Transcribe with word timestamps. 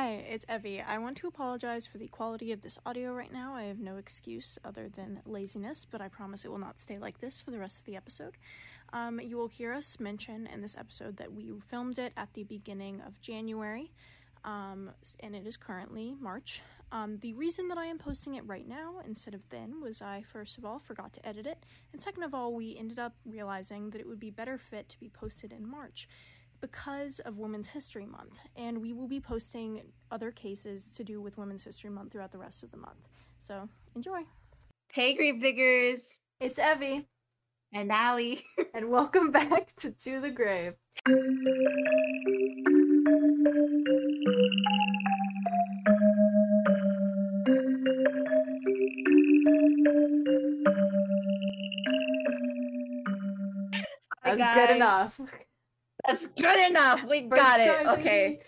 Hi, 0.00 0.24
it's 0.30 0.44
Evy. 0.48 0.80
I 0.80 0.98
want 0.98 1.16
to 1.16 1.26
apologize 1.26 1.84
for 1.84 1.98
the 1.98 2.06
quality 2.06 2.52
of 2.52 2.60
this 2.60 2.78
audio 2.86 3.12
right 3.12 3.32
now. 3.32 3.56
I 3.56 3.64
have 3.64 3.80
no 3.80 3.96
excuse 3.96 4.56
other 4.64 4.88
than 4.88 5.20
laziness, 5.26 5.88
but 5.90 6.00
I 6.00 6.06
promise 6.06 6.44
it 6.44 6.52
will 6.52 6.56
not 6.56 6.78
stay 6.78 7.00
like 7.00 7.18
this 7.18 7.40
for 7.40 7.50
the 7.50 7.58
rest 7.58 7.80
of 7.80 7.84
the 7.84 7.96
episode. 7.96 8.36
Um, 8.92 9.18
you 9.18 9.36
will 9.36 9.48
hear 9.48 9.72
us 9.72 9.98
mention 9.98 10.46
in 10.54 10.62
this 10.62 10.76
episode 10.76 11.16
that 11.16 11.32
we 11.32 11.52
filmed 11.68 11.98
it 11.98 12.12
at 12.16 12.32
the 12.34 12.44
beginning 12.44 13.00
of 13.08 13.20
January, 13.20 13.90
um, 14.44 14.92
and 15.18 15.34
it 15.34 15.44
is 15.48 15.56
currently 15.56 16.14
March. 16.20 16.62
Um, 16.92 17.18
the 17.18 17.34
reason 17.34 17.66
that 17.66 17.76
I 17.76 17.86
am 17.86 17.98
posting 17.98 18.36
it 18.36 18.46
right 18.46 18.68
now 18.68 19.00
instead 19.04 19.34
of 19.34 19.40
then 19.50 19.80
was 19.80 20.00
I, 20.00 20.22
first 20.32 20.58
of 20.58 20.64
all, 20.64 20.78
forgot 20.78 21.12
to 21.14 21.28
edit 21.28 21.44
it, 21.44 21.66
and 21.92 22.00
second 22.00 22.22
of 22.22 22.34
all, 22.34 22.54
we 22.54 22.76
ended 22.78 23.00
up 23.00 23.16
realizing 23.26 23.90
that 23.90 24.00
it 24.00 24.06
would 24.06 24.20
be 24.20 24.30
better 24.30 24.58
fit 24.58 24.88
to 24.90 25.00
be 25.00 25.08
posted 25.08 25.52
in 25.52 25.68
March 25.68 26.06
because 26.60 27.20
of 27.20 27.38
Women's 27.38 27.68
History 27.68 28.06
Month, 28.06 28.38
and 28.56 28.80
we 28.80 28.92
will 28.92 29.08
be 29.08 29.20
posting 29.20 29.82
other 30.10 30.30
cases 30.30 30.88
to 30.96 31.04
do 31.04 31.20
with 31.20 31.38
Women's 31.38 31.62
History 31.62 31.90
Month 31.90 32.12
throughout 32.12 32.32
the 32.32 32.38
rest 32.38 32.62
of 32.62 32.70
the 32.70 32.76
month. 32.76 33.08
So 33.40 33.68
enjoy. 33.94 34.20
Hey, 34.92 35.14
Grave 35.14 35.40
Diggers. 35.40 36.18
It's 36.40 36.58
Evy, 36.58 37.06
And 37.72 37.90
Aly. 37.92 38.42
and 38.74 38.90
welcome 38.90 39.30
back 39.30 39.74
to 39.76 39.90
To 39.90 40.20
the 40.20 40.30
Grave. 40.30 40.74
That's 54.24 54.54
good 54.54 54.76
enough. 54.76 55.20
That's 56.08 56.26
good 56.26 56.70
enough. 56.70 57.04
We 57.04 57.22
got 57.22 57.60
it. 57.60 57.86
Okay. 57.86 58.40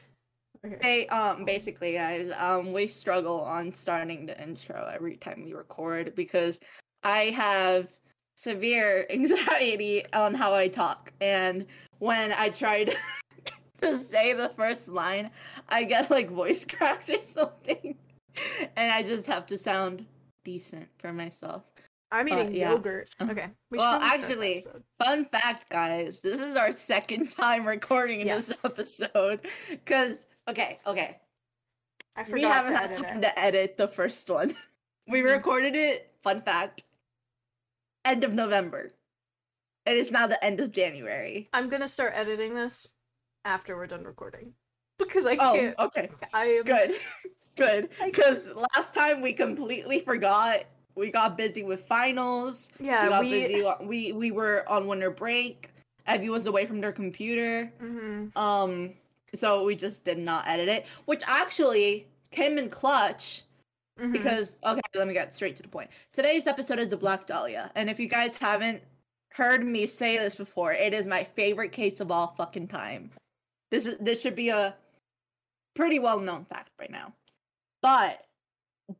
Okay. 0.64 0.78
Hey, 0.80 1.06
um, 1.09 1.45
basically, 1.45 1.92
guys, 1.92 2.30
um, 2.37 2.73
we 2.73 2.87
struggle 2.87 3.41
on 3.41 3.73
starting 3.73 4.27
the 4.27 4.42
intro 4.42 4.91
every 4.92 5.16
time 5.16 5.45
we 5.45 5.52
record 5.52 6.15
because 6.15 6.59
I 7.02 7.24
have 7.30 7.88
severe 8.37 9.07
anxiety 9.10 10.04
on 10.12 10.34
how 10.34 10.54
I 10.54 10.68
talk, 10.68 11.12
and 11.21 11.66
when 11.99 12.32
I 12.32 12.49
try 12.49 12.84
to, 12.84 12.96
to 13.82 13.96
say 13.96 14.32
the 14.32 14.51
first 14.56 14.88
line, 14.88 15.30
I 15.68 15.84
get 15.84 16.10
like 16.10 16.30
voice 16.30 16.65
cracks 16.68 17.10
or 17.10 17.24
something, 17.24 17.95
and 18.77 18.93
I 18.93 19.02
just 19.02 19.27
have 19.27 19.46
to 19.46 19.59
sound 19.59 20.06
decent 20.45 20.88
for 20.99 21.12
myself. 21.12 21.70
I'm 22.12 22.30
Uh, 22.30 22.40
eating 22.40 22.54
yeah. 22.54 22.70
yogurt. 22.72 23.08
Okay. 23.20 23.48
We 23.70 23.78
Well, 23.78 23.98
probably 23.98 24.08
start 24.08 24.20
the 24.20 24.26
actually. 24.26 24.64
Fun 24.98 25.24
fact, 25.26 25.70
guys, 25.70 26.20
this 26.20 26.40
is 26.40 26.56
our 26.56 26.72
second 26.72 27.30
time 27.30 27.66
recording 27.66 28.26
Yes. 28.26 28.48
this 28.48 28.58
episode. 28.64 29.40
Because, 29.68 30.26
okay, 30.48 30.78
okay. 30.86 31.18
I 32.16 32.24
forgot. 32.24 32.34
We 32.34 32.42
haven't 32.42 32.72
to 32.72 32.78
had 32.78 32.90
edit 32.90 33.04
time 33.04 33.18
it. 33.18 33.20
to 33.22 33.38
edit 33.38 33.76
the 33.76 33.88
first 33.88 34.28
one. 34.30 34.54
We 35.08 35.20
Mhm. 35.22 35.34
recorded 35.36 35.74
it, 35.74 36.12
fun 36.22 36.42
fact, 36.42 36.84
end 38.04 38.22
of 38.22 38.32
November. 38.32 38.92
And 39.86 39.96
It 39.96 40.00
is 40.00 40.10
now 40.12 40.26
the 40.28 40.42
end 40.44 40.60
of 40.60 40.70
January. 40.70 41.48
I'm 41.52 41.68
gonna 41.68 41.88
start 41.88 42.12
editing 42.14 42.54
this 42.54 42.86
after 43.44 43.76
we're 43.76 43.86
done 43.88 44.04
recording 44.04 44.54
because 44.98 45.26
I 45.26 45.32
Oh, 45.40 45.54
can't. 45.54 45.74
Oh, 45.78 45.86
okay. 45.86 46.10
I 46.32 46.44
am 46.46 46.64
Good. 46.64 47.00
Good. 47.56 47.88
Because 48.04 48.48
last 48.54 48.94
time 48.94 49.20
we 49.20 49.32
completely 49.32 50.00
forgot. 50.00 50.64
We 51.01 51.10
got 51.10 51.37
busy 51.37 51.62
with 51.62 51.87
finals. 51.87 52.68
Yeah, 52.79 53.04
we 53.04 53.09
got 53.09 53.20
we. 53.23 53.30
busy. 53.30 53.65
We 53.80 54.12
we 54.12 54.30
were 54.30 54.68
on 54.68 54.87
winter 54.87 55.10
break. 55.10 55.70
Evy 56.06 56.29
was 56.29 56.46
away 56.46 56.66
from 56.66 56.80
their 56.80 56.93
computer. 56.93 57.73
Mhm. 57.80 58.37
Um, 58.37 58.95
so 59.34 59.65
we 59.65 59.74
just 59.76 60.04
did 60.04 60.18
not 60.18 60.46
edit 60.46 60.68
it, 60.68 60.87
which 61.06 61.23
actually 61.26 62.06
came 62.30 62.59
in 62.59 62.68
clutch 62.68 63.45
Mhm. 63.98 64.12
because 64.12 64.59
okay, 64.65 64.81
let 64.94 65.06
me 65.09 65.15
get 65.15 65.34
straight 65.34 65.56
to 65.56 65.62
the 65.62 65.69
point. 65.69 65.91
Today's 66.12 66.47
episode 66.47 66.78
is 66.78 66.88
the 66.91 66.97
Black 66.97 67.26
Dahlia, 67.26 67.72
and 67.75 67.88
if 67.88 67.98
you 67.98 68.06
guys 68.06 68.37
haven't 68.37 68.82
heard 69.32 69.65
me 69.65 69.87
say 69.87 70.19
this 70.19 70.34
before, 70.34 70.72
it 70.72 70.93
is 70.93 71.06
my 71.06 71.25
favorite 71.25 71.72
case 71.72 72.00
of 72.00 72.11
all 72.11 72.34
fucking 72.37 72.69
time. 72.69 73.11
This 73.71 73.87
is 73.87 73.97
this 74.00 74.21
should 74.21 74.34
be 74.37 74.50
a 74.50 74.77
pretty 75.75 75.99
well 75.99 76.19
known 76.21 76.44
fact 76.44 76.71
by 76.77 76.88
now. 76.91 77.15
But 77.81 78.27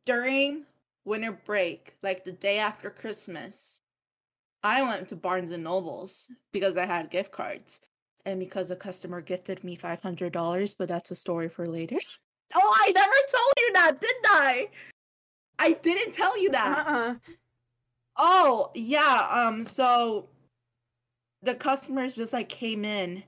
during 0.05 0.65
winter 1.05 1.31
break, 1.31 1.95
like 2.03 2.23
the 2.23 2.31
day 2.31 2.57
after 2.59 2.89
Christmas, 2.89 3.81
I 4.63 4.81
went 4.83 5.07
to 5.09 5.15
Barnes 5.15 5.51
and 5.51 5.63
Nobles 5.63 6.27
because 6.51 6.77
I 6.77 6.85
had 6.85 7.09
gift 7.09 7.31
cards. 7.31 7.81
And 8.25 8.39
because 8.39 8.69
a 8.69 8.75
customer 8.75 9.19
gifted 9.19 9.63
me 9.63 9.75
five 9.75 9.99
hundred 9.99 10.31
dollars, 10.31 10.75
but 10.75 10.87
that's 10.87 11.09
a 11.09 11.15
story 11.15 11.49
for 11.49 11.67
later. 11.67 11.97
Oh, 12.53 12.77
I 12.81 12.91
never 12.91 13.13
told 13.31 13.53
you 13.59 13.73
that, 13.75 14.01
didn't 14.01 14.25
I? 14.25 14.69
I 15.57 15.71
didn't 15.71 16.13
tell 16.13 16.37
you 16.37 16.49
that. 16.51 16.85
Uh-uh. 16.85 17.15
Oh, 18.17 18.71
yeah. 18.75 19.29
Um, 19.31 19.63
so 19.63 20.27
the 21.43 21.55
customers 21.55 22.13
just 22.13 22.33
like 22.33 22.49
came 22.49 22.83
in 22.83 23.23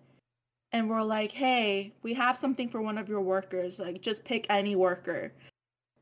and 0.73 0.89
were 0.89 1.03
like, 1.03 1.31
Hey, 1.31 1.93
we 2.03 2.13
have 2.15 2.37
something 2.37 2.67
for 2.67 2.81
one 2.81 2.97
of 2.97 3.07
your 3.07 3.21
workers. 3.21 3.79
Like, 3.79 4.01
just 4.01 4.25
pick 4.25 4.45
any 4.49 4.75
worker. 4.75 5.31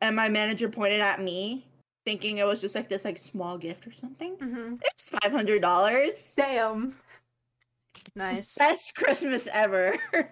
And 0.01 0.15
my 0.15 0.29
manager 0.29 0.67
pointed 0.67 0.99
at 1.01 1.21
me, 1.21 1.65
thinking 2.05 2.39
it 2.39 2.45
was 2.45 2.59
just 2.61 2.73
like 2.75 2.89
this 2.89 3.05
like 3.05 3.17
small 3.17 3.57
gift 3.57 3.85
or 3.87 3.93
something. 3.93 4.35
Mhm. 4.37 4.79
It's 4.83 5.09
five 5.09 5.31
hundred 5.31 5.61
dollars. 5.61 6.33
Damn. 6.35 6.95
Nice. 8.15 8.55
Best 8.55 8.95
Christmas 8.95 9.47
ever. 9.51 9.95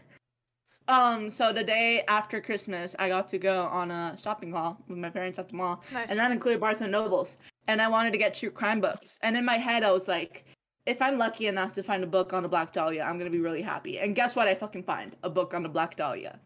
um, 0.88 1.30
so 1.30 1.54
the 1.54 1.64
day 1.64 2.04
after 2.08 2.42
Christmas, 2.42 2.96
I 2.98 3.10
got 3.10 3.28
to 3.30 3.38
go 3.38 3.64
on 3.66 3.92
a 3.92 4.18
shopping 4.22 4.52
haul 4.52 4.78
with 4.88 4.98
my 4.98 5.10
parents 5.10 5.38
at 5.38 5.50
the 5.50 5.56
mall. 5.56 5.84
Nice. 5.94 6.10
and 6.10 6.20
that 6.20 6.32
included 6.32 6.60
Barnes 6.60 6.82
and 6.82 6.92
Nobles. 6.92 7.38
And 7.68 7.82
I 7.82 7.88
wanted 7.88 8.12
to 8.14 8.18
get 8.18 8.34
true 8.34 8.50
crime 8.50 8.82
books. 8.82 9.20
And 9.22 9.38
in 9.38 9.46
my 9.46 9.58
head, 9.58 9.84
I 9.84 9.92
was 9.92 10.08
like, 10.08 10.46
if 10.88 11.00
I'm 11.02 11.20
lucky 11.20 11.46
enough 11.46 11.74
to 11.74 11.84
find 11.84 12.04
a 12.04 12.08
book 12.08 12.34
on 12.34 12.42
the 12.42 12.50
Black 12.50 12.74
Dahlia, 12.74 13.04
I'm 13.04 13.20
gonna 13.20 13.30
be 13.30 13.40
really 13.40 13.62
happy. 13.62 14.00
And 14.00 14.16
guess 14.16 14.36
what? 14.36 14.48
I 14.48 14.56
fucking 14.56 14.84
find 14.84 15.16
a 15.22 15.30
book 15.30 15.54
on 15.54 15.62
the 15.62 15.70
Black 15.70 15.96
Dahlia. 15.96 16.40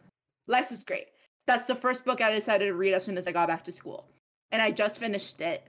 Life 0.47 0.73
is 0.73 0.83
great. 0.83 1.07
That's 1.45 1.65
the 1.65 1.75
first 1.75 2.05
book 2.05 2.21
I 2.21 2.33
decided 2.33 2.65
to 2.67 2.73
read 2.73 2.93
as 2.93 3.03
soon 3.03 3.17
as 3.17 3.27
I 3.27 3.31
got 3.31 3.47
back 3.47 3.63
to 3.65 3.71
school, 3.71 4.07
and 4.51 4.61
I 4.61 4.71
just 4.71 4.99
finished 4.99 5.41
it, 5.41 5.65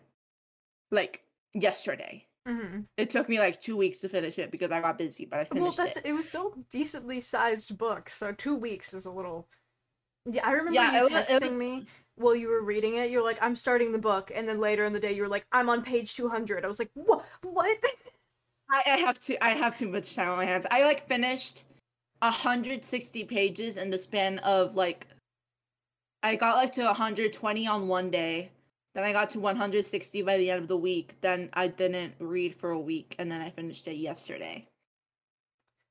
like 0.90 1.24
yesterday. 1.52 2.26
Mhm. 2.46 2.86
It 2.96 3.10
took 3.10 3.28
me 3.28 3.38
like 3.38 3.60
two 3.60 3.76
weeks 3.76 4.00
to 4.00 4.08
finish 4.08 4.38
it 4.38 4.50
because 4.50 4.70
I 4.70 4.80
got 4.80 4.98
busy, 4.98 5.24
but 5.24 5.36
I 5.38 5.42
Well, 5.50 5.72
finished 5.72 5.76
that's 5.78 5.96
it. 5.96 6.04
it 6.06 6.12
was 6.12 6.28
so 6.30 6.54
decently 6.70 7.18
sized 7.20 7.76
book, 7.78 8.08
so 8.10 8.32
two 8.32 8.54
weeks 8.54 8.92
is 8.94 9.06
a 9.06 9.10
little. 9.10 9.48
Yeah, 10.26 10.46
I 10.46 10.52
remember 10.52 10.72
Yeah, 10.72 10.92
you 10.92 11.00
was- 11.00 11.10
texting 11.10 11.40
was- 11.42 11.52
me 11.58 11.86
while 12.16 12.34
you 12.36 12.48
were 12.48 12.62
reading 12.62 12.96
it. 12.96 13.10
You're 13.10 13.22
like, 13.24 13.38
"I'm 13.42 13.56
starting 13.56 13.92
the 13.92 13.98
book," 13.98 14.30
and 14.34 14.46
then 14.48 14.60
later 14.60 14.84
in 14.84 14.92
the 14.92 15.00
day, 15.00 15.12
you 15.12 15.22
were 15.22 15.28
like, 15.28 15.46
"I'm 15.52 15.68
on 15.70 15.82
page 15.82 16.14
200." 16.14 16.64
I 16.64 16.68
was 16.68 16.78
like, 16.78 16.90
"What? 16.94 17.24
What?" 17.42 17.78
I, 18.70 18.82
I 18.86 18.96
have 18.98 19.18
to. 19.20 19.42
I 19.44 19.50
have 19.50 19.76
too 19.78 19.88
much 19.88 20.14
time 20.14 20.28
on 20.28 20.36
my 20.36 20.44
hands. 20.46 20.66
I 20.70 20.82
like 20.84 21.06
finished 21.08 21.62
160 22.20 23.24
pages 23.24 23.76
in 23.76 23.90
the 23.90 23.98
span 23.98 24.38
of 24.40 24.76
like. 24.76 25.08
I 26.24 26.36
got 26.36 26.56
like 26.56 26.72
to 26.72 26.84
120 26.84 27.66
on 27.66 27.86
one 27.86 28.10
day, 28.10 28.50
then 28.94 29.04
I 29.04 29.12
got 29.12 29.28
to 29.30 29.40
160 29.40 30.22
by 30.22 30.38
the 30.38 30.50
end 30.50 30.62
of 30.62 30.68
the 30.68 30.76
week. 30.76 31.20
Then 31.20 31.50
I 31.52 31.68
didn't 31.68 32.14
read 32.18 32.56
for 32.56 32.70
a 32.70 32.80
week, 32.80 33.14
and 33.18 33.30
then 33.30 33.42
I 33.42 33.50
finished 33.50 33.86
it 33.88 33.96
yesterday. 33.96 34.66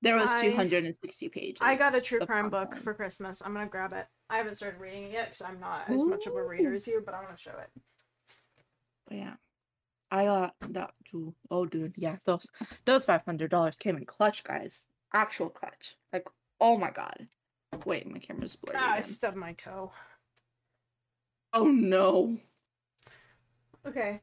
There 0.02 0.16
was 0.16 0.32
I- 0.32 0.50
260 0.50 1.30
pages. 1.30 1.60
I 1.62 1.76
got 1.76 1.94
a 1.94 2.02
true 2.02 2.20
crime 2.20 2.50
book 2.50 2.76
for 2.78 2.96
Christmas. 2.96 3.44
I'm 3.46 3.54
gonna 3.54 3.68
grab 3.68 3.94
it. 3.94 4.08
I 4.28 4.38
haven't 4.38 4.56
started 4.56 4.82
reading 4.82 5.04
it 5.04 5.12
yet 5.12 5.26
because 5.30 5.42
I'm 5.42 5.60
not 5.60 5.88
as 5.88 6.04
much 6.04 6.26
of 6.26 6.34
a 6.34 6.44
reader 6.44 6.74
as 6.74 6.88
you, 6.88 7.04
but 7.06 7.14
I'm 7.14 7.26
gonna 7.26 7.38
show 7.38 7.52
it. 7.60 7.70
But 9.08 9.18
yeah, 9.18 9.34
I 10.10 10.26
got 10.26 10.56
that 10.70 10.96
too. 11.12 11.36
Oh, 11.52 11.68
dude, 11.68 11.94
yeah, 11.96 12.18
those 12.26 12.48
those 12.86 13.06
five 13.06 13.24
hundred 13.24 13.52
dollars 13.52 13.76
came 13.76 13.98
in 13.98 14.06
clutch, 14.06 14.44
guys. 14.44 14.88
Actual 15.14 15.50
clutch. 15.50 15.96
Like, 16.12 16.28
oh 16.60 16.76
my 16.76 16.90
god. 16.90 17.28
Wait, 17.86 18.12
my 18.12 18.20
camera's 18.20 18.56
blurry. 18.56 18.78
Ah, 18.80 18.94
I 18.94 19.02
stubbed 19.02 19.38
my 19.38 19.54
toe. 19.54 19.92
Oh 21.54 21.66
no. 21.66 22.38
Okay. 23.86 24.22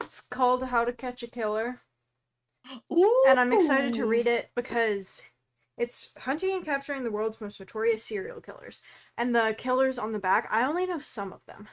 It's 0.00 0.20
called 0.20 0.64
How 0.64 0.84
to 0.84 0.92
Catch 0.92 1.22
a 1.22 1.26
Killer. 1.26 1.80
and 2.90 3.40
I'm 3.40 3.52
excited 3.52 3.94
to 3.94 4.06
read 4.06 4.26
it 4.26 4.50
because 4.54 5.22
it's 5.78 6.10
hunting 6.18 6.54
and 6.54 6.64
capturing 6.64 7.04
the 7.04 7.10
world's 7.10 7.40
most 7.40 7.58
notorious 7.58 8.04
serial 8.04 8.40
killers. 8.40 8.82
And 9.16 9.34
the 9.34 9.54
killers 9.56 9.98
on 9.98 10.12
the 10.12 10.18
back, 10.18 10.46
I 10.50 10.64
only 10.64 10.86
know 10.86 10.98
some 10.98 11.32
of 11.32 11.40
them. 11.46 11.68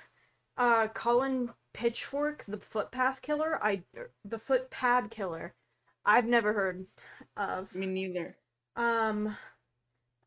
Uh, 0.58 0.88
Colin 0.88 1.52
Pitchfork, 1.74 2.46
the 2.48 2.58
footpath 2.58 3.22
killer, 3.22 3.60
I 3.62 3.84
er, 3.98 4.12
the 4.24 4.40
footpad 4.40 5.12
killer, 5.12 5.54
I've 6.06 6.26
never 6.26 6.54
heard 6.54 6.86
of. 7.38 7.76
Me 7.76 7.86
neither. 7.86 8.38
Um, 8.76 9.36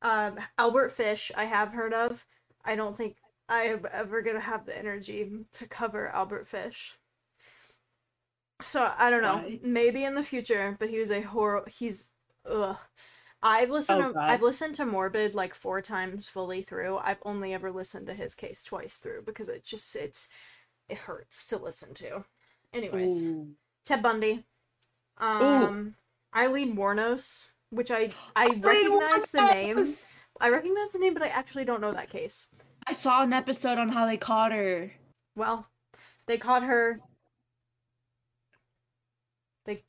um, 0.03 0.39
Albert 0.59 0.91
Fish, 0.91 1.33
I 1.37 1.45
have 1.45 1.73
heard 1.73 1.95
of. 1.95 2.27
I 2.65 2.77
don't 2.77 2.97
think 2.97 3.17
I 3.49 3.63
am 3.65 3.87
ever 3.93 4.23
gonna 4.23 4.41
have 4.41 4.67
the 4.67 4.77
energy 4.77 5.31
to 5.53 5.67
cover 5.67 6.09
Albert 6.09 6.47
Fish. 6.47 6.95
So 8.61 8.93
I 8.97 9.11
don't 9.11 9.23
know. 9.23 9.59
Maybe 9.63 10.05
in 10.05 10.15
the 10.15 10.23
future, 10.23 10.77
but 10.79 10.89
he 10.91 10.99
was 10.99 11.11
a 11.11 11.21
horror. 11.23 11.65
He's 11.69 12.09
ugh. 12.49 12.79
I've 13.43 13.71
listened 13.71 14.03
Oh, 14.03 14.13
to 14.13 14.21
I've 14.21 14.43
listened 14.43 14.77
to 14.77 14.87
Morbid 14.87 15.35
like 15.35 15.55
four 15.55 15.83
times 15.83 16.29
fully 16.29 16.63
through. 16.63 16.99
I've 16.99 17.19
only 17.25 17.53
ever 17.53 17.73
listened 17.73 18.07
to 18.07 18.15
his 18.15 18.35
case 18.35 18.63
twice 18.63 18.97
through 18.99 19.23
because 19.27 19.49
it 19.49 19.65
just 19.65 19.95
it's 19.97 20.29
it 20.89 20.99
hurts 20.99 21.47
to 21.49 21.57
listen 21.57 21.93
to. 21.95 22.25
Anyways, 22.73 23.23
Ooh. 23.23 23.49
Ted 23.85 24.03
Bundy. 24.03 24.45
Um 25.19 25.97
Aileen 26.35 26.77
Wuornos, 26.77 27.51
which 27.71 27.91
I 27.91 28.13
I 28.37 28.47
recognize 28.47 29.25
the 29.31 29.47
name. 29.53 29.95
I 30.41 30.49
recognize 30.49 30.93
the 30.93 30.99
name, 31.01 31.15
but 31.15 31.23
I 31.23 31.29
actually 31.29 31.65
don't 31.65 31.81
know 31.81 31.93
that 31.93 32.11
case. 32.11 32.47
I 32.87 32.93
saw 32.93 33.23
an 33.23 33.33
episode 33.33 33.79
on 33.79 33.91
how 33.91 34.07
they 34.07 34.17
caught 34.17 34.53
her. 34.53 34.93
Well, 35.37 35.67
they 36.27 36.37
caught 36.37 36.63
her. 36.65 37.01
They, 39.65 39.85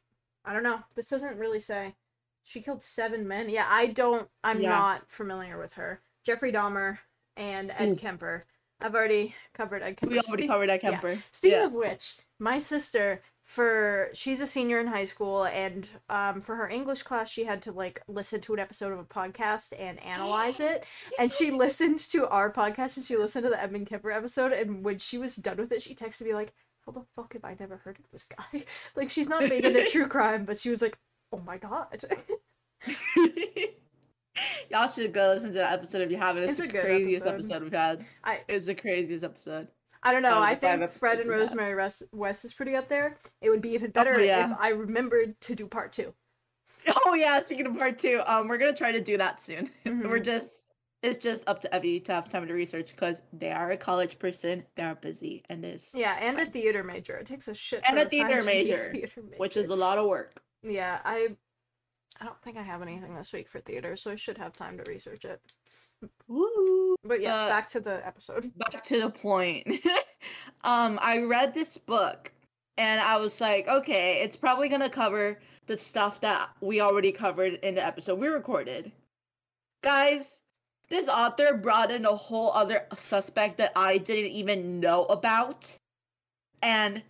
I 0.45 0.53
don't 0.53 0.63
know. 0.63 0.79
This 0.95 1.07
doesn't 1.09 1.37
really 1.37 1.59
say. 1.59 1.95
She 2.43 2.61
killed 2.61 2.83
seven 2.83 3.27
men. 3.27 3.49
Yeah, 3.49 3.65
I 3.69 3.87
don't. 3.87 4.29
I'm 4.43 4.61
Yeah. 4.61 4.69
not 4.69 5.09
familiar 5.09 5.57
with 5.57 5.73
her. 5.73 6.01
Jeffrey 6.23 6.51
Dahmer 6.51 6.99
and 7.35 7.71
Ed 7.77 7.89
Ooh. 7.89 7.95
Kemper. 7.95 8.45
I've 8.81 8.95
already 8.95 9.33
covered 9.53 9.81
Ed 9.81 9.97
Kemper. 9.97 10.13
We 10.13 10.19
already 10.19 10.43
Spe- 10.43 10.49
covered 10.49 10.69
yeah. 10.69 10.77
Kemper. 10.77 11.23
Speaking 11.31 11.59
Yeah. 11.59 11.65
of 11.65 11.73
which, 11.73 12.17
my 12.39 12.57
sister 12.57 13.21
for 13.43 14.09
she's 14.13 14.39
a 14.39 14.47
senior 14.47 14.79
in 14.79 14.87
high 14.87 15.03
school 15.03 15.43
and 15.43 15.89
um 16.09 16.39
for 16.39 16.55
her 16.55 16.67
English 16.69 17.03
class 17.03 17.29
she 17.29 17.43
had 17.43 17.61
to 17.61 17.73
like 17.73 18.01
listen 18.07 18.39
to 18.39 18.53
an 18.53 18.59
episode 18.59 18.93
of 18.93 18.99
a 18.99 19.03
podcast 19.03 19.73
and 19.77 20.01
analyze 20.01 20.61
it 20.61 20.85
and 21.19 21.31
she 21.31 21.51
listened 21.51 21.99
to 21.99 22.27
our 22.29 22.51
podcast 22.51 22.95
and 22.95 23.05
she 23.05 23.17
listened 23.17 23.43
to 23.43 23.49
the 23.49 23.61
Edmund 23.61 23.87
Kemper 23.87 24.11
episode 24.11 24.53
and 24.53 24.83
when 24.83 24.97
she 24.97 25.17
was 25.17 25.35
done 25.35 25.57
with 25.57 25.71
it 25.73 25.81
she 25.81 25.93
texted 25.93 26.25
me 26.25 26.33
like 26.33 26.53
how 26.85 26.93
the 26.93 27.03
fuck 27.15 27.33
have 27.33 27.43
I 27.43 27.55
never 27.59 27.77
heard 27.77 27.99
of 27.99 28.05
this 28.11 28.25
guy 28.25 28.63
like 28.95 29.09
she's 29.09 29.29
not 29.29 29.41
big 29.49 29.65
into 29.65 29.85
true 29.87 30.07
crime 30.07 30.45
but 30.45 30.57
she 30.57 30.69
was 30.69 30.81
like 30.81 30.97
oh 31.33 31.41
my 31.45 31.57
god 31.57 32.05
Y'all 34.69 34.87
should 34.87 35.13
go 35.13 35.27
listen 35.27 35.49
to 35.49 35.55
that 35.55 35.73
episode 35.73 36.01
if 36.01 36.09
you 36.09 36.17
haven't. 36.17 36.43
It's, 36.43 36.53
It's 36.53 36.61
a 36.61 36.63
the 36.63 36.79
craziest 36.79 37.25
episode. 37.25 37.51
episode. 37.51 37.63
we've 37.63 37.73
had. 37.73 38.05
I 38.23 38.39
It's 38.47 38.65
the 38.65 38.73
craziest 38.73 39.23
episode. 39.23 39.67
I 40.03 40.11
don't 40.11 40.21
know 40.21 40.39
I 40.41 40.55
think 40.55 40.89
Fred 40.89 41.19
and. 41.19 41.29
Rosemary 41.29 41.73
Res- 41.73 42.03
West 42.11 42.45
is 42.45 42.53
pretty 42.53 42.75
up 42.75 42.89
there 42.89 43.17
it 43.41 43.49
would 43.49 43.61
be 43.61 43.71
even 43.71 43.91
better 43.91 44.15
Oh, 44.15 44.19
yeah. 44.19 44.51
if 44.51 44.57
I 44.59 44.69
remembered 44.69 45.39
to 45.41 45.55
do 45.55 45.65
part 45.67 45.93
two 45.93 46.13
Oh 47.05 47.13
yeah, 47.13 47.39
speaking 47.41 47.65
of 47.65 47.77
part 47.77 47.97
two, 47.97 48.21
um, 48.25 48.47
we're 48.49 48.57
gonna 48.57 48.75
try 48.75 48.91
to 48.91 48.99
do 49.01 49.17
that 49.17 49.41
soon. 49.41 49.69
we're 49.85 50.19
Mhm. 50.19 50.25
just 50.25 50.67
it's 51.01 51.17
just 51.21 51.47
up 51.49 51.61
to 51.61 51.73
Evy 51.75 51.99
to 52.01 52.13
have 52.13 52.29
time 52.29 52.47
to 52.47 52.53
research 52.53 52.91
because 52.91 53.21
they 53.33 53.51
are 53.51 53.71
a 53.71 53.77
college 53.77 54.19
person, 54.19 54.63
they 54.75 54.83
are 54.83 54.95
busy, 54.95 55.43
and 55.49 55.63
it's 55.65 55.93
Yeah, 55.93 56.17
and 56.19 56.39
a 56.39 56.45
theater 56.45 56.83
major. 56.83 57.17
It 57.17 57.25
takes 57.25 57.47
a 57.49 57.53
shit. 57.53 57.83
And 57.87 57.97
a 57.99 58.05
ton 58.05 58.05
of 58.05 58.11
time 58.11 58.41
theater 58.43 58.89
a 58.89 58.93
major, 58.93 59.07
which 59.37 59.57
is 59.57 59.69
a 59.69 59.75
lot 59.75 59.97
of 59.97 60.07
work. 60.07 60.41
yeah. 60.61 60.99
I 61.05 61.35
I 62.21 62.25
don't 62.25 62.41
think 62.41 62.57
I 62.57 62.61
have 62.61 62.81
anything 62.81 63.15
this 63.15 63.33
week 63.33 63.49
for 63.49 63.59
theater, 63.59 63.95
so 63.95 64.11
I 64.11 64.15
should 64.15 64.37
have 64.37 64.53
time 64.53 64.77
to 64.77 64.83
research 64.89 65.25
it. 65.25 65.41
But 67.05 67.21
yes, 67.21 67.39
Uh, 67.39 67.49
back 67.49 67.67
to 67.69 67.79
the 67.79 68.05
episode. 68.05 68.51
back 68.57 68.83
to 68.83 69.01
the 69.01 69.09
point. 69.09 69.67
um, 70.63 70.99
I 71.01 71.19
read 71.23 71.53
this 71.53 71.77
book 71.77 72.31
and 72.77 73.01
I 73.01 73.17
was 73.17 73.39
like, 73.41 73.67
okay, 73.67 74.21
it's 74.21 74.35
probably 74.35 74.69
gonna 74.69 74.89
cover 74.89 75.39
the 75.67 75.77
stuff 75.77 76.21
that 76.21 76.49
we 76.61 76.81
already 76.81 77.11
covered 77.11 77.53
in 77.55 77.75
the 77.75 77.85
episode 77.85 78.19
we 78.19 78.27
recorded. 78.27 78.91
Guys, 79.81 80.41
this 80.89 81.07
author 81.07 81.55
brought 81.55 81.91
in 81.91 82.05
a 82.05 82.15
whole 82.15 82.51
other 82.51 82.85
suspect 82.95 83.57
that 83.57 83.71
I 83.75 83.97
didn't 83.97 84.31
even 84.31 84.79
know 84.79 85.05
about 85.05 85.69
and 86.61 87.01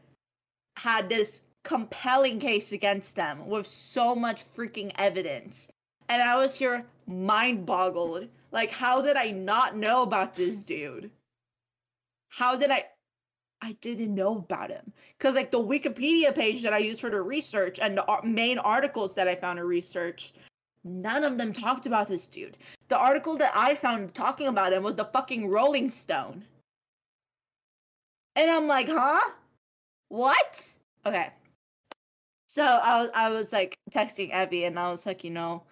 had 0.78 1.10
this 1.10 1.42
compelling 1.64 2.40
case 2.40 2.72
against 2.72 3.16
them 3.16 3.48
with 3.48 3.66
so 3.68 4.16
much 4.16 4.44
freaking 4.56 4.92
evidence. 4.98 5.68
And 6.10 6.22
I 6.22 6.36
was 6.36 6.56
here 6.56 6.86
mind 7.08 7.66
boggled. 7.66 8.28
Like, 8.54 8.70
how 8.70 9.02
did 9.02 9.18
I 9.18 9.32
not 9.32 9.76
know 9.76 10.04
about 10.04 10.36
this 10.36 10.64
dude? 10.64 11.12
How 12.30 12.56
did 12.56 12.72
I? 12.72 12.86
I 13.62 13.78
didn't 13.82 14.14
know 14.14 14.38
about 14.40 14.70
him 14.70 14.92
because, 15.18 15.36
like, 15.36 15.50
the 15.52 15.60
Wikipedia 15.60 16.36
page 16.36 16.64
that 16.64 16.74
I 16.74 16.80
used 16.80 17.00
for 17.00 17.10
the 17.10 17.22
research 17.22 17.80
and 17.80 17.98
the 17.98 18.20
main 18.24 18.58
articles 18.60 19.16
that 19.16 19.28
I 19.30 19.36
found 19.36 19.58
in 19.58 19.66
research, 19.66 20.34
none 20.84 21.24
of 21.24 21.38
them 21.38 21.54
talked 21.54 21.86
about 21.86 22.08
this 22.08 22.28
dude. 22.28 22.58
The 22.90 22.98
article 22.98 23.38
that 23.38 23.54
I 23.56 23.76
found 23.76 24.14
talking 24.14 24.48
about 24.48 24.74
him 24.74 24.84
was 24.84 24.98
the 24.98 25.06
fucking 25.06 25.48
Rolling 25.50 25.90
Stone. 25.90 26.44
And 28.36 28.52
I'm 28.52 28.68
like, 28.68 28.90
huh? 28.90 29.32
What? 30.10 30.62
Okay. 31.06 31.30
So 32.48 32.64
I 32.64 33.02
was 33.02 33.10
I 33.16 33.30
was 33.30 33.54
like 33.54 33.78
texting 33.92 34.34
Evy 34.34 34.66
and 34.66 34.78
I 34.78 34.92
was 34.92 35.06
like, 35.06 35.24
you 35.24 35.32
know, 35.32 35.64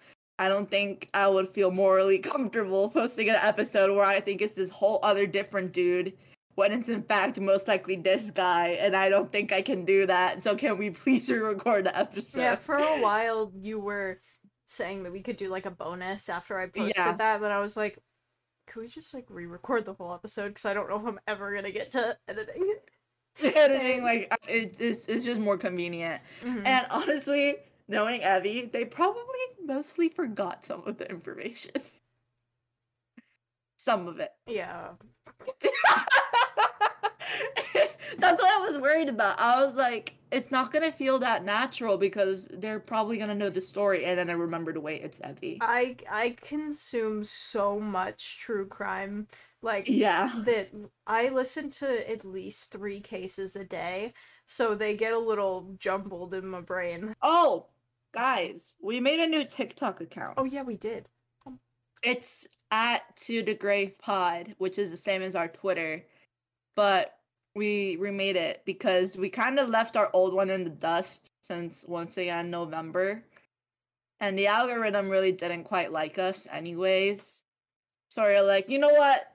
I 0.42 0.48
don't 0.48 0.68
think 0.68 1.08
I 1.14 1.28
would 1.28 1.48
feel 1.48 1.70
morally 1.70 2.18
comfortable 2.32 2.88
posting 2.90 3.28
an 3.28 3.36
episode 3.40 3.94
where 3.94 4.04
I 4.04 4.20
think 4.20 4.42
it's 4.42 4.54
this 4.56 4.70
whole 4.70 4.98
other 5.04 5.24
different 5.26 5.72
dude 5.72 6.14
when 6.56 6.72
it's 6.72 6.88
in 6.88 7.02
fact 7.04 7.38
most 7.40 7.68
likely 7.68 7.94
this 7.96 8.30
guy 8.32 8.70
and 8.80 8.96
I 8.96 9.08
don't 9.08 9.30
think 9.30 9.52
I 9.52 9.62
can 9.62 9.84
do 9.84 10.04
that. 10.06 10.42
So 10.42 10.56
can 10.56 10.76
we 10.78 10.90
please 11.02 11.30
re-record 11.30 11.84
the 11.86 11.96
episode? 11.96 12.40
yeah, 12.40 12.56
for 12.56 12.74
a 12.74 13.00
while 13.00 13.52
you 13.56 13.78
were 13.78 14.20
saying 14.66 15.04
that 15.04 15.12
we 15.12 15.20
could 15.22 15.36
do 15.36 15.48
like 15.48 15.66
a 15.66 15.70
bonus 15.70 16.28
after 16.28 16.58
I 16.58 16.66
posted 16.66 16.94
Yeah. 16.96 17.12
that, 17.12 17.40
but 17.40 17.52
I 17.52 17.60
was 17.60 17.76
like, 17.76 17.98
could 18.66 18.80
we 18.80 18.88
just 18.88 19.14
like 19.14 19.26
re-record 19.28 19.84
the 19.84 19.94
whole 19.94 20.12
episode? 20.12 20.48
Because 20.48 20.64
I 20.64 20.74
don't 20.74 20.88
know 20.90 20.96
if 21.00 21.06
I'm 21.06 21.20
ever 21.28 21.54
gonna 21.54 21.70
get 21.70 21.92
to 21.92 22.16
editing. 22.26 22.66
editing 23.42 24.02
like 24.02 24.28
I- 24.30 24.36
it's, 24.50 24.80
it's 24.80 25.06
it's 25.06 25.24
just 25.24 25.40
more 25.40 25.56
convenient. 25.56 26.20
Mhm. 26.42 26.66
And 26.66 26.86
honestly, 26.90 27.56
knowing 27.88 28.22
Evy, 28.22 28.70
they 28.72 28.84
probably 28.84 29.22
mostly 29.64 30.08
forgot 30.08 30.64
some 30.64 30.82
of 30.86 30.98
the 30.98 31.08
information. 31.10 31.72
some 33.76 34.08
of 34.08 34.20
it. 34.20 34.32
yeah, 34.46 34.90
That's 38.18 38.40
what 38.42 38.50
I 38.50 38.64
was 38.64 38.78
worried 38.78 39.08
about. 39.08 39.38
I 39.38 39.64
was 39.64 39.74
like, 39.74 40.14
it's 40.30 40.50
not 40.50 40.72
gonna 40.72 40.92
feel 40.92 41.18
that 41.20 41.44
natural 41.44 41.96
because 41.96 42.48
they're 42.52 42.80
probably 42.80 43.18
gonna 43.18 43.34
know 43.34 43.50
the 43.50 43.60
story. 43.60 44.04
And 44.04 44.18
then 44.18 44.30
I 44.30 44.34
remembered, 44.34 44.76
wait, 44.78 45.02
it's 45.02 45.20
Evy. 45.20 45.58
I 45.60 45.96
I 46.10 46.36
consume 46.40 47.24
so 47.24 47.78
much 47.78 48.38
true 48.38 48.66
crime, 48.66 49.28
like 49.60 49.88
yeah. 49.88 50.32
that 50.44 50.70
I 51.06 51.28
listen 51.28 51.70
to 51.72 52.10
at 52.10 52.24
least 52.24 52.70
three 52.70 53.00
cases 53.00 53.56
a 53.56 53.64
day, 53.64 54.14
so 54.46 54.74
they 54.74 54.96
get 54.96 55.12
a 55.12 55.18
little 55.18 55.74
jumbled 55.78 56.34
in 56.34 56.46
my 56.46 56.60
brain. 56.60 57.14
Oh, 57.22 57.66
guys, 58.12 58.74
we 58.80 59.00
made 59.00 59.20
a 59.20 59.26
new 59.26 59.44
TikTok 59.44 60.00
account. 60.00 60.34
Oh 60.36 60.44
yeah, 60.44 60.62
we 60.62 60.76
did. 60.76 61.08
It's 62.02 62.46
at 62.70 63.02
To 63.16 63.42
The 63.42 63.54
Grave 63.54 63.98
Pod, 63.98 64.54
which 64.58 64.78
is 64.78 64.90
the 64.90 64.96
same 64.96 65.22
as 65.22 65.36
our 65.36 65.48
Twitter, 65.48 66.04
but 66.74 67.14
we 67.54 67.96
remade 67.96 68.36
it 68.36 68.62
because 68.64 69.16
we 69.16 69.28
kind 69.28 69.58
of 69.58 69.68
left 69.68 69.96
our 69.96 70.10
old 70.12 70.32
one 70.32 70.50
in 70.50 70.64
the 70.64 70.70
dust 70.70 71.30
since 71.42 71.84
once 71.86 72.16
again 72.16 72.50
November, 72.50 73.22
and 74.20 74.38
the 74.38 74.46
algorithm 74.46 75.08
really 75.08 75.32
didn't 75.32 75.64
quite 75.64 75.92
like 75.92 76.18
us, 76.18 76.46
anyways. 76.50 77.42
So 78.10 78.22
we're 78.22 78.42
like, 78.42 78.68
you 78.68 78.78
know 78.78 78.92
what? 78.92 79.32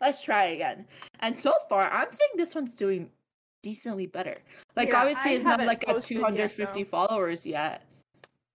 Let's 0.00 0.22
try 0.22 0.46
again. 0.46 0.86
And 1.20 1.36
so 1.36 1.52
far, 1.68 1.90
I'm 1.90 2.12
saying 2.12 2.30
this 2.36 2.54
one's 2.54 2.74
doing 2.74 3.10
decently 3.62 4.06
better. 4.06 4.38
Like, 4.76 4.90
Yeah, 4.90 5.00
obviously, 5.00 5.32
I 5.32 5.34
it's 5.34 5.44
not 5.44 5.60
like 5.60 5.86
at 5.88 5.96
posted 5.96 6.18
yet, 6.18 6.28
250 6.28 6.84
followers 6.84 7.44
yet. 7.44 7.84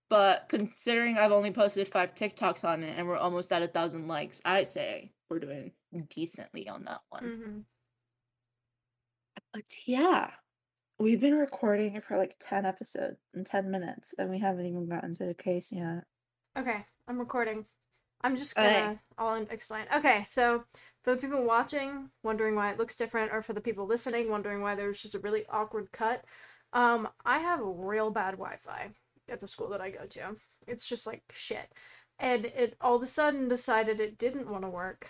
But 0.10 0.50
considering 0.50 1.18
I've 1.18 1.32
only 1.32 1.52
posted 1.52 1.88
five 1.88 2.14
TikToks 2.16 2.64
on 2.64 2.84
it 2.84 2.98
and 2.98 3.08
we're 3.08 3.18
almost 3.18 3.52
at 3.52 3.64
a 3.64 3.68
thousand 3.68 4.08
likes, 4.08 4.40
I 4.46 4.64
say 4.64 5.14
we're 5.30 5.40
doing 5.40 5.74
decently 6.10 6.70
on 6.70 6.86
that 6.86 7.02
one. 7.10 7.34
hmm 7.36 7.60
But 9.54 9.64
yeah, 9.86 10.32
we've 11.00 11.22
been 11.22 11.36
recording 11.36 12.02
for 12.02 12.18
like 12.18 12.36
10 12.40 12.66
episodes 12.66 13.20
in 13.34 13.44
10 13.44 13.72
minutes 13.72 14.14
and 14.18 14.30
we 14.30 14.40
haven't 14.40 14.66
even 14.66 14.88
gotten 14.90 15.16
to 15.16 15.26
the 15.26 15.34
case 15.34 15.72
yet. 15.72 16.04
Okay, 16.58 16.86
I'm 17.08 17.20
recording. 17.20 17.66
I'm 18.22 18.38
just 18.38 18.56
gonna. 18.56 19.00
I'll 19.18 19.44
explain. 19.50 19.86
Okay, 19.94 20.24
so 20.26 20.64
for 21.04 21.16
the 21.16 21.22
people 21.22 21.44
watching, 21.44 22.10
wondering 22.24 22.56
why 22.56 22.72
it 22.72 22.78
looks 22.80 22.96
different, 22.96 23.32
or 23.32 23.42
for 23.42 23.54
the 23.54 23.62
people 23.62 23.86
listening, 23.86 24.30
wondering 24.30 24.62
why 24.62 24.76
there's 24.76 25.02
just 25.02 25.16
a 25.16 25.20
really 25.20 25.46
awkward 25.48 25.92
cut, 25.92 26.24
um, 26.74 27.08
I 27.26 27.40
have 27.40 27.60
real 27.62 28.10
bad 28.10 28.32
Wi-Fi 28.32 28.92
at 29.30 29.42
the 29.42 29.48
school 29.48 29.70
that 29.70 29.82
I 29.82 29.90
go 29.90 30.06
to. 30.06 30.36
It's 30.68 30.88
just 30.88 31.06
like 31.08 31.24
shit, 31.34 31.72
and 32.20 32.46
it 32.46 32.76
all 32.82 32.96
of 32.96 33.04
a 33.04 33.08
sudden 33.08 33.48
decided 33.48 34.00
it 34.00 34.18
didn't 34.18 34.50
want 34.50 34.64
to 34.64 34.70
work, 34.70 35.10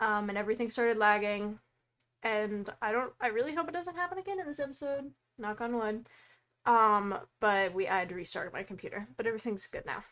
um, 0.00 0.28
and 0.28 0.38
everything 0.38 0.70
started 0.70 0.98
lagging, 0.98 1.58
and 2.22 2.68
I 2.82 2.92
don't. 2.92 3.12
I 3.20 3.28
really 3.28 3.54
hope 3.54 3.68
it 3.68 3.74
doesn't 3.74 3.96
happen 3.96 4.18
again 4.18 4.40
in 4.40 4.46
this 4.46 4.60
episode. 4.60 5.10
Knock 5.38 5.60
on 5.60 5.76
wood. 5.76 6.06
Um, 6.66 7.18
but 7.40 7.72
we 7.72 7.88
I 7.88 8.00
had 8.00 8.10
to 8.10 8.14
restart 8.14 8.52
my 8.52 8.62
computer, 8.62 9.08
but 9.16 9.26
everything's 9.26 9.66
good 9.66 9.86
now. 9.86 10.04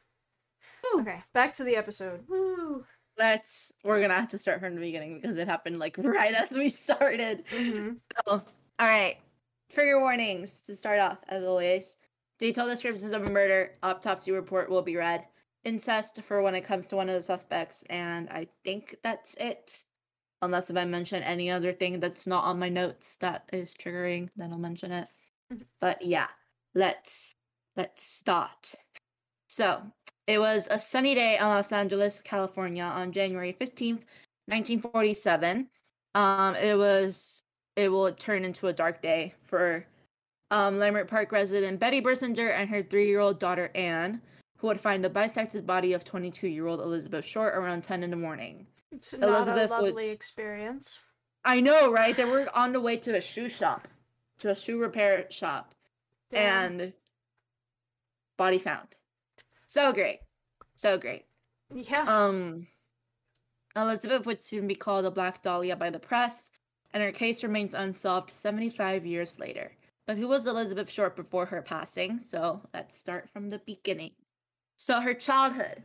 Whew. 0.83 1.01
Okay, 1.03 1.23
back 1.33 1.53
to 1.55 1.65
the 1.65 1.77
episode. 1.77 2.25
Woo. 2.29 2.85
Let's, 3.19 3.73
we're 3.83 4.01
gonna 4.01 4.15
have 4.15 4.29
to 4.31 4.39
start 4.39 4.61
from 4.61 4.75
the 4.75 4.81
beginning 4.81 5.21
because 5.21 5.37
it 5.39 5.49
happened 5.49 5.79
like 5.79 5.97
right 6.03 6.35
as 6.35 6.51
we 6.53 6.69
started. 6.69 7.45
hmm 7.51 7.95
Oh, 8.27 8.43
all 8.79 8.89
right. 8.89 9.17
Trigger 9.71 9.99
warnings 10.01 10.61
to 10.63 10.77
start 10.77 11.01
off, 11.01 11.19
as 11.29 11.45
always. 11.45 11.97
Detailed 12.39 12.71
descriptions 12.71 13.13
of 13.13 13.23
a 13.25 13.31
murder, 13.31 13.79
autopsy 13.83 14.31
report 14.33 14.69
will 14.71 14.83
be 14.83 14.97
read. 14.97 15.27
incest 15.65 16.23
for 16.23 16.43
when 16.43 16.55
it 16.55 16.61
comes 16.63 16.87
to 16.89 16.97
one 16.97 17.09
of 17.09 17.15
the 17.17 17.23
suspects, 17.23 17.83
and 17.91 18.29
I 18.31 18.47
think 18.65 18.97
that's 19.03 19.35
it. 19.35 19.85
Unless 20.43 20.71
if 20.71 20.77
I 20.77 20.85
mention 20.87 21.23
any 21.25 21.51
other 21.51 21.73
thing 21.73 22.01
that's 22.01 22.27
not 22.27 22.45
on 22.45 22.59
my 22.59 22.69
notes 22.71 23.17
that 23.19 23.49
is 23.53 23.75
triggering, 23.75 24.31
then 24.37 24.53
I'll 24.53 24.59
mention 24.59 24.93
it. 24.93 25.09
Mhm. 25.53 25.67
But 25.81 26.03
yeah, 26.03 26.29
let's 26.75 27.37
let's 27.77 28.03
start. 28.05 28.75
So 29.49 29.93
it 30.27 30.39
was 30.39 30.69
a 30.71 30.79
sunny 30.81 31.15
day 31.15 31.37
in 31.39 31.45
Los 31.45 31.73
Angeles, 31.73 32.21
California 32.21 32.85
on 32.85 33.13
January 33.13 33.53
15th, 33.53 34.05
1947. 34.49 35.71
Um, 36.15 36.55
it 36.57 36.77
was 36.77 37.43
it 37.77 37.89
will 37.91 38.13
turn 38.15 38.45
into 38.45 38.69
a 38.69 38.73
dark 38.73 39.03
day 39.03 39.35
for 39.45 39.87
um, 40.51 40.77
Leimert 40.77 41.09
Park 41.09 41.33
resident 41.33 41.81
Betty 41.81 42.01
Bersinger 42.01 42.51
and 42.51 42.69
her 42.71 42.83
three-year-old 42.83 43.39
daughter 43.41 43.71
Anne, 43.75 44.21
who 44.59 44.69
would 44.69 44.81
find 44.81 45.05
the 45.05 45.11
bisected 45.11 45.67
body 45.67 45.93
of 45.93 46.05
22-year-old 46.05 46.81
Elizabeth 46.81 47.25
Short 47.25 47.55
around 47.57 47.83
10 47.85 48.03
in 48.03 48.11
the 48.11 48.17
morning. 48.17 48.67
It's 48.93 49.13
Elizabeth 49.13 49.71
not 49.71 49.81
a 49.81 49.83
would- 49.83 49.89
lovely 49.91 50.11
experience. 50.11 50.99
I 51.45 51.61
know, 51.61 51.93
right? 51.93 52.17
They 52.17 52.25
were 52.25 52.49
on 52.55 52.73
the 52.73 52.81
way 52.81 52.97
to 52.99 53.17
a 53.17 53.21
shoe 53.21 53.49
shop, 53.49 53.87
to 54.41 54.51
a 54.51 54.57
shoe 54.57 54.81
repair 54.81 55.27
shop, 55.31 55.75
Damn. 56.33 56.81
and 56.81 56.93
body 58.37 58.59
found. 58.59 58.89
So 59.67 59.93
great, 59.93 60.19
so 60.75 60.99
great. 60.99 61.25
yeah, 61.73 62.03
Um, 62.03 62.67
Elizabeth 63.77 64.27
would 64.27 64.43
soon 64.43 64.67
be 64.67 64.75
called 64.75 65.05
a 65.05 65.11
Black 65.11 65.43
Dahlia 65.43 65.77
by 65.77 65.91
the 65.91 65.99
press, 66.01 66.51
and 66.93 67.03
her 67.03 67.13
case 67.13 67.43
remains 67.45 67.75
unsolved 67.75 68.31
75 68.31 69.05
years 69.07 69.39
later. 69.39 69.73
But 70.07 70.19
who 70.19 70.29
was 70.29 70.47
Elizabeth 70.47 70.91
Short 70.91 71.17
before 71.17 71.47
her 71.47 71.63
passing? 71.63 72.19
So 72.19 72.63
let's 72.73 72.97
start 72.97 73.29
from 73.33 73.51
the 73.51 73.59
beginning. 73.59 74.13
So 74.77 75.01
her 75.01 75.15
childhood. 75.15 75.83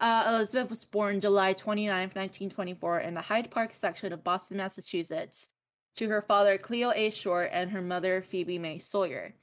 Uh, 0.00 0.24
Elizabeth 0.28 0.70
was 0.70 0.84
born 0.84 1.20
July 1.20 1.52
29, 1.52 1.92
1924, 1.92 3.00
in 3.00 3.12
the 3.12 3.20
Hyde 3.20 3.50
Park 3.50 3.74
section 3.74 4.14
of 4.14 4.24
Boston, 4.24 4.56
Massachusetts, 4.56 5.50
to 5.96 6.08
her 6.08 6.22
father 6.22 6.56
Cleo 6.56 6.90
A. 6.94 7.10
Short 7.10 7.50
and 7.52 7.70
her 7.70 7.82
mother 7.82 8.22
Phoebe 8.22 8.58
May 8.58 8.78
Sawyer. 8.78 9.34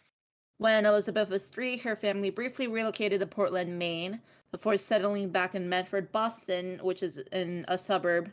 When 0.57 0.87
Elizabeth 0.87 1.29
was 1.29 1.49
three, 1.49 1.77
her 1.77 1.95
family 1.95 2.31
briefly 2.31 2.65
relocated 2.65 3.19
to 3.19 3.27
Portland, 3.27 3.77
Maine, 3.77 4.19
before 4.51 4.77
settling 4.77 5.29
back 5.29 5.53
in 5.53 5.69
Medford, 5.69 6.11
Boston, 6.11 6.79
which 6.81 7.03
is 7.03 7.19
in 7.31 7.63
a 7.67 7.77
suburb 7.77 8.31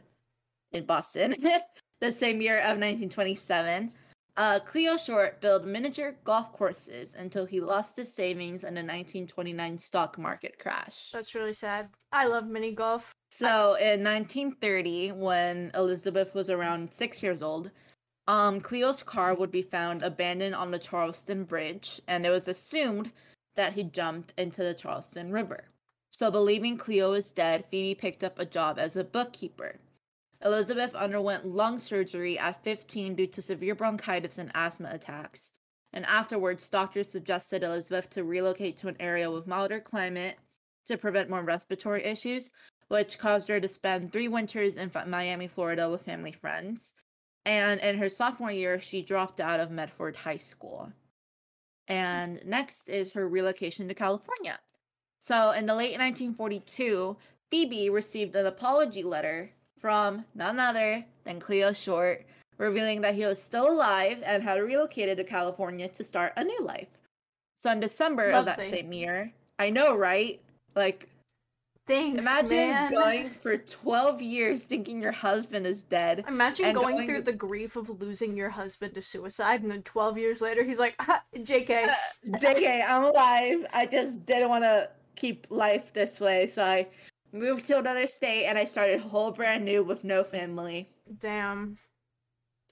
in 0.72 0.86
Boston, 0.86 1.34
the 2.00 2.10
same 2.10 2.40
year 2.40 2.58
of 2.60 2.78
1927. 2.78 3.92
Uh, 4.36 4.58
Cleo 4.58 4.96
Short 4.96 5.40
built 5.40 5.64
miniature 5.64 6.16
golf 6.24 6.52
courses 6.52 7.14
until 7.14 7.44
he 7.46 7.60
lost 7.60 7.96
his 7.96 8.12
savings 8.12 8.64
in 8.64 8.74
the 8.74 8.80
1929 8.80 9.78
stock 9.78 10.18
market 10.18 10.58
crash. 10.58 11.10
that's 11.12 11.36
really 11.36 11.52
sad. 11.52 11.88
I 12.10 12.26
love 12.26 12.46
mini 12.46 12.72
golf. 12.72 13.14
So 13.30 13.74
in 13.74 14.02
1930, 14.02 15.12
when 15.12 15.70
Elizabeth 15.74 16.34
was 16.34 16.50
around 16.50 16.92
six 16.92 17.22
years 17.22 17.42
old, 17.42 17.70
um, 18.26 18.60
Cleo's 18.60 19.02
car 19.02 19.34
would 19.34 19.52
be 19.52 19.62
found 19.62 20.02
abandoned 20.02 20.54
on 20.54 20.70
the 20.70 20.78
Charleston 20.78 21.44
Bridge, 21.44 22.00
and 22.08 22.26
it 22.26 22.30
was 22.30 22.48
assumed 22.48 23.12
that 23.54 23.74
he 23.74 23.84
jumped 23.84 24.34
into 24.36 24.62
the 24.64 24.74
Charleston 24.74 25.30
River. 25.30 25.64
So, 26.10 26.30
believing 26.30 26.76
Cleo 26.76 27.12
is 27.12 27.32
dead, 27.32 27.64
Phoebe 27.66 27.94
picked 27.94 28.24
up 28.24 28.38
a 28.38 28.46
job 28.46 28.78
as 28.78 28.96
a 28.96 29.04
bookkeeper. 29.04 29.76
Elizabeth 30.44 30.94
underwent 30.94 31.46
lung 31.46 31.78
surgery 31.78 32.38
at 32.38 32.62
15 32.62 33.14
due 33.14 33.26
to 33.26 33.40
severe 33.40 33.74
bronchitis 33.74 34.38
and 34.38 34.50
asthma 34.54 34.90
attacks. 34.92 35.52
And 35.94 36.04
afterwards, 36.06 36.68
doctors 36.68 37.10
suggested 37.10 37.62
Elizabeth 37.62 38.10
to 38.10 38.24
relocate 38.24 38.76
to 38.78 38.88
an 38.88 38.96
area 39.00 39.30
with 39.30 39.46
milder 39.46 39.80
climate 39.80 40.36
to 40.86 40.98
prevent 40.98 41.30
more 41.30 41.42
respiratory 41.42 42.04
issues, 42.04 42.50
which 42.88 43.18
caused 43.18 43.48
her 43.48 43.58
to 43.58 43.68
spend 43.68 44.12
three 44.12 44.28
winters 44.28 44.76
in 44.76 44.90
Miami, 45.06 45.46
Florida 45.46 45.88
with 45.88 46.04
family 46.04 46.32
friends. 46.32 46.94
And 47.46 47.80
in 47.80 47.96
her 47.98 48.08
sophomore 48.08 48.50
year, 48.50 48.80
she 48.80 49.02
dropped 49.02 49.40
out 49.40 49.60
of 49.60 49.70
Medford 49.70 50.16
High 50.16 50.38
School. 50.38 50.92
And 51.88 52.40
next 52.44 52.88
is 52.88 53.12
her 53.12 53.28
relocation 53.28 53.88
to 53.88 53.94
California. 53.94 54.58
So 55.20 55.52
in 55.52 55.66
the 55.66 55.74
late 55.74 55.98
1942, 55.98 57.16
Phoebe 57.50 57.88
received 57.88 58.36
an 58.36 58.46
apology 58.46 59.02
letter 59.02 59.52
from 59.84 60.24
none 60.34 60.58
other 60.58 61.04
than 61.24 61.38
Cleo 61.38 61.70
Short, 61.70 62.24
revealing 62.56 63.02
that 63.02 63.14
he 63.14 63.26
was 63.26 63.42
still 63.42 63.70
alive 63.70 64.22
and 64.24 64.42
had 64.42 64.58
relocated 64.58 65.18
to 65.18 65.24
California 65.24 65.88
to 65.88 66.02
start 66.02 66.32
a 66.38 66.42
new 66.42 66.58
life. 66.62 66.88
So 67.54 67.70
in 67.70 67.80
December 67.80 68.30
of 68.30 68.46
that 68.46 68.60
same 68.60 68.94
year, 68.94 69.30
I 69.58 69.68
know, 69.68 69.94
right? 69.94 70.40
Like 70.74 71.10
Thanks, 71.86 72.18
Imagine 72.18 72.70
man. 72.70 72.90
going 72.92 73.28
for 73.28 73.58
12 73.58 74.22
years 74.22 74.62
thinking 74.62 75.02
your 75.02 75.12
husband 75.12 75.66
is 75.66 75.82
dead. 75.82 76.24
Imagine 76.26 76.72
going, 76.72 76.94
going- 76.94 77.06
through 77.06 77.20
the 77.20 77.34
grief 77.34 77.76
of 77.76 78.00
losing 78.00 78.38
your 78.38 78.48
husband 78.48 78.94
to 78.94 79.02
suicide, 79.02 79.60
and 79.60 79.70
then 79.70 79.82
12 79.82 80.16
years 80.16 80.40
later, 80.40 80.64
he's 80.64 80.78
like, 80.78 80.94
ah, 81.00 81.22
JK. 81.36 81.94
JK, 82.26 82.88
I'm 82.88 83.04
alive. 83.04 83.66
I 83.74 83.84
just 83.84 84.24
didn't 84.24 84.48
want 84.48 84.64
to 84.64 84.88
keep 85.14 85.46
life 85.50 85.92
this 85.92 86.20
way. 86.20 86.46
So 86.46 86.64
I 86.64 86.86
moved 87.34 87.66
to 87.66 87.78
another 87.78 88.06
state 88.06 88.46
and 88.46 88.56
I 88.56 88.64
started 88.64 89.00
whole 89.00 89.32
brand 89.32 89.64
new 89.64 89.82
with 89.82 90.04
no 90.04 90.24
family. 90.24 90.88
Damn. 91.18 91.76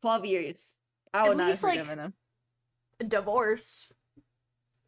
12 0.00 0.24
years. 0.24 0.76
I 1.12 1.22
At 1.24 1.28
would 1.28 1.36
not 1.36 1.44
have 1.44 1.50
least, 1.52 1.64
like, 1.64 1.78
forgiven 1.80 1.98
him. 1.98 2.14
Divorce. 3.08 3.92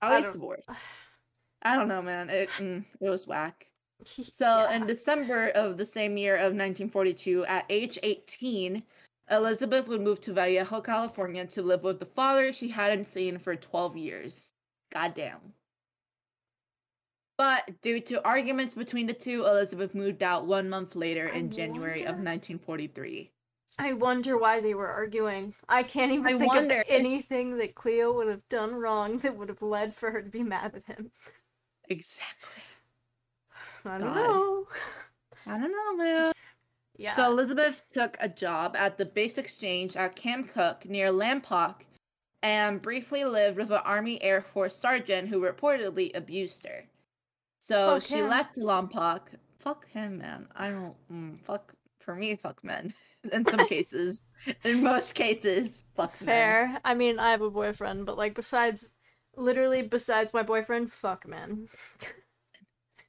At 0.01 0.13
I 0.13 0.17
least 0.17 0.25
don't- 0.29 0.33
divorce. 0.35 0.65
I 1.67 1.77
don't 1.77 1.89
know, 1.89 2.03
man. 2.03 2.29
It, 2.31 2.51
mm, 2.59 2.85
it 3.01 3.09
was 3.11 3.27
whack. 3.27 3.67
So 4.07 4.45
Yeah. 4.47 4.75
in 4.77 4.87
December 4.87 5.49
of 5.55 5.79
the 5.79 5.87
same 5.87 6.17
year 6.19 6.35
of 6.37 6.53
1942, 6.53 7.47
at 7.47 7.65
age 7.71 7.99
18, 8.03 8.83
Elizabeth 9.31 9.89
would 9.89 10.03
move 10.03 10.21
to 10.23 10.33
Vallejo, 10.35 10.83
California 10.83 11.47
to 11.47 11.63
live 11.63 11.83
with 11.85 12.01
the 12.01 12.05
father 12.07 12.53
she 12.53 12.69
hadn't 12.69 13.07
seen 13.07 13.39
for 13.39 13.57
12 13.57 13.97
years. 13.97 14.53
Goddamn. 14.93 15.55
But 17.37 17.81
due 17.81 18.01
to 18.01 18.25
arguments 18.25 18.75
between 18.75 19.07
the 19.07 19.15
two, 19.15 19.45
Elizabeth 19.45 19.95
moved 19.95 20.23
out 20.23 20.47
one 20.47 20.69
month 20.69 20.95
later 20.95 21.31
I 21.33 21.39
in 21.39 21.51
January 21.51 22.01
of 22.01 22.17
1943. 22.17 23.31
I 23.77 23.93
wonder 23.93 24.39
why 24.39 24.61
they 24.61 24.75
were 24.75 24.89
arguing. 24.89 25.53
I 25.69 25.83
can't 25.83 26.13
even 26.13 26.27
I 26.27 26.39
think 26.39 26.55
wonder. 26.55 26.81
of 26.81 26.87
anything 26.89 27.59
that 27.59 27.75
Cleo 27.75 28.13
would 28.13 28.29
have 28.29 28.49
done 28.49 28.75
wrong 28.75 29.19
that 29.19 29.37
would 29.37 29.49
have 29.49 29.63
led 29.63 29.95
for 29.95 30.13
her 30.13 30.23
to 30.23 30.31
be 30.31 30.45
mad 30.45 30.75
at 30.77 30.85
him. 30.85 31.11
Exactly. 31.89 32.63
I 33.85 33.99
don't 33.99 34.15
God. 34.15 34.17
know. 34.17 34.67
I 35.47 35.59
don't 35.59 35.73
know, 35.73 35.97
man. 35.97 36.33
Yeah. 36.97 37.13
So 37.13 37.27
Elizabeth 37.27 37.83
took 37.93 38.17
a 38.21 38.29
job 38.29 38.77
at 38.77 38.97
the 38.97 39.05
base 39.05 39.39
exchange 39.39 39.97
at 39.97 40.15
Camp 40.15 40.53
Cooke 40.53 40.87
near 40.87 41.11
Lompoc 41.11 41.81
and 42.43 42.81
briefly 42.81 43.25
lived 43.25 43.59
with 43.59 43.71
an 43.71 43.81
Army 43.85 44.23
Air 44.23 44.41
Force 44.41 44.79
sergeant 44.79 45.29
who 45.29 45.41
reportedly 45.41 46.15
abused 46.17 46.65
her. 46.67 46.85
So 47.65 47.95
Fuck 47.95 48.03
she 48.03 48.17
him. 48.17 48.29
left 48.29 48.57
Lompoc. 48.57 49.23
Fuck 49.59 49.89
him, 49.89 50.19
man. 50.19 50.49
I 50.55 50.69
don't. 50.69 50.95
Mm, 51.11 51.41
fuck. 51.41 51.75
For 51.99 52.15
me, 52.15 52.37
fuck 52.37 52.63
men. 52.63 52.93
In 53.33 53.47
some 53.47 53.67
cases. 53.67 54.21
In 54.65 54.83
most 54.83 55.15
cases, 55.15 55.83
fuck 55.97 56.11
men. 56.21 56.27
Fair. 56.27 56.81
I 56.85 56.93
mean, 56.93 57.19
I 57.19 57.31
have 57.31 57.41
a 57.41 57.49
boyfriend, 57.49 58.05
but 58.05 58.19
like 58.19 58.35
besides 58.35 58.91
literally 59.35 59.81
besides 59.81 60.35
my 60.35 60.43
boyfriend, 60.43 60.93
fuck 60.93 61.27
man. 61.27 61.69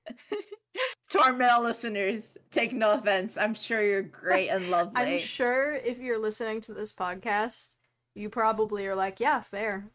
to 1.10 1.20
our 1.20 1.34
male 1.34 1.62
listeners, 1.62 2.38
take 2.50 2.72
no 2.72 2.92
offense. 2.92 3.36
I'm 3.36 3.56
sure 3.56 3.84
you're 3.84 4.04
great 4.04 4.48
and 4.48 4.66
lovely. 4.72 5.02
I'm 5.02 5.20
sure 5.20 5.74
if 5.74 6.00
you're 6.00 6.18
listening 6.18 6.62
to 6.62 6.74
this 6.74 6.94
podcast, 6.94 7.72
you 8.14 8.30
probably 8.30 8.88
are 8.88 8.96
like, 8.96 9.20
yeah, 9.20 9.42
fair. 9.42 9.92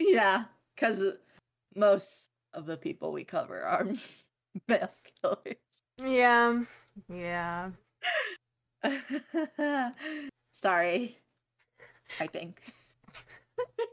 Yeah, 0.00 0.44
because 0.74 1.02
most 1.76 2.30
of 2.54 2.66
the 2.66 2.76
people 2.76 3.12
we 3.12 3.24
cover 3.24 3.62
are 3.62 3.86
male 4.68 4.90
killers. 5.22 5.56
Yeah. 6.04 6.62
Yeah. 7.12 7.70
Sorry. 10.52 11.18
I 12.20 12.26
think. 12.26 12.60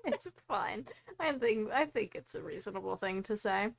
It's 0.06 0.28
fine. 0.48 0.86
I 1.20 1.32
think 1.34 1.72
I 1.72 1.86
think 1.86 2.14
it's 2.14 2.36
a 2.36 2.42
reasonable 2.42 2.96
thing 2.98 3.24
to 3.24 3.36
say. 3.36 3.70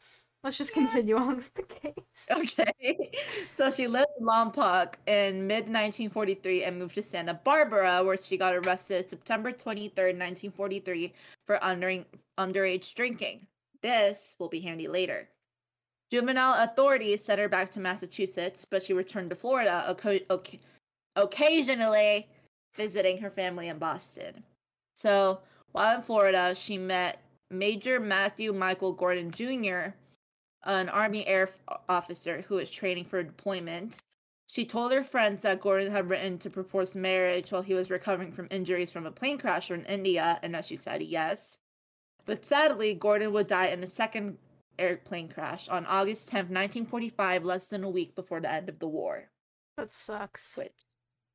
Let's 0.42 0.58
just 0.58 0.74
continue 0.74 1.16
on 1.16 1.36
with 1.36 1.54
the 1.54 1.62
case. 1.62 2.26
Okay. 2.30 3.10
So 3.48 3.70
she 3.70 3.86
lived 3.86 4.10
in 4.18 4.26
Lompoc 4.26 4.94
in 5.06 5.46
mid 5.46 5.68
1943 5.70 6.64
and 6.64 6.78
moved 6.78 6.96
to 6.96 7.02
Santa 7.02 7.34
Barbara, 7.34 8.02
where 8.04 8.16
she 8.16 8.36
got 8.36 8.54
arrested 8.54 9.08
September 9.08 9.52
23rd, 9.52 10.18
1943, 10.18 11.14
for 11.46 11.62
under- 11.64 12.04
underage 12.38 12.94
drinking. 12.94 13.46
This 13.86 14.34
will 14.40 14.48
be 14.48 14.58
handy 14.58 14.88
later. 14.88 15.28
Juvenile 16.10 16.64
authorities 16.64 17.22
sent 17.22 17.38
her 17.38 17.48
back 17.48 17.70
to 17.70 17.78
Massachusetts, 17.78 18.66
but 18.68 18.82
she 18.82 18.92
returned 18.92 19.30
to 19.30 19.36
Florida, 19.36 19.96
occasionally 21.14 22.28
visiting 22.74 23.18
her 23.18 23.30
family 23.30 23.68
in 23.68 23.78
Boston. 23.78 24.42
So 24.96 25.38
while 25.70 25.94
in 25.94 26.02
Florida, 26.02 26.52
she 26.56 26.78
met 26.78 27.22
Major 27.48 28.00
Matthew 28.00 28.52
Michael 28.52 28.92
Gordon 28.92 29.30
Jr., 29.30 29.94
an 30.64 30.88
Army 30.88 31.24
Air 31.28 31.50
officer 31.88 32.44
who 32.48 32.56
was 32.56 32.68
training 32.68 33.04
for 33.04 33.22
deployment. 33.22 33.98
She 34.48 34.64
told 34.64 34.90
her 34.90 35.04
friends 35.04 35.42
that 35.42 35.60
Gordon 35.60 35.92
had 35.92 36.10
written 36.10 36.38
to 36.38 36.50
propose 36.50 36.96
marriage 36.96 37.52
while 37.52 37.62
he 37.62 37.74
was 37.74 37.88
recovering 37.88 38.32
from 38.32 38.48
injuries 38.50 38.90
from 38.90 39.06
a 39.06 39.12
plane 39.12 39.38
crash 39.38 39.70
in 39.70 39.84
India, 39.84 40.40
and 40.42 40.56
as 40.56 40.66
she 40.66 40.76
said, 40.76 41.02
yes. 41.02 41.58
But 42.26 42.44
sadly, 42.44 42.94
Gordon 42.94 43.32
would 43.32 43.46
die 43.46 43.68
in 43.68 43.82
a 43.82 43.86
second 43.86 44.38
airplane 44.78 45.28
crash 45.28 45.68
on 45.68 45.86
August 45.86 46.28
10th, 46.28 46.50
1945, 46.50 47.44
less 47.44 47.68
than 47.68 47.84
a 47.84 47.90
week 47.90 48.14
before 48.14 48.40
the 48.40 48.50
end 48.50 48.68
of 48.68 48.78
the 48.78 48.88
war, 48.88 49.30
That 49.78 49.92
sucks. 49.92 50.56
which 50.56 50.72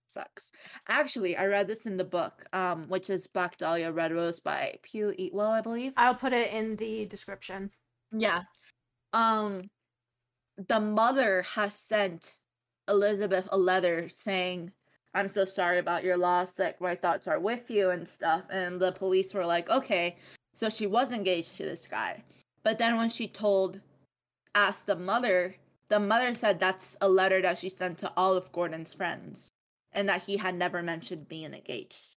sucks. 0.07 0.51
Actually, 0.87 1.37
I 1.37 1.45
read 1.47 1.67
this 1.67 1.85
in 1.85 1.97
the 1.97 2.03
book, 2.03 2.45
um, 2.53 2.87
which 2.89 3.09
is 3.09 3.25
Black 3.27 3.57
Dahlia 3.57 3.91
Red 3.91 4.11
Rose 4.11 4.39
by 4.39 4.77
Piu 4.83 5.13
Eatwell, 5.17 5.49
I 5.49 5.61
believe. 5.61 5.93
I'll 5.97 6.13
put 6.15 6.33
it 6.33 6.51
in 6.51 6.75
the 6.75 7.05
description. 7.05 7.71
Yeah. 8.11 8.41
Um 9.13 9.69
the 10.67 10.79
mother 10.79 11.41
has 11.43 11.75
sent 11.75 12.37
Elizabeth 12.87 13.47
a 13.51 13.57
letter 13.57 14.09
saying, 14.09 14.71
I'm 15.13 15.27
so 15.29 15.45
sorry 15.45 15.79
about 15.79 16.03
your 16.03 16.17
loss, 16.17 16.59
like 16.59 16.79
my 16.81 16.93
thoughts 16.93 17.27
are 17.27 17.39
with 17.39 17.71
you 17.71 17.89
and 17.89 18.07
stuff. 18.07 18.43
And 18.51 18.79
the 18.79 18.91
police 18.91 19.33
were 19.33 19.45
like, 19.45 19.69
okay. 19.69 20.17
So 20.53 20.69
she 20.69 20.87
was 20.87 21.11
engaged 21.11 21.55
to 21.57 21.63
this 21.63 21.87
guy. 21.87 22.23
But 22.63 22.77
then 22.77 22.97
when 22.97 23.09
she 23.09 23.27
told 23.27 23.79
asked 24.53 24.85
the 24.85 24.95
mother, 24.95 25.55
the 25.87 25.99
mother 25.99 26.33
said 26.33 26.59
that's 26.59 26.95
a 27.01 27.09
letter 27.09 27.41
that 27.41 27.57
she 27.57 27.69
sent 27.69 27.97
to 27.99 28.11
all 28.15 28.35
of 28.35 28.51
Gordon's 28.51 28.93
friends 28.93 29.51
and 29.93 30.07
that 30.09 30.23
he 30.23 30.37
had 30.37 30.55
never 30.55 30.81
mentioned 30.81 31.27
being 31.27 31.53
engaged. 31.53 32.15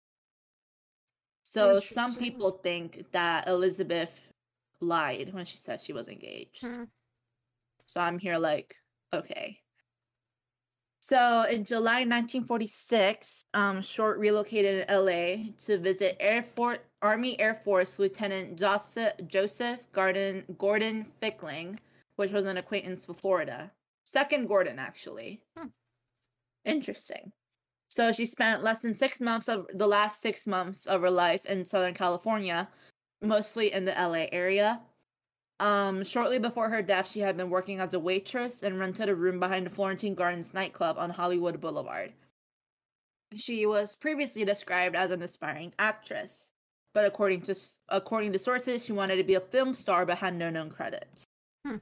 So 1.43 1.79
some 1.79 2.17
people 2.17 2.53
think 2.63 3.05
that 3.13 3.47
Elizabeth 3.47 4.29
lied 4.81 5.33
when 5.33 5.45
she 5.45 5.59
said 5.59 5.81
she 5.81 5.93
was 5.93 6.09
engaged. 6.09 6.63
Hmm. 6.63 6.85
So 7.87 8.01
I'm 8.01 8.19
here 8.19 8.39
like, 8.39 8.77
okay. 9.13 9.61
So 11.01 11.43
in 11.43 11.65
July 11.65 12.01
1946, 12.01 13.45
um, 13.53 13.83
Short 13.83 14.19
relocated 14.19 14.89
to 14.89 15.01
LA 15.01 15.53
to 15.67 15.79
visit 15.79 16.17
Air 16.19 16.43
Force 16.43 16.79
Army 17.05 17.39
Air 17.39 17.55
Force 17.55 17.99
Lieutenant 17.99 18.57
Joseph 18.57 19.93
Gordon 19.93 20.45
Gordon 20.57 21.05
Fickling, 21.21 21.79
which 22.17 22.33
was 22.33 22.47
an 22.47 22.57
acquaintance 22.57 23.07
with 23.07 23.21
Florida. 23.21 23.71
Second 24.05 24.49
Gordon, 24.49 24.79
actually. 24.79 25.43
Hmm. 25.55 25.67
Interesting. 26.65 27.33
So 27.89 28.11
she 28.11 28.25
spent 28.25 28.65
less 28.65 28.81
than 28.81 28.95
six 28.95 29.21
months 29.21 29.51
of 29.51 29.67
the 29.75 29.87
last 29.87 30.23
six 30.23 30.47
months 30.47 30.87
of 30.87 31.03
her 31.03 31.11
life 31.11 31.45
in 31.45 31.67
Southern 31.67 31.93
California, 31.93 32.71
mostly 33.21 33.71
in 33.71 33.85
the 33.85 33.93
LA 33.93 34.27
area. 34.33 34.81
Um, 35.61 36.05
shortly 36.05 36.39
before 36.39 36.71
her 36.71 36.81
death, 36.81 37.11
she 37.11 37.21
had 37.21 37.37
been 37.37 37.51
working 37.51 37.81
as 37.81 37.93
a 37.93 38.01
waitress 38.01 38.63
and 38.63 38.79
rented 38.79 39.11
a 39.11 39.15
room 39.15 39.39
behind 39.39 39.67
the 39.67 39.71
Florentine 39.71 40.15
Gardens 40.15 40.55
nightclub 40.55 40.97
on 40.99 41.11
Hollywood 41.11 41.61
Boulevard. 41.61 42.15
She 43.37 43.67
was 43.67 43.95
previously 43.95 44.47
described 44.47 44.97
as 44.97 45.11
an 45.11 45.23
aspiring 45.23 45.75
actress, 45.79 46.54
but 46.95 47.05
according 47.05 47.43
to 47.43 47.57
according 47.89 48.33
to 48.33 48.39
sources, 48.39 48.85
she 48.85 48.93
wanted 48.93 49.17
to 49.17 49.25
be 49.25 49.35
a 49.35 49.41
film 49.41 49.75
star 49.75 50.07
but 50.07 50.19
had 50.19 50.35
no 50.35 50.49
known 50.49 50.71
credits. 50.71 51.25
Hmm. 51.67 51.77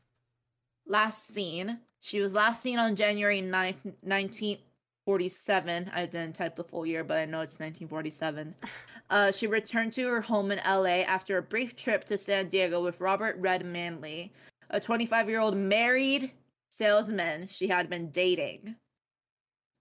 Last 0.86 1.28
seen, 1.28 1.80
she 2.00 2.20
was 2.20 2.34
last 2.34 2.62
seen 2.62 2.78
on 2.78 2.96
January 2.96 3.40
9th, 3.40 3.84
1947. 4.02 5.90
I 5.94 6.06
didn't 6.06 6.34
type 6.34 6.56
the 6.56 6.64
full 6.64 6.86
year, 6.86 7.04
but 7.04 7.18
I 7.18 7.26
know 7.26 7.42
it's 7.42 7.60
1947. 7.60 8.56
Uh, 9.10 9.30
she 9.30 9.46
returned 9.46 9.92
to 9.92 10.08
her 10.08 10.22
home 10.22 10.50
in 10.50 10.58
LA 10.66 11.02
after 11.02 11.36
a 11.36 11.42
brief 11.42 11.76
trip 11.76 12.02
to 12.02 12.16
San 12.16 12.48
Diego 12.48 12.82
with 12.82 12.98
Robert 12.98 13.36
Red 13.38 13.62
Manley, 13.62 14.32
a 14.70 14.80
25 14.80 15.28
year 15.28 15.38
old 15.38 15.54
married 15.54 16.32
salesman 16.70 17.46
she 17.46 17.68
had 17.68 17.90
been 17.90 18.10
dating. 18.10 18.76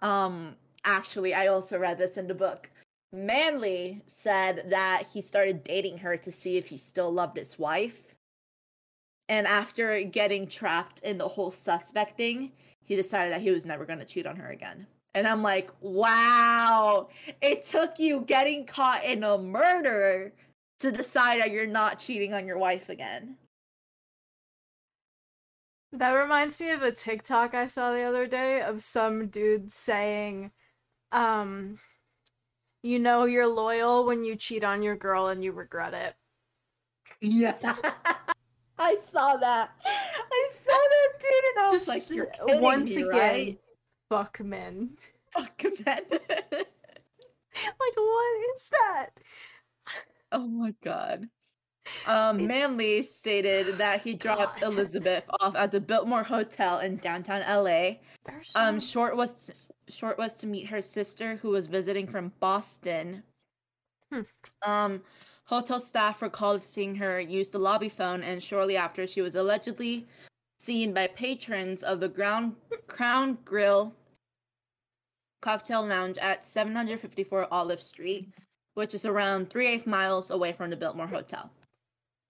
Um, 0.02 0.58
actually, 0.84 1.34
I 1.34 1.48
also 1.48 1.80
read 1.80 1.98
this 1.98 2.18
in 2.18 2.28
the 2.28 2.34
book. 2.34 2.71
Manley 3.14 4.02
said 4.08 4.66
that 4.70 5.04
he 5.14 5.22
started 5.22 5.64
dating 5.64 5.98
her 6.00 6.16
to 6.18 6.32
see 6.32 6.58
if 6.58 6.68
he 6.68 6.78
still 6.78 7.12
loved 7.12 7.38
his 7.38 7.60
wife. 7.60 8.16
And 9.28 9.46
after 9.48 10.02
getting 10.04 10.48
trapped 10.48 11.02
in 11.02 11.18
the 11.18 11.28
whole 11.28 11.52
suspect 11.52 12.18
thing, 12.18 12.52
he 12.84 12.96
decided 12.96 13.34
that 13.34 13.42
he 13.42 13.52
was 13.52 13.66
never 13.66 13.86
going 13.86 14.00
to 14.00 14.06
cheat 14.06 14.26
on 14.26 14.38
her 14.38 14.50
again. 14.50 14.88
And 15.14 15.28
I'm 15.28 15.44
like, 15.44 15.72
wow, 15.82 17.10
it 17.42 17.64
took 17.64 18.00
you 18.00 18.22
getting 18.22 18.66
caught 18.66 19.04
in 19.04 19.24
a 19.24 19.38
murder 19.38 20.34
to 20.80 20.92
decide 20.92 21.42
that 21.42 21.52
you're 21.52 21.68
not 21.68 22.00
cheating 22.00 22.34
on 22.34 22.48
your 22.48 22.58
wife 22.58 22.90
again. 22.90 23.36
That 25.94 26.14
reminds 26.14 26.62
me 26.62 26.72
of 26.72 26.82
a 26.82 26.94
TikTok 26.94 27.54
I 27.54 27.68
saw 27.68 27.92
the 27.92 28.04
other 28.04 28.26
day 28.26 28.62
of 28.62 28.82
some 28.82 29.28
dude 29.28 29.74
saying, 29.74 30.52
um, 31.12 31.78
you 32.84 33.00
know 33.00 33.26
you're 33.26 33.48
loyal 33.48 34.06
when 34.06 34.24
you 34.24 34.36
cheat 34.36 34.64
on 34.64 34.82
your 34.82 34.96
girl 34.96 35.28
and 35.28 35.44
you 35.44 35.52
regret 35.52 35.94
it. 35.94 36.16
Yeah. 37.22 37.56
I 38.78 38.98
saw 39.14 39.38
that. 39.38 39.70
I 39.86 40.50
saw 40.66 40.72
that, 40.72 41.20
dude, 41.20 41.30
and 41.56 41.66
I 41.66 41.72
was 41.72 41.86
Just 41.86 41.88
like, 41.88 42.16
you're 42.16 42.26
kidding 42.48 42.62
once 42.62 42.90
me, 42.90 43.04
again, 43.04 43.12
right? 43.12 43.60
fuck 44.10 44.40
men. 44.40 44.92
Fuck 45.32 45.64
that. 45.86 46.04
like 46.12 47.96
what 47.96 48.56
is 48.56 48.70
that? 48.70 49.10
oh 50.34 50.48
my 50.48 50.74
god. 50.84 51.30
Um, 52.08 52.48
Manley 52.48 53.02
stated 53.02 53.78
that 53.78 54.02
he 54.02 54.14
dropped 54.16 54.62
God. 54.62 54.74
Elizabeth 54.74 55.24
off 55.40 55.56
at 55.56 55.72
the 55.72 55.80
Biltmore 55.80 56.24
Hotel 56.24 56.80
in 56.80 56.98
downtown 56.98 57.42
LA 57.42 57.98
There's 58.26 58.52
Um, 58.56 58.80
Short 58.80 59.16
was 59.16 59.70
Short 59.88 60.18
was 60.18 60.36
to 60.36 60.48
meet 60.48 60.68
her 60.68 60.82
sister 60.82 61.36
who 61.36 61.50
was 61.50 61.66
visiting 61.66 62.08
from 62.08 62.32
Boston. 62.40 63.24
Hmm. 64.12 64.22
Um, 64.66 65.02
hotel 65.46 65.80
staff 65.80 66.22
recalled 66.22 66.64
seeing 66.64 66.96
her 66.96 67.20
use 67.20 67.50
the 67.50 67.60
lobby 67.60 67.90
phone, 67.90 68.24
and 68.24 68.42
shortly 68.42 68.78
after, 68.78 69.08
she 69.08 69.22
was 69.22 69.36
allegedly 69.36 70.08
seen 70.60 70.94
by 70.94 71.08
patrons 71.08 71.82
of 71.84 72.00
the 72.00 72.08
Ground 72.08 72.56
Crown 72.88 73.38
Grill 73.44 73.94
Cocktail 75.42 75.86
Lounge 75.86 76.18
at 76.20 76.46
754 76.46 77.48
Olive 77.52 77.82
Street, 77.82 78.30
which 78.76 78.94
is 78.94 79.06
around 79.06 79.50
three 79.50 79.68
eighth 79.68 79.88
miles 79.88 80.30
away 80.30 80.54
from 80.54 80.70
the 80.70 80.78
Biltmore 80.78 81.08
Hotel. 81.08 81.50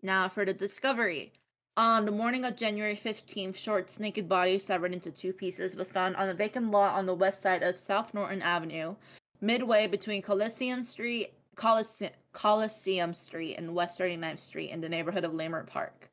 Now 0.04 0.30
for 0.30 0.46
the 0.46 0.54
discovery. 0.54 1.34
On 1.78 2.06
the 2.06 2.12
morning 2.12 2.44
of 2.44 2.56
January 2.56 2.96
15th, 2.96 3.56
Short's 3.56 4.00
naked 4.00 4.28
body, 4.28 4.60
severed 4.60 4.94
into 4.94 5.12
two 5.12 5.32
pieces, 5.32 5.76
was 5.76 5.92
found 5.92 6.16
on 6.16 6.28
a 6.28 6.34
vacant 6.34 6.72
lot 6.72 6.96
on 6.96 7.06
the 7.06 7.14
west 7.14 7.42
side 7.42 7.64
of 7.64 7.80
South 7.80 8.14
Norton 8.14 8.42
Avenue, 8.42 8.96
midway 9.40 9.88
between 9.88 10.22
Coliseum 10.22 10.84
Street, 10.84 11.34
Colise- 11.56 12.12
Coliseum 12.34 13.14
Street 13.14 13.56
and 13.58 13.76
West 13.76 14.00
39th 14.00 14.40
Street 14.40 14.72
in 14.72 14.82
the 14.82 14.90
neighborhood 14.90 15.24
of 15.24 15.34
Leimert 15.34 15.68
Park. 15.68 16.10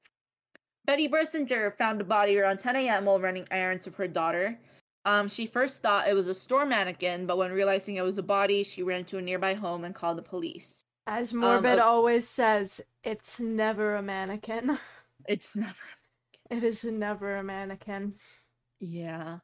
Betty 0.84 1.08
Bersinger 1.08 1.76
found 1.76 1.98
the 1.98 2.04
body 2.04 2.38
around 2.38 2.58
10 2.58 2.76
a.m. 2.76 3.06
while 3.06 3.20
running 3.20 3.46
errands 3.50 3.84
with 3.84 3.96
her 3.96 4.08
daughter. 4.08 4.58
Um, 5.04 5.28
she 5.28 5.46
first 5.46 5.82
thought 5.82 6.08
it 6.08 6.14
was 6.14 6.28
a 6.28 6.34
store 6.34 6.66
mannequin, 6.66 7.26
but 7.26 7.38
when 7.38 7.52
realizing 7.52 7.96
it 7.96 8.02
was 8.02 8.18
a 8.18 8.22
body, 8.22 8.62
she 8.62 8.82
ran 8.82 9.04
to 9.06 9.18
a 9.18 9.22
nearby 9.22 9.54
home 9.54 9.84
and 9.84 9.94
called 9.94 10.18
the 10.18 10.22
police. 10.22 10.82
As 11.08 11.32
um, 11.32 11.40
Morbid 11.40 11.78
uh- 11.78 11.84
always 11.84 12.28
says, 12.28 12.82
it's 13.02 13.40
never 13.40 13.96
a 13.96 14.02
mannequin. 14.02 14.78
It's 15.26 15.56
never 15.56 15.82
it 16.50 16.64
is 16.64 16.84
never 16.84 17.36
a 17.36 17.42
mannequin. 17.42 18.14
Yeah. 18.80 19.38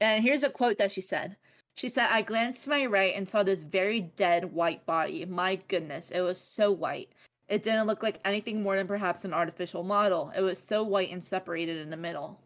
And 0.00 0.22
here's 0.22 0.42
a 0.42 0.50
quote 0.50 0.78
that 0.78 0.92
she 0.92 1.02
said. 1.02 1.36
She 1.76 1.88
said, 1.88 2.08
I 2.10 2.22
glanced 2.22 2.64
to 2.64 2.70
my 2.70 2.86
right 2.86 3.14
and 3.14 3.28
saw 3.28 3.42
this 3.42 3.64
very 3.64 4.00
dead 4.00 4.52
white 4.52 4.86
body. 4.86 5.24
My 5.26 5.56
goodness, 5.68 6.10
it 6.10 6.22
was 6.22 6.40
so 6.40 6.72
white. 6.72 7.10
It 7.48 7.62
didn't 7.62 7.86
look 7.86 8.02
like 8.02 8.20
anything 8.24 8.62
more 8.62 8.76
than 8.76 8.86
perhaps 8.86 9.24
an 9.24 9.34
artificial 9.34 9.82
model. 9.82 10.32
It 10.34 10.40
was 10.40 10.58
so 10.58 10.82
white 10.82 11.12
and 11.12 11.22
separated 11.22 11.76
in 11.76 11.90
the 11.90 11.96
middle. 11.96 12.40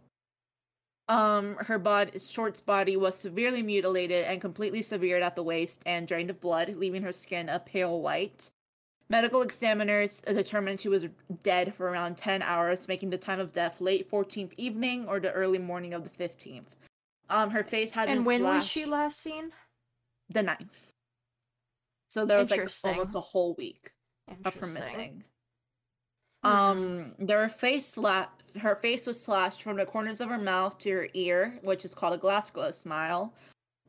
Um, 1.09 1.54
her 1.56 1.78
body, 1.78 2.18
Short's 2.18 2.61
body 2.61 2.96
was 2.96 3.16
severely 3.16 3.62
mutilated 3.62 4.24
and 4.24 4.40
completely 4.40 4.83
severed 4.83 5.22
at 5.22 5.37
the 5.37 5.42
waist 5.42 5.83
and 5.87 6.06
drained 6.06 6.30
of 6.30 6.40
blood, 6.40 6.74
leaving 6.76 7.02
her 7.02 7.12
skin 7.12 7.48
a 7.48 7.59
pale 7.59 8.00
white. 8.00 8.50
Medical 9.11 9.42
examiners 9.42 10.20
determined 10.20 10.81
she 10.81 10.88
was 10.88 11.09
dead 11.42 11.75
for 11.75 11.90
around 11.90 12.16
10 12.16 12.42
hours, 12.42 12.87
making 12.87 13.11
the 13.11 13.18
time 13.18 13.40
of 13.40 13.53
death 13.53 13.81
late 13.81 14.09
14th 14.09 14.53
evening 14.57 15.07
or 15.09 15.18
the 15.18 15.33
early 15.33 15.59
morning 15.59 15.94
of 15.94 16.05
the 16.05 16.11
15th. 16.11 16.77
Um, 17.29 17.51
her 17.51 17.64
face 17.64 17.90
had 17.90 18.09
And 18.09 18.20
been 18.20 18.25
when 18.27 18.42
was 18.44 18.64
she 18.66 18.87
last 18.87 19.20
seen? 19.20 19.51
the 20.29 20.42
9th. 20.42 20.92
So 22.07 22.25
there 22.25 22.38
was 22.38 22.53
like 22.53 22.70
almost 22.85 23.16
a 23.16 23.20
whole 23.20 23.55
week 23.55 23.90
of 24.44 24.55
her 24.55 24.66
missing. 24.68 25.25
Hmm. 26.44 26.49
Um, 26.49 27.14
there 27.18 27.38
were 27.38 27.49
face 27.49 27.96
sla- 27.96 28.29
her 28.61 28.77
face 28.77 29.07
was 29.07 29.20
slashed 29.20 29.62
from 29.62 29.77
the 29.77 29.87
corners 29.87 30.20
of 30.20 30.29
her 30.29 30.38
mouth 30.38 30.79
to 30.79 30.90
her 30.90 31.09
ear, 31.14 31.59
which 31.62 31.85
is 31.85 31.94
called 31.94 32.14
a 32.14 32.18
Glasgow 32.18 32.70
smile. 32.70 33.35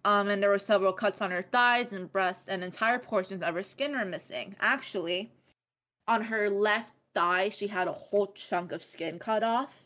Um, 0.03 0.29
and 0.29 0.41
there 0.41 0.49
were 0.49 0.59
several 0.59 0.93
cuts 0.93 1.21
on 1.21 1.31
her 1.31 1.43
thighs 1.43 1.93
and 1.93 2.11
breasts, 2.11 2.47
and 2.47 2.63
entire 2.63 2.97
portions 2.97 3.43
of 3.43 3.53
her 3.53 3.63
skin 3.63 3.91
were 3.93 4.05
missing. 4.05 4.55
Actually, 4.59 5.31
on 6.07 6.23
her 6.23 6.49
left 6.49 6.93
thigh, 7.13 7.49
she 7.49 7.67
had 7.67 7.87
a 7.87 7.93
whole 7.93 8.27
chunk 8.33 8.71
of 8.71 8.83
skin 8.83 9.19
cut 9.19 9.43
off. 9.43 9.85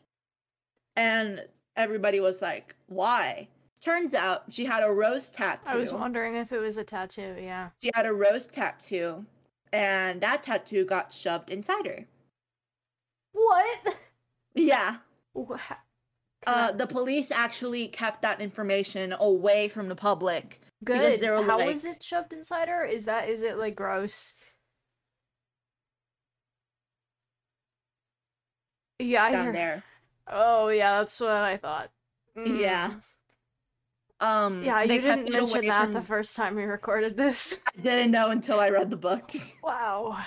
And 0.96 1.46
everybody 1.76 2.22
was 2.22 2.42
like, 2.42 2.76
why? 2.88 3.50
Turns 3.82 4.14
out 4.14 4.46
she 4.50 4.64
had 4.66 4.84
a 4.84 4.92
rose 4.92 5.30
tattoo. 5.30 5.72
I 5.72 5.76
was 5.76 5.92
wondering 5.94 6.36
if 6.36 6.52
it 6.52 6.60
was 6.60 6.78
a 6.78 6.84
tattoo. 6.84 7.36
Yeah. 7.40 7.70
She 7.84 7.92
had 7.94 8.06
a 8.06 8.14
rose 8.14 8.48
tattoo, 8.48 9.26
and 9.74 10.22
that 10.22 10.44
tattoo 10.44 10.86
got 10.86 11.14
shoved 11.14 11.50
inside 11.50 11.86
her. 11.86 12.06
What? 13.34 13.98
Yeah. 14.54 14.98
Uh, 16.48 16.72
the 16.72 16.88
police 16.88 17.32
actually 17.32 17.88
kept 17.88 18.22
that 18.22 18.40
information 18.42 19.14
away 19.20 19.68
from 19.68 19.88
the 19.88 19.96
public. 19.96 20.62
Good. 20.84 21.22
were 21.22 21.44
How 21.44 21.58
like- 21.58 21.68
was 21.68 21.86
it 21.86 22.04
shoved 22.04 22.34
inside 22.34 22.68
her? 22.70 22.86
Is 22.86 23.06
that 23.06 23.30
is 23.30 23.42
it 23.44 23.58
like 23.58 23.76
gross? 23.76 24.34
Yeah, 29.00 29.24
I 29.26 29.32
down 29.32 29.44
hear- 29.46 29.54
there. 29.54 29.84
Oh 30.28 30.70
yeah, 30.70 31.00
that's 31.00 31.20
what 31.20 31.30
I 31.32 31.58
thought. 31.58 31.92
Yeah. 32.36 32.92
Mm. 32.92 33.02
Um, 34.26 34.64
Yeah, 34.64 34.82
you 34.82 34.88
didn't 35.02 35.30
mention 35.30 35.68
that 35.68 35.84
from- 35.84 35.92
the 35.92 36.02
first 36.02 36.36
time 36.36 36.56
we 36.56 36.64
recorded 36.64 37.18
this. 37.18 37.60
I 37.78 37.82
didn't 37.82 38.12
know 38.12 38.30
until 38.30 38.60
I 38.60 38.70
read 38.70 38.90
the 38.90 38.98
book. 38.98 39.32
Wow. 39.64 40.18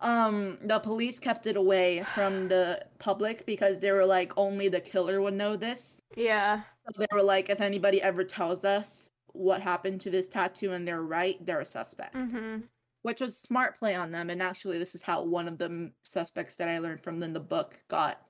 Um, 0.00 0.58
the 0.62 0.78
police 0.78 1.18
kept 1.18 1.46
it 1.46 1.56
away 1.56 2.04
from 2.14 2.48
the 2.48 2.84
public 2.98 3.44
because 3.46 3.80
they 3.80 3.92
were 3.92 4.06
like, 4.06 4.32
only 4.36 4.68
the 4.68 4.80
killer 4.80 5.20
would 5.20 5.34
know 5.34 5.56
this. 5.56 6.02
Yeah. 6.16 6.62
So 6.86 6.98
they 6.98 7.06
were 7.12 7.22
like, 7.22 7.50
if 7.50 7.60
anybody 7.60 8.00
ever 8.02 8.24
tells 8.24 8.64
us 8.64 9.10
what 9.32 9.60
happened 9.60 10.00
to 10.02 10.10
this 10.10 10.26
tattoo 10.28 10.72
and 10.72 10.86
they're 10.86 11.02
right, 11.02 11.44
they're 11.44 11.60
a 11.60 11.64
suspect. 11.66 12.14
Mm-hmm. 12.14 12.60
Which 13.02 13.20
was 13.20 13.36
smart 13.36 13.78
play 13.78 13.94
on 13.94 14.10
them. 14.10 14.30
And 14.30 14.42
actually, 14.42 14.78
this 14.78 14.94
is 14.94 15.02
how 15.02 15.22
one 15.22 15.48
of 15.48 15.58
the 15.58 15.90
suspects 16.02 16.56
that 16.56 16.68
I 16.68 16.78
learned 16.78 17.02
from 17.02 17.22
in 17.22 17.32
the 17.32 17.40
book 17.40 17.80
got 17.88 18.20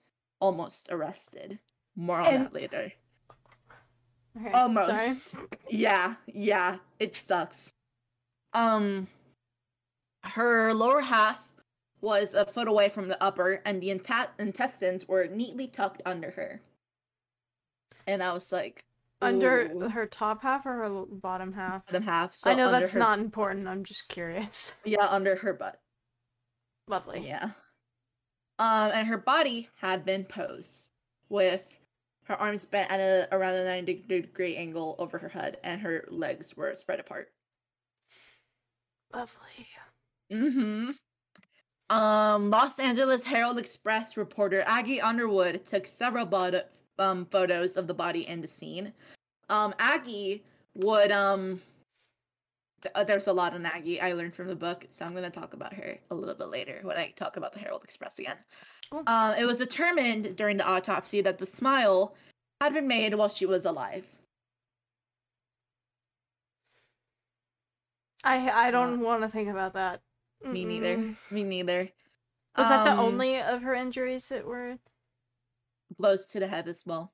almost 0.41 0.89
arrested. 0.91 1.59
More 1.97 2.21
on 2.21 2.27
And- 2.27 2.45
that 2.47 2.55
later. 2.55 2.93
Okay, 4.41 4.53
Almost. 4.53 5.31
Sorry. 5.31 5.47
Yeah, 5.69 6.15
yeah, 6.27 6.77
it 7.01 7.17
sucks. 7.17 7.73
Um, 8.53 9.09
her 10.23 10.73
lower 10.73 11.01
half 11.01 11.43
was 12.01 12.35
a 12.35 12.47
foot 12.47 12.69
away 12.69 12.89
from 12.89 13.09
the 13.09 13.23
upper, 13.23 13.61
and 13.65 13.83
the 13.83 13.91
intestines 13.91 15.07
were 15.07 15.27
neatly 15.27 15.67
tucked 15.67 16.03
under 16.07 16.31
her. 16.31 16.61
And 18.07 18.23
I 18.23 18.33
was 18.33 18.51
like, 18.53 18.85
Under 19.21 19.89
her 19.91 20.07
top 20.07 20.43
half 20.43 20.65
or 20.67 20.73
her 20.73 21.05
bottom 21.11 21.53
half? 21.53 21.87
bottom 21.87 22.03
half. 22.03 22.35
So 22.35 22.51
I 22.51 22.55
know 22.55 22.71
that's 22.71 22.93
her- 22.93 22.99
not 22.99 23.19
important. 23.19 23.69
I'm 23.69 23.85
just 23.85 24.09
curious. 24.09 24.73
Yeah, 24.85 25.07
under 25.07 25.37
her 25.37 25.53
butt. 25.53 25.79
Lovely. 26.89 27.27
Yeah. 27.27 27.51
Um, 28.59 28.91
and 28.93 29.07
her 29.09 29.19
body 29.19 29.69
had 29.81 30.05
been 30.05 30.25
posed 30.25 30.91
with 31.29 31.63
her 32.25 32.35
arms 32.37 32.65
bent 32.65 32.91
at 32.91 33.01
a 33.01 33.29
around 33.33 33.55
a 33.55 33.65
90 33.65 34.05
degree 34.09 34.57
angle 34.57 34.97
over 34.99 35.19
her 35.19 35.29
head, 35.29 35.59
and 35.63 35.81
her 35.81 36.05
legs 36.11 36.57
were 36.57 36.75
spread 36.75 37.01
apart. 37.01 37.31
Lovely. 39.15 39.67
Mm-hmm. 40.33 40.91
Um, 41.91 42.51
Los 42.51 42.79
Angeles 42.79 43.25
Herald 43.25 43.59
Express 43.59 44.17
reporter 44.17 44.63
Aggie 44.67 45.01
Underwood 45.01 45.65
took 45.65 45.87
several 45.89 46.25
bod- 46.25 46.65
um, 46.99 47.27
photos 47.27 47.77
of 47.77 47.87
the 47.89 47.95
body 47.95 48.27
in 48.29 48.41
the 48.41 48.47
scene. 48.47 48.93
Um, 49.49 49.75
Aggie 49.79 50.45
would 50.77 51.11
um. 51.11 51.61
th- 52.83 52.93
uh, 52.95 53.03
there's 53.03 53.27
a 53.27 53.33
lot 53.33 53.55
on 53.55 53.67
Aggie 53.67 54.01
I 54.01 54.13
learned 54.13 54.35
from 54.37 54.47
the 54.47 54.55
book, 54.55 54.87
so 54.89 55.05
I'm 55.05 55.15
gonna 55.15 55.31
talk 55.31 55.53
about 55.53 55.75
her 55.75 55.99
a 56.11 56.15
little 56.15 56.37
bit 56.37 56.49
later 56.49 56.79
when 56.83 56.97
I 56.97 57.11
talk 57.17 57.37
about 57.37 57.53
the 57.53 57.59
Herald 57.59 57.83
Express 57.83 58.21
again. 58.21 58.37
Cool. 58.93 59.03
Um, 59.09 59.35
it 59.35 59.45
was 59.45 59.59
determined 59.59 60.37
during 60.37 60.57
the 60.59 60.67
autopsy 60.69 61.21
that 61.23 61.39
the 61.39 61.47
smile 61.47 62.15
had 62.61 62.73
been 62.73 62.87
made 62.87 63.15
while 63.15 63.29
she 63.29 63.47
was 63.47 63.65
alive. 63.67 64.07
I 68.23 68.51
I 68.69 68.71
don't 68.71 69.01
want 69.01 69.23
to 69.23 69.29
think 69.29 69.49
about 69.49 69.73
that. 69.75 70.03
Me 70.45 70.65
neither. 70.65 70.97
Mm-mm. 70.97 71.17
Me 71.31 71.43
neither. 71.43 71.91
Was 72.57 72.69
that 72.69 72.85
the 72.85 72.93
Um, 72.93 72.99
only 73.01 73.41
of 73.41 73.63
her 73.63 73.75
injuries 73.75 74.29
that 74.29 74.45
were? 74.47 74.79
blows 75.99 76.25
to 76.27 76.41
the 76.41 76.47
head 76.49 76.69
as 76.69 76.85
well? 76.87 77.13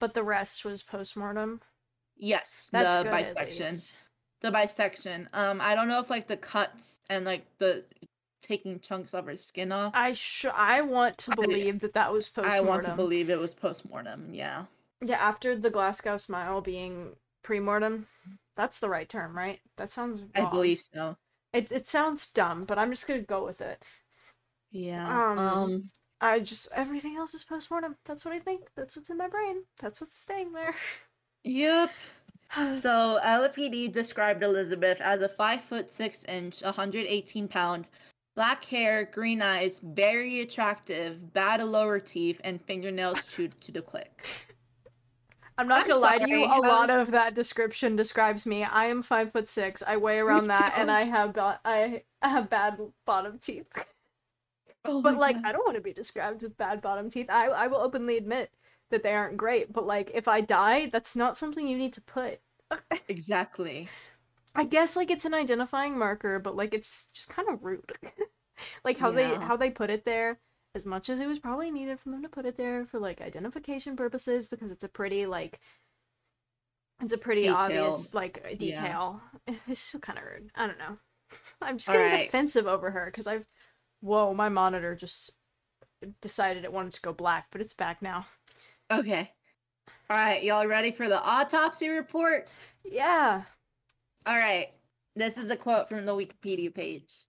But 0.00 0.14
the 0.14 0.22
rest 0.22 0.64
was 0.64 0.82
postmortem. 0.82 1.60
Yes, 2.16 2.68
That's 2.72 2.96
the 2.98 3.02
good. 3.04 3.10
bisection. 3.10 3.76
the 4.40 4.50
bisection. 4.50 5.28
Um, 5.32 5.60
I 5.60 5.74
don't 5.74 5.88
know 5.88 6.00
if 6.00 6.10
like 6.10 6.26
the 6.26 6.36
cuts 6.36 6.98
and 7.08 7.24
like 7.24 7.46
the 7.58 7.84
taking 8.42 8.78
chunks 8.80 9.14
of 9.14 9.26
her 9.26 9.36
skin 9.36 9.72
off. 9.72 9.92
I 9.96 10.12
sh- 10.12 10.44
I 10.54 10.82
want 10.82 11.16
to 11.18 11.32
I- 11.32 11.34
believe 11.36 11.80
that 11.80 11.94
that 11.94 12.12
was 12.12 12.28
postmortem. 12.28 12.64
I 12.66 12.68
want 12.68 12.82
to 12.84 12.94
believe 12.94 13.30
it 13.30 13.38
was 13.38 13.54
postmortem. 13.54 14.34
Yeah, 14.34 14.66
Yeah, 15.00 15.16
after 15.16 15.56
the 15.56 15.70
Glasgow 15.70 16.18
smile 16.18 16.60
being 16.60 17.16
pre-mortem, 17.42 18.06
that's 18.56 18.80
the 18.80 18.88
right 18.88 19.08
term, 19.08 19.36
right? 19.36 19.60
That 19.76 19.90
sounds. 19.90 20.22
I 20.34 20.44
believe 20.44 20.80
so. 20.80 21.16
it. 21.52 21.70
It 21.72 21.88
sounds 21.88 22.28
dumb, 22.28 22.64
but 22.64 22.78
I'm 22.78 22.90
just 22.90 23.06
gonna 23.06 23.20
go 23.20 23.44
with 23.44 23.60
it. 23.60 23.82
Yeah. 24.70 25.30
Um, 25.32 25.38
Um. 25.38 25.90
I 26.20 26.40
just 26.40 26.68
everything 26.72 27.16
else 27.16 27.34
is 27.34 27.44
postmortem. 27.44 27.96
That's 28.04 28.24
what 28.24 28.34
I 28.34 28.38
think. 28.38 28.68
That's 28.76 28.96
what's 28.96 29.10
in 29.10 29.18
my 29.18 29.28
brain. 29.28 29.64
That's 29.78 30.00
what's 30.00 30.18
staying 30.18 30.52
there. 30.52 30.74
Yep. 31.44 31.90
So 32.76 33.18
LAPD 33.24 33.92
described 33.92 34.44
Elizabeth 34.44 35.00
as 35.00 35.22
a 35.22 35.28
five 35.28 35.62
foot 35.64 35.90
six 35.90 36.22
inch, 36.24 36.62
118 36.62 37.48
pound, 37.48 37.86
black 38.36 38.64
hair, 38.64 39.06
green 39.12 39.42
eyes, 39.42 39.80
very 39.82 40.40
attractive, 40.40 41.32
bad 41.32 41.60
lower 41.64 41.98
teeth, 41.98 42.40
and 42.44 42.62
fingernails 42.62 43.18
chewed 43.34 43.60
to 43.62 43.72
the 43.72 43.82
quick. 43.82 44.24
I'm 45.56 45.68
not 45.68 45.82
I'm 45.82 45.88
gonna 45.88 46.00
lie 46.00 46.18
to 46.18 46.28
you. 46.28 46.44
A 46.44 46.58
lot 46.60 46.90
of 46.90 47.10
that 47.12 47.34
description 47.34 47.96
describes 47.96 48.44
me. 48.44 48.64
I 48.64 48.86
am 48.86 49.02
five 49.02 49.32
foot 49.32 49.48
six. 49.48 49.82
I 49.86 49.96
weigh 49.96 50.18
around 50.18 50.48
that, 50.48 50.74
and. 50.76 50.90
I 50.90 51.02
have 51.04 51.32
bo- 51.34 51.58
I 51.64 52.02
have 52.22 52.50
bad 52.50 52.78
bottom 53.06 53.38
teeth. 53.38 53.66
Oh 54.84 55.00
But 55.02 55.16
like, 55.16 55.36
God. 55.36 55.44
I 55.46 55.52
don't 55.52 55.64
want 55.64 55.76
to 55.76 55.82
be 55.82 55.92
described 55.92 56.42
with 56.42 56.56
bad 56.56 56.82
bottom 56.82 57.08
teeth. 57.10 57.30
I 57.30 57.46
I 57.46 57.66
will 57.68 57.78
openly 57.78 58.16
admit 58.16 58.50
that 58.90 59.02
they 59.02 59.12
aren't 59.14 59.36
great. 59.36 59.72
But 59.72 59.86
like, 59.86 60.10
if 60.14 60.28
I 60.28 60.40
die, 60.40 60.86
that's 60.86 61.16
not 61.16 61.36
something 61.36 61.66
you 61.66 61.78
need 61.78 61.92
to 61.94 62.00
put. 62.00 62.40
exactly. 63.08 63.88
I 64.54 64.64
guess 64.64 64.96
like 64.96 65.10
it's 65.10 65.24
an 65.24 65.34
identifying 65.34 65.98
marker, 65.98 66.38
but 66.38 66.56
like 66.56 66.74
it's 66.74 67.04
just 67.12 67.28
kind 67.28 67.48
of 67.48 67.64
rude. 67.64 67.92
like 68.84 68.98
how 68.98 69.10
they 69.10 69.34
how 69.34 69.56
they 69.56 69.70
put 69.70 69.90
it 69.90 70.04
there. 70.04 70.38
As 70.74 70.84
much 70.84 71.08
as 71.08 71.20
it 71.20 71.28
was 71.28 71.38
probably 71.38 71.70
needed 71.70 72.00
for 72.00 72.10
them 72.10 72.22
to 72.22 72.28
put 72.28 72.46
it 72.46 72.56
there 72.56 72.84
for 72.84 72.98
like 72.98 73.20
identification 73.20 73.96
purposes, 73.96 74.48
because 74.48 74.72
it's 74.72 74.82
a 74.84 74.88
pretty 74.88 75.24
like 75.26 75.60
it's 77.02 77.12
a 77.12 77.18
pretty 77.18 77.48
obvious 77.48 78.12
like 78.12 78.40
Yeah. 78.44 78.56
detail. 78.56 79.20
It's 79.68 79.80
still 79.80 80.00
kind 80.00 80.18
of 80.18 80.24
rude. 80.24 80.50
I 80.54 80.66
don't 80.66 80.78
know. 80.78 80.98
I'm 81.62 81.76
just 81.78 81.88
getting 81.88 82.06
Alright. 82.06 82.26
defensive 82.26 82.66
over 82.66 82.90
her 82.90 83.06
because 83.06 83.26
I've 83.26 83.46
whoa, 84.00 84.34
my 84.34 84.48
monitor 84.48 84.94
just 84.94 85.30
decided 86.20 86.64
it 86.64 86.72
wanted 86.72 86.92
to 86.94 87.00
go 87.00 87.12
black, 87.12 87.46
but 87.50 87.60
it's 87.60 87.74
back 87.74 88.02
now. 88.02 88.26
Okay. 88.90 89.30
All 90.10 90.16
right, 90.16 90.42
y'all 90.42 90.66
ready 90.66 90.90
for 90.90 91.08
the 91.08 91.22
autopsy 91.22 91.88
report? 91.88 92.50
Yeah. 92.84 93.44
All 94.26 94.36
right. 94.36 94.68
This 95.16 95.38
is 95.38 95.50
a 95.50 95.56
quote 95.56 95.88
from 95.88 96.04
the 96.04 96.12
Wikipedia 96.12 96.74
page. 96.74 97.26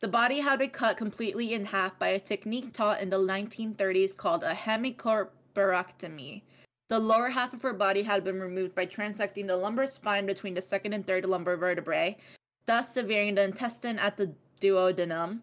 The 0.00 0.08
body 0.08 0.40
had 0.40 0.58
been 0.58 0.70
cut 0.70 0.98
completely 0.98 1.54
in 1.54 1.66
half 1.66 1.98
by 1.98 2.08
a 2.08 2.20
technique 2.20 2.74
taught 2.74 3.00
in 3.00 3.08
the 3.08 3.18
1930s 3.18 4.16
called 4.16 4.44
a 4.44 4.52
hemicorporectomy. 4.52 6.42
The 6.88 6.98
lower 6.98 7.30
half 7.30 7.54
of 7.54 7.62
her 7.62 7.72
body 7.72 8.02
had 8.02 8.22
been 8.22 8.38
removed 8.38 8.74
by 8.74 8.86
transecting 8.86 9.46
the 9.46 9.56
lumbar 9.56 9.86
spine 9.86 10.26
between 10.26 10.54
the 10.54 10.62
second 10.62 10.92
and 10.92 11.06
third 11.06 11.24
lumbar 11.24 11.56
vertebrae, 11.56 12.18
thus 12.66 12.92
severing 12.92 13.34
the 13.34 13.42
intestine 13.42 13.98
at 13.98 14.16
the 14.16 14.32
duodenum. 14.60 15.40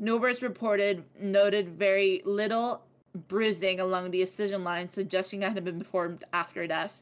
Newbers 0.00 0.42
reported 0.42 1.04
noted 1.18 1.78
very 1.78 2.20
little 2.24 2.82
bruising 3.28 3.78
along 3.78 4.10
the 4.10 4.22
incision 4.22 4.64
line, 4.64 4.88
suggesting 4.88 5.42
it 5.42 5.52
had 5.52 5.64
been 5.64 5.78
performed 5.78 6.24
after 6.32 6.66
death. 6.66 7.00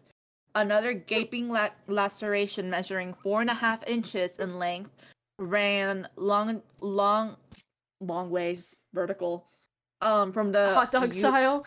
Another 0.55 0.92
gaping 0.92 1.48
la- 1.48 1.70
laceration 1.88 2.68
measuring 2.68 3.14
four 3.14 3.40
and 3.40 3.48
a 3.48 3.55
half 3.55 3.83
inches 3.88 4.38
in 4.38 4.59
length 4.59 4.90
ran 5.38 6.09
long, 6.16 6.62
long, 6.81 7.37
long 8.01 8.31
ways 8.31 8.77
vertical. 8.92 9.47
Um, 10.01 10.33
from 10.33 10.51
the 10.53 10.75
hot 10.75 10.90
dog 10.92 11.12
style. 11.12 11.64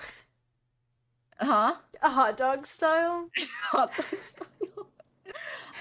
huh? 1.39 1.75
A 2.01 2.09
hot 2.09 2.35
dog 2.37 2.65
style. 2.67 3.29
Hot 3.71 3.91
dog 3.95 4.21
style. 4.21 4.87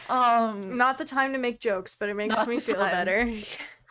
um, 0.08 0.76
Not 0.76 0.96
the 0.98 1.04
time 1.04 1.32
to 1.32 1.38
make 1.38 1.60
jokes, 1.60 1.96
but 1.98 2.08
it 2.08 2.14
makes 2.14 2.46
me 2.46 2.60
feel 2.60 2.76
time. 2.76 2.90
better. 2.92 3.38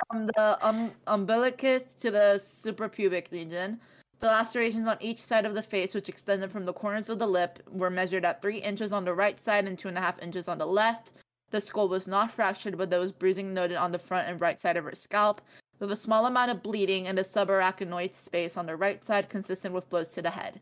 from 0.10 0.25
the 0.27 0.58
um, 0.65 0.91
umbilicus 1.08 1.84
to 1.99 2.10
the 2.12 2.36
suprapubic 2.41 3.32
region. 3.32 3.79
The 4.19 4.27
lacerations 4.27 4.88
on 4.88 4.97
each 5.01 5.19
side 5.21 5.45
of 5.45 5.53
the 5.53 5.62
face, 5.62 5.93
which 5.93 6.08
extended 6.08 6.49
from 6.49 6.63
the 6.65 6.71
corners 6.73 7.10
of 7.10 7.19
the 7.19 7.27
lip, 7.27 7.60
were 7.69 7.89
measured 7.89 8.23
at 8.23 8.41
three 8.41 8.58
inches 8.60 8.93
on 8.93 9.03
the 9.03 9.13
right 9.13 9.38
side 9.39 9.67
and 9.67 9.77
two 9.77 9.89
and 9.89 9.97
a 9.97 10.01
half 10.01 10.21
inches 10.21 10.47
on 10.47 10.58
the 10.58 10.65
left. 10.65 11.12
The 11.53 11.61
skull 11.61 11.87
was 11.87 12.07
not 12.07 12.31
fractured, 12.31 12.79
but 12.79 12.89
there 12.89 12.99
was 12.99 13.11
bruising 13.11 13.53
noted 13.53 13.77
on 13.77 13.91
the 13.91 13.99
front 13.99 14.27
and 14.27 14.41
right 14.41 14.59
side 14.59 14.75
of 14.75 14.85
her 14.85 14.95
scalp. 14.95 15.39
with 15.77 15.91
a 15.91 15.95
small 15.95 16.25
amount 16.25 16.49
of 16.49 16.63
bleeding 16.63 17.05
in 17.05 17.15
the 17.15 17.21
subarachnoid 17.21 18.15
space 18.15 18.57
on 18.57 18.65
the 18.65 18.75
right 18.75 19.05
side, 19.05 19.29
consistent 19.29 19.71
with 19.71 19.87
blows 19.87 20.09
to 20.09 20.21
the 20.23 20.31
head. 20.31 20.61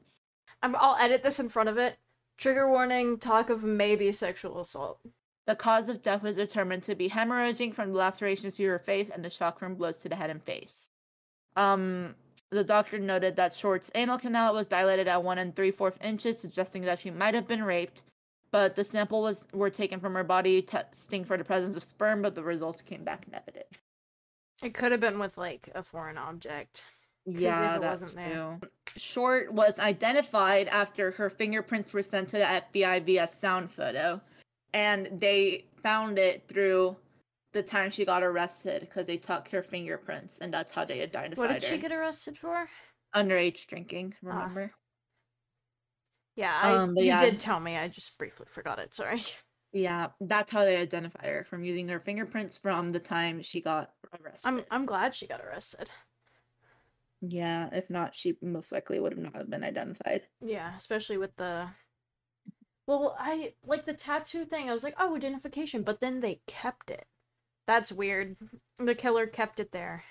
I'm, 0.62 0.76
I'll 0.78 0.98
edit 0.98 1.24
this 1.24 1.40
in 1.40 1.48
front 1.48 1.70
of 1.70 1.78
it. 1.78 1.98
Trigger 2.38 2.70
warning: 2.70 3.20
talk 3.20 3.50
of 3.50 3.64
maybe 3.64 4.12
sexual 4.12 4.60
assault. 4.60 5.00
The 5.48 5.56
cause 5.56 5.88
of 5.88 6.04
death 6.04 6.24
was 6.24 6.36
determined 6.36 6.84
to 6.84 6.96
be 6.96 7.10
hemorrhaging 7.10 7.74
from 7.74 7.94
lacerations 7.94 8.58
to 8.58 8.66
her 8.66 8.78
face 8.78 9.10
and 9.10 9.24
the 9.24 9.30
shock 9.30 9.60
from 9.60 9.76
blows 9.76 10.00
to 10.00 10.10
the 10.10 10.18
head 10.18 10.30
and 10.30 10.44
face. 10.44 10.90
Um, 11.56 12.16
the 12.50 12.66
doctor 12.66 13.00
noted 13.00 13.38
that 13.38 13.54
Short's 13.54 13.92
anal 13.96 14.20
canal 14.20 14.54
was 14.54 14.68
dilated 14.68 15.08
at 15.08 15.24
one 15.24 15.38
and 15.38 15.56
three 15.56 15.72
fourth 15.72 16.04
inches, 16.04 16.38
suggesting 16.38 16.82
that 16.82 17.00
she 17.00 17.12
might 17.12 17.34
have 17.34 17.48
been 17.48 17.64
raped. 17.64 18.02
But 18.52 18.76
the 18.76 18.84
sample 18.84 19.22
was 19.22 19.48
were 19.54 19.70
taken 19.70 20.00
from 20.00 20.14
her 20.14 20.24
body, 20.24 20.62
testing 20.62 21.24
for 21.24 21.38
the 21.38 21.44
presence 21.44 21.76
of 21.76 21.84
sperm, 21.84 22.22
but 22.22 22.36
the 22.36 22.44
results 22.44 22.82
came 22.82 23.04
back 23.04 23.28
negative. 23.32 23.82
It 24.62 24.74
could 24.74 24.92
have 24.92 25.02
been 25.02 25.20
with 25.20 25.38
like 25.38 25.70
a 25.74 25.84
foreign 25.84 26.18
object. 26.18 26.86
Yeah, 27.26 27.78
it 27.78 27.82
that 27.82 28.02
wasn't 28.02 28.16
there. 28.16 28.60
Short 28.98 29.54
was 29.54 29.80
identified 29.80 30.68
after 30.68 31.12
her 31.12 31.30
fingerprints 31.30 31.94
were 31.94 32.04
sent 32.04 32.30
to 32.30 32.38
the 32.40 32.44
FBI 32.84 33.06
via 33.06 33.28
sound 33.28 33.72
photo, 33.72 34.20
and 34.74 35.08
they 35.20 35.66
found 35.82 36.20
it 36.20 36.48
through 36.48 36.98
the 37.54 37.64
time 37.64 37.92
she 37.92 38.06
got 38.06 38.24
arrested 38.24 38.82
because 38.82 39.08
they 39.08 39.18
took 39.18 39.48
her 39.50 39.62
fingerprints, 39.62 40.40
and 40.40 40.54
that's 40.54 40.72
how 40.72 40.84
they 40.84 41.02
identified 41.02 41.38
her. 41.38 41.54
What 41.54 41.54
did 41.54 41.64
she 41.64 41.76
her. 41.76 41.82
get 41.82 41.92
arrested 41.92 42.38
for? 42.38 42.68
Underage 43.16 43.68
drinking, 43.68 44.16
Ah. 44.26 44.30
remember? 44.30 44.74
Yeah, 46.36 46.58
I, 46.62 46.76
Um, 46.76 46.96
you 46.98 47.06
yeah. 47.06 47.20
did 47.20 47.40
tell 47.40 47.60
me. 47.60 47.78
I 47.78 47.88
just 47.88 48.18
briefly 48.18 48.46
forgot 48.50 48.80
it. 48.80 48.94
Sorry. 48.94 49.24
Yeah, 49.74 50.08
that's 50.20 50.52
how 50.52 50.66
they 50.66 50.76
identified 50.76 51.28
her 51.28 51.46
from 51.46 51.64
using 51.64 51.88
her 51.88 52.02
fingerprints 52.02 52.58
from 52.58 52.92
the 52.92 53.00
time 53.00 53.42
she 53.42 53.62
got 53.62 53.94
arrested. 54.22 54.50
I'm 54.50 54.66
I'm 54.70 54.86
glad 54.86 55.16
she 55.16 55.28
got 55.28 55.40
arrested. 55.40 55.90
Yeah, 57.22 57.70
if 57.72 57.90
not, 57.90 58.16
she 58.16 58.36
most 58.42 58.72
likely 58.72 59.00
would 59.00 59.14
have 59.14 59.22
not 59.22 59.36
have 59.36 59.50
been 59.50 59.64
identified. 59.64 60.24
Yeah, 60.42 60.76
especially 60.78 61.18
with 61.18 61.36
the. 61.38 61.70
Well, 62.88 63.16
I 63.18 63.54
like 63.64 63.86
the 63.86 63.94
tattoo 63.94 64.44
thing. 64.44 64.70
I 64.70 64.74
was 64.74 64.84
like, 64.84 64.96
oh, 64.98 65.16
identification, 65.16 65.84
but 65.84 66.02
then 66.02 66.20
they 66.20 66.42
kept 66.48 66.90
it. 66.90 67.06
That's 67.68 67.92
weird. 67.92 68.36
The 68.80 68.96
killer 68.96 69.28
kept 69.28 69.60
it 69.60 69.72
there. 69.72 70.04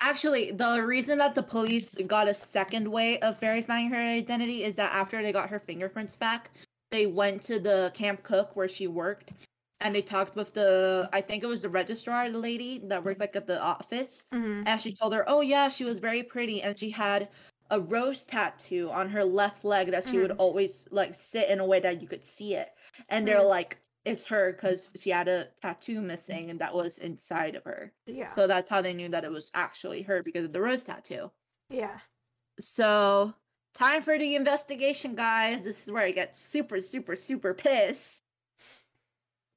Actually, 0.00 0.50
the 0.50 0.82
reason 0.86 1.18
that 1.18 1.34
the 1.34 1.42
police 1.42 1.94
got 2.06 2.26
a 2.28 2.32
second 2.34 2.88
way 2.90 3.18
of 3.20 3.38
verifying 3.38 3.90
her 3.90 3.96
identity 4.00 4.62
is 4.64 4.74
that 4.76 4.94
after 4.94 5.22
they 5.22 5.32
got 5.32 5.50
her 5.50 5.58
fingerprints 5.58 6.16
back, 6.16 6.50
they 6.90 7.06
went 7.06 7.42
to 7.42 7.58
the 7.60 7.90
Camp 7.94 8.22
Cooke 8.22 8.56
where 8.56 8.68
she 8.68 8.86
worked 8.86 9.32
and 9.80 9.94
they 9.94 10.02
talked 10.02 10.36
with 10.36 10.54
the 10.54 11.08
I 11.12 11.20
think 11.20 11.42
it 11.42 11.46
was 11.46 11.62
the 11.62 11.68
registrar, 11.68 12.30
the 12.30 12.38
lady 12.38 12.78
that 12.88 13.04
worked 13.04 13.20
like 13.20 13.36
at 13.36 13.46
the 13.46 13.60
office. 13.60 14.24
Mm-hmm. 14.32 14.64
And 14.64 14.80
she 14.80 14.92
told 14.94 15.12
her, 15.14 15.24
"Oh 15.28 15.40
yeah, 15.42 15.68
she 15.68 15.84
was 15.84 16.00
very 16.00 16.22
pretty 16.22 16.62
and 16.62 16.78
she 16.78 16.90
had 16.90 17.28
a 17.70 17.80
rose 17.80 18.26
tattoo 18.26 18.90
on 18.90 19.08
her 19.10 19.24
left 19.24 19.64
leg 19.64 19.90
that 19.90 20.04
she 20.04 20.18
would 20.18 20.30
Mhm. 20.30 20.38
always 20.38 20.86
like 20.90 21.14
sit 21.14 21.48
in 21.50 21.60
a 21.60 21.66
way 21.66 21.78
that 21.80 22.00
you 22.02 22.08
could 22.08 22.24
see 22.24 22.54
it." 22.54 22.70
And 23.08 23.26
they're 23.28 23.42
Mhm. 23.42 23.44
like, 23.44 23.78
"It's 24.04 24.24
her 24.26 24.52
cuz 24.54 24.90
she 24.96 25.10
had 25.10 25.28
a 25.28 25.48
tattoo 25.62 26.00
missing 26.00 26.50
and 26.50 26.60
that 26.60 26.74
was 26.74 26.98
inside 26.98 27.54
of 27.54 27.64
her." 27.64 27.92
Yeah. 28.06 28.26
So 28.32 28.46
that's 28.46 28.70
how 28.70 28.82
they 28.82 28.94
knew 28.94 29.08
that 29.10 29.24
it 29.24 29.30
was 29.30 29.50
actually 29.54 30.02
her 30.02 30.22
because 30.22 30.46
of 30.46 30.52
the 30.52 30.60
rose 30.60 30.84
tattoo. 30.84 31.30
yeah. 31.68 32.00
So, 32.60 33.32
time 33.74 34.02
for 34.02 34.18
the 34.18 34.34
investigation, 34.34 35.14
guys. 35.14 35.62
This 35.62 35.82
is 35.86 35.92
where 35.92 36.02
I 36.02 36.10
get 36.10 36.36
super, 36.36 36.80
super, 36.80 37.16
super 37.16 37.54
pissed. 37.54 38.22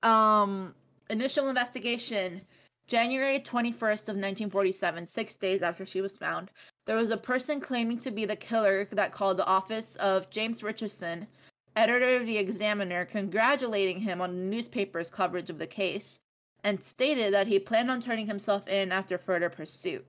Um, 0.04 0.76
initial 1.10 1.50
investigation. 1.50 2.42
January 2.88 3.40
21st 3.40 4.10
of 4.10 4.16
1947, 4.18 5.06
6 5.06 5.36
days 5.38 5.62
after 5.62 5.86
she 5.86 6.02
was 6.02 6.14
found, 6.14 6.52
there 6.86 6.98
was 6.98 7.12
a 7.12 7.18
person 7.18 7.60
claiming 7.62 7.98
to 8.00 8.12
be 8.12 8.26
the 8.26 8.36
killer 8.36 8.86
that 8.92 9.12
called 9.14 9.38
the 9.38 9.46
office 9.46 9.96
of 9.98 10.30
James 10.30 10.62
Richardson, 10.64 11.28
editor 11.76 12.16
of 12.16 12.26
the 12.26 12.38
Examiner, 12.38 13.06
congratulating 13.06 14.00
him 14.02 14.22
on 14.22 14.32
the 14.36 14.44
newspaper's 14.56 15.10
coverage 15.10 15.50
of 15.50 15.58
the 15.60 15.68
case 15.68 16.20
and 16.64 16.82
stated 16.82 17.34
that 17.34 17.48
he 17.48 17.60
planned 17.60 17.92
on 17.92 18.00
turning 18.02 18.28
himself 18.28 18.68
in 18.68 18.92
after 18.92 19.18
further 19.18 19.50
pursuit 19.50 20.06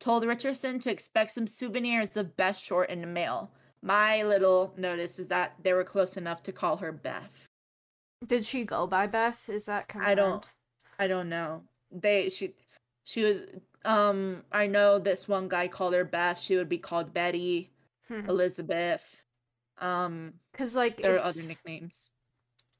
told 0.00 0.24
Richardson 0.24 0.78
to 0.80 0.90
expect 0.90 1.32
some 1.32 1.46
souvenirs 1.46 2.16
of 2.16 2.34
Beth 2.36 2.56
Short 2.56 2.88
in 2.88 3.02
the 3.02 3.06
mail. 3.06 3.52
My 3.82 4.22
little 4.22 4.72
notice 4.76 5.18
is 5.18 5.28
that 5.28 5.52
they 5.62 5.74
were 5.74 5.84
close 5.84 6.16
enough 6.16 6.42
to 6.44 6.52
call 6.52 6.78
her 6.78 6.90
Beth. 6.90 7.46
Did 8.26 8.44
she 8.44 8.64
go 8.64 8.86
by 8.86 9.06
Beth? 9.06 9.48
Is 9.48 9.66
that 9.66 9.88
confirmed? 9.88 10.10
I 10.10 10.14
don't- 10.14 10.46
I 10.98 11.06
don't 11.06 11.28
know. 11.28 11.64
They 11.90 12.28
she 12.30 12.54
she 13.04 13.24
was 13.24 13.42
um 13.84 14.42
I 14.52 14.66
know 14.66 14.98
this 14.98 15.26
one 15.28 15.48
guy 15.48 15.68
called 15.68 15.94
her 15.94 16.04
Beth. 16.04 16.38
She 16.38 16.56
would 16.56 16.68
be 16.68 16.78
called 16.78 17.12
Betty, 17.14 17.70
Hmm. 18.08 18.28
Elizabeth. 18.28 19.19
Um 19.80 20.34
Cause 20.52 20.76
like 20.76 20.98
there 20.98 21.16
are 21.16 21.20
other 21.20 21.42
nicknames. 21.42 22.10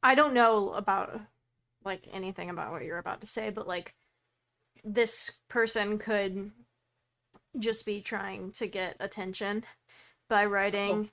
I 0.03 0.15
don't 0.15 0.35
know 0.35 0.73
about 0.73 1.21
like 1.85 2.07
anything 2.13 2.51
about 2.51 2.73
what 2.73 2.85
you're 2.85 2.99
about 2.99 3.21
to 3.23 3.27
say, 3.27 3.51
but 3.51 3.67
like 3.67 3.95
this 4.85 5.33
person 5.49 5.99
could 5.99 6.53
just 7.59 7.85
be 7.85 8.01
trying 8.01 8.53
to 8.53 8.67
get 8.67 8.97
attention 9.01 9.65
by 10.29 10.45
writing 10.45 11.11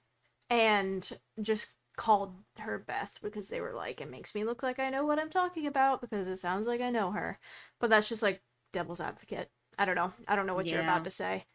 and 0.50 1.12
just 1.41 1.67
called 1.95 2.36
her 2.60 2.78
Beth 2.78 3.17
because 3.23 3.47
they 3.47 3.60
were 3.60 3.73
like 3.73 4.00
it 4.00 4.10
makes 4.12 4.36
me 4.36 4.43
look 4.43 4.62
like 4.62 4.78
I 4.80 4.89
know 4.89 5.06
what 5.06 5.19
I'm 5.19 5.30
talking 5.32 5.65
about 5.65 6.00
because 6.00 6.28
it 6.28 6.38
sounds 6.38 6.67
like 6.67 6.82
I 6.82 6.91
know 6.91 7.12
her. 7.12 7.39
But 7.80 7.89
that's 7.89 8.10
just 8.10 8.23
like 8.23 8.41
devil's 8.71 9.02
advocate. 9.02 9.50
I 9.80 9.86
don't 9.86 9.95
know. 9.95 10.12
I 10.28 10.36
don't 10.36 10.47
know 10.47 10.56
what 10.56 10.71
you're 10.71 10.82
about 10.82 11.04
to 11.06 11.12
say. 11.12 11.45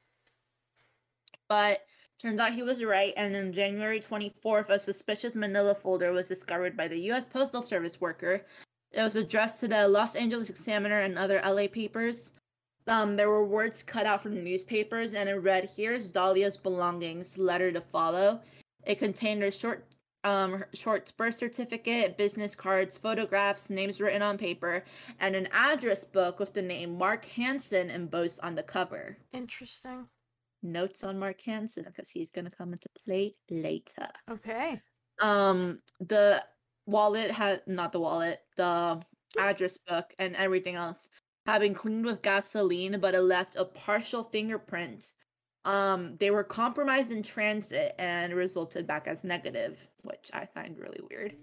But 1.48 1.84
turns 2.22 2.38
out 2.38 2.54
he 2.54 2.62
was 2.62 2.84
right, 2.84 3.12
and 3.16 3.34
on 3.34 3.52
January 3.52 4.00
24th, 4.00 4.68
a 4.68 4.78
suspicious 4.78 5.34
manila 5.34 5.74
folder 5.74 6.12
was 6.12 6.28
discovered 6.28 6.76
by 6.76 6.86
the 6.86 6.98
U.S. 7.10 7.26
Postal 7.26 7.60
Service 7.60 8.00
worker. 8.00 8.46
It 8.92 9.02
was 9.02 9.16
addressed 9.16 9.58
to 9.60 9.68
the 9.68 9.88
Los 9.88 10.14
Angeles 10.14 10.48
Examiner 10.48 11.00
and 11.00 11.18
other 11.18 11.40
LA 11.44 11.66
papers. 11.66 12.30
Um, 12.86 13.16
there 13.16 13.28
were 13.28 13.44
words 13.44 13.82
cut 13.82 14.06
out 14.06 14.22
from 14.22 14.44
newspapers, 14.44 15.14
and 15.14 15.28
it 15.28 15.34
read, 15.34 15.70
"Here's 15.76 16.10
Dahlia's 16.10 16.56
belongings. 16.56 17.38
Letter 17.38 17.72
to 17.72 17.80
follow." 17.80 18.40
It 18.84 19.00
contained 19.00 19.42
her 19.42 19.50
short, 19.50 19.84
um, 20.22 20.64
short 20.74 21.12
birth 21.16 21.34
certificate, 21.34 22.16
business 22.16 22.54
cards, 22.54 22.96
photographs, 22.96 23.68
names 23.68 24.00
written 24.00 24.22
on 24.22 24.38
paper, 24.38 24.84
and 25.18 25.34
an 25.34 25.48
address 25.52 26.04
book 26.04 26.38
with 26.38 26.52
the 26.52 26.62
name 26.62 26.96
Mark 26.96 27.24
Hansen 27.24 27.90
embossed 27.90 28.40
on 28.42 28.54
the 28.54 28.62
cover 28.62 29.16
Interesting. 29.32 30.08
Notes 30.62 31.04
on 31.04 31.18
Mark 31.18 31.40
Hansen 31.42 31.84
because 31.84 32.08
he's 32.08 32.30
gonna 32.30 32.50
come 32.50 32.72
into 32.72 32.88
play 33.04 33.34
later. 33.50 34.08
Okay. 34.30 34.80
Um, 35.20 35.80
the 36.00 36.44
wallet 36.86 37.30
had 37.30 37.62
not 37.66 37.92
the 37.92 38.00
wallet, 38.00 38.40
the 38.56 39.00
address 39.38 39.78
book 39.78 40.12
and 40.18 40.36
everything 40.36 40.74
else 40.74 41.08
had 41.46 41.60
been 41.60 41.74
cleaned 41.74 42.04
with 42.04 42.22
gasoline, 42.22 42.98
but 43.00 43.14
it 43.14 43.22
left 43.22 43.56
a 43.56 43.64
partial 43.64 44.24
fingerprint. 44.24 45.12
Um, 45.64 46.16
they 46.18 46.30
were 46.30 46.44
compromised 46.44 47.12
in 47.12 47.22
transit 47.22 47.94
and 47.98 48.34
resulted 48.34 48.86
back 48.86 49.06
as 49.06 49.24
negative, 49.24 49.88
which 50.02 50.30
I 50.32 50.46
find 50.46 50.78
really 50.78 51.00
weird. 51.08 51.36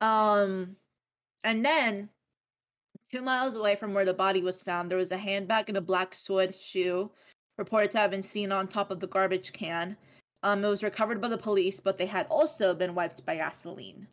Um, 0.00 0.76
and 1.44 1.64
then 1.64 2.08
two 3.12 3.22
miles 3.22 3.54
away 3.54 3.76
from 3.76 3.94
where 3.94 4.04
the 4.04 4.14
body 4.14 4.42
was 4.42 4.62
found, 4.62 4.90
there 4.90 4.98
was 4.98 5.12
a 5.12 5.16
handbag 5.16 5.68
and 5.68 5.78
a 5.78 5.80
black 5.80 6.14
suede 6.14 6.54
shoe 6.54 7.10
reported 7.56 7.90
to 7.92 7.98
have 7.98 8.10
been 8.10 8.22
seen 8.22 8.52
on 8.52 8.68
top 8.68 8.90
of 8.90 9.00
the 9.00 9.06
garbage 9.06 9.52
can. 9.52 9.96
Um, 10.42 10.64
it 10.64 10.68
was 10.68 10.82
recovered 10.82 11.20
by 11.20 11.28
the 11.28 11.38
police, 11.38 11.80
but 11.80 11.96
they 11.98 12.06
had 12.06 12.26
also 12.28 12.74
been 12.74 12.94
wiped 12.94 13.24
by 13.24 13.36
gasoline. 13.36 14.08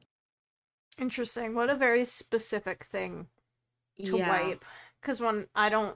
Interesting. 1.00 1.56
What 1.56 1.70
a 1.70 1.76
very 1.76 2.06
specific 2.06 2.86
thing 2.86 3.28
to 4.06 4.18
wipe 4.18 4.66
because 5.02 5.22
when 5.22 5.48
i 5.56 5.70
don't 5.70 5.96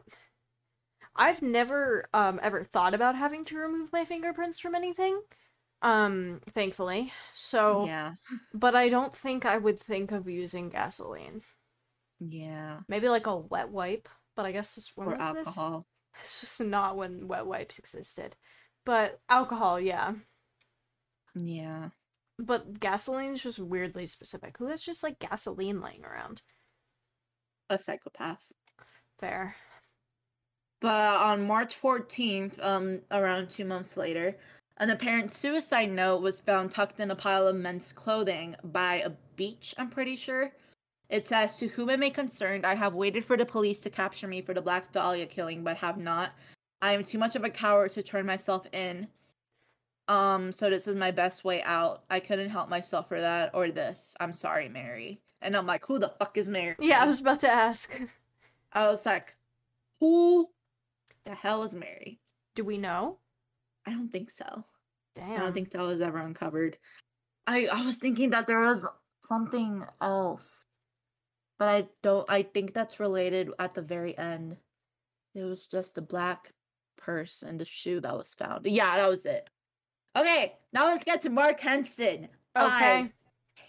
i've 1.15 1.41
never 1.41 2.07
um 2.13 2.39
ever 2.43 2.63
thought 2.63 2.93
about 2.93 3.15
having 3.15 3.45
to 3.45 3.57
remove 3.57 3.91
my 3.91 4.05
fingerprints 4.05 4.59
from 4.59 4.75
anything 4.75 5.21
um 5.81 6.41
thankfully 6.51 7.11
so 7.33 7.85
Yeah, 7.85 8.13
but 8.53 8.75
i 8.75 8.89
don't 8.89 9.15
think 9.15 9.45
i 9.45 9.57
would 9.57 9.79
think 9.79 10.11
of 10.11 10.27
using 10.29 10.69
gasoline 10.69 11.41
yeah, 12.19 12.79
maybe 12.87 13.09
like 13.09 13.27
a 13.27 13.35
wet 13.35 13.69
wipe 13.69 14.09
but 14.35 14.45
i 14.45 14.51
guess 14.51 14.75
this 14.75 14.91
when 14.95 15.07
or 15.07 15.15
alcohol. 15.21 15.79
this 15.79 15.85
it's 16.23 16.41
just 16.41 16.61
not 16.61 16.97
when 16.97 17.27
wet 17.27 17.45
wipes 17.45 17.79
existed. 17.79 18.35
But 18.85 19.19
alcohol 19.29 19.79
yeah. 19.79 20.13
Yeah, 21.35 21.89
but 22.37 22.79
gasoline's 22.79 23.43
just 23.43 23.59
weirdly 23.59 24.05
specific. 24.05 24.57
Who 24.57 24.67
has 24.67 24.81
just 24.83 25.03
like 25.03 25.19
gasoline 25.19 25.81
laying 25.81 26.03
around? 26.03 26.41
A 27.69 27.79
psychopath. 27.79 28.43
fair. 29.19 29.55
But 30.81 31.15
on 31.21 31.47
March 31.47 31.79
14th, 31.81 32.63
um, 32.63 33.01
around 33.09 33.49
two 33.49 33.65
months 33.65 33.97
later, 33.97 34.37
an 34.77 34.89
apparent 34.89 35.31
suicide 35.31 35.91
note 35.91 36.21
was 36.21 36.41
found 36.41 36.71
tucked 36.71 36.99
in 36.99 37.09
a 37.09 37.15
pile 37.15 37.47
of 37.47 37.55
men's 37.55 37.93
clothing 37.93 38.55
by 38.63 38.95
a 38.95 39.11
beach, 39.35 39.73
I'm 39.77 39.89
pretty 39.89 40.15
sure. 40.15 40.51
It 41.09 41.27
says, 41.27 41.57
To 41.57 41.67
whom 41.67 41.89
it 41.89 41.99
may 41.99 42.09
concern, 42.09 42.65
I 42.65 42.75
have 42.75 42.93
waited 42.93 43.25
for 43.25 43.37
the 43.37 43.45
police 43.45 43.79
to 43.79 43.89
capture 43.89 44.27
me 44.27 44.41
for 44.41 44.53
the 44.53 44.61
Black 44.61 44.91
Dahlia 44.91 45.25
killing, 45.25 45.63
but 45.63 45.77
have 45.77 45.97
not. 45.97 46.31
I 46.81 46.93
am 46.93 47.03
too 47.03 47.17
much 47.17 47.35
of 47.35 47.43
a 47.43 47.49
coward 47.49 47.91
to 47.93 48.03
turn 48.03 48.25
myself 48.25 48.65
in. 48.73 49.07
Um, 50.07 50.51
so 50.51 50.69
this 50.69 50.87
is 50.87 50.95
my 50.95 51.11
best 51.11 51.43
way 51.43 51.63
out. 51.63 52.03
I 52.09 52.19
couldn't 52.19 52.49
help 52.49 52.69
myself 52.69 53.07
for 53.07 53.19
that 53.19 53.51
or 53.53 53.69
this. 53.71 54.15
I'm 54.19 54.33
sorry, 54.33 54.69
Mary. 54.69 55.21
And 55.41 55.55
I'm 55.55 55.65
like, 55.65 55.85
who 55.85 55.99
the 55.99 56.13
fuck 56.19 56.37
is 56.37 56.47
Mary? 56.47 56.75
Yeah, 56.79 57.03
I 57.03 57.07
was 57.07 57.21
about 57.21 57.39
to 57.41 57.49
ask. 57.49 57.99
I 58.73 58.87
was 58.87 59.05
like, 59.05 59.35
who 59.99 60.49
the 61.25 61.33
hell 61.33 61.63
is 61.63 61.73
Mary? 61.73 62.19
Do 62.55 62.63
we 62.63 62.77
know? 62.77 63.17
I 63.85 63.91
don't 63.91 64.11
think 64.11 64.29
so. 64.29 64.65
Damn. 65.15 65.31
I 65.31 65.37
don't 65.37 65.53
think 65.53 65.71
that 65.71 65.81
was 65.81 66.01
ever 66.01 66.19
uncovered. 66.19 66.77
I 67.47 67.67
I 67.67 67.85
was 67.85 67.97
thinking 67.97 68.31
that 68.31 68.47
there 68.47 68.59
was 68.59 68.85
something 69.27 69.83
else, 70.01 70.64
but 71.57 71.67
I 71.67 71.87
don't. 72.01 72.29
I 72.29 72.43
think 72.43 72.73
that's 72.73 72.99
related 72.99 73.51
at 73.59 73.73
the 73.73 73.81
very 73.81 74.17
end. 74.17 74.57
It 75.33 75.43
was 75.43 75.65
just 75.67 75.97
a 75.97 76.01
black 76.01 76.53
purse 76.97 77.43
and 77.43 77.59
the 77.59 77.65
shoe 77.65 77.99
that 78.01 78.15
was 78.15 78.33
found. 78.33 78.65
Yeah, 78.65 78.95
that 78.97 79.09
was 79.09 79.25
it. 79.25 79.49
Okay, 80.17 80.55
now 80.73 80.85
let's 80.85 81.03
get 81.03 81.21
to 81.23 81.29
Mark 81.29 81.59
Hansen. 81.59 82.29
Okay. 82.57 82.65
I 83.01 83.11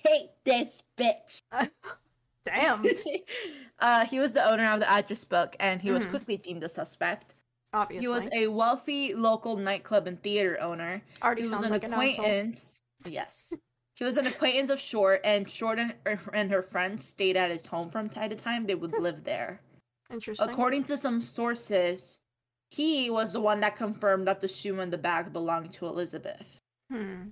hate 0.05 0.31
this 0.45 0.83
bitch. 0.97 1.43
Damn. 2.45 2.85
uh, 3.81 4.05
he 4.07 4.21
was 4.21 4.33
the 4.33 4.49
owner 4.49 4.71
of 4.71 4.79
the 4.81 4.89
address 4.89 5.25
book, 5.25 5.57
and 5.59 5.81
he 5.83 5.91
was 5.91 6.05
Mhm. 6.05 6.11
quickly 6.11 6.37
deemed 6.37 6.63
a 6.63 6.69
suspect. 6.69 7.35
Obviously. 7.73 8.03
He 8.07 8.09
was 8.15 8.29
a 8.33 8.47
wealthy 8.47 9.15
local 9.15 9.57
nightclub 9.57 10.07
and 10.07 10.23
theater 10.23 10.57
owner. 10.61 11.03
Already 11.23 11.43
He 11.43 11.47
was 11.49 11.51
sounds 11.51 11.65
an 11.67 11.71
like 11.73 11.83
an 11.83 11.93
asshole. 11.93 12.11
acquaintance. 12.25 12.81
Yes. 13.05 13.53
He 13.97 14.05
was 14.05 14.19
an 14.19 14.27
acquaintance 14.27 14.71
of 14.71 14.79
Short, 14.79 15.23
and 15.25 15.51
Short 15.51 15.79
and, 15.79 15.95
and 16.33 16.51
her 16.51 16.63
friends 16.63 17.05
stayed 17.05 17.37
at 17.37 17.51
his 17.51 17.67
home 17.67 17.89
from 17.89 18.11
time 18.11 18.31
to 18.31 18.37
time. 18.37 18.67
They 18.67 18.75
would 18.75 18.93
live 18.93 19.25
there. 19.25 19.63
Interesting. 20.13 20.49
According 20.49 20.85
to 20.85 20.99
some 20.99 21.23
sources, 21.23 22.21
he 22.71 23.09
was 23.11 23.33
the 23.33 23.41
one 23.41 23.61
that 23.61 23.77
confirmed 23.77 24.27
that 24.29 24.41
the 24.41 24.49
shoe 24.49 24.81
and 24.81 24.93
the 24.93 24.99
bag 24.99 25.33
belonged 25.33 25.73
to 25.73 25.87
Elizabeth. 25.87 26.59
hmm. 26.91 27.29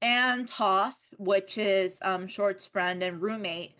Anne 0.00 0.44
Toth, 0.44 0.98
which 1.16 1.56
is 1.56 1.98
um, 2.02 2.26
Short's 2.26 2.66
friend 2.66 3.02
and 3.02 3.22
roommate, 3.22 3.74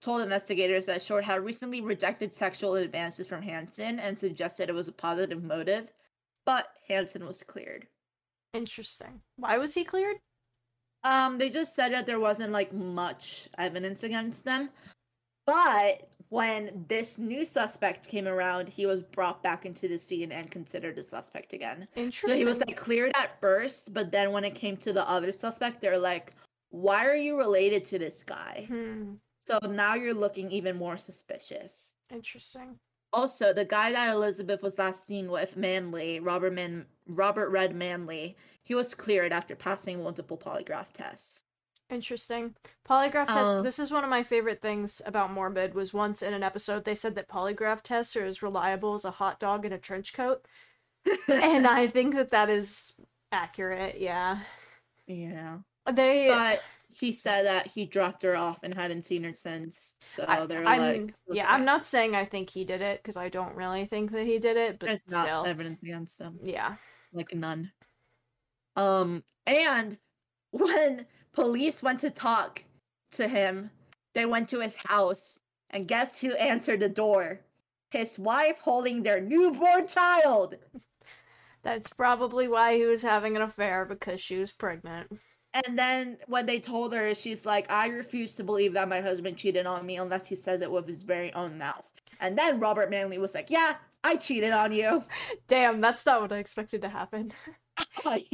told 0.00 0.22
investigators 0.22 0.86
that 0.86 1.02
Short 1.02 1.22
had 1.22 1.44
recently 1.44 1.82
rejected 1.82 2.32
sexual 2.32 2.76
advances 2.76 3.26
from 3.26 3.42
Hansen 3.42 4.00
and 4.00 4.18
suggested 4.18 4.70
it 4.70 4.74
was 4.74 4.88
a 4.88 4.92
positive 4.92 5.42
motive, 5.42 5.92
but 6.46 6.68
Hansen 6.88 7.26
was 7.26 7.42
cleared. 7.42 7.86
Interesting. 8.54 9.20
Why 9.36 9.58
was 9.58 9.74
he 9.74 9.84
cleared? 9.84 10.16
Um, 11.04 11.38
they 11.38 11.50
just 11.50 11.74
said 11.74 11.92
that 11.92 12.06
there 12.06 12.20
wasn't 12.20 12.52
like 12.52 12.72
much 12.72 13.48
evidence 13.58 14.02
against 14.02 14.44
them. 14.44 14.70
But 15.46 16.08
when 16.28 16.84
this 16.88 17.18
new 17.18 17.46
suspect 17.46 18.08
came 18.08 18.26
around, 18.26 18.68
he 18.68 18.84
was 18.86 19.02
brought 19.02 19.42
back 19.42 19.64
into 19.64 19.86
the 19.86 19.98
scene 19.98 20.32
and 20.32 20.50
considered 20.50 20.98
a 20.98 21.02
suspect 21.02 21.52
again. 21.52 21.84
Interesting. 21.94 22.30
So 22.30 22.36
he 22.36 22.44
was 22.44 22.58
like 22.58 22.76
cleared 22.76 23.12
at 23.14 23.40
first, 23.40 23.94
but 23.94 24.10
then 24.10 24.32
when 24.32 24.44
it 24.44 24.56
came 24.56 24.76
to 24.78 24.92
the 24.92 25.08
other 25.08 25.30
suspect, 25.30 25.80
they're 25.80 25.98
like, 25.98 26.32
Why 26.70 27.06
are 27.06 27.14
you 27.14 27.38
related 27.38 27.84
to 27.86 27.98
this 27.98 28.24
guy? 28.24 28.66
Hmm. 28.68 29.14
So 29.38 29.60
now 29.68 29.94
you're 29.94 30.14
looking 30.14 30.50
even 30.50 30.76
more 30.76 30.96
suspicious. 30.96 31.94
Interesting. 32.12 32.78
Also, 33.12 33.52
the 33.52 33.64
guy 33.64 33.92
that 33.92 34.10
Elizabeth 34.10 34.62
was 34.62 34.78
last 34.78 35.06
seen 35.06 35.30
with, 35.30 35.56
Manley, 35.56 36.18
Robert 36.18 36.52
Man 36.52 36.86
Robert 37.06 37.50
Red 37.50 37.74
Manley, 37.74 38.36
he 38.66 38.74
was 38.74 38.96
cleared 38.96 39.32
after 39.32 39.54
passing 39.54 40.02
multiple 40.02 40.36
polygraph 40.36 40.92
tests. 40.92 41.42
Interesting. 41.88 42.56
Polygraph 42.88 43.28
tests. 43.28 43.48
Uh. 43.48 43.62
this 43.62 43.78
is 43.78 43.92
one 43.92 44.02
of 44.02 44.10
my 44.10 44.24
favorite 44.24 44.60
things 44.60 45.00
about 45.06 45.32
Morbid. 45.32 45.72
Was 45.72 45.94
once 45.94 46.20
in 46.20 46.34
an 46.34 46.42
episode 46.42 46.84
they 46.84 46.96
said 46.96 47.14
that 47.14 47.28
polygraph 47.28 47.82
tests 47.82 48.16
are 48.16 48.24
as 48.24 48.42
reliable 48.42 48.96
as 48.96 49.04
a 49.04 49.12
hot 49.12 49.38
dog 49.38 49.64
in 49.64 49.72
a 49.72 49.78
trench 49.78 50.12
coat, 50.12 50.44
and 51.28 51.64
I 51.66 51.86
think 51.86 52.14
that 52.14 52.30
that 52.32 52.50
is 52.50 52.92
accurate. 53.30 54.00
Yeah. 54.00 54.40
Yeah. 55.06 55.58
They. 55.88 56.26
But 56.28 56.60
he 56.92 57.12
said 57.12 57.46
that 57.46 57.68
he 57.68 57.84
dropped 57.84 58.22
her 58.22 58.34
off 58.34 58.64
and 58.64 58.74
hadn't 58.74 59.02
seen 59.02 59.22
her 59.22 59.32
since. 59.32 59.94
So 60.08 60.24
I, 60.26 60.44
they're 60.44 60.66
I'm, 60.66 60.80
like, 60.80 61.14
yeah, 61.30 61.44
okay. 61.44 61.52
I'm 61.52 61.64
not 61.64 61.86
saying 61.86 62.16
I 62.16 62.24
think 62.24 62.50
he 62.50 62.64
did 62.64 62.82
it 62.82 63.00
because 63.00 63.16
I 63.16 63.28
don't 63.28 63.54
really 63.54 63.84
think 63.84 64.10
that 64.10 64.26
he 64.26 64.40
did 64.40 64.56
it, 64.56 64.80
but 64.80 64.86
There's 64.86 65.02
still, 65.02 65.22
not 65.22 65.46
evidence 65.46 65.84
against 65.84 66.20
him. 66.20 66.40
yeah. 66.42 66.74
Like 67.12 67.32
none. 67.32 67.70
Um, 68.76 69.24
and 69.46 69.98
when 70.50 71.06
police 71.32 71.82
went 71.82 72.00
to 72.00 72.10
talk 72.10 72.64
to 73.12 73.28
him, 73.28 73.70
they 74.14 74.26
went 74.26 74.48
to 74.50 74.60
his 74.60 74.76
house, 74.76 75.38
and 75.70 75.88
guess 75.88 76.20
who 76.20 76.34
answered 76.34 76.80
the 76.80 76.88
door? 76.88 77.40
His 77.90 78.18
wife 78.18 78.58
holding 78.58 79.02
their 79.02 79.20
newborn 79.20 79.86
child. 79.86 80.56
That's 81.62 81.92
probably 81.92 82.48
why 82.48 82.76
he 82.76 82.84
was 82.84 83.02
having 83.02 83.36
an 83.36 83.42
affair 83.42 83.84
because 83.84 84.20
she 84.20 84.36
was 84.38 84.52
pregnant. 84.52 85.08
And 85.66 85.78
then 85.78 86.18
when 86.26 86.46
they 86.46 86.60
told 86.60 86.92
her, 86.92 87.14
she's 87.14 87.46
like, 87.46 87.70
I 87.70 87.88
refuse 87.88 88.34
to 88.34 88.44
believe 88.44 88.74
that 88.74 88.88
my 88.88 89.00
husband 89.00 89.36
cheated 89.36 89.66
on 89.66 89.86
me 89.86 89.96
unless 89.96 90.26
he 90.26 90.36
says 90.36 90.60
it 90.60 90.70
with 90.70 90.86
his 90.86 91.02
very 91.02 91.32
own 91.32 91.58
mouth. 91.58 91.90
And 92.20 92.38
then 92.38 92.60
Robert 92.60 92.90
Manley 92.90 93.18
was 93.18 93.34
like, 93.34 93.50
Yeah, 93.50 93.76
I 94.04 94.16
cheated 94.16 94.52
on 94.52 94.72
you. 94.72 95.04
Damn, 95.48 95.80
that's 95.80 96.06
not 96.06 96.20
what 96.20 96.32
I 96.32 96.38
expected 96.38 96.82
to 96.82 96.88
happen. 96.88 97.32
I 98.04 98.24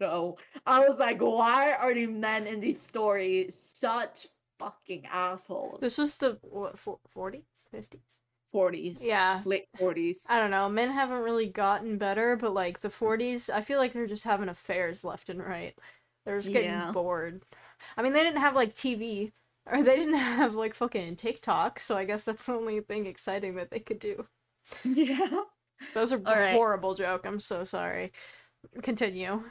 know. 0.00 0.36
I 0.66 0.80
was 0.86 0.98
like, 0.98 1.20
why 1.20 1.72
are 1.72 1.94
the 1.94 2.06
men 2.06 2.46
in 2.46 2.60
these 2.60 2.80
stories 2.80 3.56
such 3.58 4.26
fucking 4.58 5.06
assholes? 5.06 5.80
This 5.80 5.98
was 5.98 6.16
the 6.18 6.38
what 6.42 6.78
forties, 6.78 7.66
fifties. 7.70 8.18
40s. 8.50 9.00
Yeah, 9.00 9.44
Late 9.44 9.66
40s. 9.76 10.26
I 10.26 10.38
don't 10.40 10.50
know. 10.52 10.68
Men 10.68 10.90
haven't 10.92 11.22
really 11.22 11.48
gotten 11.48 11.98
better, 11.98 12.36
but 12.36 12.54
like 12.54 12.80
the 12.80 12.90
40s, 12.90 13.50
I 13.50 13.62
feel 13.62 13.78
like 13.78 13.92
they're 13.94 14.06
just 14.06 14.24
having 14.24 14.48
affairs 14.48 15.04
left 15.04 15.28
and 15.30 15.40
right. 15.44 15.78
They're 16.24 16.38
just 16.40 16.52
getting 16.52 16.82
Yeah. 16.82 16.92
bored. 16.92 17.44
I 17.96 18.02
mean, 18.02 18.12
they 18.14 18.22
didn't 18.24 18.40
have 18.42 18.56
like 18.56 18.74
TV 18.74 19.32
or 19.66 19.82
they 19.82 19.96
didn't 19.96 20.14
have 20.20 20.54
like 20.56 20.74
fucking 20.74 21.16
TikTok, 21.16 21.80
so 21.80 21.96
I 21.96 22.04
guess 22.06 22.24
that's 22.24 22.46
the 22.46 22.54
only 22.54 22.80
thing 22.82 23.06
exciting 23.06 23.56
that 23.56 23.70
they 23.70 23.80
could 23.80 23.98
do. 24.00 24.28
yeah. 24.84 25.44
That 25.94 26.00
was 26.00 26.12
a 26.12 26.22
All 26.24 26.36
right. 26.38 26.62
horrible 26.62 26.94
joke. 26.94 27.26
I'm 27.26 27.40
so 27.40 27.64
sorry. 27.64 28.12
Continue. 28.82 29.42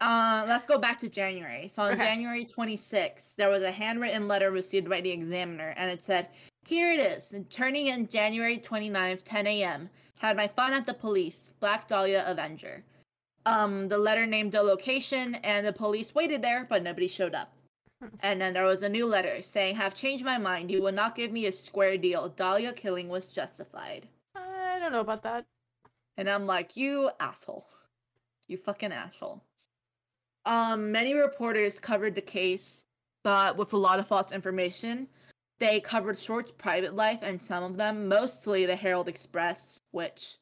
Uh, 0.00 0.44
let's 0.46 0.66
go 0.66 0.78
back 0.78 0.98
to 1.00 1.08
January. 1.08 1.68
So 1.68 1.82
on 1.82 1.92
Okay. 1.94 2.04
January 2.04 2.44
26th, 2.44 3.34
there 3.36 3.48
was 3.48 3.62
a 3.62 3.70
handwritten 3.72 4.28
letter 4.28 4.50
received 4.50 4.88
by 4.88 5.00
the 5.00 5.10
examiner, 5.10 5.74
and 5.76 5.90
it 5.90 6.00
said, 6.00 6.28
Here 6.66 6.92
it 6.92 7.00
is, 7.00 7.34
turning 7.50 7.88
in 7.88 8.08
January 8.08 8.58
29th, 8.58 9.22
10 9.24 9.46
a.m. 9.48 9.90
Had 10.18 10.36
my 10.36 10.46
fun 10.48 10.72
at 10.72 10.86
the 10.86 10.94
police, 10.94 11.52
Black 11.60 11.88
Dahlia 11.88 12.24
Avenger. 12.26 12.84
Um, 13.46 13.88
the 13.88 13.98
letter 13.98 14.26
named 14.26 14.52
the 14.52 14.62
location, 14.62 15.36
and 15.36 15.66
the 15.66 15.72
police 15.72 16.14
waited 16.14 16.42
there, 16.42 16.64
but 16.68 16.82
nobody 16.82 17.08
showed 17.08 17.34
up. 17.34 17.52
Hmm. 18.00 18.08
And 18.20 18.40
then 18.40 18.52
there 18.52 18.64
was 18.64 18.82
a 18.82 18.88
new 18.88 19.06
letter 19.06 19.42
saying, 19.42 19.76
Have 19.76 19.94
changed 19.94 20.24
my 20.24 20.38
mind. 20.38 20.70
You 20.70 20.80
will 20.82 20.92
not 20.92 21.16
give 21.16 21.32
me 21.32 21.46
a 21.46 21.52
square 21.52 21.96
deal. 21.98 22.28
Dahlia 22.28 22.72
killing 22.72 23.08
was 23.08 23.26
justified. 23.26 24.06
I 24.36 24.78
don't 24.78 24.92
know 24.92 25.00
about 25.00 25.24
that. 25.24 25.44
And 26.16 26.28
I'm 26.30 26.46
like, 26.46 26.76
you 26.76 27.10
asshole. 27.18 27.66
You 28.48 28.56
fucking 28.56 28.92
asshole. 28.92 29.42
Um, 30.44 30.90
many 30.90 31.14
reporters 31.14 31.78
covered 31.78 32.14
the 32.14 32.22
case, 32.22 32.84
but 33.22 33.56
with 33.56 33.72
a 33.74 33.76
lot 33.76 33.98
of 33.98 34.06
false 34.08 34.32
information. 34.32 35.08
They 35.58 35.80
covered 35.80 36.16
Short's 36.16 36.52
private 36.52 36.94
life 36.94 37.18
and 37.22 37.42
some 37.42 37.64
of 37.64 37.76
them, 37.76 38.08
mostly 38.08 38.64
the 38.64 38.76
Herald 38.76 39.08
Express, 39.08 39.82
which 39.90 40.38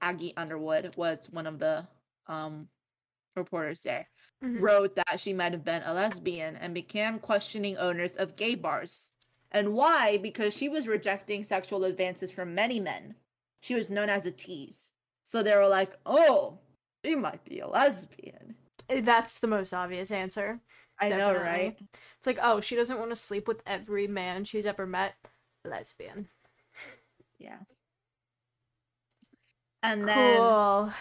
Aggie 0.00 0.34
Underwood 0.36 0.96
was 0.96 1.28
one 1.30 1.46
of 1.46 1.58
the 1.58 1.86
um 2.26 2.68
reporters 3.36 3.82
there, 3.82 4.08
Mhm. 4.42 4.60
wrote 4.60 4.94
that 4.96 5.20
she 5.20 5.32
might 5.32 5.52
have 5.52 5.64
been 5.64 5.82
a 5.82 5.92
lesbian 5.92 6.56
and 6.56 6.72
began 6.72 7.18
questioning 7.18 7.76
owners 7.76 8.16
of 8.16 8.36
gay 8.36 8.54
bars. 8.54 9.10
And 9.50 9.74
why? 9.74 10.16
Because 10.18 10.56
she 10.56 10.68
was 10.68 10.88
rejecting 10.88 11.44
sexual 11.44 11.84
advances 11.84 12.30
from 12.32 12.54
many 12.54 12.80
men. 12.80 13.16
She 13.60 13.74
was 13.74 13.90
known 13.90 14.08
as 14.08 14.24
a 14.26 14.32
tease. 14.32 14.92
So 15.24 15.42
they 15.42 15.54
were 15.54 15.68
like, 15.68 15.96
oh, 16.06 16.58
she 17.04 17.14
might 17.14 17.44
be 17.44 17.60
a 17.60 17.66
lesbian. 17.68 18.54
Eh, 18.88 19.00
That's 19.00 19.38
the 19.40 19.46
most 19.46 19.72
obvious 19.72 20.10
answer. 20.10 20.60
I 21.00 21.08
know, 21.08 21.34
right? 21.34 21.76
It's 22.18 22.26
like, 22.26 22.38
oh, 22.42 22.60
she 22.60 22.76
doesn't 22.76 22.98
want 22.98 23.10
to 23.10 23.16
sleep 23.16 23.48
with 23.48 23.62
every 23.66 24.06
man 24.06 24.44
she's 24.44 24.66
ever 24.66 24.86
met. 24.86 25.14
Lesbian. 25.64 26.28
Yeah. 27.38 27.58
And 29.82 30.06
then 30.06 30.38
Cool. 30.38 30.92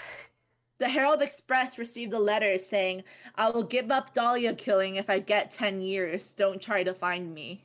the 0.80 0.90
Herald 0.90 1.22
Express 1.22 1.78
received 1.78 2.14
a 2.14 2.20
letter 2.20 2.58
saying, 2.58 3.04
I 3.36 3.50
will 3.50 3.64
give 3.64 3.92
up 3.92 4.14
Dahlia 4.14 4.54
killing 4.56 4.96
if 4.96 5.10
I 5.10 5.20
get 5.20 5.52
10 5.52 5.82
years. 5.82 6.34
Don't 6.34 6.62
try 6.62 6.84
to 6.84 6.94
find 6.94 7.34
me. 7.34 7.64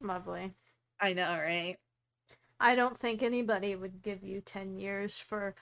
Lovely. 0.00 0.54
I 1.00 1.12
know, 1.12 1.30
right? 1.30 1.76
I 2.60 2.74
don't 2.74 2.96
think 2.96 3.22
anybody 3.22 3.74
would 3.74 4.02
give 4.02 4.22
you 4.22 4.40
10 4.40 4.76
years 4.76 5.18
for 5.18 5.54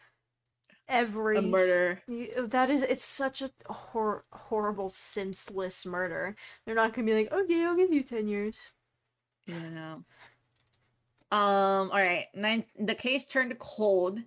every 0.89 1.39
a 1.39 1.43
murder. 1.43 2.03
That 2.39 2.70
is, 2.70 2.82
it's 2.82 3.05
such 3.05 3.43
a 3.43 3.51
hor- 3.66 4.24
horrible, 4.32 4.89
senseless 4.89 5.87
murder. 5.87 6.37
They're 6.64 6.74
not 6.74 6.95
gonna 6.95 7.07
be 7.07 7.14
like, 7.14 7.32
okay, 7.32 7.64
I'll 7.64 7.76
give 7.76 7.93
you 7.93 8.03
ten 8.03 8.28
years. 8.28 8.57
You 9.47 9.61
know. 9.61 10.05
Um. 11.30 11.91
All 11.91 12.01
right. 12.01 12.26
Nine. 12.35 12.64
The 12.78 12.95
case 12.95 13.26
turned 13.26 13.59
cold. 13.59 14.20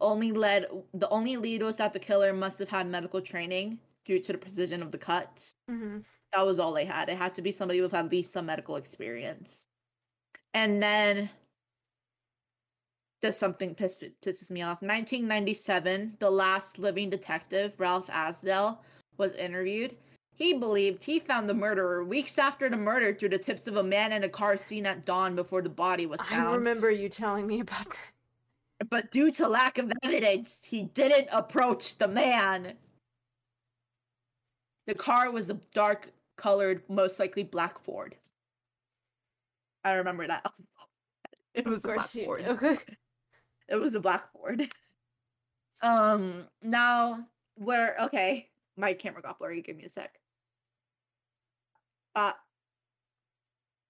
Only 0.00 0.32
led. 0.32 0.66
The 0.94 1.08
only 1.08 1.36
lead 1.36 1.62
was 1.62 1.76
that 1.76 1.92
the 1.92 1.98
killer 1.98 2.32
must 2.32 2.58
have 2.58 2.68
had 2.68 2.86
medical 2.86 3.20
training 3.20 3.78
due 4.04 4.18
to 4.20 4.32
the 4.32 4.38
precision 4.38 4.82
of 4.82 4.90
the 4.90 4.98
cuts. 4.98 5.52
Mm-hmm. 5.70 5.98
That 6.32 6.46
was 6.46 6.58
all 6.58 6.72
they 6.72 6.84
had. 6.84 7.08
It 7.08 7.16
had 7.16 7.34
to 7.36 7.42
be 7.42 7.52
somebody 7.52 7.80
with 7.80 7.94
at 7.94 8.10
least 8.10 8.32
some 8.32 8.46
medical 8.46 8.76
experience. 8.76 9.66
And 10.54 10.82
then. 10.82 11.30
Something 13.34 13.74
piss, 13.74 13.96
pisses 14.22 14.50
me 14.50 14.62
off. 14.62 14.82
1997, 14.82 16.16
the 16.18 16.30
last 16.30 16.78
living 16.78 17.10
detective, 17.10 17.72
Ralph 17.78 18.08
Asdell, 18.08 18.78
was 19.16 19.32
interviewed. 19.32 19.96
He 20.34 20.52
believed 20.52 21.02
he 21.02 21.18
found 21.18 21.48
the 21.48 21.54
murderer 21.54 22.04
weeks 22.04 22.36
after 22.38 22.68
the 22.68 22.76
murder 22.76 23.14
through 23.14 23.30
the 23.30 23.38
tips 23.38 23.66
of 23.66 23.76
a 23.76 23.82
man 23.82 24.12
in 24.12 24.22
a 24.22 24.28
car 24.28 24.58
seen 24.58 24.84
at 24.84 25.06
dawn 25.06 25.34
before 25.34 25.62
the 25.62 25.70
body 25.70 26.04
was 26.04 26.20
found. 26.20 26.48
I 26.48 26.52
remember 26.52 26.90
you 26.90 27.08
telling 27.08 27.46
me 27.46 27.60
about 27.60 27.86
that. 27.88 28.90
But 28.90 29.10
due 29.10 29.32
to 29.32 29.48
lack 29.48 29.78
of 29.78 29.90
evidence, 30.02 30.60
he 30.62 30.82
didn't 30.82 31.28
approach 31.32 31.96
the 31.96 32.08
man. 32.08 32.74
The 34.86 34.94
car 34.94 35.30
was 35.30 35.48
a 35.48 35.54
dark 35.72 36.12
colored, 36.36 36.82
most 36.88 37.18
likely 37.18 37.42
black 37.42 37.78
Ford. 37.78 38.14
I 39.84 39.92
remember 39.94 40.26
that. 40.26 40.52
It 41.54 41.66
was 41.66 41.86
Of 41.86 41.92
a 41.92 41.94
black 41.94 42.06
Ford. 42.06 42.44
It 43.68 43.76
was 43.76 43.94
a 43.94 44.00
blackboard. 44.00 44.72
Um, 45.82 46.46
now 46.62 47.26
where 47.56 47.96
okay, 48.00 48.48
my 48.78 48.94
camera 48.94 49.20
got 49.20 49.38
blurry. 49.38 49.60
Give 49.60 49.76
me 49.76 49.84
a 49.84 49.90
sec. 49.90 50.18
Uh 52.14 52.32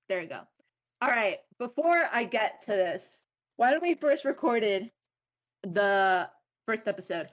there 0.08 0.20
you 0.20 0.28
go. 0.28 0.40
All 1.00 1.08
right, 1.10 1.38
before 1.58 2.08
I 2.12 2.24
get 2.24 2.60
to 2.62 2.72
this, 2.72 3.20
why 3.56 3.70
don't 3.70 3.82
we 3.82 3.94
first 3.94 4.24
recorded 4.24 4.90
the 5.62 6.28
first 6.66 6.88
episode, 6.88 7.28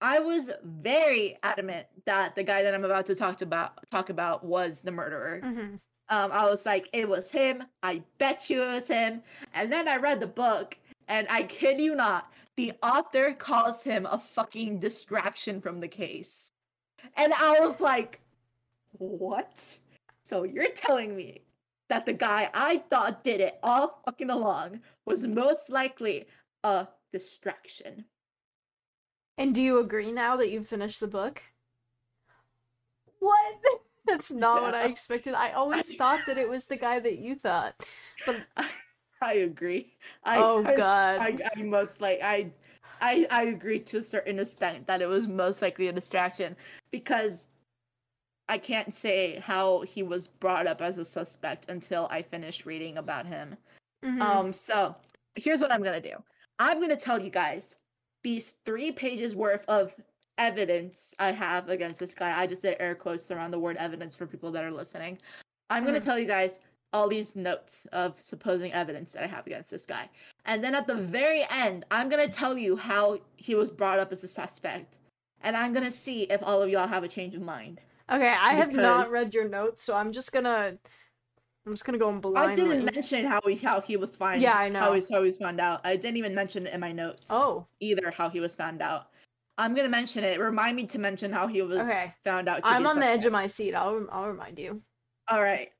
I 0.00 0.20
was 0.20 0.50
very 0.64 1.36
adamant 1.42 1.86
that 2.06 2.34
the 2.34 2.44
guy 2.44 2.62
that 2.62 2.74
I'm 2.74 2.84
about 2.84 3.06
to 3.06 3.14
talk 3.14 3.42
about 3.42 3.78
talk 3.90 4.10
about 4.10 4.44
was 4.44 4.80
the 4.82 4.92
murderer. 4.92 5.40
hmm 5.42 5.76
Um, 6.10 6.32
I 6.32 6.48
was 6.48 6.64
like, 6.64 6.88
it 6.92 7.08
was 7.08 7.30
him. 7.30 7.64
I 7.82 8.02
bet 8.18 8.48
you 8.48 8.62
it 8.62 8.72
was 8.72 8.88
him. 8.88 9.22
And 9.54 9.70
then 9.72 9.88
I 9.88 9.96
read 9.96 10.20
the 10.20 10.26
book, 10.26 10.78
and 11.08 11.26
I 11.30 11.42
kid 11.44 11.80
you 11.80 11.94
not, 11.94 12.32
the 12.56 12.72
author 12.82 13.32
calls 13.32 13.82
him 13.82 14.06
a 14.06 14.18
fucking 14.18 14.78
distraction 14.78 15.60
from 15.60 15.80
the 15.80 15.88
case. 15.88 16.50
And 17.16 17.32
I 17.32 17.60
was 17.60 17.80
like, 17.80 18.20
what? 18.92 19.78
So 20.24 20.44
you're 20.44 20.70
telling 20.70 21.16
me 21.16 21.42
that 21.88 22.04
the 22.04 22.12
guy 22.12 22.50
I 22.52 22.82
thought 22.90 23.24
did 23.24 23.40
it 23.40 23.58
all 23.62 24.02
fucking 24.04 24.30
along 24.30 24.80
was 25.06 25.26
most 25.26 25.70
likely 25.70 26.26
a 26.62 26.88
distraction. 27.12 28.04
And 29.38 29.54
do 29.54 29.62
you 29.62 29.78
agree 29.78 30.12
now 30.12 30.36
that 30.36 30.50
you've 30.50 30.68
finished 30.68 31.00
the 31.00 31.06
book? 31.06 31.42
What? 33.20 33.56
That's 34.06 34.32
not 34.32 34.62
what 34.62 34.74
I 34.74 34.84
expected. 34.84 35.34
I 35.34 35.52
always 35.52 35.94
thought 35.94 36.20
that 36.26 36.38
it 36.38 36.48
was 36.48 36.64
the 36.66 36.76
guy 36.76 36.98
that 36.98 37.18
you 37.18 37.34
thought. 37.34 37.74
But 38.26 38.40
I 39.20 39.34
agree. 39.34 39.94
I, 40.24 40.38
Oh, 40.38 40.64
I 40.64 40.74
God. 40.74 41.20
I, 41.20 41.38
I 41.56 41.62
most 41.62 42.00
like 42.00 42.20
I, 42.22 42.50
I 43.00 43.26
I 43.30 43.44
agree 43.44 43.80
to 43.80 43.98
a 43.98 44.02
certain 44.02 44.38
extent 44.38 44.86
that 44.86 45.02
it 45.02 45.06
was 45.06 45.26
most 45.28 45.62
likely 45.62 45.88
a 45.88 45.92
distraction 45.92 46.56
because 46.90 47.48
I 48.48 48.58
can't 48.58 48.94
say 48.94 49.40
how 49.44 49.82
he 49.82 50.02
was 50.02 50.26
brought 50.26 50.66
up 50.66 50.80
as 50.80 50.98
a 50.98 51.04
suspect 51.04 51.68
until 51.68 52.08
I 52.10 52.22
finished 52.22 52.64
reading 52.64 52.98
about 52.98 53.26
him. 53.26 53.56
Mhm. 54.04 54.22
Um, 54.22 54.52
so 54.52 54.96
here's 55.34 55.60
what 55.60 55.70
I'm 55.72 55.82
gonna 55.82 56.00
do. 56.00 56.14
I'm 56.58 56.80
gonna 56.80 56.96
tell 56.96 57.20
you 57.20 57.30
guys 57.30 57.76
these 58.22 58.54
three 58.64 58.90
pages 58.90 59.34
worth 59.34 59.64
of 59.68 59.94
evidence 60.38 61.14
I 61.18 61.32
have 61.32 61.68
against 61.68 61.98
this 62.00 62.14
guy. 62.14 62.38
I 62.38 62.46
just 62.46 62.62
did 62.62 62.76
air 62.80 62.94
quotes 62.94 63.30
around 63.30 63.50
the 63.50 63.58
word 63.58 63.76
evidence 63.76 64.16
for 64.16 64.26
people 64.26 64.50
that 64.52 64.64
are 64.64 64.70
listening. 64.72 65.18
I'm 65.70 65.84
gonna 65.84 66.00
Mhm. 66.00 66.04
tell 66.04 66.18
you 66.18 66.26
guys 66.26 66.58
all 66.92 67.08
these 67.08 67.36
notes 67.36 67.86
of 67.92 68.20
supposing 68.20 68.72
evidence 68.72 69.12
that 69.12 69.22
I 69.22 69.26
have 69.26 69.46
against 69.46 69.70
this 69.70 69.84
guy. 69.84 70.08
And 70.46 70.62
then 70.64 70.74
at 70.74 70.86
the 70.86 70.94
very 70.94 71.44
end, 71.50 71.84
I'm 71.90 72.08
gonna 72.08 72.28
tell 72.28 72.56
you 72.56 72.76
how 72.76 73.18
he 73.36 73.54
was 73.54 73.70
brought 73.70 73.98
up 73.98 74.12
as 74.12 74.24
a 74.24 74.28
suspect. 74.28 74.96
And 75.42 75.56
I'm 75.56 75.72
gonna 75.72 75.92
see 75.92 76.22
if 76.24 76.42
all 76.42 76.62
of 76.62 76.70
y'all 76.70 76.88
have 76.88 77.04
a 77.04 77.08
change 77.08 77.34
of 77.34 77.42
mind. 77.42 77.80
okay, 78.10 78.34
I 78.40 78.54
have 78.54 78.72
not 78.72 79.10
read 79.10 79.34
your 79.34 79.48
notes, 79.48 79.82
so 79.82 79.94
I'm 79.96 80.12
just 80.12 80.32
gonna 80.32 80.78
I'm 81.66 81.72
just 81.74 81.84
gonna 81.84 81.98
go 81.98 82.08
and 82.08 82.22
blindly. 82.22 82.52
I 82.52 82.54
didn't 82.54 82.84
mention 82.94 83.26
how 83.26 83.40
he 83.46 83.56
how 83.56 83.80
he 83.82 83.98
was 83.98 84.16
found. 84.16 84.40
Yeah, 84.40 84.56
I 84.56 84.70
know. 84.70 84.80
How 84.80 84.92
he's 84.94 85.10
how 85.10 85.22
he's 85.22 85.36
found 85.36 85.60
out. 85.60 85.82
I 85.84 85.96
didn't 85.96 86.16
even 86.16 86.34
mention 86.34 86.66
it 86.66 86.72
in 86.72 86.80
my 86.80 86.92
notes. 86.92 87.26
Oh, 87.28 87.66
either 87.80 88.10
how 88.10 88.30
he 88.30 88.40
was 88.40 88.56
found 88.56 88.80
out. 88.80 89.08
I'm 89.58 89.74
gonna 89.74 89.88
mention 89.90 90.24
it. 90.24 90.40
Remind 90.40 90.76
me 90.76 90.86
to 90.86 90.98
mention 90.98 91.30
how 91.32 91.46
he 91.46 91.60
was 91.60 91.80
Okay. 91.80 92.14
found 92.24 92.48
out. 92.48 92.64
To 92.64 92.70
I'm 92.70 92.86
on 92.86 92.98
the 92.98 93.04
edge 93.06 93.26
of 93.26 93.32
my 93.32 93.46
seat. 93.46 93.74
I'll 93.74 94.06
I'll 94.10 94.28
remind 94.28 94.58
you. 94.58 94.80
All 95.28 95.42
right. 95.42 95.70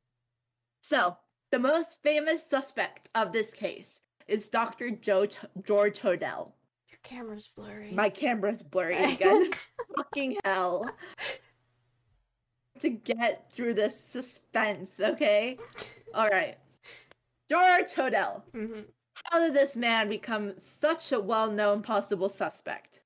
So 0.81 1.17
the 1.51 1.59
most 1.59 1.99
famous 2.03 2.43
suspect 2.49 3.09
of 3.15 3.33
this 3.33 3.53
case 3.53 4.01
is 4.27 4.49
Dr. 4.49 4.91
Joe 4.91 5.27
T- 5.27 5.39
George 5.65 6.01
Hodel. 6.01 6.53
Your 6.89 6.99
camera's 7.03 7.49
blurry. 7.49 7.93
My 7.93 8.09
camera's 8.11 8.63
blurry 8.63 8.97
again. 9.15 9.51
Fucking 9.97 10.37
hell. 10.45 10.91
To 12.81 12.89
get 12.91 13.51
through 13.53 13.75
this 13.75 13.99
suspense, 13.99 15.01
okay? 15.01 15.59
All 16.15 16.29
right. 16.29 16.57
George 17.51 17.93
Hodel. 17.95 18.43
Mhm. 18.55 18.85
How 19.25 19.41
did 19.41 19.55
this 19.55 19.75
man 19.75 20.09
become 20.09 20.55
such 20.59 21.11
a 21.13 21.19
well 21.19 21.51
known 21.51 21.83
possible 21.83 22.29
suspect? 22.29 23.01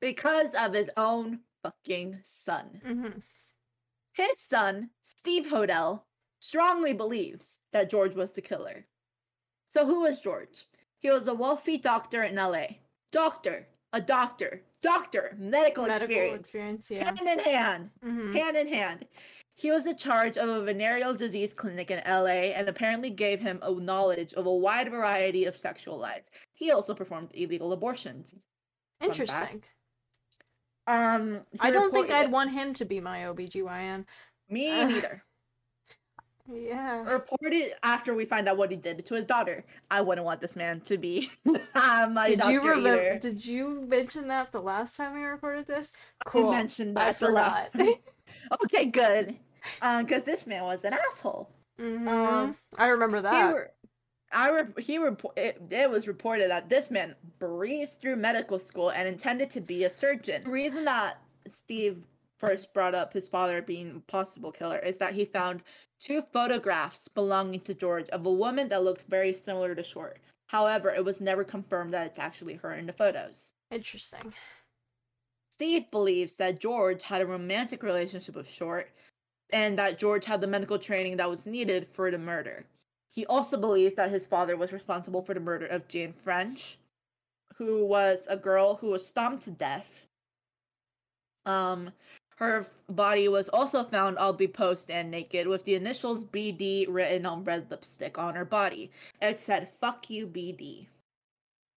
Because 0.00 0.54
of 0.54 0.72
his 0.72 0.90
own 0.96 1.40
fucking 1.62 2.20
son. 2.24 2.80
Mhm. 2.84 3.22
His 4.14 4.38
son, 4.40 4.90
Steve 5.02 5.46
Hodel, 5.46 6.02
strongly 6.46 6.92
believes 6.92 7.60
that 7.72 7.88
George 7.88 8.16
was 8.16 8.32
the 8.32 8.40
killer. 8.42 8.84
So, 9.68 9.86
who 9.86 10.00
was 10.00 10.20
George? 10.20 10.66
He 10.98 11.08
was 11.10 11.28
a 11.28 11.34
wealthy 11.34 11.78
doctor 11.78 12.24
in 12.24 12.34
LA. 12.34 12.66
Doctor, 13.12 13.66
a 13.92 14.00
doctor, 14.00 14.62
doctor, 14.82 15.36
medical, 15.38 15.86
Medical 15.86 16.04
experience. 16.06 16.40
experience, 16.40 16.90
yeah. 16.90 17.04
Hand 17.04 17.20
in 17.20 17.38
hand 17.38 17.90
Mhm. 18.04 18.34
hand 18.34 18.56
in 18.56 18.66
hand. 18.68 19.06
He 19.54 19.70
was 19.70 19.86
in 19.86 19.96
charge 19.96 20.36
of 20.36 20.48
a 20.48 20.62
venereal 20.64 21.14
disease 21.14 21.54
clinic 21.54 21.90
in 21.92 22.00
LA 22.04 22.52
and 22.54 22.68
apparently 22.68 23.10
gave 23.10 23.38
him 23.40 23.60
a 23.62 23.70
knowledge 23.70 24.32
of 24.34 24.46
a 24.46 24.52
wide 24.54 24.90
variety 24.90 25.44
of 25.44 25.56
sexual 25.56 25.96
lives. 25.98 26.30
He 26.54 26.70
also 26.72 26.94
performed 26.94 27.30
illegal 27.34 27.72
abortions. 27.72 28.46
Interesting. 29.00 29.62
Um, 30.88 31.46
I 31.60 31.70
don't 31.70 31.92
think 31.92 32.10
I'd 32.10 32.32
want 32.32 32.50
him 32.50 32.74
to 32.74 32.84
be 32.84 33.00
my 33.00 33.20
OBGYN. 33.26 34.06
me 34.48 34.68
Ugh. 34.70 34.88
neither. 34.90 35.22
Yeah. 36.50 37.02
Reported 37.04 37.74
after 37.82 38.14
we 38.14 38.24
find 38.24 38.48
out 38.48 38.56
what 38.56 38.70
he 38.70 38.76
did 38.76 39.04
to 39.06 39.14
his 39.14 39.24
daughter. 39.26 39.64
I 39.90 40.00
wouldn't 40.00 40.24
want 40.24 40.40
this 40.40 40.56
man 40.56 40.80
to 40.82 40.98
be 40.98 41.30
my 41.44 42.26
Did 42.30 42.38
doctor 42.40 42.52
you 42.52 42.60
remember? 42.62 42.88
either. 42.88 43.18
Did 43.20 43.44
you 43.44 43.82
mention 43.88 44.28
that 44.28 44.50
the 44.52 44.60
last 44.60 44.96
time 44.96 45.14
we 45.14 45.22
recorded 45.22 45.66
this? 45.66 45.92
I 46.26 46.28
Cool. 46.30 46.50
mentioned 46.50 46.98
I 46.98 47.06
that 47.12 47.20
the 47.20 47.28
last 47.28 47.72
forgot. 47.72 47.84
time. 47.86 47.94
Okay, 48.64 48.86
good. 48.86 49.36
Um, 49.82 50.04
because 50.04 50.24
this 50.24 50.46
man 50.46 50.64
was 50.64 50.84
an 50.84 50.94
asshole. 50.94 51.48
Mhm. 51.78 52.08
Um, 52.08 52.56
I 52.76 52.86
remember 52.88 53.20
that. 53.22 53.52
were, 53.52 53.70
I 54.32 54.50
re- 54.50 54.82
he 54.82 54.98
report 54.98 55.38
it, 55.38 55.60
it 55.70 55.88
was 55.90 56.08
reported 56.08 56.50
that 56.50 56.68
this 56.68 56.90
man 56.90 57.14
breezed 57.38 58.00
through 58.00 58.16
medical 58.16 58.58
school 58.58 58.90
and 58.90 59.06
intended 59.06 59.48
to 59.50 59.60
be 59.60 59.84
a 59.84 59.90
surgeon. 59.90 60.42
The 60.44 60.50
reason 60.50 60.84
that 60.86 61.18
Steve 61.46 62.06
first 62.38 62.72
brought 62.74 62.94
up 62.94 63.12
his 63.12 63.28
father 63.28 63.62
being 63.62 63.96
a 63.96 64.10
possible 64.10 64.50
killer 64.50 64.78
is 64.78 64.98
that 64.98 65.12
he 65.14 65.24
found 65.24 65.62
two 66.02 66.20
photographs 66.20 67.06
belonging 67.06 67.60
to 67.60 67.74
George 67.74 68.08
of 68.08 68.26
a 68.26 68.32
woman 68.32 68.68
that 68.68 68.82
looked 68.82 69.08
very 69.08 69.32
similar 69.32 69.74
to 69.74 69.84
Short. 69.84 70.18
However, 70.48 70.90
it 70.90 71.04
was 71.04 71.20
never 71.20 71.44
confirmed 71.44 71.94
that 71.94 72.06
it's 72.06 72.18
actually 72.18 72.54
her 72.54 72.74
in 72.74 72.86
the 72.86 72.92
photos. 72.92 73.54
Interesting. 73.70 74.34
Steve 75.50 75.90
believes 75.90 76.36
that 76.36 76.60
George 76.60 77.04
had 77.04 77.22
a 77.22 77.26
romantic 77.26 77.82
relationship 77.82 78.34
with 78.34 78.50
Short 78.50 78.90
and 79.50 79.78
that 79.78 79.98
George 79.98 80.24
had 80.24 80.40
the 80.40 80.46
medical 80.46 80.78
training 80.78 81.16
that 81.18 81.30
was 81.30 81.46
needed 81.46 81.86
for 81.86 82.10
the 82.10 82.18
murder. 82.18 82.64
He 83.10 83.24
also 83.26 83.56
believes 83.58 83.94
that 83.94 84.10
his 84.10 84.26
father 84.26 84.56
was 84.56 84.72
responsible 84.72 85.22
for 85.22 85.34
the 85.34 85.40
murder 85.40 85.66
of 85.66 85.86
Jane 85.86 86.12
French, 86.12 86.78
who 87.56 87.84
was 87.84 88.26
a 88.28 88.36
girl 88.36 88.76
who 88.76 88.88
was 88.88 89.06
stomped 89.06 89.42
to 89.44 89.50
death. 89.50 90.06
Um, 91.44 91.90
her 92.36 92.66
body 92.88 93.28
was 93.28 93.48
also 93.48 93.84
found 93.84 94.18
oddly 94.18 94.48
post 94.48 94.90
and 94.90 95.10
naked 95.10 95.46
with 95.46 95.64
the 95.64 95.74
initials 95.74 96.24
BD 96.24 96.86
written 96.88 97.26
on 97.26 97.44
red 97.44 97.70
lipstick 97.70 98.18
on 98.18 98.34
her 98.34 98.44
body. 98.44 98.90
It 99.20 99.38
said, 99.38 99.68
fuck 99.80 100.10
you, 100.10 100.26
BD. 100.26 100.86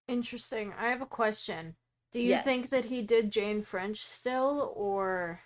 Interesting. 0.07 0.73
I 0.79 0.89
have 0.89 1.01
a 1.01 1.07
question. 1.07 1.75
Do 2.11 2.21
you 2.21 2.39
think 2.41 2.69
that 2.69 2.85
he 2.85 3.01
did 3.01 3.29
Jane 3.29 3.61
French 3.61 3.97
still, 3.97 4.71
or? 4.73 5.41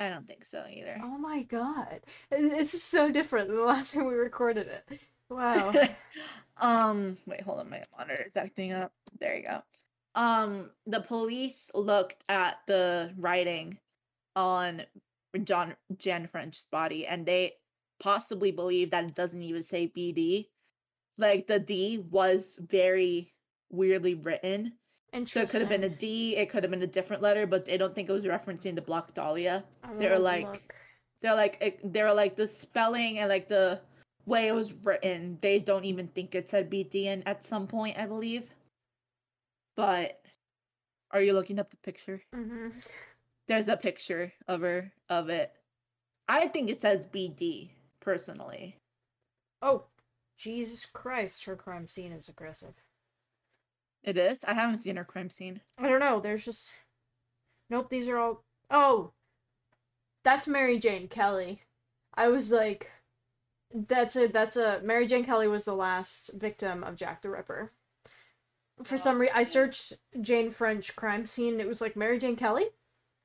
I 0.00 0.08
don't 0.08 0.26
think 0.26 0.44
so 0.44 0.64
either. 0.68 1.00
Oh 1.00 1.16
my 1.16 1.42
god, 1.42 2.00
this 2.28 2.74
is 2.74 2.82
so 2.82 3.12
different 3.12 3.46
than 3.46 3.56
the 3.56 3.62
last 3.66 3.94
time 3.94 4.06
we 4.06 4.14
recorded 4.14 4.66
it. 4.66 5.00
Wow. 5.30 5.72
um, 6.60 7.18
wait, 7.26 7.42
hold 7.42 7.60
on, 7.60 7.70
my 7.70 7.82
monitor 7.96 8.24
is 8.26 8.36
acting 8.36 8.72
up. 8.72 8.92
There 9.20 9.36
you 9.36 9.44
go. 9.44 9.62
Um, 10.14 10.70
the 10.86 11.00
police 11.00 11.70
looked 11.72 12.24
at 12.28 12.58
the 12.66 13.12
writing 13.16 13.78
on 14.36 14.82
John 15.44 15.74
Jan 15.96 16.26
French's 16.26 16.66
body, 16.70 17.06
and 17.06 17.24
they 17.26 17.54
possibly 18.00 18.50
believe 18.50 18.90
that 18.90 19.04
it 19.04 19.14
doesn't 19.14 19.42
even 19.42 19.62
say 19.62 19.90
BD. 19.96 20.48
Like 21.18 21.46
the 21.46 21.58
D 21.58 21.98
was 22.10 22.58
very 22.62 23.32
weirdly 23.70 24.14
written, 24.14 24.72
and 25.12 25.28
so 25.28 25.42
it 25.42 25.48
could 25.50 25.60
have 25.60 25.70
been 25.70 25.84
a 25.84 25.88
D. 25.88 26.36
It 26.36 26.48
could 26.50 26.64
have 26.64 26.70
been 26.70 26.82
a 26.82 26.86
different 26.86 27.22
letter, 27.22 27.46
but 27.46 27.64
they 27.64 27.76
don't 27.76 27.94
think 27.94 28.08
it 28.08 28.12
was 28.12 28.24
referencing 28.24 28.74
the 28.74 28.82
Black 28.82 29.12
Dahlia. 29.14 29.64
They 29.98 30.06
were 30.06 30.12
wanna 30.12 30.24
like- 30.24 30.46
look. 30.46 30.74
they're 31.20 31.34
like 31.34 31.58
it- 31.60 31.92
they're 31.92 32.12
like 32.14 32.34
the 32.36 32.48
spelling 32.48 33.18
and 33.18 33.28
like 33.28 33.48
the 33.48 33.80
way 34.26 34.46
it 34.48 34.52
was 34.54 34.72
written 34.84 35.36
they 35.42 35.58
don't 35.58 35.84
even 35.84 36.06
think 36.06 36.32
it 36.34 36.48
said 36.48 36.70
bdn 36.70 37.24
at 37.26 37.42
some 37.44 37.66
point 37.66 37.98
i 37.98 38.06
believe 38.06 38.48
but 39.76 40.20
are 41.10 41.20
you 41.20 41.32
looking 41.32 41.58
up 41.58 41.68
the 41.70 41.76
picture 41.78 42.22
Mhm. 42.32 42.72
There's 43.52 43.68
a 43.68 43.76
picture 43.76 44.32
of 44.48 44.62
her 44.62 44.92
of 45.08 45.28
it 45.28 45.52
i 46.28 46.46
think 46.46 46.70
it 46.70 46.80
says 46.80 47.06
bd 47.06 47.70
personally 48.00 48.78
Oh, 49.62 49.84
Jesus 50.36 50.84
Christ! 50.84 51.44
Her 51.44 51.54
crime 51.54 51.88
scene 51.88 52.10
is 52.12 52.28
aggressive. 52.28 52.74
it 54.02 54.18
is 54.18 54.44
i 54.44 54.54
haven't 54.54 54.78
seen 54.78 54.96
her 54.96 55.04
crime 55.04 55.30
scene 55.30 55.60
I 55.78 55.88
don't 55.88 56.00
know. 56.00 56.20
There's 56.20 56.44
just. 56.44 56.72
Nope. 57.70 57.88
These 57.90 58.08
are 58.08 58.18
all. 58.18 58.42
Oh, 58.70 59.12
that's 60.24 60.46
Mary 60.48 60.78
Jane 60.78 61.08
Kelly. 61.08 61.62
I 62.14 62.28
was 62.28 62.50
like, 62.50 62.90
that's 63.72 64.16
a 64.16 64.26
that's 64.26 64.56
a 64.56 64.80
Mary 64.82 65.06
Jane 65.06 65.24
Kelly 65.24 65.46
was 65.48 65.64
the 65.64 65.74
last 65.74 66.32
victim 66.34 66.82
of 66.84 66.96
Jack 66.96 67.22
the 67.22 67.30
Ripper. 67.30 67.72
For 68.82 68.96
some 68.96 69.16
oh. 69.16 69.20
reason, 69.20 69.36
I 69.36 69.44
searched 69.44 69.92
Jane 70.20 70.50
French 70.50 70.96
crime 70.96 71.24
scene. 71.24 71.60
It 71.60 71.68
was 71.68 71.80
like 71.80 71.94
Mary 71.96 72.18
Jane 72.18 72.36
Kelly. 72.36 72.66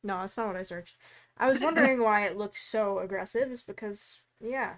No, 0.04 0.20
that's 0.22 0.38
not 0.38 0.48
what 0.48 0.56
I 0.56 0.64
searched. 0.64 0.96
I 1.38 1.48
was 1.48 1.60
wondering 1.60 2.02
why 2.02 2.26
it 2.26 2.38
looked 2.38 2.58
so 2.58 3.00
aggressive. 3.00 3.52
Is 3.52 3.62
because 3.62 4.22
yeah. 4.40 4.76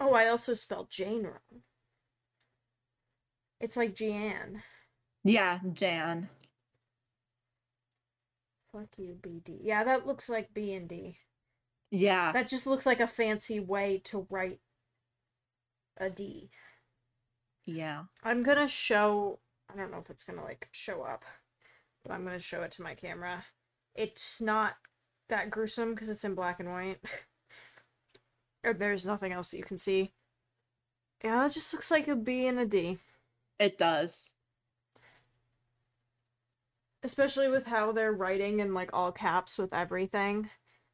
Oh, 0.00 0.14
I 0.14 0.28
also 0.28 0.54
spelled 0.54 0.90
Jane 0.90 1.24
wrong. 1.24 1.62
It's 3.60 3.76
like 3.76 3.94
Jan. 3.94 4.62
yeah 5.24 5.60
jan 5.72 6.28
Fuck 8.72 8.88
you, 8.96 9.16
BD. 9.20 9.58
Yeah, 9.62 9.84
that 9.84 10.06
looks 10.06 10.28
like 10.28 10.54
B 10.54 10.72
and 10.72 10.88
D. 10.88 11.18
yeah 11.90 12.32
That 12.32 12.48
just 12.48 12.66
looks 12.66 12.86
like 12.86 13.00
a 13.00 13.06
fancy 13.06 13.60
way 13.60 14.00
to 14.06 14.26
write 14.30 14.60
a 15.98 16.08
D. 16.10 16.50
yeah 17.64 18.04
I'm 18.24 18.42
gonna 18.42 18.66
show. 18.68 19.38
I 19.72 19.76
don't 19.76 19.90
know 19.92 19.98
if 19.98 20.10
it's 20.10 20.24
gonna 20.24 20.42
like 20.42 20.68
show 20.72 21.02
up, 21.02 21.24
but 22.02 22.12
I'm 22.12 22.24
gonna 22.24 22.38
show 22.40 22.62
it 22.62 22.72
to 22.72 22.82
my 22.82 22.94
camera. 22.94 23.44
It's 23.94 24.40
not 24.40 24.74
that 25.28 25.50
gruesome 25.50 25.94
because 25.94 26.08
it's 26.08 26.24
in 26.24 26.34
black 26.34 26.60
and 26.60 26.70
white. 26.70 26.98
Or 28.64 28.72
There's 28.72 29.04
nothing 29.04 29.32
else 29.32 29.50
that 29.50 29.58
you 29.58 29.64
can 29.64 29.76
see. 29.76 30.12
Yeah, 31.24 31.46
it 31.46 31.52
just 31.52 31.72
looks 31.72 31.90
like 31.90 32.06
a 32.06 32.14
B 32.14 32.46
and 32.46 32.60
a 32.60 32.64
D. 32.64 32.98
it 33.58 33.76
does 33.76 34.30
Especially 37.02 37.48
with 37.48 37.66
how 37.66 37.90
they're 37.90 38.12
writing 38.12 38.60
in 38.60 38.74
like 38.74 38.90
all 38.92 39.10
caps 39.10 39.58
with 39.58 39.74
everything. 39.74 40.48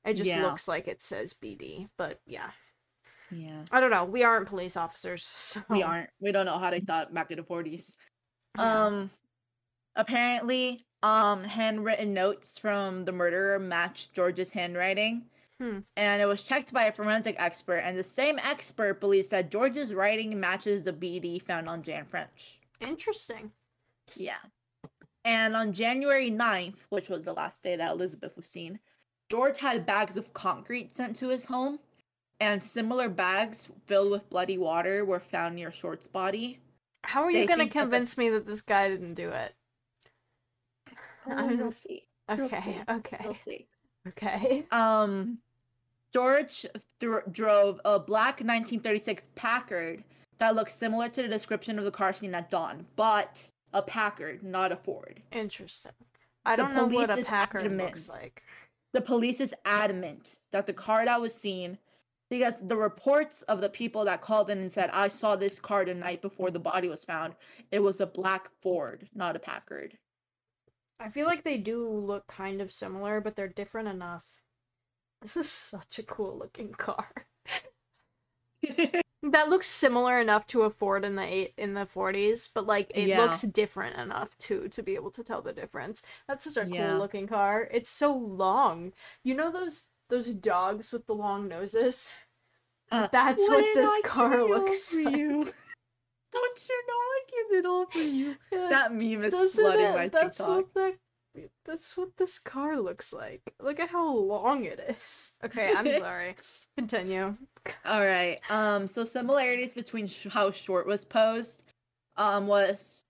It 0.04 0.14
just 0.14 0.30
Yeah. 0.30 0.42
looks 0.46 0.66
like 0.66 0.88
it 0.88 1.02
says 1.02 1.34
BD. 1.34 1.88
But 1.98 2.20
yeah. 2.24 2.52
yeah 3.30 3.64
I 3.70 3.80
don't 3.80 3.90
know. 3.90 4.06
We 4.06 4.24
aren't 4.24 4.48
police 4.48 4.76
officers, 4.76 5.22
so 5.26 5.62
we 5.68 5.82
aren't 5.82 6.08
we 6.20 6.32
don't 6.32 6.46
know 6.46 6.58
how 6.58 6.70
they 6.70 6.80
thought 6.80 7.12
back 7.12 7.30
in 7.30 7.36
the 7.36 7.42
40s 7.42 7.94
Yeah. 8.56 8.86
Um 8.86 9.10
apparently 9.98 10.80
um 11.02 11.44
handwritten 11.44 12.14
notes 12.14 12.56
from 12.56 13.04
the 13.04 13.12
murderer 13.12 13.58
matched 13.58 14.14
George's 14.14 14.50
handwriting. 14.50 15.26
Hmm. 15.60 15.80
And 15.96 16.22
it 16.22 16.26
was 16.26 16.42
checked 16.42 16.72
by 16.72 16.84
a 16.84 16.92
forensic 16.92 17.36
expert 17.38 17.78
and 17.78 17.98
the 17.98 18.04
same 18.04 18.38
expert 18.38 19.00
believes 19.00 19.28
that 19.28 19.50
George's 19.50 19.92
writing 19.92 20.38
matches 20.40 20.84
the 20.84 20.92
BD 20.92 21.42
found 21.42 21.68
on 21.68 21.82
Jan 21.82 22.06
French. 22.06 22.60
Interesting. 22.80 23.50
Yeah. 24.14 24.38
And 25.24 25.56
on 25.56 25.72
January 25.72 26.30
9th, 26.30 26.78
which 26.88 27.08
was 27.08 27.24
the 27.24 27.32
last 27.32 27.62
day 27.62 27.76
that 27.76 27.90
Elizabeth 27.90 28.36
was 28.36 28.46
seen, 28.46 28.78
George 29.28 29.58
had 29.58 29.84
bags 29.84 30.16
of 30.16 30.32
concrete 30.32 30.94
sent 30.96 31.16
to 31.16 31.28
his 31.28 31.44
home, 31.44 31.80
and 32.40 32.62
similar 32.62 33.08
bags 33.08 33.68
filled 33.86 34.10
with 34.10 34.30
bloody 34.30 34.56
water 34.56 35.04
were 35.04 35.20
found 35.20 35.56
near 35.56 35.70
Short's 35.70 36.06
body. 36.06 36.60
How 37.04 37.24
are 37.24 37.30
you 37.30 37.46
gonna 37.46 37.58
think 37.58 37.72
that 37.72 37.78
the- 37.80 37.82
convince 37.82 38.16
me 38.16 38.30
that 38.30 38.46
this 38.46 38.62
guy 38.62 38.88
didn't 38.88 39.14
do 39.14 39.30
it? 39.30 39.54
Oh, 41.30 41.50
you'll 41.50 41.70
see. 41.72 42.04
Okay, 42.30 42.48
see. 42.62 42.80
okay, 42.92 43.20
You'll 43.24 43.34
see. 43.34 43.66
okay. 44.08 44.64
Um, 44.70 45.38
George 46.12 46.66
dr- 47.00 47.30
drove 47.32 47.80
a 47.84 47.98
black 47.98 48.34
1936 48.40 49.28
Packard 49.34 50.04
that 50.38 50.54
looks 50.54 50.74
similar 50.74 51.08
to 51.08 51.22
the 51.22 51.28
description 51.28 51.78
of 51.78 51.84
the 51.84 51.90
car 51.90 52.12
seen 52.12 52.34
at 52.34 52.50
dawn, 52.50 52.86
but 52.96 53.42
a 53.72 53.82
Packard, 53.82 54.42
not 54.42 54.72
a 54.72 54.76
Ford. 54.76 55.20
Interesting. 55.32 55.92
I 56.44 56.56
The 56.56 56.62
don't 56.62 56.74
know 56.74 56.86
what 56.86 57.10
a 57.10 57.22
Packard 57.24 57.62
adamant. 57.62 57.88
looks 57.96 58.08
like. 58.08 58.42
The 58.94 59.00
police 59.02 59.40
is 59.40 59.54
adamant 59.64 60.38
that 60.52 60.66
the 60.66 60.72
car 60.72 61.04
that 61.04 61.20
was 61.20 61.34
seen, 61.34 61.76
because 62.30 62.66
the 62.66 62.76
reports 62.76 63.42
of 63.42 63.60
the 63.60 63.68
people 63.68 64.04
that 64.06 64.20
called 64.22 64.48
in 64.50 64.58
and 64.58 64.72
said, 64.72 64.90
I 64.92 65.08
saw 65.08 65.36
this 65.36 65.60
car 65.60 65.84
the 65.84 65.94
night 65.94 66.22
before 66.22 66.50
the 66.50 66.58
body 66.58 66.88
was 66.88 67.04
found, 67.04 67.34
it 67.70 67.80
was 67.80 68.00
a 68.00 68.06
black 68.06 68.48
Ford, 68.62 69.08
not 69.14 69.36
a 69.36 69.38
Packard. 69.38 69.98
I 71.00 71.08
feel 71.10 71.26
like 71.26 71.42
they 71.44 71.58
do 71.58 71.88
look 71.88 72.26
kind 72.28 72.60
of 72.60 72.70
similar, 72.70 73.20
but 73.20 73.34
they're 73.36 73.48
different 73.48 73.88
enough. 73.88 74.24
This 75.20 75.36
is 75.36 75.50
such 75.50 75.98
a 75.98 76.02
cool 76.04 76.36
looking 76.38 76.72
car. 76.74 77.26
That 79.22 79.48
looks 79.48 79.66
similar 79.66 80.20
enough 80.20 80.46
to 80.48 80.62
a 80.62 80.70
Ford 80.70 81.04
in 81.04 81.16
the 81.16 81.22
eight 81.24 81.52
in 81.56 81.74
the 81.74 81.86
forties, 81.86 82.48
but 82.52 82.66
like 82.66 82.90
it 82.94 83.08
Yeah. 83.08 83.16
looks 83.16 83.42
different 83.42 83.96
enough 83.96 84.36
too 84.38 84.68
to 84.68 84.82
be 84.82 84.94
able 84.94 85.10
to 85.12 85.24
tell 85.24 85.42
the 85.42 85.52
difference. 85.52 86.02
That's 86.28 86.44
such 86.44 86.56
a 86.56 86.66
Yeah. 86.66 86.76
cool 86.76 86.98
looking 86.98 87.26
car. 87.26 87.68
It's 87.72 87.90
so 87.90 88.12
long. 88.16 88.92
You 89.24 89.34
know 89.34 89.50
those 89.50 89.86
those 90.08 90.32
dogs 90.34 90.92
with 90.92 91.06
the 91.06 91.14
long 91.14 91.48
noses? 91.48 92.12
Uh, 92.90 93.08
That's 93.12 93.48
what 93.48 93.56
"Wouldn't 93.56 93.74
this 93.74 93.98
I 93.98 94.02
car 94.02 94.30
give 94.30 94.46
it 94.46 94.56
all 94.56 94.78
looks 94.78 94.94
like. 94.94 95.22
Don't 96.32 96.68
you 96.68 96.82
know 96.86 96.94
I 96.94 97.20
give 97.30 97.58
it 97.58 97.66
all 97.66 97.86
for 97.86 97.98
you? 97.98 98.36
That 98.70 98.92
meme 98.92 99.24
is 99.24 99.32
Doesn't 99.32 99.62
flooding 99.62 99.84
it? 99.86 99.94
my 99.94 100.08
That's 100.08 100.36
TikTok. 100.38 100.56
what 100.56 100.74
that. 100.74 100.94
That's 101.64 101.96
what 101.96 102.16
this 102.16 102.38
car 102.38 102.78
looks 102.80 103.12
like. 103.12 103.54
Look 103.62 103.78
at 103.78 103.90
how 103.90 104.12
long 104.14 104.64
it 104.64 104.80
is. 104.88 105.32
Okay, 105.44 105.72
I'm 105.74 105.90
sorry. 105.92 106.34
Continue. 106.76 107.36
All 107.84 108.04
right. 108.04 108.38
Um. 108.50 108.86
So 108.88 109.04
similarities 109.04 109.72
between 109.72 110.08
sh- 110.08 110.26
how 110.30 110.50
Short 110.50 110.86
was 110.86 111.04
posed, 111.04 111.62
um, 112.16 112.46
was 112.48 113.04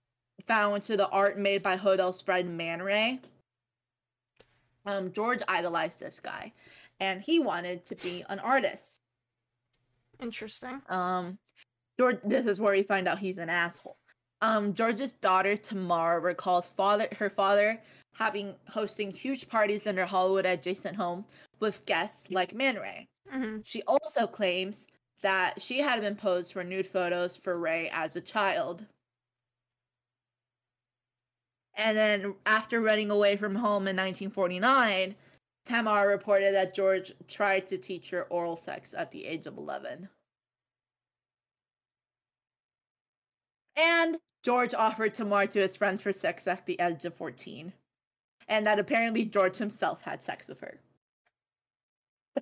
found 0.47 0.83
to 0.83 0.95
the 0.95 1.07
art 1.09 1.37
made 1.39 1.63
by 1.63 1.75
Hodel's 1.77 2.21
friend 2.21 2.55
Man 2.57 2.81
Ray. 2.81 3.19
Um, 4.85 5.11
George 5.11 5.41
idolized 5.47 5.99
this 5.99 6.19
guy, 6.19 6.53
and 6.99 7.19
he 7.21 7.39
wanted 7.39 7.85
to 7.87 7.95
be 7.95 8.23
an 8.29 8.39
artist. 8.39 9.01
Interesting. 10.21 10.81
Um, 10.89 11.37
George. 11.99 12.19
This 12.23 12.45
is 12.45 12.61
where 12.61 12.73
we 12.73 12.83
find 12.83 13.09
out 13.09 13.19
he's 13.19 13.39
an 13.39 13.49
asshole. 13.49 13.97
Um, 14.41 14.73
George's 14.73 15.13
daughter 15.13 15.57
Tamara 15.57 16.21
recalls 16.21 16.69
father 16.69 17.09
her 17.17 17.29
father 17.29 17.81
having 18.13 18.55
hosting 18.69 19.11
huge 19.11 19.49
parties 19.49 19.85
in 19.85 19.97
her 19.97 20.05
Hollywood 20.05 20.45
adjacent 20.45 20.95
home 20.95 21.25
with 21.59 21.85
guests 21.85 22.31
like 22.31 22.53
Man 22.53 22.77
Ray. 22.77 23.07
hmm 23.29 23.57
She 23.65 23.81
also 23.83 24.27
claims 24.27 24.87
that 25.21 25.61
she 25.61 25.79
had 25.79 25.99
been 25.99 26.15
posed 26.15 26.53
for 26.53 26.63
nude 26.63 26.87
photos 26.87 27.35
for 27.35 27.57
Ray 27.59 27.89
as 27.93 28.15
a 28.15 28.21
child. 28.21 28.85
And 31.75 31.97
then 31.97 32.35
after 32.45 32.81
running 32.81 33.11
away 33.11 33.35
from 33.35 33.55
home 33.55 33.87
in 33.87 33.97
1949, 33.97 35.15
Tamar 35.65 36.07
reported 36.07 36.53
that 36.55 36.73
George 36.73 37.11
tried 37.27 37.67
to 37.67 37.77
teach 37.77 38.09
her 38.09 38.23
oral 38.23 38.55
sex 38.55 38.93
at 38.93 39.11
the 39.11 39.25
age 39.25 39.45
of 39.45 39.57
11. 39.57 40.07
And 43.79 44.17
George 44.43 44.73
offered 44.73 45.13
Tamar 45.13 45.47
to 45.47 45.59
his 45.61 45.77
friends 45.77 46.01
for 46.01 46.11
sex 46.11 46.45
at 46.47 46.65
the 46.65 46.77
age 46.81 47.05
of 47.05 47.13
14. 47.15 47.71
And 48.49 48.67
that 48.67 48.77
apparently 48.77 49.23
George 49.25 49.57
himself 49.57 50.01
had 50.01 50.21
sex 50.21 50.49
with 50.49 50.59
her. 50.59 50.79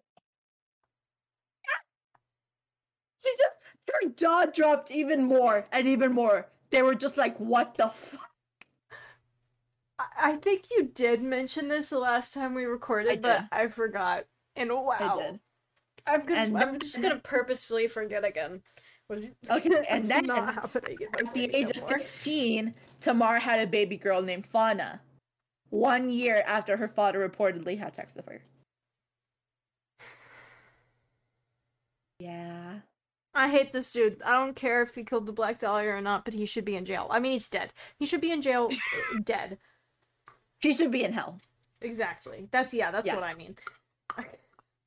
she 3.21 3.29
just 3.37 3.57
her 3.93 4.09
jaw 4.09 4.45
dropped 4.45 4.91
even 4.91 5.23
more 5.23 5.65
and 5.71 5.87
even 5.87 6.13
more. 6.13 6.47
They 6.71 6.81
were 6.81 6.95
just 6.95 7.17
like, 7.17 7.37
"What 7.37 7.77
the 7.77 7.87
fuck?" 7.89 8.29
I- 9.99 10.35
think 10.35 10.65
you 10.71 10.83
did 10.93 11.21
mention 11.21 11.69
this 11.69 11.89
the 11.89 11.99
last 11.99 12.33
time 12.33 12.53
we 12.53 12.65
recorded, 12.65 13.13
I 13.13 13.15
but. 13.17 13.45
I 13.51 13.67
forgot. 13.69 14.25
And 14.55 14.71
wow, 14.71 14.95
I 14.99 15.23
did. 15.23 15.39
I'm 16.05 16.25
gonna, 16.25 16.39
And 16.39 16.57
I'm 16.57 16.79
just 16.79 17.01
gonna 17.01 17.19
purposefully 17.19 17.87
forget 17.87 18.25
again. 18.25 18.61
Okay, 19.09 19.31
and 19.89 19.99
it's 20.01 20.09
then 20.09 20.25
not 20.25 20.53
happening. 20.53 20.97
At 21.17 21.33
the 21.33 21.55
age 21.55 21.77
of 21.77 21.81
more. 21.81 21.99
15, 21.99 22.73
Tamar 23.01 23.39
had 23.39 23.59
a 23.59 23.67
baby 23.67 23.97
girl 23.97 24.21
named 24.21 24.45
Fauna. 24.45 25.01
One 25.69 26.09
year 26.09 26.43
after 26.45 26.77
her 26.77 26.87
father 26.87 27.27
reportedly 27.27 27.77
had 27.77 27.95
sex 27.95 28.15
with 28.15 28.25
her. 28.27 28.41
Yeah. 32.19 32.79
I 33.35 33.49
hate 33.49 33.71
this 33.71 33.91
dude. 33.91 34.21
I 34.25 34.33
don't 34.33 34.55
care 34.55 34.81
if 34.81 34.95
he 34.95 35.03
killed 35.03 35.25
the 35.27 35.31
Black 35.31 35.59
Dahlia 35.59 35.91
or 35.91 36.01
not, 36.01 36.25
but 36.25 36.33
he 36.33 36.45
should 36.45 36.65
be 36.65 36.75
in 36.75 36.85
jail. 36.85 37.07
I 37.11 37.19
mean, 37.19 37.33
he's 37.33 37.49
dead. 37.49 37.71
He 37.99 38.05
should 38.05 38.21
be 38.21 38.31
in 38.31 38.41
jail, 38.41 38.69
uh, 38.71 39.19
dead. 39.23 39.57
He 40.59 40.73
should 40.73 40.89
be 40.91 41.03
in 41.03 41.13
hell. 41.13 41.39
Exactly. 41.81 42.47
That's 42.51 42.73
yeah. 42.73 42.89
That's 42.89 43.05
Yeah. 43.05 43.13
what 43.15 43.23
I 43.23 43.35
mean. 43.35 43.55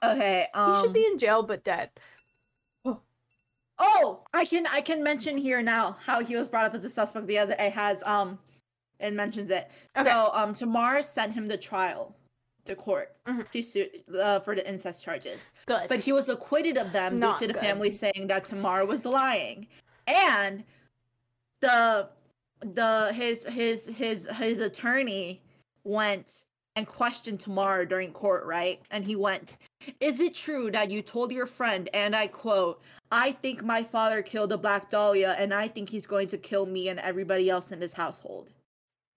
Okay. 0.03 0.49
Um, 0.55 0.75
he 0.75 0.81
should 0.81 0.93
be 0.93 1.07
in 1.07 1.19
jail, 1.19 1.43
but 1.45 1.63
dead. 1.63 1.91
Oh, 3.83 4.21
I 4.35 4.45
can 4.45 4.67
I 4.67 4.81
can 4.83 5.03
mention 5.03 5.37
here 5.39 5.63
now 5.63 5.97
how 6.05 6.23
he 6.23 6.37
was 6.37 6.47
brought 6.49 6.67
up 6.67 6.75
as 6.75 6.85
a 6.85 6.91
suspect 6.91 7.27
because 7.27 7.51
it 7.51 7.59
has 7.73 8.03
um 8.05 8.39
and 9.01 9.17
mentions 9.17 9.49
it. 9.51 9.71
Okay. 9.99 10.09
So 10.09 10.31
um 10.35 10.53
Tamar 10.55 11.03
sent 11.03 11.33
him 11.33 11.49
to 11.49 11.57
trial 11.57 12.15
to 12.67 12.77
court 12.77 13.17
Mhm. 13.27 13.51
to 13.51 13.63
suit 13.63 14.05
uh, 14.15 14.41
for 14.41 14.55
the 14.55 14.69
incest 14.69 15.03
charges. 15.03 15.53
Good. 15.67 15.89
But 15.89 16.01
he 16.01 16.13
was 16.13 16.29
acquitted 16.29 16.77
of 16.77 16.93
them 16.93 17.19
Not 17.19 17.39
due 17.39 17.47
to 17.47 17.53
the 17.55 17.59
good. 17.59 17.63
family 17.67 17.91
saying 17.91 18.27
that 18.29 18.45
Tamar 18.45 18.85
was 18.85 19.05
lying. 19.07 19.67
And 20.07 20.63
the 21.61 22.11
the 22.61 23.13
his 23.15 23.45
his 23.47 23.87
his 23.87 24.27
his 24.35 24.59
attorney 24.61 25.43
went 25.85 26.45
and 26.81 26.89
questioned 26.89 27.41
Tamar 27.41 27.87
during 27.87 28.13
court, 28.13 28.45
right? 28.47 28.83
And 28.91 29.05
he 29.05 29.17
went, 29.17 29.59
"Is 30.01 30.21
it 30.21 30.35
true 30.35 30.71
that 30.73 30.91
you 30.91 31.03
told 31.03 31.33
your 31.33 31.47
friend 31.47 31.89
and 31.95 32.17
I 32.17 32.27
quote, 32.29 32.83
I 33.13 33.33
think 33.33 33.63
my 33.63 33.85
father 33.85 34.23
killed 34.23 34.53
a 34.53 34.59
Black 34.59 34.91
Dahlia 34.91 35.37
and 35.39 35.55
I 35.55 35.69
think 35.69 35.91
he's 35.91 36.07
going 36.07 36.29
to 36.29 36.39
kill 36.39 36.67
me 36.67 36.89
and 36.89 37.01
everybody 37.01 37.51
else 37.51 37.73
in 37.73 37.81
this 37.81 37.95
household?" 37.95 38.51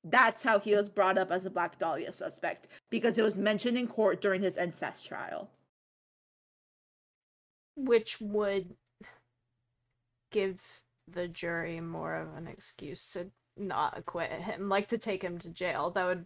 That's 0.03 0.43
how 0.43 0.59
he 0.59 0.75
was 0.75 0.89
brought 0.89 1.17
up 1.17 1.31
as 1.31 1.45
a 1.45 1.49
Black 1.49 1.79
Dahlia 1.79 2.11
suspect 2.11 2.67
because 2.91 3.17
it 3.17 3.23
was 3.23 3.37
mentioned 3.37 3.77
in 3.77 3.87
court 3.87 4.21
during 4.21 4.41
his 4.43 4.57
incest 4.57 5.05
trial. 5.05 5.49
which 7.75 8.21
would 8.21 8.75
give 10.31 10.81
the 11.07 11.27
jury 11.27 11.79
more 11.79 12.15
of 12.15 12.35
an 12.35 12.47
excuse 12.47 13.11
to 13.13 13.31
not 13.57 13.97
acquit 13.97 14.31
him, 14.31 14.69
like 14.69 14.87
to 14.87 14.97
take 14.97 15.23
him 15.23 15.37
to 15.39 15.49
jail. 15.49 15.91
That 15.91 16.05
would. 16.05 16.25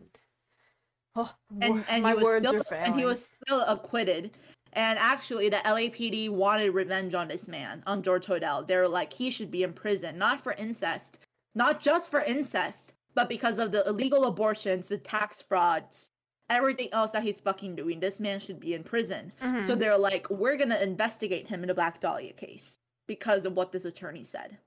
Oh, 1.20 1.34
and, 1.62 1.84
and 1.90 2.04
my 2.04 2.10
he 2.12 2.16
was 2.16 2.24
words 2.24 2.48
still, 2.48 2.62
are 2.62 2.64
failing. 2.66 2.86
and 2.86 2.96
he 3.00 3.06
was 3.06 3.26
still 3.44 3.62
acquitted. 3.62 4.32
And 4.74 5.00
actually, 5.00 5.50
the 5.50 5.58
LAPD 5.58 6.30
wanted 6.30 6.70
revenge 6.70 7.16
on 7.16 7.28
this 7.28 7.48
man, 7.48 7.82
on 7.88 8.04
George 8.04 8.28
Hodel. 8.28 8.68
They 8.68 8.76
were 8.76 8.88
like, 8.88 9.12
he 9.12 9.32
should 9.32 9.50
be 9.50 9.64
in 9.64 9.74
prison, 9.74 10.20
not 10.20 10.40
for 10.40 10.54
incest, 10.54 11.18
not 11.56 11.82
just 11.82 12.12
for 12.12 12.22
incest, 12.22 12.94
but 13.16 13.28
because 13.30 13.58
of 13.58 13.72
the 13.72 13.88
illegal 13.88 14.26
abortions, 14.26 14.90
the 14.90 14.98
tax 15.00 15.42
frauds, 15.42 16.12
everything 16.52 16.90
else 16.92 17.12
that 17.12 17.24
he's 17.24 17.40
fucking 17.42 17.76
doing. 17.76 18.00
This 18.00 18.20
man 18.20 18.40
should 18.40 18.60
be 18.60 18.76
in 18.76 18.84
prison. 18.84 19.32
Mhm. 19.42 19.64
So 19.64 19.74
they're 19.74 19.98
like, 19.98 20.30
we're 20.30 20.58
gonna 20.58 20.78
investigate 20.80 21.48
him 21.48 21.64
in 21.64 21.68
the 21.70 21.74
Black 21.74 22.00
Dahlia 22.00 22.34
case 22.34 22.76
because 23.08 23.46
of 23.48 23.54
what 23.54 23.72
this 23.72 23.86
attorney 23.86 24.24
said. 24.24 24.60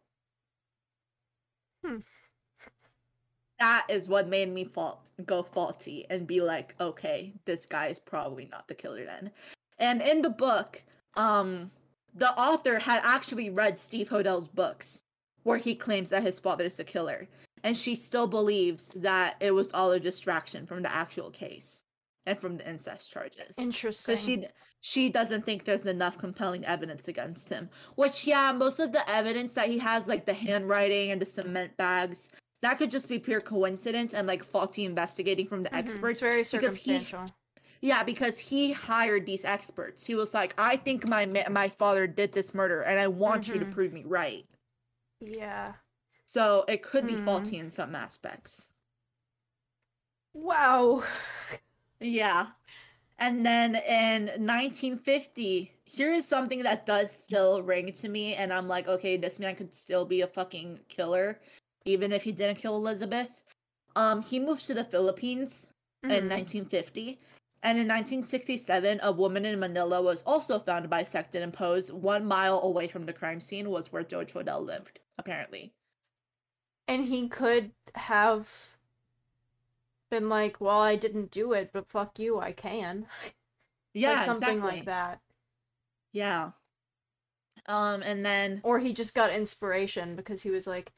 Hmm. 1.86 1.98
That 3.60 3.86
is 3.88 4.08
what 4.08 4.28
made 4.28 4.52
me 4.52 4.64
fall 4.64 5.04
go 5.26 5.42
faulty 5.42 6.06
and 6.10 6.26
be 6.26 6.40
like, 6.40 6.74
okay, 6.80 7.32
this 7.44 7.66
guy 7.66 7.88
is 7.88 7.98
probably 7.98 8.48
not 8.50 8.66
the 8.66 8.74
killer 8.74 9.04
then. 9.04 9.30
And 9.78 10.02
in 10.02 10.22
the 10.22 10.30
book, 10.30 10.82
um, 11.14 11.70
the 12.14 12.32
author 12.38 12.78
had 12.78 13.02
actually 13.04 13.50
read 13.50 13.78
Steve 13.78 14.08
Hodel's 14.08 14.48
books 14.48 15.02
where 15.42 15.58
he 15.58 15.74
claims 15.74 16.10
that 16.10 16.22
his 16.22 16.40
father 16.40 16.64
is 16.64 16.76
the 16.76 16.84
killer. 16.84 17.28
And 17.62 17.76
she 17.76 17.94
still 17.94 18.26
believes 18.26 18.90
that 18.96 19.36
it 19.40 19.52
was 19.52 19.70
all 19.72 19.92
a 19.92 20.00
distraction 20.00 20.66
from 20.66 20.82
the 20.82 20.92
actual 20.92 21.30
case 21.30 21.84
and 22.26 22.38
from 22.38 22.56
the 22.56 22.68
incest 22.68 23.12
charges 23.12 23.58
Interesting. 23.58 24.14
because 24.14 24.24
she 24.24 24.46
she 24.82 25.10
doesn't 25.10 25.44
think 25.44 25.64
there's 25.64 25.86
enough 25.86 26.16
compelling 26.16 26.64
evidence 26.64 27.08
against 27.08 27.50
him. 27.50 27.68
Which 27.96 28.26
yeah, 28.26 28.52
most 28.52 28.80
of 28.80 28.92
the 28.92 29.08
evidence 29.10 29.52
that 29.54 29.68
he 29.68 29.78
has, 29.78 30.08
like 30.08 30.24
the 30.24 30.32
handwriting 30.32 31.10
and 31.10 31.20
the 31.20 31.26
cement 31.26 31.76
bags, 31.76 32.30
that 32.62 32.78
could 32.78 32.90
just 32.90 33.08
be 33.08 33.18
pure 33.18 33.40
coincidence 33.40 34.12
and 34.14 34.26
like 34.26 34.44
faulty 34.44 34.84
investigating 34.84 35.46
from 35.46 35.62
the 35.62 35.70
Mhm, 35.70 35.76
experts. 35.78 36.20
It's 36.20 36.20
very 36.20 36.42
because 36.42 36.76
he- 36.76 36.92
circumstantial. 36.92 37.34
Yeah, 37.82 38.02
because 38.02 38.38
he 38.38 38.72
hired 38.72 39.24
these 39.24 39.44
experts. 39.44 40.04
He 40.04 40.14
was 40.14 40.34
like, 40.34 40.54
I 40.58 40.76
think 40.76 41.06
my 41.08 41.24
my 41.26 41.68
father 41.70 42.06
did 42.06 42.32
this 42.32 42.52
murder, 42.54 42.82
and 42.82 43.00
I 43.00 43.08
want 43.08 43.48
you 43.48 43.58
to 43.58 43.64
Mhm. 43.64 43.70
prove 43.70 43.92
me 43.92 44.04
right. 44.04 44.46
Yeah. 45.20 45.74
So 46.26 46.64
it 46.68 46.82
could 46.82 47.06
be 47.06 47.16
Hmm. 47.16 47.24
faulty 47.24 47.56
in 47.58 47.70
some 47.70 47.94
aspects. 47.94 48.68
Wow. 50.34 51.02
Yeah. 52.00 52.48
And 53.18 53.44
then 53.44 53.74
in 53.76 54.46
1950, 54.46 55.72
here 55.84 56.12
is 56.14 56.26
something 56.26 56.62
that 56.62 56.86
does 56.86 57.10
still 57.10 57.62
ring 57.62 57.92
to 57.92 58.08
me, 58.08 58.34
and 58.34 58.52
I'm 58.52 58.68
like, 58.68 58.88
okay, 58.88 59.16
this 59.18 59.38
man 59.38 59.54
could 59.56 59.72
still 59.74 60.06
be 60.06 60.22
a 60.22 60.26
fucking 60.26 60.80
killer, 60.88 61.40
even 61.84 62.12
if 62.12 62.22
he 62.24 62.32
didn't 62.32 62.58
kill 62.58 62.76
Elizabeth. 62.76 63.40
Um, 63.96 64.22
he 64.22 64.38
moved 64.40 64.66
to 64.66 64.74
the 64.74 64.84
Philippines 64.84 65.68
in 66.08 66.28
Mhm. 66.28 66.28
1950, 66.28 67.20
and 67.62 67.78
in 67.78 67.86
1967, 67.86 69.00
a 69.02 69.12
woman 69.12 69.44
in 69.44 69.60
Manila 69.60 70.02
was 70.02 70.22
also 70.24 70.58
found 70.58 70.90
bisected 70.90 71.42
and 71.42 71.52
posed 71.52 71.92
one 71.92 72.24
mile 72.26 72.60
away 72.62 72.88
from 72.88 73.06
the 73.06 73.12
crime 73.12 73.40
scene 73.40 73.70
was 73.70 73.92
where 73.92 74.04
George 74.04 74.32
Hodel 74.32 74.64
lived, 74.64 75.00
apparently. 75.18 75.72
And 76.86 77.06
he 77.06 77.26
could 77.28 77.72
have 77.94 78.76
been 80.10 80.28
like, 80.28 80.60
"Well, 80.60 80.80
I 80.80 80.96
didn't 80.96 81.30
do 81.30 81.52
it, 81.52 81.72
but 81.72 81.88
fuck 81.88 82.18
you, 82.18 82.38
I 82.38 82.52
can." 82.52 83.08
Yeah, 83.94 84.12
like 84.12 84.20
something 84.20 84.32
exactly. 84.32 84.60
like 84.62 84.84
that. 84.86 85.20
Yeah. 86.12 86.52
Um, 87.66 88.02
and 88.02 88.24
then 88.24 88.62
Or 88.62 88.78
he 88.78 88.92
just 88.94 89.14
got 89.14 89.30
inspiration 89.32 90.16
because 90.16 90.42
he 90.42 90.50
was 90.50 90.66
like, 90.66 90.92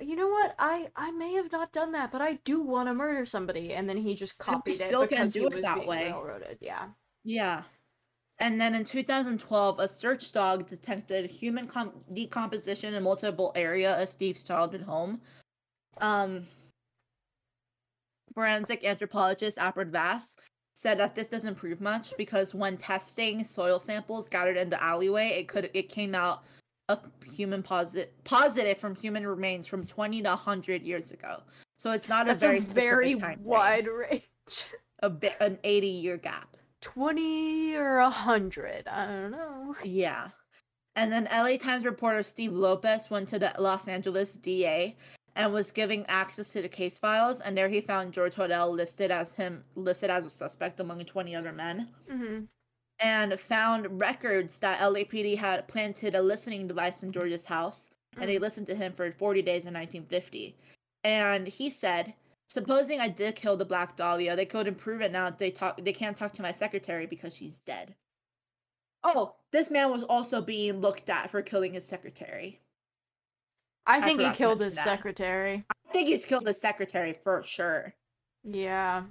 "You 0.00 0.16
know 0.16 0.28
what? 0.28 0.54
I 0.58 0.88
I 0.96 1.10
may 1.12 1.34
have 1.34 1.50
not 1.52 1.72
done 1.72 1.92
that, 1.92 2.12
but 2.12 2.20
I 2.20 2.34
do 2.44 2.60
want 2.62 2.88
to 2.88 2.94
murder 2.94 3.26
somebody." 3.26 3.74
And 3.74 3.88
then 3.88 3.96
he 3.96 4.14
just 4.14 4.38
copied 4.38 4.80
it 4.80 4.86
still 4.86 5.06
can 5.06 5.26
because 5.26 5.32
do 5.32 5.40
he 5.40 5.46
it 5.46 5.54
was 5.54 5.64
that 5.64 5.76
being 5.76 5.88
way. 5.88 6.04
railroaded. 6.04 6.58
Yeah. 6.60 6.88
Yeah. 7.24 7.62
And 8.40 8.60
then 8.60 8.74
in 8.74 8.84
2012, 8.84 9.80
a 9.80 9.88
search 9.88 10.30
dog 10.32 10.68
detected 10.68 11.28
human 11.28 11.66
com- 11.66 12.04
decomposition 12.12 12.94
in 12.94 13.02
multiple 13.02 13.52
area 13.56 14.00
of 14.00 14.08
Steve's 14.08 14.44
childhood 14.44 14.82
home. 14.82 15.20
Um, 16.00 16.46
forensic 18.34 18.84
anthropologist 18.84 19.58
Alfred 19.58 19.90
Vass 19.90 20.36
said 20.74 20.98
that 20.98 21.16
this 21.16 21.26
doesn't 21.26 21.56
prove 21.56 21.80
much 21.80 22.16
because 22.16 22.54
when 22.54 22.76
testing 22.76 23.42
soil 23.42 23.80
samples 23.80 24.28
gathered 24.28 24.56
in 24.56 24.70
the 24.70 24.80
alleyway, 24.80 25.30
it 25.30 25.48
could 25.48 25.68
it 25.74 25.88
came 25.88 26.14
out 26.14 26.44
of 26.88 27.00
human 27.24 27.62
posit- 27.62 28.12
positive 28.24 28.78
from 28.78 28.96
human 28.96 29.26
remains 29.26 29.66
from 29.66 29.84
20 29.84 30.22
to 30.22 30.28
100 30.30 30.82
years 30.82 31.10
ago. 31.10 31.42
So 31.76 31.92
it's 31.92 32.08
not 32.08 32.26
That's 32.26 32.42
a 32.42 32.46
very 32.46 32.58
a 32.58 32.62
very 32.62 33.14
wide 33.42 33.86
range. 33.86 34.22
a 35.02 35.10
bit 35.10 35.36
an 35.40 35.58
80 35.62 35.86
year 35.86 36.16
gap. 36.16 36.56
20 36.80 37.76
or 37.76 37.98
a 37.98 38.04
100. 38.04 38.88
I 38.88 39.06
don't 39.06 39.30
know. 39.30 39.74
Yeah. 39.84 40.28
And 40.96 41.12
then 41.12 41.28
LA 41.30 41.56
Times 41.56 41.84
reporter 41.84 42.22
Steve 42.22 42.52
Lopez 42.52 43.10
went 43.10 43.28
to 43.28 43.38
the 43.38 43.52
Los 43.58 43.86
Angeles 43.86 44.34
DA 44.34 44.96
and 45.36 45.52
was 45.52 45.70
giving 45.70 46.04
access 46.06 46.50
to 46.52 46.62
the 46.62 46.68
case 46.68 46.98
files, 46.98 47.40
and 47.40 47.56
there 47.56 47.68
he 47.68 47.80
found 47.80 48.12
George 48.12 48.34
Hodel 48.34 48.74
listed 48.74 49.12
as 49.12 49.34
him 49.34 49.62
listed 49.76 50.10
as 50.10 50.24
a 50.24 50.30
suspect 50.30 50.80
among 50.80 51.04
20 51.04 51.36
other 51.36 51.52
men, 51.52 51.88
hmm 52.10 52.40
and 53.00 53.38
found 53.38 54.00
records 54.00 54.58
that 54.60 54.80
LAPD 54.80 55.38
had 55.38 55.68
planted 55.68 56.14
a 56.14 56.22
listening 56.22 56.66
device 56.66 57.02
in 57.02 57.12
George's 57.12 57.44
house, 57.44 57.90
and 58.18 58.28
they 58.28 58.36
hmm. 58.36 58.42
listened 58.42 58.66
to 58.66 58.74
him 58.74 58.92
for 58.92 59.10
40 59.12 59.42
days 59.42 59.64
in 59.64 59.74
1950. 59.74 60.56
And 61.04 61.46
he 61.46 61.70
said, 61.70 62.14
"Supposing 62.48 63.00
I 63.00 63.08
did 63.08 63.36
kill 63.36 63.56
the 63.56 63.64
Black 63.64 63.96
Dahlia, 63.96 64.34
they 64.34 64.46
couldn't 64.46 64.76
prove 64.76 65.00
it 65.00 65.12
now. 65.12 65.30
They 65.30 65.50
talk. 65.50 65.80
They 65.82 65.92
can't 65.92 66.16
talk 66.16 66.32
to 66.34 66.42
my 66.42 66.52
secretary 66.52 67.06
because 67.06 67.34
she's 67.34 67.60
dead." 67.60 67.94
Oh, 69.04 69.36
this 69.52 69.70
man 69.70 69.90
was 69.90 70.02
also 70.04 70.40
being 70.40 70.80
looked 70.80 71.08
at 71.08 71.30
for 71.30 71.40
killing 71.40 71.74
his 71.74 71.86
secretary. 71.86 72.60
I 73.86 73.98
I 73.98 74.02
think 74.02 74.20
he 74.20 74.30
killed 74.32 74.60
his 74.60 74.74
that. 74.74 74.84
secretary. 74.84 75.64
I 75.70 75.92
think 75.92 76.08
he's 76.08 76.24
killed 76.24 76.46
his 76.46 76.60
secretary 76.60 77.14
for 77.24 77.42
sure. 77.44 77.94
Yeah. 78.44 79.04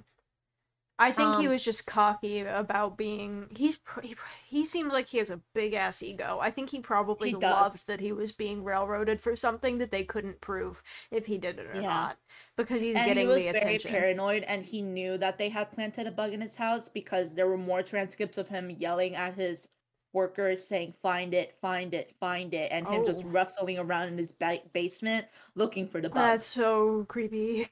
I 1.00 1.12
think 1.12 1.36
he 1.36 1.46
Um, 1.46 1.52
was 1.52 1.64
just 1.64 1.86
cocky 1.86 2.40
about 2.40 2.96
being. 2.96 3.48
He's 3.56 3.78
he, 4.02 4.16
he 4.46 4.64
seems 4.64 4.92
like 4.92 5.06
he 5.06 5.18
has 5.18 5.30
a 5.30 5.40
big 5.54 5.72
ass 5.74 6.02
ego. 6.02 6.38
I 6.40 6.50
think 6.50 6.70
he 6.70 6.80
probably 6.80 7.28
He 7.30 7.34
does. 7.34 7.42
loved 7.42 7.86
that 7.86 8.00
he 8.00 8.10
was 8.10 8.32
being 8.32 8.64
railroaded 8.64 9.20
for 9.20 9.36
something 9.36 9.78
that 9.78 9.92
they 9.92 10.02
couldn't 10.02 10.40
prove 10.40 10.82
if 11.12 11.26
he 11.26 11.38
did 11.38 11.58
it 11.60 11.66
or 11.66 11.74
Yeah. 11.76 11.82
not 11.82 12.18
because 12.56 12.80
he's 12.80 12.96
and 12.96 13.16
he 13.18 13.26
was 13.26 13.44
the 13.44 13.52
very 13.52 13.76
attention. 13.76 13.90
paranoid 13.92 14.42
and 14.44 14.64
he 14.64 14.82
knew 14.82 15.16
that 15.18 15.38
they 15.38 15.48
had 15.50 15.70
planted 15.70 16.06
a 16.08 16.10
bug 16.10 16.32
in 16.32 16.40
his 16.40 16.56
house 16.56 16.88
because 16.88 17.34
there 17.36 17.46
were 17.48 17.56
more 17.58 17.82
transcripts 17.82 18.36
of 18.38 18.48
him 18.48 18.68
yelling 18.70 19.14
at 19.14 19.34
his 19.34 19.68
workers 20.12 20.66
saying 20.66 20.92
find 21.00 21.32
it 21.34 21.54
find 21.60 21.94
it 21.94 22.10
find 22.18 22.54
it 22.54 22.72
and 22.72 22.88
him 22.88 23.04
just 23.04 23.24
Oh. 23.24 23.28
rustling 23.28 23.78
around 23.78 24.08
in 24.08 24.18
his 24.18 24.32
ba- 24.32 24.62
basement 24.72 25.26
looking 25.54 25.86
for 25.86 26.00
the 26.00 26.08
bug 26.10 26.32
That's 26.32 26.46
so 26.46 27.04
creepy. 27.08 27.68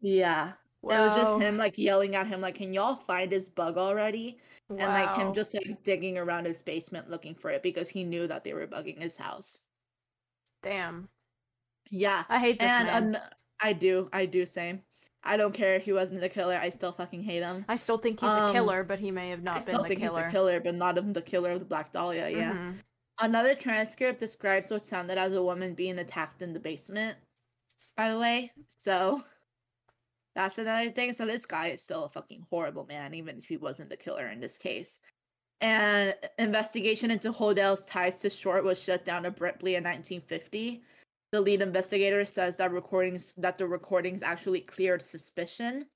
yeah 0.00 0.52
it 0.90 0.98
was 0.98 1.14
just 1.14 1.40
him 1.40 1.56
like 1.56 1.76
yelling 1.78 2.14
at 2.14 2.26
him 2.26 2.40
like 2.40 2.54
can 2.56 2.72
y'all 2.72 2.96
find 2.96 3.30
his 3.32 3.48
bug 3.48 3.76
already 3.78 4.38
and 4.70 4.78
like 4.78 5.14
him 5.16 5.32
just 5.34 5.54
like 5.54 5.82
digging 5.84 6.16
around 6.18 6.44
his 6.46 6.62
basement 6.62 7.10
looking 7.10 7.34
for 7.34 7.50
it 7.50 7.62
because 7.62 7.88
he 7.88 8.02
knew 8.04 8.26
that 8.26 8.44
they 8.44 8.52
were 8.52 8.66
bugging 8.66 9.00
his 9.00 9.16
house 9.16 9.62
damn. 10.62 11.08
yeah 11.90 12.24
I 12.28 12.38
hate 12.38 12.58
this 12.58 12.72
and 12.72 12.86
man. 12.86 13.14
an- 13.14 13.20
i 13.60 13.72
do 13.72 14.08
i 14.12 14.26
do 14.26 14.44
same 14.46 14.82
i 15.22 15.36
don't 15.36 15.54
care 15.54 15.74
if 15.76 15.84
he 15.84 15.92
wasn't 15.92 16.20
the 16.20 16.28
killer 16.28 16.56
i 16.60 16.68
still 16.70 16.92
fucking 16.92 17.22
hate 17.22 17.42
him 17.42 17.64
I 17.68 17.76
still 17.76 17.98
think 17.98 18.20
he's 18.20 18.30
a 18.30 18.42
um, 18.44 18.52
killer, 18.52 18.82
but 18.84 18.98
he 18.98 19.10
may 19.10 19.30
have 19.30 19.40
I 19.40 19.42
not 19.42 19.62
still 19.62 19.82
been 19.82 19.90
the 19.90 19.96
killer. 19.96 20.22
he's 20.22 20.32
the 20.32 20.32
killer, 20.32 20.60
but 20.60 20.74
not 20.74 20.98
of 20.98 21.14
the 21.14 21.22
killer 21.22 21.50
of 21.52 21.60
the 21.60 21.64
Black 21.64 21.92
Dahlia. 21.92 22.28
Yeah. 22.30 22.52
Mhm. 22.52 22.74
Another 23.20 23.54
transcript 23.54 24.18
describes 24.18 24.70
what 24.70 24.84
sounded 24.84 25.18
as 25.18 25.32
a 25.32 25.42
woman 25.42 25.74
being 25.74 25.98
attacked 25.98 26.42
in 26.42 26.52
the 26.52 26.58
basement. 26.58 27.16
By 27.96 28.10
the 28.10 28.18
way, 28.18 28.50
so 28.76 29.22
that's 30.34 30.58
another 30.58 30.90
thing. 30.90 31.12
So 31.12 31.26
this 31.26 31.46
guy 31.46 31.68
is 31.68 31.82
still 31.82 32.04
a 32.04 32.08
fucking 32.08 32.46
horrible 32.50 32.86
man, 32.86 33.14
even 33.14 33.38
if 33.38 33.44
he 33.46 33.56
wasn't 33.56 33.90
the 33.90 33.96
killer 33.96 34.28
in 34.28 34.40
this 34.40 34.58
case. 34.58 34.98
And 35.60 36.14
investigation 36.38 37.10
into 37.10 37.32
Hodel's 37.32 37.86
ties 37.86 38.18
to 38.18 38.30
Short 38.30 38.64
was 38.64 38.82
shut 38.82 39.04
down 39.04 39.24
abruptly 39.24 39.76
in 39.76 39.84
1950. 39.84 40.82
The 41.32 41.40
lead 41.40 41.62
investigator 41.62 42.24
says 42.26 42.56
that 42.58 42.72
recordings 42.72 43.34
that 43.34 43.58
the 43.58 43.66
recordings 43.66 44.22
actually 44.22 44.60
cleared 44.60 45.02
suspicion. 45.02 45.86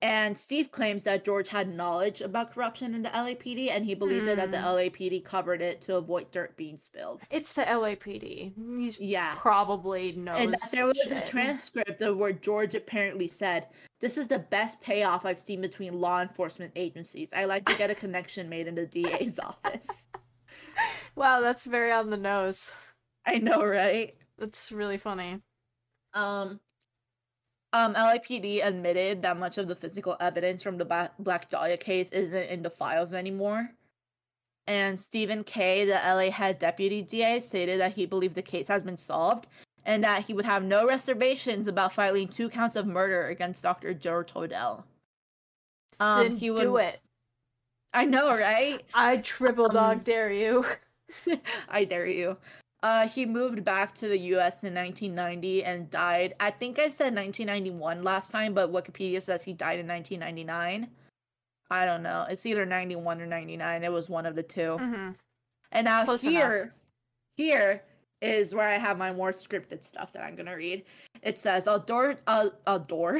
And 0.00 0.38
Steve 0.38 0.70
claims 0.70 1.02
that 1.02 1.24
George 1.24 1.48
had 1.48 1.68
knowledge 1.74 2.20
about 2.20 2.52
corruption 2.52 2.94
in 2.94 3.02
the 3.02 3.08
LAPD, 3.08 3.68
and 3.70 3.84
he 3.84 3.94
believes 3.94 4.26
it 4.26 4.36
that 4.36 4.52
the 4.52 4.60
Hmm. 4.60 4.66
LAPD 4.76 5.24
covered 5.24 5.60
it 5.60 5.80
to 5.82 5.96
avoid 5.96 6.30
dirt 6.30 6.56
being 6.56 6.76
spilled. 6.76 7.20
It's 7.30 7.52
the 7.54 7.68
LAPD. 7.68 8.52
He's 8.78 9.00
Yeah. 9.00 9.34
probably 9.36 10.12
knows. 10.12 10.38
And 10.38 10.52
that 10.54 10.70
there 10.70 10.86
was 10.86 10.98
a 11.00 11.20
transcript 11.26 12.00
of 12.00 12.16
where 12.16 12.32
George 12.32 12.76
apparently 12.76 13.26
said, 13.26 13.66
This 14.00 14.16
is 14.16 14.28
the 14.28 14.38
best 14.38 14.80
payoff 14.80 15.26
I've 15.26 15.40
seen 15.40 15.60
between 15.60 16.00
law 16.00 16.20
enforcement 16.22 16.70
agencies. 16.76 17.32
I 17.32 17.46
like 17.46 17.64
to 17.66 17.76
get 17.76 17.90
a 17.90 17.94
connection 17.96 18.48
made 18.48 18.68
in 18.68 18.76
the 18.76 18.86
DA's 18.86 19.38
office. 19.40 19.88
Wow, 21.16 21.40
that's 21.40 21.64
very 21.64 21.90
on 21.90 22.10
the 22.10 22.16
nose. 22.16 22.70
I 23.26 23.38
know, 23.38 23.64
right? 23.64 24.14
That's 24.38 24.70
really 24.70 24.98
funny. 24.98 25.40
Um, 26.14 26.60
um, 27.72 27.94
LAPD 27.94 28.64
admitted 28.64 29.22
that 29.22 29.38
much 29.38 29.58
of 29.58 29.68
the 29.68 29.74
physical 29.74 30.16
evidence 30.20 30.62
from 30.62 30.78
the 30.78 30.84
Ba- 30.84 31.10
Black 31.18 31.50
Dahlia 31.50 31.76
case 31.76 32.10
isn't 32.12 32.50
in 32.50 32.62
the 32.62 32.70
files 32.70 33.12
anymore. 33.12 33.70
And 34.66 34.98
Stephen 34.98 35.44
Kay, 35.44 35.86
the 35.86 35.94
LA 35.94 36.30
head 36.30 36.58
deputy 36.58 37.02
DA, 37.02 37.40
stated 37.40 37.80
that 37.80 37.92
he 37.92 38.06
believed 38.06 38.34
the 38.34 38.42
case 38.42 38.68
has 38.68 38.82
been 38.82 38.98
solved 38.98 39.46
and 39.84 40.04
that 40.04 40.24
he 40.24 40.34
would 40.34 40.44
have 40.44 40.62
no 40.62 40.86
reservations 40.86 41.66
about 41.66 41.94
filing 41.94 42.28
two 42.28 42.48
counts 42.50 42.76
of 42.76 42.86
murder 42.86 43.28
against 43.28 43.62
Dr. 43.62 43.94
George 43.94 44.32
Hodel. 44.32 44.84
Um, 46.00 46.28
then 46.28 46.36
he 46.36 46.50
would, 46.50 46.60
do 46.60 46.76
it. 46.76 47.00
I 47.94 48.04
know, 48.04 48.36
right? 48.36 48.82
I 48.94 49.16
triple 49.18 49.68
dog 49.68 49.98
Um, 49.98 50.02
dare 50.04 50.30
you. 50.30 50.66
I 51.68 51.84
dare 51.84 52.06
you. 52.06 52.36
Uh, 52.82 53.08
he 53.08 53.26
moved 53.26 53.64
back 53.64 53.92
to 53.96 54.08
the 54.08 54.18
U.S. 54.18 54.62
in 54.62 54.74
1990 54.74 55.64
and 55.64 55.90
died. 55.90 56.34
I 56.38 56.50
think 56.50 56.78
I 56.78 56.88
said 56.88 57.14
1991 57.14 58.02
last 58.04 58.30
time, 58.30 58.54
but 58.54 58.72
Wikipedia 58.72 59.20
says 59.20 59.42
he 59.42 59.52
died 59.52 59.80
in 59.80 59.86
1999. 59.88 60.88
I 61.70 61.84
don't 61.84 62.02
know. 62.04 62.24
It's 62.30 62.46
either 62.46 62.64
91 62.64 63.20
or 63.20 63.26
99. 63.26 63.82
It 63.84 63.92
was 63.92 64.08
one 64.08 64.26
of 64.26 64.36
the 64.36 64.42
2 64.44 64.78
Mhm. 64.78 65.14
And 65.72 65.84
now 65.84 66.04
Close 66.04 66.22
enough. 66.22 66.32
here, 66.32 66.74
here 67.36 67.82
is 68.22 68.54
where 68.54 68.68
I 68.68 68.78
have 68.78 68.96
my 68.96 69.12
more 69.12 69.32
scripted 69.32 69.82
stuff 69.84 70.12
that 70.12 70.22
I'm 70.24 70.34
gonna 70.36 70.56
read. 70.56 70.84
It 71.22 71.36
says, 71.38 71.68
"Although, 71.68 72.16
uh, 72.26 72.50
although, 72.66 73.18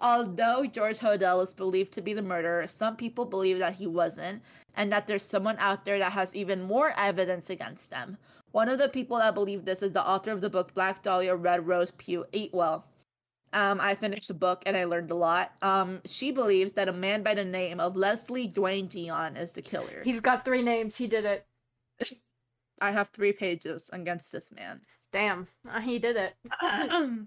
although 0.00 0.66
George 0.66 0.98
Hodel 0.98 1.42
is 1.42 1.52
believed 1.52 1.92
to 1.94 2.02
be 2.02 2.12
the 2.12 2.22
murderer, 2.22 2.66
some 2.66 2.96
people 2.96 3.24
believe 3.24 3.58
that 3.58 3.74
he 3.74 3.86
wasn't, 3.86 4.42
and 4.76 4.92
that 4.92 5.06
there's 5.06 5.24
someone 5.24 5.56
out 5.58 5.84
there 5.84 5.98
that 5.98 6.12
has 6.12 6.34
even 6.34 6.62
more 6.62 6.92
evidence 6.96 7.50
against 7.50 7.90
them. 7.90 8.18
One 8.52 8.68
of 8.68 8.78
the 8.78 8.88
people 8.88 9.18
that 9.18 9.34
believe 9.34 9.64
this 9.64 9.82
is 9.82 9.92
the 9.92 10.06
author 10.06 10.30
of 10.30 10.40
the 10.40 10.50
book 10.50 10.74
Black 10.74 11.02
Dahlia 11.02 11.34
Red 11.34 11.66
Rose 11.66 11.90
Piu 11.92 12.24
Eatwell. 12.32 12.84
Um, 13.52 13.80
I 13.80 13.94
finished 13.94 14.28
the 14.28 14.34
book 14.34 14.62
and 14.66 14.76
I 14.76 14.84
learned 14.84 15.10
a 15.10 15.14
lot. 15.14 15.52
Um, 15.62 16.00
she 16.04 16.30
believes 16.30 16.74
that 16.74 16.88
a 16.88 16.92
man 16.92 17.22
by 17.22 17.34
the 17.34 17.44
name 17.44 17.80
of 17.80 17.96
Leslie 17.96 18.46
Duane 18.46 18.88
Dion 18.88 19.36
is 19.36 19.52
the 19.52 19.62
killer. 19.62 20.02
He's 20.04 20.20
got 20.20 20.44
three 20.44 20.62
names. 20.62 20.96
He 20.96 21.06
did 21.06 21.24
it. 21.24 21.46
I 22.80 22.92
have 22.92 23.08
three 23.08 23.32
pages 23.32 23.90
against 23.92 24.32
this 24.32 24.52
man. 24.52 24.80
Damn, 25.12 25.48
uh, 25.68 25.80
he 25.80 25.98
did 25.98 26.16
it. 26.16 26.34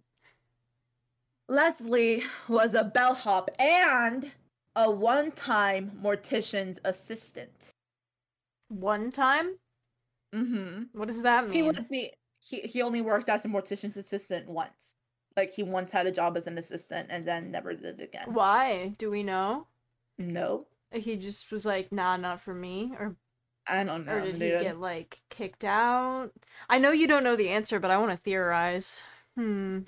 Leslie 1.49 2.23
was 2.47 2.73
a 2.73 2.83
bellhop 2.83 3.49
and 3.59 4.31
a 4.75 4.89
one-time 4.89 5.91
mortician's 6.01 6.79
assistant. 6.85 7.73
One 8.69 9.11
time? 9.11 9.57
Mm-hmm. 10.33 10.97
What 10.97 11.07
does 11.07 11.21
that 11.23 11.45
mean? 11.45 11.53
He 11.53 11.63
would 11.63 11.87
be. 11.89 12.11
He 12.39 12.61
he 12.61 12.81
only 12.81 13.01
worked 13.01 13.29
as 13.29 13.45
a 13.45 13.47
mortician's 13.47 13.97
assistant 13.97 14.47
once. 14.49 14.95
Like 15.37 15.51
he 15.53 15.63
once 15.63 15.91
had 15.91 16.07
a 16.07 16.11
job 16.11 16.35
as 16.37 16.47
an 16.47 16.57
assistant 16.57 17.07
and 17.11 17.23
then 17.23 17.51
never 17.51 17.73
did 17.73 17.99
it 17.99 18.03
again. 18.03 18.33
Why? 18.33 18.95
Do 18.97 19.09
we 19.11 19.23
know? 19.23 19.67
No, 20.17 20.67
He 20.91 21.15
just 21.17 21.51
was 21.51 21.65
like, 21.65 21.91
nah, 21.91 22.17
not 22.17 22.41
for 22.41 22.53
me, 22.53 22.91
or 22.99 23.15
I 23.67 23.83
don't 23.83 24.05
know. 24.05 24.13
or 24.13 24.21
did 24.21 24.35
he 24.35 24.49
get 24.49 24.79
like 24.79 25.21
kicked 25.29 25.63
out? 25.63 26.31
I 26.69 26.77
know 26.79 26.91
you 26.91 27.07
don't 27.07 27.23
know 27.23 27.35
the 27.35 27.49
answer, 27.49 27.79
but 27.79 27.91
I 27.91 27.97
want 27.97 28.11
to 28.11 28.17
theorize. 28.17 29.03
Hmm. 29.37 29.79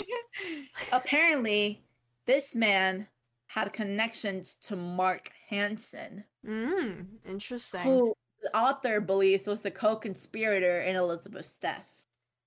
Apparently, 0.92 1.82
this 2.26 2.56
man 2.56 3.08
had 3.48 3.74
connections 3.74 4.56
to 4.64 4.76
Mark 4.76 5.32
Hansen, 5.50 6.24
Mm, 6.46 7.06
interesting. 7.28 7.82
who 7.82 8.16
the 8.44 8.56
author 8.56 9.00
believes 9.02 9.48
was 9.48 9.64
the 9.64 9.72
co-conspirator 9.72 10.82
in 10.82 10.96
Elizabeth's 10.96 11.58
death. 11.58 11.88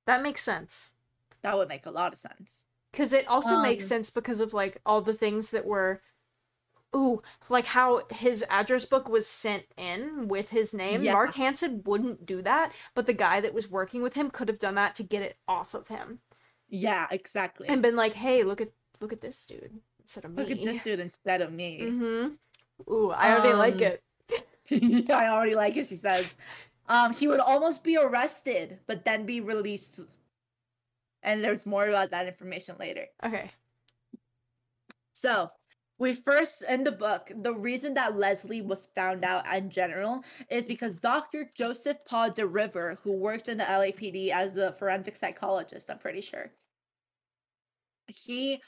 That 0.07 0.23
makes 0.23 0.43
sense. 0.43 0.91
That 1.43 1.57
would 1.57 1.69
make 1.69 1.87
a 1.87 1.91
lot 1.91 2.13
of 2.13 2.19
sense. 2.19 2.67
Because 2.93 3.13
it 3.13 3.27
also 3.29 3.57
makes 3.57 3.85
Um, 3.85 3.89
sense 3.89 4.11
because 4.11 4.41
of 4.41 4.55
like 4.55 4.81
all 4.87 5.01
the 5.03 5.13
things 5.15 5.51
that 5.51 5.67
were 5.67 6.03
ooh, 6.95 7.23
like 7.49 7.67
how 7.67 8.07
his 8.11 8.45
address 8.49 8.85
book 8.85 9.09
was 9.09 9.27
sent 9.27 9.65
in 9.77 10.29
with 10.29 10.51
his 10.51 10.73
name. 10.73 11.03
Yeah. 11.03 11.13
Mark 11.13 11.35
Hansen 11.35 11.83
wouldn't 11.85 12.25
do 12.27 12.43
that, 12.43 12.73
but 12.95 13.07
the 13.07 13.13
guy 13.13 13.41
that 13.41 13.55
was 13.55 13.71
working 13.71 14.03
with 14.03 14.15
him 14.15 14.31
could 14.31 14.49
have 14.49 14.59
done 14.59 14.75
that 14.77 14.95
to 14.97 15.03
get 15.03 15.23
it 15.23 15.37
off 15.47 15.75
of 15.75 15.89
him. 15.89 16.21
Yeah, 16.69 17.07
exactly. 17.11 17.69
And 17.69 17.83
been 17.83 17.97
like, 17.97 18.15
"Hey, 18.15 18.43
look 18.43 18.61
at 18.61 18.71
look 19.01 19.13
at 19.13 19.21
this 19.21 19.45
dude 19.45 19.81
instead 20.01 20.25
of 20.25 20.33
me." 20.33 20.43
Look 20.43 20.51
at 20.51 20.63
this 20.63 20.83
dude 20.83 21.01
instead 21.01 21.41
of 21.43 21.53
me. 21.53 21.81
Mhm. 21.81 22.39
Ooh, 22.91 23.11
I 23.11 23.33
already 23.33 23.53
like 23.53 23.75
Um, 23.75 23.83
it. 23.83 24.03
I 25.11 25.29
already 25.29 25.55
like 25.55 25.77
it, 25.77 25.89
she 25.89 25.97
says. 25.97 26.35
Um, 26.89 27.13
he 27.13 27.27
would 27.29 27.41
almost 27.41 27.83
be 27.83 27.97
arrested, 27.97 28.79
but 28.87 29.05
then 29.05 29.27
be 29.27 29.41
released. 29.41 30.01
And 31.23 31.43
there's 31.43 31.67
more 31.67 31.89
about 31.89 32.11
that 32.11 32.27
information 32.27 32.77
later. 32.79 33.07
Okay. 33.25 33.51
So, 35.13 35.51
we 35.99 36.13
first 36.13 36.63
in 36.63 36.85
the 36.85 36.93
book, 36.93 37.33
the 37.35 37.55
reason 37.55 37.95
that 37.95 38.17
Leslie 38.17 38.61
was 38.61 38.89
found 38.95 39.25
out 39.25 39.47
in 39.55 39.71
general 39.71 40.23
is 40.51 40.67
because 40.67 40.99
Dr. 40.99 41.51
Joseph 41.55 41.97
Paul 42.05 42.31
DeRiver, 42.31 42.99
who 43.03 43.13
worked 43.13 43.49
in 43.49 43.59
the 43.59 43.65
LAPD 43.65 44.29
as 44.29 44.59
a 44.59 44.73
forensic 44.73 45.17
psychologist, 45.17 45.91
I'm 45.91 45.99
pretty 45.99 46.21
sure, 46.21 46.53
he 48.07 48.61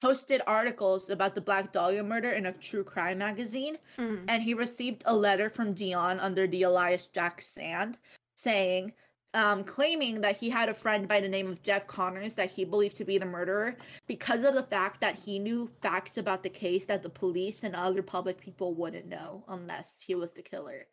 posted 0.00 0.42
articles 0.46 1.10
about 1.10 1.34
the 1.34 1.40
Black 1.40 1.72
Dahlia 1.72 2.02
murder 2.02 2.30
in 2.32 2.46
a 2.46 2.52
true 2.52 2.84
crime 2.84 3.18
magazine 3.18 3.76
Mhm. 3.98 4.24
and 4.28 4.42
he 4.42 4.54
received 4.54 5.02
a 5.06 5.16
letter 5.16 5.48
from 5.48 5.72
Dion 5.74 6.20
under 6.20 6.46
the 6.46 6.62
Elias 6.62 7.06
Jack 7.08 7.40
Sand 7.40 7.98
saying, 8.34 8.92
um, 9.34 9.64
claiming 9.64 10.20
that 10.22 10.36
he 10.36 10.48
had 10.48 10.68
a 10.68 10.74
friend 10.74 11.06
by 11.08 11.20
the 11.20 11.28
name 11.28 11.46
of 11.46 11.62
Jeff 11.62 11.86
Connors 11.86 12.34
that 12.36 12.50
he 12.50 12.64
believed 12.64 12.96
to 12.96 13.04
be 13.04 13.18
the 13.18 13.26
murderer 13.26 13.76
because 14.06 14.44
of 14.44 14.54
the 14.54 14.62
fact 14.62 15.00
that 15.00 15.14
he 15.18 15.38
knew 15.38 15.66
facts 15.82 16.16
about 16.16 16.42
the 16.42 16.48
case 16.50 16.86
that 16.86 17.02
the 17.02 17.10
police 17.10 17.62
and 17.62 17.74
other 17.76 18.02
public 18.02 18.38
people 18.40 18.74
wouldn't 18.74 19.06
know 19.06 19.44
unless 19.48 20.00
he 20.00 20.14
was 20.14 20.32
the 20.32 20.42
killer. 20.42 20.86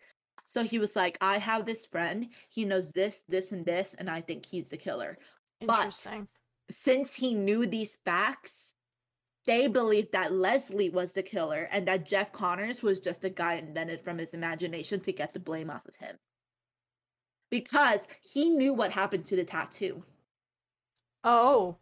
So 0.45 0.63
he 0.63 0.77
was 0.77 0.93
like, 0.95 1.17
I 1.21 1.37
have 1.37 1.65
this 1.65 1.85
friend, 1.85 2.29
he 2.49 2.65
knows 2.65 2.91
this, 2.91 3.23
this, 3.29 3.53
and 3.53 3.65
this, 3.65 3.93
and 3.97 4.09
I 4.09 4.19
think 4.19 4.45
he's 4.45 4.69
the 4.69 4.77
killer. 4.77 5.17
But- 5.61 5.93
Since 6.71 7.13
he 7.15 7.33
knew 7.33 7.65
these 7.65 7.95
facts, 7.95 8.75
they 9.45 9.67
believed 9.67 10.11
that 10.13 10.33
Leslie 10.33 10.89
was 10.89 11.11
the 11.11 11.23
killer 11.23 11.67
and 11.71 11.87
that 11.87 12.05
Jeff 12.05 12.31
Connors 12.31 12.81
was 12.81 12.99
just 12.99 13.25
a 13.25 13.29
guy 13.29 13.55
invented 13.55 14.01
from 14.01 14.17
his 14.17 14.33
imagination 14.33 14.99
to 15.01 15.11
get 15.11 15.33
the 15.33 15.39
blame 15.39 15.69
off 15.69 15.85
of 15.87 15.97
him. 15.97 16.17
Because 17.49 18.07
he 18.21 18.49
knew 18.49 18.73
what 18.73 18.91
happened 18.91 19.25
to 19.25 19.35
the 19.35 19.43
tattoo. 19.43 20.03
Oh. 21.23 21.77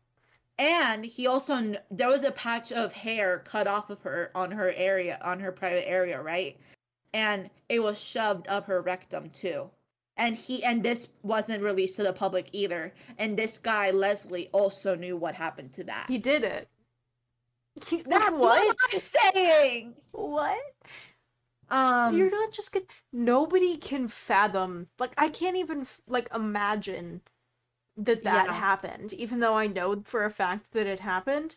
And 0.57 1.05
he 1.05 1.27
also 1.27 1.55
kn- 1.55 1.77
there 1.89 2.09
was 2.09 2.23
a 2.23 2.31
patch 2.31 2.71
of 2.71 2.93
hair 2.93 3.41
cut 3.45 3.67
off 3.67 3.89
of 3.89 4.01
her 4.01 4.31
on 4.35 4.51
her 4.51 4.71
area 4.75 5.19
on 5.23 5.39
her 5.39 5.51
private 5.51 5.87
area, 5.87 6.21
right? 6.21 6.57
And 7.13 7.49
it 7.69 7.81
was 7.81 7.99
shoved 7.99 8.47
up 8.47 8.65
her 8.67 8.81
rectum 8.81 9.29
too. 9.29 9.69
And 10.17 10.35
he 10.35 10.63
and 10.63 10.83
this 10.83 11.07
wasn't 11.23 11.63
released 11.63 11.95
to 11.95 12.03
the 12.03 12.13
public 12.13 12.49
either. 12.51 12.93
And 13.17 13.37
this 13.37 13.57
guy 13.57 13.91
Leslie 13.91 14.49
also 14.51 14.93
knew 14.95 15.15
what 15.15 15.35
happened 15.35 15.73
to 15.73 15.83
that. 15.85 16.05
He 16.07 16.17
did 16.17 16.43
it. 16.43 16.67
He, 17.87 18.03
That's 18.09 18.45
what? 18.45 18.61
what 18.65 18.77
I'm 18.93 18.99
saying. 19.33 19.95
What? 20.11 20.57
Um, 21.69 22.15
You're 22.15 22.31
not 22.31 22.51
just 22.51 22.71
gonna. 22.73 22.85
Nobody 23.13 23.77
can 23.77 24.07
fathom. 24.07 24.87
Like 24.99 25.13
I 25.17 25.29
can't 25.29 25.57
even 25.57 25.87
like 26.07 26.29
imagine 26.33 27.21
that 27.97 28.23
that 28.23 28.47
Yeah. 28.47 28.53
happened. 28.53 29.13
Even 29.13 29.39
though 29.41 29.55
I 29.55 29.67
know 29.67 30.01
for 30.05 30.25
a 30.25 30.31
fact 30.31 30.71
that 30.73 30.87
it 30.87 31.01
happened, 31.01 31.55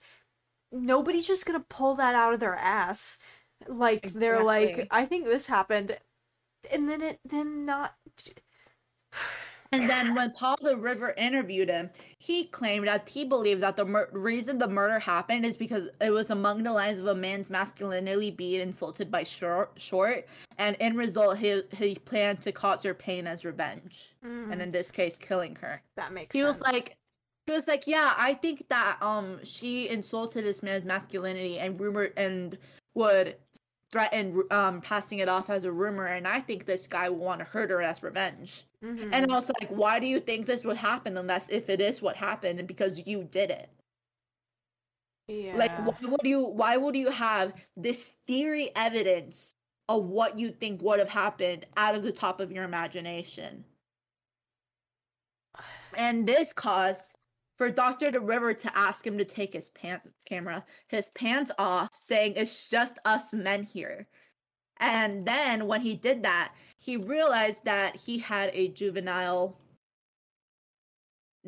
nobody's 0.73 1.27
just 1.29 1.47
gonna 1.47 1.61
pull 1.69 1.95
that 1.97 2.15
out 2.17 2.35
of 2.35 2.41
their 2.41 2.57
ass. 2.57 3.19
Like 3.69 4.11
they're 4.15 4.43
like, 4.43 4.87
I 4.91 5.07
think 5.07 5.27
this 5.27 5.47
happened, 5.49 5.99
and 6.73 6.89
then 6.89 7.03
it 7.03 7.21
then 7.25 7.67
not. 7.67 7.97
And 9.75 9.91
then 9.91 10.15
when 10.15 10.31
Paul 10.33 10.57
De 10.63 10.77
River 10.77 11.15
interviewed 11.17 11.69
him, 11.69 11.91
he 12.19 12.45
claimed 12.45 12.87
that 12.87 13.09
he 13.09 13.25
believed 13.25 13.63
that 13.63 13.77
the 13.77 13.85
mur- 13.85 14.09
reason 14.13 14.59
the 14.59 14.69
murder 14.69 14.99
happened 14.99 15.45
is 15.45 15.57
because 15.57 15.89
it 16.01 16.11
was 16.11 16.31
among 16.31 16.63
the 16.63 16.73
lines 16.73 16.99
of 17.01 17.07
a 17.07 17.15
man's 17.15 17.51
masculinity 17.51 18.31
being 18.31 18.61
insulted 18.61 19.11
by 19.11 19.25
Short, 19.25 19.73
Short 19.77 20.27
and 20.59 20.77
in 20.77 20.97
result, 20.97 21.39
he 21.39 21.63
he 21.73 21.97
planned 21.97 22.41
to 22.43 22.53
cause 22.53 22.83
her 22.85 22.95
pain 22.95 23.27
as 23.27 23.45
revenge, 23.45 24.15
and 24.23 24.53
Mm, 24.53 24.61
in 24.63 24.71
this 24.71 24.91
case, 24.91 25.19
killing 25.19 25.57
her. 25.57 25.83
that 25.97 26.13
makes 26.13 26.33
He 26.35 26.41
sense. 26.43 26.59
was 26.59 26.63
like, 26.63 26.97
he 27.47 27.53
was 27.53 27.67
like, 27.67 27.87
yeah, 27.89 28.15
I 28.17 28.35
think 28.35 28.69
that 28.69 28.99
um 29.03 29.41
she 29.45 29.89
insulted 29.89 30.45
this 30.45 30.63
man's 30.63 30.85
masculinity 30.87 31.59
and 31.59 31.79
rumored 31.81 32.13
and 32.17 32.57
would 32.95 33.37
threaten 33.95 34.43
um 34.51 34.81
passing 34.81 35.21
it 35.21 35.29
off 35.29 35.51
as 35.51 35.65
a 35.65 35.73
rumor, 35.73 36.07
and 36.07 36.27
I 36.27 36.41
think 36.41 36.67
this 36.67 36.89
guy 36.89 37.09
will 37.09 37.19
want 37.19 37.39
to 37.41 37.45
hurt 37.45 37.71
her 37.71 37.81
as 37.81 38.03
revenge. 38.03 38.65
Mhm. 38.83 39.11
And 39.13 39.31
I 39.31 39.37
was 39.37 39.51
like, 39.61 39.71
why 39.71 40.01
do 40.01 40.07
you 40.09 40.21
think 40.21 40.47
this 40.47 40.65
would 40.65 40.77
happen 40.79 41.17
unless 41.17 41.49
if 41.49 41.71
it 41.71 41.81
is 41.81 42.03
what 42.03 42.17
happened 42.17 42.59
and 42.59 42.69
because 42.69 43.07
you 43.07 43.25
did 43.25 43.51
it? 43.51 43.71
yeah. 45.29 45.57
Like 45.57 45.79
why 45.79 45.97
would 46.11 46.25
you 46.27 46.45
why 46.45 46.77
would 46.77 46.97
you 46.97 47.11
have 47.11 47.55
this 47.77 48.17
theory 48.27 48.71
evidence 48.77 49.55
of 49.89 50.05
what 50.07 50.39
you 50.39 50.51
think 50.51 50.83
would 50.83 50.99
have 50.99 51.09
happened 51.09 51.67
out 51.77 51.95
of 51.95 52.03
the 52.03 52.13
top 52.13 52.41
of 52.41 52.51
your 52.53 52.65
imagination? 52.65 53.65
And 55.95 56.27
this 56.27 56.53
caused 56.53 57.15
for 57.57 57.71
Dr. 57.71 58.11
De 58.11 58.21
River 58.21 58.55
to 58.55 58.77
ask 58.77 59.07
him 59.07 59.19
to 59.19 59.25
take 59.25 59.53
his 59.53 59.69
pants 59.71 60.11
camera, 60.25 60.65
his 60.89 61.09
pants 61.11 61.53
off, 61.59 61.91
saying 61.95 62.35
it's 62.37 62.67
just 62.67 62.99
us 63.05 63.33
men 63.33 63.63
here. 63.63 64.09
And 64.81 65.27
then 65.27 65.67
when 65.67 65.81
he 65.81 65.95
did 65.95 66.23
that, 66.25 66.53
he 66.79 66.97
realized 66.97 67.65
that 67.65 67.97
he 67.97 68.19
had 68.19 68.51
a 68.53 68.69
juvenile. 68.69 69.59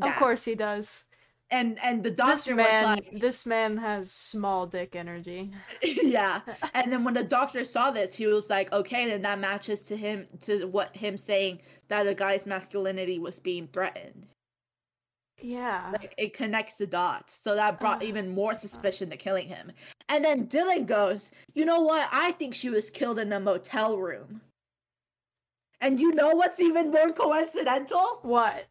of 0.00 0.14
course 0.16 0.44
he 0.44 0.54
does. 0.54 1.04
And 1.50 1.78
and 1.82 2.02
the 2.02 2.10
This 2.10 2.16
doctor 2.16 2.54
man, 2.56 2.84
was 2.84 2.96
like, 2.96 3.20
this 3.20 3.46
man 3.46 3.76
has 3.76 4.10
small 4.10 4.66
dick 4.66 4.96
energy. 4.96 5.52
yeah. 5.82 6.40
And 6.74 6.92
then 6.92 7.04
when 7.04 7.14
the 7.14 7.22
doctor 7.22 7.64
saw 7.64 7.90
this, 7.90 8.14
he 8.14 8.26
was 8.26 8.50
like, 8.50 8.72
okay, 8.72 9.08
then 9.08 9.22
that 9.22 9.38
matches 9.38 9.82
to 9.82 9.96
him 9.96 10.26
to 10.42 10.66
what 10.66 10.96
him 10.96 11.16
saying 11.16 11.60
that 11.88 12.06
a 12.06 12.14
guy's 12.14 12.46
masculinity 12.46 13.18
was 13.20 13.38
being 13.38 13.68
threatened. 13.68 14.26
Yeah. 15.40 15.90
Like 15.92 16.14
it 16.16 16.32
connects 16.32 16.76
the 16.78 16.86
dots. 16.86 17.34
So 17.34 17.54
that 17.54 17.78
brought 17.78 18.02
Ah. 18.02 18.06
even 18.06 18.34
more 18.34 18.54
suspicion 18.54 19.10
to 19.10 19.16
killing 19.16 19.48
him. 19.48 19.72
And 20.08 20.24
then 20.24 20.46
Dillon 20.46 20.86
goes, 20.86 21.30
you 21.54 21.64
know 21.64 21.80
what? 21.80 22.08
I 22.12 22.32
think 22.32 22.54
she 22.54 22.70
was 22.70 22.88
killed 22.90 23.18
in 23.18 23.32
a 23.32 23.40
motel 23.40 23.98
room. 23.98 24.40
And 25.80 26.00
you 26.00 26.12
know 26.14 26.30
what's 26.34 26.60
even 26.60 26.90
more 26.90 27.10
coincidental? 27.12 28.18
what? 28.22 28.64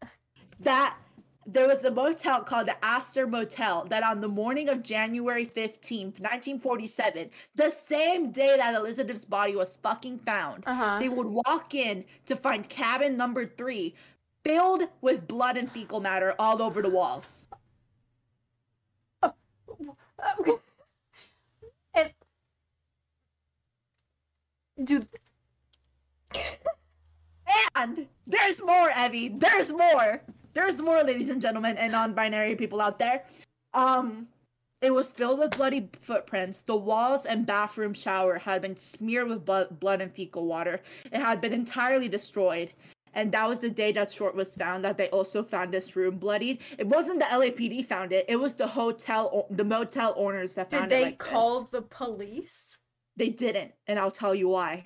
that 0.61 0.97
there 1.45 1.67
was 1.67 1.83
a 1.83 1.91
motel 1.91 2.41
called 2.41 2.65
the 2.67 2.83
Aster 2.83 3.27
Motel 3.27 3.85
that 3.89 4.01
on 4.03 4.19
the 4.21 4.27
morning 4.27 4.69
of 4.69 4.81
January 4.81 5.45
15th, 5.45 6.19
1947, 6.19 7.29
the 7.53 7.69
same 7.69 8.31
day 8.31 8.55
that 8.57 8.73
Elizabeth's 8.73 9.25
body 9.25 9.55
was 9.55 9.77
fucking 9.83 10.17
found, 10.19 10.63
Uh 10.65 10.73
huh. 10.73 10.97
they 10.99 11.09
would 11.09 11.27
walk 11.27 11.75
in 11.75 12.05
to 12.25 12.35
find 12.35 12.67
cabin 12.69 13.15
number 13.17 13.45
three 13.45 13.93
filled 14.45 14.83
with 15.01 15.27
blood 15.27 15.57
and 15.57 15.71
fecal 15.71 15.99
matter 15.99 16.35
all 16.39 16.61
over 16.61 16.81
the 16.81 16.89
walls. 16.89 17.49
and 21.93 22.11
dude, 24.83 25.07
And 27.75 28.07
there's 28.25 28.63
more, 28.63 28.89
Evy. 28.89 29.29
There's 29.29 29.71
more. 29.71 30.21
There's 30.53 30.81
more, 30.81 31.03
ladies 31.03 31.29
and 31.29 31.41
gentlemen, 31.41 31.77
and 31.77 31.91
non-binary 31.91 32.55
people 32.55 32.79
out 32.79 32.99
there. 32.99 33.25
Um, 33.73 34.27
it 34.81 34.91
was 34.93 35.11
filled 35.11 35.39
with 35.39 35.57
bloody 35.57 35.89
footprints. 35.99 36.61
The 36.61 36.75
walls 36.75 37.25
and 37.25 37.45
bathroom 37.45 37.93
shower 37.93 38.37
had 38.37 38.61
been 38.61 38.77
smeared 38.77 39.27
with 39.27 39.45
blood 39.45 40.01
and 40.01 40.13
fecal 40.13 40.45
water. 40.45 40.79
It 41.11 41.19
had 41.19 41.41
been 41.41 41.51
entirely 41.51 42.07
destroyed. 42.07 42.71
And 43.15 43.31
that 43.31 43.47
was 43.49 43.61
the 43.61 43.69
day 43.69 43.91
that 43.93 44.11
Short 44.11 44.35
was 44.35 44.55
found. 44.55 44.83
That 44.83 44.97
they 44.97 45.09
also 45.09 45.41
found 45.41 45.73
this 45.73 45.95
room 45.95 46.17
bloodied. 46.17 46.59
It 46.77 46.87
wasn't 46.87 47.19
the 47.19 47.25
LAPD 47.25 47.85
found 47.85 48.11
it. 48.11 48.25
It 48.27 48.35
was 48.35 48.55
the 48.55 48.67
hotel, 48.67 49.47
the 49.49 49.63
motel 49.63 50.13
owners 50.17 50.53
that 50.53 50.69
did 50.69 50.79
found 50.79 50.91
it. 50.91 50.95
Did 50.95 51.01
they 51.01 51.05
like 51.05 51.17
call 51.17 51.61
this. 51.61 51.69
the 51.69 51.81
police? 51.81 52.77
They 53.17 53.29
didn't, 53.29 53.71
and 53.87 53.97
I'll 53.97 54.11
tell 54.11 54.35
you 54.35 54.49
why. 54.49 54.85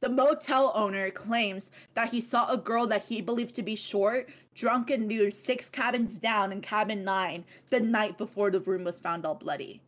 The 0.00 0.08
motel 0.08 0.70
owner 0.74 1.10
claims 1.10 1.70
that 1.94 2.10
he 2.10 2.20
saw 2.20 2.50
a 2.50 2.58
girl 2.58 2.86
that 2.88 3.04
he 3.04 3.20
believed 3.22 3.54
to 3.56 3.62
be 3.62 3.74
short, 3.74 4.28
drunk 4.54 4.90
and 4.90 5.08
nude, 5.08 5.32
six 5.32 5.70
cabins 5.70 6.18
down 6.18 6.52
in 6.52 6.60
cabin 6.60 7.04
nine 7.04 7.44
the 7.70 7.80
night 7.80 8.18
before 8.18 8.50
the 8.50 8.60
room 8.60 8.84
was 8.84 9.00
found 9.00 9.24
all 9.24 9.34
bloody. 9.34 9.80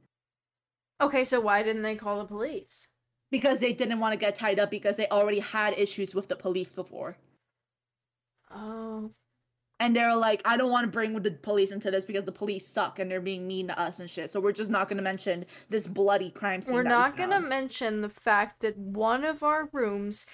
Okay, 1.00 1.22
so 1.22 1.38
why 1.40 1.62
didn't 1.62 1.82
they 1.82 1.94
call 1.94 2.18
the 2.18 2.24
police? 2.24 2.88
Because 3.30 3.58
they 3.60 3.72
didn't 3.72 3.98
want 4.00 4.12
to 4.12 4.16
get 4.18 4.36
tied 4.36 4.58
up 4.58 4.70
because 4.70 4.96
they 4.96 5.08
already 5.08 5.40
had 5.40 5.78
issues 5.78 6.14
with 6.14 6.28
the 6.28 6.36
police 6.36 6.72
before. 6.72 7.18
Oh, 8.50 9.10
And 9.78 9.94
they're 9.94 10.16
like, 10.16 10.40
I 10.46 10.56
don't 10.56 10.70
want 10.70 10.84
to 10.86 10.90
bring 10.90 11.20
the 11.20 11.30
police 11.32 11.70
into 11.70 11.90
this 11.90 12.04
because 12.06 12.24
the 12.24 12.32
police 12.32 12.66
suck 12.66 12.98
and 12.98 13.10
they're 13.10 13.20
being 13.20 13.46
mean 13.46 13.68
to 13.68 13.78
us 13.78 13.98
and 13.98 14.08
shit. 14.08 14.30
So 14.30 14.40
we're 14.40 14.52
just 14.52 14.70
not 14.70 14.88
going 14.88 14.96
to 14.96 15.02
mention 15.02 15.44
this 15.68 15.86
bloody 15.86 16.30
crime 16.30 16.62
scene. 16.62 16.74
we're 16.74 16.82
not 16.82 17.16
gonna 17.16 17.40
mention 17.40 18.00
the 18.00 18.08
fact 18.08 18.60
that 18.62 18.76
one 18.78 19.24
of 19.24 19.42
our 19.42 19.68
rooms 19.72 20.26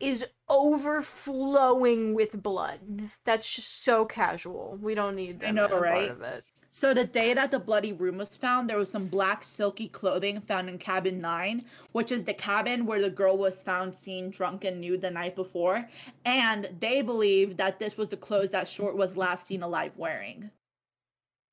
is 0.00 0.24
overflowing 0.48 2.14
with 2.14 2.42
blood. 2.42 3.10
That's 3.24 3.52
just 3.54 3.84
so 3.84 4.04
casual. 4.04 4.78
We 4.80 4.94
don't 4.94 5.16
need 5.16 5.40
I 5.44 5.52
them 5.52 5.54
know, 5.54 5.66
in 5.66 5.82
part 5.82 5.82
right? 5.82 6.10
of 6.10 6.22
it. 6.22 6.44
So 6.78 6.94
the 6.94 7.04
day 7.04 7.34
that 7.34 7.50
the 7.50 7.58
bloody 7.58 7.92
room 7.92 8.18
was 8.18 8.36
found, 8.36 8.70
there 8.70 8.78
was 8.78 8.88
some 8.88 9.08
black 9.08 9.42
silky 9.42 9.88
clothing 9.88 10.40
found 10.40 10.68
in 10.68 10.78
cabin 10.78 11.20
9, 11.20 11.64
which 11.90 12.12
is 12.12 12.22
the 12.22 12.32
cabin 12.32 12.86
where 12.86 13.02
the 13.02 13.10
girl 13.10 13.36
was 13.36 13.64
found 13.64 13.96
seen 13.96 14.30
drunk 14.30 14.62
and 14.62 14.80
nude 14.80 15.00
the 15.00 15.10
night 15.10 15.34
before, 15.34 15.88
and 16.24 16.70
they 16.78 17.02
believe 17.02 17.56
that 17.56 17.80
this 17.80 17.98
was 17.98 18.10
the 18.10 18.16
clothes 18.16 18.52
that 18.52 18.68
Short 18.68 18.96
was 18.96 19.16
last 19.16 19.48
seen 19.48 19.62
alive 19.62 19.90
wearing. 19.96 20.52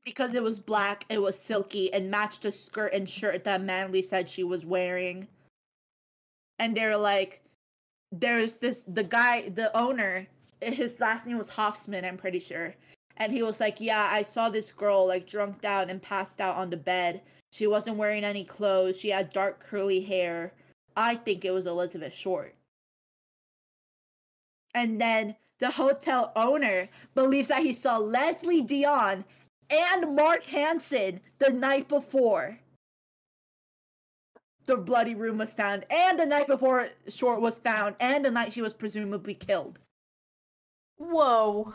Because 0.04 0.36
it 0.36 0.44
was 0.44 0.60
black, 0.60 1.06
it 1.10 1.20
was 1.20 1.40
silky, 1.40 1.92
and 1.92 2.12
matched 2.12 2.44
the 2.44 2.52
skirt 2.52 2.94
and 2.94 3.10
shirt 3.10 3.46
that 3.46 3.64
Manley 3.64 4.04
said 4.04 4.30
she 4.30 4.44
was 4.44 4.64
wearing. 4.64 5.28
And 6.60 6.78
they're 6.78 6.98
like, 6.98 7.42
there's 8.12 8.60
this, 8.60 8.84
the 8.88 9.04
guy, 9.04 9.50
the 9.50 9.76
owner, 9.76 10.28
his 10.62 11.00
last 11.00 11.26
name 11.26 11.40
was 11.40 11.50
Hoffman, 11.50 12.06
I'm 12.06 12.16
pretty 12.16 12.40
sure 12.40 12.76
and 13.18 13.32
he 13.32 13.44
was 13.44 13.60
like, 13.60 13.80
"Yeah, 13.80 14.10
I 14.12 14.24
saw 14.24 14.50
this 14.50 14.72
girl 14.72 15.08
like 15.08 15.28
drunked 15.28 15.66
out 15.66 15.90
and 15.90 16.02
passed 16.02 16.42
out 16.42 16.56
on 16.56 16.70
the 16.70 16.78
bed. 16.78 17.22
She 17.52 17.68
wasn't 17.68 17.98
wearing 17.98 18.24
any 18.24 18.44
clothes. 18.44 19.00
She 19.00 19.10
had 19.10 19.30
dark 19.32 19.60
curly 19.60 20.02
hair. 20.02 20.54
I 20.96 21.16
think 21.16 21.46
it 21.46 21.52
was 21.52 21.68
Elizabeth 21.68 22.14
Short." 22.14 22.56
And 24.74 25.00
then 25.00 25.36
the 25.60 25.72
hotel 25.72 26.32
owner 26.36 26.90
believes 27.14 27.48
that 27.48 27.64
he 27.64 27.74
saw 27.74 27.98
Leslie 27.98 28.62
Dion 28.62 29.24
and 29.70 30.16
Mark 30.16 30.44
Hansen 30.44 31.22
the 31.40 31.50
night 31.50 31.88
before 31.88 32.60
the 34.66 34.78
bloody 34.78 35.16
room 35.16 35.38
was 35.38 35.54
found, 35.54 35.86
and 35.90 36.20
the 36.20 36.26
night 36.26 36.48
before 36.48 36.90
Short 37.08 37.40
was 37.40 37.60
found, 37.60 37.96
and 38.00 38.26
the 38.26 38.32
night 38.32 38.52
she 38.52 38.62
was 38.62 38.74
presumably 38.74 39.36
killed. 39.36 39.80
Whoa. 40.98 41.74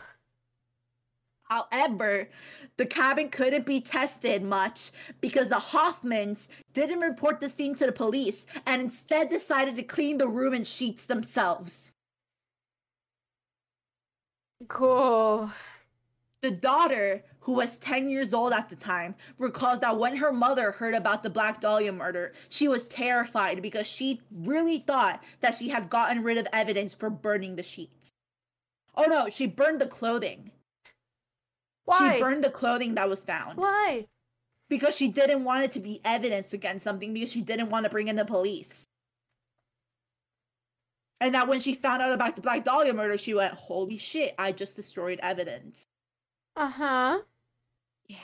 However, 1.50 2.28
the 2.76 2.86
cabin 2.86 3.28
couldn't 3.28 3.66
be 3.66 3.80
tested 3.80 4.44
much 4.44 4.92
because 5.20 5.48
the 5.48 5.56
Hoffmans 5.56 6.46
didn't 6.72 7.00
report 7.00 7.40
the 7.40 7.48
scene 7.48 7.74
to 7.74 7.86
the 7.86 7.92
police 7.92 8.46
and 8.66 8.80
instead 8.80 9.28
decided 9.28 9.74
to 9.76 9.82
clean 9.82 10.18
the 10.18 10.28
room 10.28 10.54
and 10.54 10.66
sheets 10.66 11.06
themselves. 11.06 11.92
Cool. 14.68 15.50
The 16.42 16.52
daughter, 16.52 17.24
who 17.40 17.52
was 17.52 17.78
10 17.78 18.10
years 18.10 18.32
old 18.32 18.52
at 18.52 18.68
the 18.68 18.76
time, 18.76 19.16
recalls 19.36 19.80
that 19.80 19.98
when 19.98 20.16
her 20.16 20.32
mother 20.32 20.70
heard 20.70 20.94
about 20.94 21.22
the 21.22 21.30
Black 21.30 21.60
Dahlia 21.60 21.92
murder, 21.92 22.32
she 22.48 22.68
was 22.68 22.88
terrified 22.88 23.60
because 23.60 23.88
she 23.88 24.20
really 24.30 24.78
thought 24.78 25.22
that 25.40 25.56
she 25.56 25.68
had 25.68 25.90
gotten 25.90 26.22
rid 26.22 26.38
of 26.38 26.46
evidence 26.52 26.94
for 26.94 27.10
burning 27.10 27.56
the 27.56 27.62
sheets. 27.62 28.10
Oh 28.94 29.04
no, 29.04 29.28
she 29.28 29.46
burned 29.46 29.80
the 29.80 29.86
clothing. 29.86 30.52
Why? 31.90 32.14
She 32.14 32.20
burned 32.20 32.44
the 32.44 32.50
clothing 32.50 32.94
that 32.94 33.08
was 33.08 33.24
found. 33.24 33.58
Why? 33.58 34.06
Because 34.68 34.96
she 34.96 35.08
didn't 35.08 35.44
want 35.44 35.64
it 35.64 35.70
to 35.72 35.80
be 35.80 36.00
evidence 36.04 36.52
against 36.52 36.84
something 36.84 37.12
because 37.12 37.32
she 37.32 37.42
didn't 37.42 37.70
want 37.70 37.84
to 37.84 37.90
bring 37.90 38.08
in 38.08 38.16
the 38.16 38.24
police. 38.24 38.84
And 41.20 41.34
that 41.34 41.48
when 41.48 41.60
she 41.60 41.74
found 41.74 42.00
out 42.00 42.12
about 42.12 42.36
the 42.36 42.42
Black 42.42 42.64
Dahlia 42.64 42.94
murder, 42.94 43.18
she 43.18 43.34
went, 43.34 43.54
Holy 43.54 43.98
shit, 43.98 44.34
I 44.38 44.52
just 44.52 44.76
destroyed 44.76 45.18
evidence. 45.22 45.84
Uh 46.56 46.70
huh. 46.70 47.18
Yeah. 48.08 48.16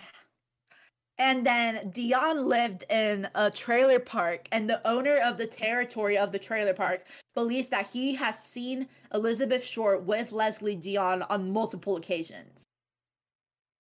And 1.19 1.47
then 1.47 1.91
Dion 1.91 2.45
lived 2.45 2.85
in 2.91 3.29
a 3.35 3.51
trailer 3.51 3.99
park, 3.99 4.49
and 4.53 4.69
the 4.69 4.87
owner 4.87 5.17
of 5.17 5.39
the 5.39 5.47
territory 5.47 6.19
of 6.19 6.31
the 6.31 6.39
trailer 6.39 6.75
park 6.75 7.05
believes 7.35 7.71
that 7.71 7.87
he 7.87 8.15
has 8.15 8.39
seen 8.39 8.89
Elizabeth 9.15 9.65
Short 9.65 10.05
with 10.05 10.33
Leslie 10.33 10.77
Dion 10.77 11.23
on 11.23 11.53
multiple 11.53 11.97
occasions. 11.97 12.66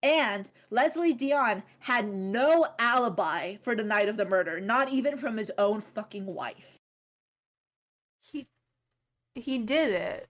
And 0.06 0.48
Leslie 0.70 1.14
Dillon 1.14 1.64
had 1.80 2.08
no 2.08 2.68
alibi 2.78 3.56
for 3.56 3.74
the 3.74 3.82
night 3.82 4.08
of 4.08 4.16
the 4.16 4.24
murder, 4.24 4.60
not 4.60 4.88
even 4.92 5.16
from 5.16 5.36
his 5.36 5.50
own 5.58 5.80
fucking 5.80 6.26
wife. 6.26 6.78
He 8.20 8.46
he 9.34 9.58
did 9.58 9.90
it. 9.90 10.28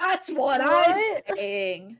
That's 0.00 0.30
what, 0.30 0.60
What? 0.60 0.96
I'm 0.96 1.36
saying. 1.36 1.96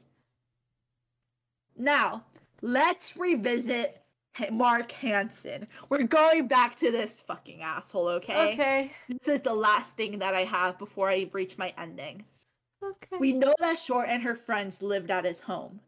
Now, 1.76 2.24
let's 2.62 3.16
revisit 3.16 4.02
Mark 4.50 4.90
Hansen. 4.90 5.68
We're 5.88 6.02
going 6.02 6.48
back 6.48 6.76
to 6.80 6.90
this 6.90 7.22
fucking 7.22 7.62
asshole, 7.62 8.08
okay? 8.08 8.52
Okay. 8.54 8.92
This 9.08 9.28
is 9.28 9.40
the 9.42 9.54
last 9.54 9.96
thing 9.96 10.18
that 10.18 10.34
I 10.34 10.42
have 10.42 10.80
before 10.80 11.10
I 11.10 11.28
reach 11.32 11.56
my 11.56 11.72
ending. 11.78 12.24
Okay. 12.82 13.18
We 13.20 13.32
know 13.32 13.54
that 13.60 13.78
Short 13.78 14.08
and 14.08 14.24
her 14.24 14.34
friends 14.34 14.82
lived 14.82 15.12
at 15.12 15.24
his 15.24 15.40
home. 15.40 15.78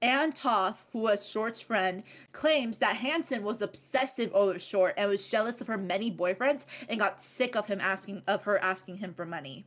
Ann 0.00 0.32
Toth, 0.32 0.86
who 0.92 1.00
was 1.00 1.28
Short's 1.28 1.60
friend, 1.60 2.04
claims 2.32 2.78
that 2.78 2.96
Hansen 2.96 3.42
was 3.42 3.60
obsessive 3.60 4.32
over 4.32 4.58
Short 4.58 4.94
and 4.96 5.10
was 5.10 5.26
jealous 5.26 5.60
of 5.60 5.66
her 5.66 5.78
many 5.78 6.10
boyfriends 6.10 6.66
and 6.88 7.00
got 7.00 7.20
sick 7.20 7.56
of 7.56 7.66
him 7.66 7.80
asking 7.80 8.22
of 8.26 8.42
her 8.42 8.58
asking 8.58 8.98
him 8.98 9.12
for 9.12 9.26
money. 9.26 9.66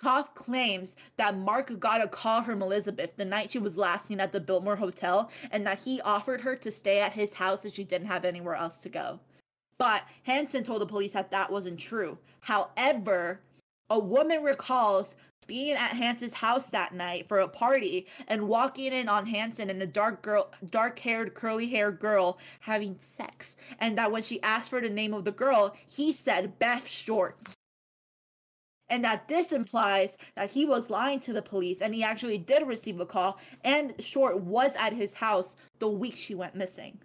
Toth 0.00 0.32
claims 0.34 0.94
that 1.16 1.36
Mark 1.36 1.76
got 1.80 2.04
a 2.04 2.06
call 2.06 2.42
from 2.42 2.62
Elizabeth 2.62 3.16
the 3.16 3.24
night 3.24 3.50
she 3.50 3.58
was 3.58 3.76
last 3.76 4.06
seen 4.06 4.20
at 4.20 4.30
the 4.30 4.38
Biltmore 4.38 4.76
Hotel 4.76 5.28
and 5.50 5.66
that 5.66 5.80
he 5.80 6.00
offered 6.02 6.40
her 6.42 6.54
to 6.54 6.70
stay 6.70 7.00
at 7.00 7.12
his 7.12 7.34
house 7.34 7.64
if 7.64 7.74
she 7.74 7.82
didn't 7.82 8.06
have 8.06 8.24
anywhere 8.24 8.54
else 8.54 8.78
to 8.78 8.88
go. 8.88 9.18
But 9.76 10.02
Hansen 10.22 10.62
told 10.62 10.82
the 10.82 10.86
police 10.86 11.12
that 11.12 11.32
that 11.32 11.50
wasn't 11.50 11.80
true. 11.80 12.18
However, 12.40 13.40
a 13.90 13.98
woman 13.98 14.42
recalls 14.42 15.16
being 15.46 15.76
at 15.76 15.92
Hansen's 15.92 16.34
house 16.34 16.66
that 16.66 16.94
night 16.94 17.26
for 17.26 17.40
a 17.40 17.48
party 17.48 18.06
and 18.26 18.48
walking 18.48 18.92
in 18.92 19.08
on 19.08 19.26
Hansen 19.26 19.70
and 19.70 19.82
a 19.82 19.86
dark 19.86 20.22
girl, 20.22 20.52
dark-haired, 20.70 21.34
curly-haired 21.34 21.98
girl 21.98 22.38
having 22.60 22.96
sex, 22.98 23.56
and 23.80 23.96
that 23.96 24.12
when 24.12 24.22
she 24.22 24.42
asked 24.42 24.68
for 24.70 24.80
the 24.80 24.88
name 24.90 25.14
of 25.14 25.24
the 25.24 25.32
girl, 25.32 25.74
he 25.86 26.12
said 26.12 26.58
Beth 26.58 26.86
Short. 26.86 27.54
And 28.90 29.04
that 29.04 29.28
this 29.28 29.52
implies 29.52 30.16
that 30.34 30.50
he 30.50 30.64
was 30.64 30.90
lying 30.90 31.20
to 31.20 31.32
the 31.32 31.42
police 31.42 31.82
and 31.82 31.94
he 31.94 32.02
actually 32.02 32.38
did 32.38 32.66
receive 32.66 33.00
a 33.00 33.06
call, 33.06 33.38
and 33.64 33.94
Short 33.98 34.40
was 34.40 34.72
at 34.78 34.92
his 34.92 35.14
house 35.14 35.56
the 35.78 35.88
week 35.88 36.16
she 36.16 36.34
went 36.34 36.54
missing. 36.54 36.98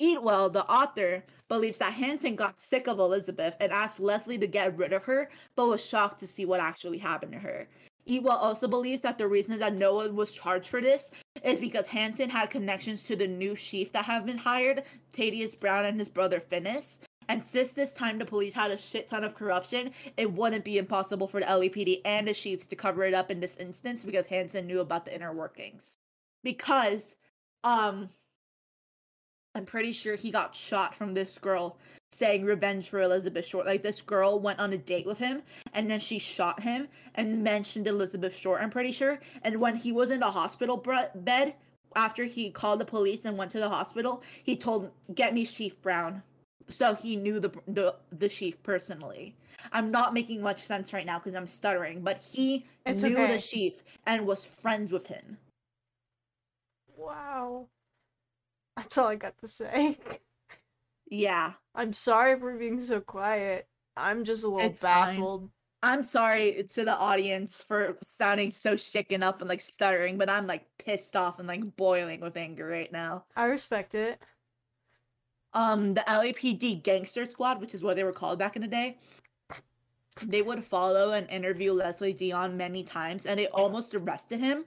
Eatwell, 0.00 0.50
the 0.50 0.64
author, 0.64 1.22
believes 1.50 1.78
that 1.78 1.92
Hansen 1.92 2.36
got 2.36 2.60
sick 2.60 2.86
of 2.86 3.00
Elizabeth 3.00 3.56
and 3.60 3.72
asked 3.72 4.00
Leslie 4.00 4.38
to 4.38 4.46
get 4.46 4.78
rid 4.78 4.94
of 4.94 5.04
her, 5.04 5.28
but 5.56 5.66
was 5.66 5.84
shocked 5.84 6.20
to 6.20 6.26
see 6.26 6.46
what 6.46 6.60
actually 6.60 6.96
happened 6.96 7.32
to 7.32 7.38
her. 7.38 7.68
Eatwell 8.08 8.38
also 8.38 8.66
believes 8.66 9.02
that 9.02 9.18
the 9.18 9.26
reason 9.26 9.58
that 9.58 9.74
no 9.74 9.96
one 9.96 10.16
was 10.16 10.32
charged 10.32 10.68
for 10.68 10.80
this 10.80 11.10
is 11.42 11.60
because 11.60 11.86
Hansen 11.86 12.30
had 12.30 12.50
connections 12.50 13.04
to 13.06 13.16
the 13.16 13.26
new 13.26 13.56
chief 13.56 13.92
that 13.92 14.04
have 14.04 14.24
been 14.24 14.38
hired, 14.38 14.84
Thaddeus 15.12 15.56
Brown 15.56 15.84
and 15.84 15.98
his 15.98 16.08
brother 16.08 16.40
Finis. 16.40 17.00
And 17.28 17.44
since 17.44 17.72
this 17.72 17.92
time 17.92 18.18
the 18.18 18.24
police 18.24 18.54
had 18.54 18.70
a 18.70 18.78
shit 18.78 19.08
ton 19.08 19.24
of 19.24 19.34
corruption, 19.34 19.90
it 20.16 20.32
wouldn't 20.32 20.64
be 20.64 20.78
impossible 20.78 21.26
for 21.26 21.40
the 21.40 21.46
LAPD 21.46 22.00
and 22.04 22.26
the 22.26 22.34
chiefs 22.34 22.66
to 22.68 22.76
cover 22.76 23.04
it 23.04 23.14
up 23.14 23.30
in 23.30 23.40
this 23.40 23.56
instance 23.56 24.04
because 24.04 24.26
Hansen 24.26 24.66
knew 24.66 24.80
about 24.80 25.04
the 25.04 25.14
inner 25.14 25.32
workings. 25.32 25.96
Because, 26.42 27.16
um, 27.64 28.08
I'm 29.54 29.64
pretty 29.64 29.92
sure 29.92 30.14
he 30.14 30.30
got 30.30 30.54
shot 30.54 30.94
from 30.94 31.12
this 31.12 31.36
girl 31.36 31.76
saying 32.12 32.44
revenge 32.44 32.88
for 32.88 33.00
Elizabeth 33.00 33.46
Short. 33.46 33.66
Like 33.66 33.82
this 33.82 34.00
girl 34.00 34.38
went 34.38 34.60
on 34.60 34.72
a 34.72 34.78
date 34.78 35.06
with 35.06 35.18
him 35.18 35.42
and 35.74 35.90
then 35.90 35.98
she 35.98 36.18
shot 36.18 36.60
him 36.60 36.88
and 37.16 37.42
mentioned 37.42 37.86
Elizabeth 37.86 38.34
Short, 38.34 38.62
I'm 38.62 38.70
pretty 38.70 38.92
sure. 38.92 39.20
And 39.42 39.60
when 39.60 39.74
he 39.74 39.92
was 39.92 40.10
in 40.10 40.20
the 40.20 40.30
hospital 40.30 40.76
bre- 40.76 41.10
bed, 41.16 41.54
after 41.96 42.24
he 42.24 42.50
called 42.50 42.80
the 42.80 42.84
police 42.84 43.24
and 43.24 43.36
went 43.36 43.50
to 43.50 43.58
the 43.58 43.68
hospital, 43.68 44.22
he 44.44 44.56
told, 44.56 44.92
"Get 45.14 45.34
me 45.34 45.44
Chief 45.44 45.80
Brown." 45.82 46.22
So 46.68 46.94
he 46.94 47.16
knew 47.16 47.40
the 47.40 47.50
the, 47.66 47.96
the 48.16 48.28
chief 48.28 48.62
personally. 48.62 49.34
I'm 49.72 49.90
not 49.90 50.14
making 50.14 50.40
much 50.40 50.62
sense 50.62 50.92
right 50.92 51.04
now 51.04 51.18
because 51.18 51.34
I'm 51.34 51.48
stuttering, 51.48 52.02
but 52.02 52.18
he 52.18 52.64
It's 52.86 53.02
knew 53.02 53.18
okay. 53.18 53.32
the 53.34 53.40
chief 53.40 53.82
and 54.06 54.24
was 54.24 54.46
friends 54.46 54.92
with 54.92 55.08
him. 55.08 55.36
Wow. 56.96 57.66
That's 58.76 58.96
all 58.98 59.08
I 59.08 59.16
got 59.16 59.38
to 59.38 59.48
say. 59.48 59.98
Yeah. 61.08 61.52
I'm 61.74 61.92
sorry 61.92 62.38
for 62.38 62.56
being 62.56 62.80
so 62.80 63.00
quiet. 63.00 63.66
I'm 63.96 64.24
just 64.24 64.44
a 64.44 64.48
little 64.48 64.70
It's 64.70 64.80
fine. 64.80 65.16
baffled. 65.16 65.50
I'm 65.82 66.02
sorry 66.02 66.66
to 66.70 66.84
the 66.84 66.94
audience 66.94 67.62
for 67.66 67.96
sounding 68.02 68.50
so 68.50 68.76
shaken 68.76 69.22
up 69.22 69.40
and 69.40 69.48
like 69.48 69.62
stuttering, 69.62 70.18
but 70.18 70.28
I'm 70.28 70.46
like 70.46 70.66
pissed 70.78 71.16
off 71.16 71.38
and 71.38 71.48
like 71.48 71.76
boiling 71.76 72.20
with 72.20 72.36
anger 72.36 72.66
right 72.66 72.92
now. 72.92 73.24
I 73.34 73.44
respect 73.46 73.94
it. 73.94 74.20
Um, 75.54 75.94
the 75.94 76.02
LAPD 76.02 76.82
Gangster 76.82 77.24
Squad, 77.26 77.60
which 77.60 77.74
is 77.74 77.82
what 77.82 77.96
they 77.96 78.04
were 78.04 78.12
called 78.12 78.38
back 78.38 78.56
in 78.56 78.62
the 78.62 78.68
day, 78.68 78.98
they 80.22 80.42
would 80.42 80.62
follow 80.64 81.12
and 81.12 81.28
interview 81.30 81.72
Leslie 81.72 82.12
Dillon 82.12 82.56
many 82.56 82.84
times, 82.84 83.24
and 83.26 83.40
they 83.40 83.48
almost 83.48 83.94
arrested 83.94 84.40
him. 84.40 84.66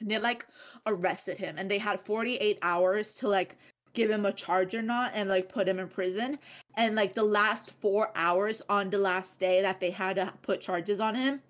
And 0.00 0.10
they 0.10 0.18
like 0.18 0.46
arrested 0.86 1.38
him, 1.38 1.56
and 1.58 1.70
they 1.70 1.78
had 1.78 2.00
48 2.00 2.58
hours 2.62 3.14
to 3.16 3.28
like 3.28 3.56
give 3.94 4.10
him 4.10 4.26
a 4.26 4.32
charge 4.32 4.74
or 4.74 4.82
not, 4.82 5.12
and 5.14 5.28
like 5.28 5.48
put 5.48 5.68
him 5.68 5.78
in 5.78 5.88
prison. 5.88 6.38
And 6.76 6.94
like 6.94 7.14
the 7.14 7.22
last 7.24 7.72
four 7.80 8.10
hours 8.14 8.62
on 8.68 8.90
the 8.90 8.98
last 8.98 9.40
day 9.40 9.62
that 9.62 9.80
they 9.80 9.90
had 9.90 10.16
to 10.16 10.34
put 10.42 10.60
charges 10.60 11.00
on 11.00 11.14
him, 11.14 11.40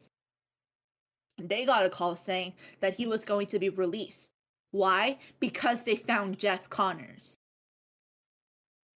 they 1.38 1.64
got 1.64 1.84
a 1.84 1.90
call 1.90 2.16
saying 2.16 2.54
that 2.80 2.94
he 2.94 3.06
was 3.06 3.24
going 3.24 3.46
to 3.48 3.58
be 3.58 3.68
released. 3.68 4.30
Why? 4.70 5.18
Because 5.40 5.82
they 5.82 5.96
found 5.96 6.38
Jeff 6.38 6.70
Connors. 6.70 7.36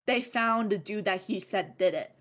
They 0.07 0.23
found 0.23 0.71
the 0.71 0.79
dude 0.79 1.05
that 1.05 1.23
he 1.23 1.41
said 1.41 1.79
did 1.79 1.95
it. 1.95 2.13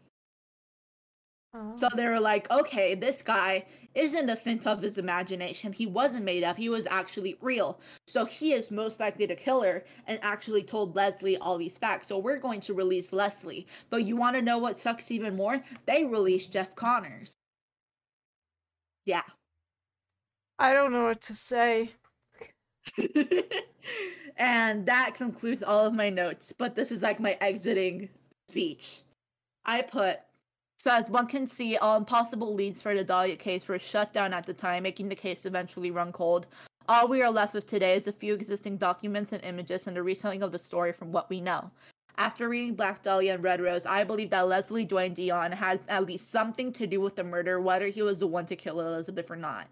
So 1.74 1.90
they 1.96 2.08
were 2.08 2.20
like, 2.20 2.50
okay, 2.52 2.96
this 2.96 3.22
guy 3.22 3.66
isn't 3.94 4.30
a 4.30 4.36
fint 4.36 4.68
of 4.68 4.82
his 4.82 4.98
imagination. 4.98 5.72
He 5.72 5.86
wasn't 5.86 6.26
made 6.26 6.44
up. 6.44 6.58
He 6.58 6.70
was 6.70 6.86
actually 6.90 7.38
real. 7.42 7.80
So 8.08 8.26
he 8.26 8.54
is 8.54 8.72
most 8.72 9.00
likely 9.00 9.26
the 9.26 9.36
killer 9.36 9.84
and 10.08 10.20
actually 10.22 10.64
told 10.64 10.96
Leslie 10.96 11.38
all 11.38 11.58
these 11.58 11.78
facts. 11.78 12.08
So 12.08 12.18
we're 12.18 12.40
going 12.40 12.62
to 12.62 12.74
release 12.74 13.14
Leslie. 13.14 13.68
But 13.90 14.06
you 14.06 14.16
want 14.16 14.36
to 14.36 14.42
know 14.42 14.58
what 14.58 14.78
sucks 14.78 15.12
even 15.12 15.36
more? 15.36 15.64
They 15.86 16.04
released 16.04 16.52
Jeff 16.52 16.76
Connors. 16.76 17.34
Yeah. 19.06 19.24
I 20.60 20.74
don't 20.74 20.92
know 20.92 21.06
what 21.06 21.22
to 21.24 21.36
say. 21.36 21.92
and 24.38 24.86
that 24.86 25.16
concludes 25.16 25.64
all 25.64 25.86
of 25.86 25.94
my 25.94 26.10
notes, 26.10 26.54
but 26.58 26.76
this 26.76 26.92
is 26.92 27.02
like 27.02 27.20
my 27.20 27.38
exiting 27.42 28.10
speech. 28.50 29.02
I 29.66 29.82
put 29.82 30.20
so 30.86 30.92
as 30.92 31.10
one 31.10 31.26
can 31.26 31.48
see, 31.48 31.78
all 31.78 31.98
impossible 31.98 32.54
leads 32.54 32.80
for 32.80 32.94
the 32.94 33.04
Dahlia 33.04 33.38
case 33.38 33.68
were 33.68 33.80
shut 33.80 34.14
down 34.14 34.36
at 34.36 34.46
the 34.46 34.54
time, 34.54 34.84
making 34.84 35.10
the 35.10 35.16
case 35.16 35.48
eventually 35.48 35.90
run 35.90 36.12
cold. 36.12 36.46
All 36.88 37.08
we 37.08 37.24
are 37.24 37.32
left 37.32 37.56
with 37.56 37.66
today 37.66 37.96
is 37.96 38.06
a 38.06 38.12
few 38.12 38.36
existing 38.36 38.78
documents 38.78 39.32
and 39.32 39.44
images 39.44 39.88
and 39.88 39.98
a 39.98 40.04
retelling 40.04 40.44
of 40.44 40.52
the 40.52 40.60
story 40.60 40.94
from 40.94 41.12
what 41.12 41.28
we 41.28 41.42
know. 41.42 41.72
After 42.20 42.50
reading 42.50 42.76
Black 42.76 43.02
Dahlia 43.02 43.34
and 43.34 43.44
Red 43.44 43.62
Rose, 43.62 43.88
I 43.88 44.04
believe 44.04 44.30
that 44.30 44.48
Leslie 44.48 44.86
Duane 44.86 45.16
Dillon 45.16 45.52
had 45.52 45.80
at 45.88 46.06
least 46.06 46.30
something 46.30 46.72
to 46.74 46.86
do 46.86 47.02
with 47.02 47.16
the 47.16 47.24
murder, 47.24 47.60
whether 47.60 47.88
he 47.88 48.04
was 48.04 48.20
the 48.20 48.28
one 48.28 48.46
to 48.46 48.56
kill 48.56 48.80
Elizabeth 48.80 49.32
or 49.32 49.36
not. 49.36 49.66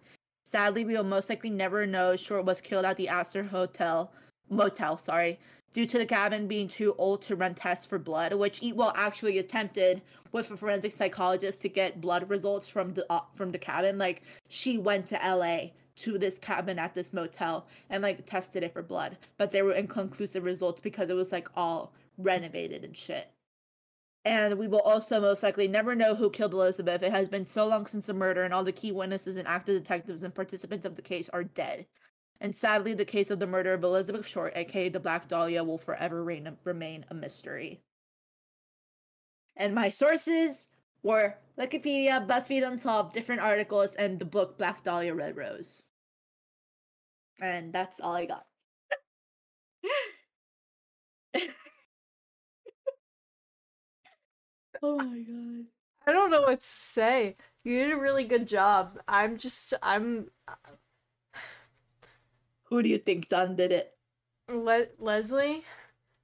sadly, 0.45 0.83
we 0.83 0.93
will 0.95 1.03
most 1.03 1.29
likely 1.29 1.51
never 1.51 1.85
know 1.85 2.15
Short 2.15 2.43
was 2.43 2.59
killed 2.59 2.85
at 2.85 2.97
the 2.97 3.07
Aster 3.07 3.43
Hotel 3.43 4.11
motel, 4.49 4.97
sorry, 4.97 5.39
due 5.73 5.85
to 5.85 5.97
the 5.97 6.05
cabin 6.05 6.47
being 6.47 6.67
too 6.67 6.95
old 6.97 7.21
to 7.23 7.35
run 7.35 7.55
tests 7.55 7.85
for 7.85 7.99
blood, 7.99 8.33
which 8.33 8.61
Eatwell 8.61 8.93
actually 8.95 9.39
attempted 9.39 10.01
with 10.31 10.49
a 10.51 10.57
forensic 10.57 10.93
psychologist 10.93 11.61
to 11.61 11.69
get 11.69 12.01
blood 12.01 12.29
results 12.29 12.69
from 12.69 12.93
the 12.93 13.11
uh, 13.11 13.21
from 13.33 13.51
the 13.51 13.57
cabin. 13.57 13.97
Like 13.97 14.21
she 14.47 14.77
went 14.77 15.07
to 15.07 15.15
LA 15.15 15.71
to 15.95 16.17
this 16.17 16.39
cabin 16.39 16.79
at 16.79 16.93
this 16.93 17.13
motel 17.13 17.67
and 17.89 18.01
like 18.01 18.25
tested 18.25 18.63
it 18.63 18.73
for 18.73 18.81
blood, 18.81 19.17
but 19.37 19.51
they 19.51 19.61
were 19.61 19.73
inconclusive 19.73 20.43
results 20.43 20.79
because 20.81 21.09
it 21.09 21.15
was 21.15 21.31
like 21.31 21.47
all 21.55 21.93
renovated 22.17 22.83
and 22.83 22.95
shit. 22.95 23.29
And 24.25 24.57
we 24.57 24.67
will 24.67 24.79
also 24.81 25.19
most 25.19 25.43
likely 25.43 25.67
never 25.67 25.95
know 25.95 26.15
who 26.15 26.29
killed 26.29 26.53
Elizabeth. 26.53 27.03
It 27.03 27.11
has 27.11 27.27
been 27.27 27.43
so 27.43 27.65
long 27.67 27.85
since 27.87 28.05
the 28.05 28.13
murder, 28.13 28.43
and 28.43 28.53
all 28.53 28.63
the 28.63 28.71
key 28.71 28.91
witnesses 28.91 29.35
and 29.35 29.47
active 29.47 29.75
detectives 29.75 30.23
and 30.23 30.33
participants 30.33 30.85
of 30.85 30.95
the 30.95 31.01
case 31.01 31.29
are 31.33 31.43
dead. 31.43 31.85
And 32.43 32.53
sadly, 32.53 32.93
the 32.93 33.05
case 33.05 33.31
of 33.31 33.39
the 33.39 33.47
murder 33.47 33.73
of 33.73 33.85
Elizabeth 33.85 34.27
Short, 34.27 34.51
aka 34.57 34.89
the 34.89 34.99
Black 34.99 35.29
Dahlia, 35.29 35.63
will 35.63 35.77
forever 35.77 36.21
reign, 36.21 36.57
remain 36.65 37.05
a 37.09 37.13
mystery. 37.13 37.81
And 39.55 39.73
my 39.73 39.89
sources 39.89 40.67
were 41.03 41.35
Wikipedia, 41.57 42.27
BuzzFeed 42.27 42.67
Unsolved, 42.67 43.13
different 43.13 43.39
articles, 43.39 43.95
and 43.95 44.19
the 44.19 44.25
book 44.25 44.57
Black 44.57 44.83
Dahlia 44.83 45.15
Red 45.15 45.37
Rose. 45.37 45.83
And 47.41 47.71
that's 47.71 48.01
all 48.01 48.13
I 48.13 48.25
got. 48.25 48.45
oh 54.83 54.97
my 54.97 55.19
god. 55.19 55.65
I 56.05 56.11
don't 56.11 56.29
know 56.29 56.41
what 56.41 56.59
to 56.59 56.67
say. 56.67 57.37
You 57.63 57.79
did 57.85 57.93
a 57.93 57.97
really 57.97 58.25
good 58.25 58.49
job. 58.49 58.99
I'm 59.07 59.37
just 59.37 59.73
I'm 59.81 60.27
Who 62.73 62.81
do 62.81 62.89
you 62.89 62.97
think 62.97 63.29
done 63.29 63.55
did 63.55 63.71
it? 63.71 63.93
Le- 64.49 64.87
Leslie. 64.97 65.63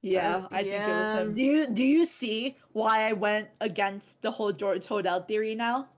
Yeah, 0.02 0.45
oh, 0.45 0.47
I 0.52 0.64
think 0.64 0.74
it 0.74 0.88
was 0.88 1.14
him. 1.14 1.36
Do 1.36 1.41
you 1.43 1.68
do 1.68 1.84
you 1.84 2.06
see 2.06 2.58
why 2.74 3.08
I 3.08 3.14
went 3.14 3.50
against 3.62 4.24
the 4.24 4.32
whole 4.32 4.52
George 4.52 4.88
Hodel 4.88 5.28
theory 5.28 5.54
now? 5.54 5.89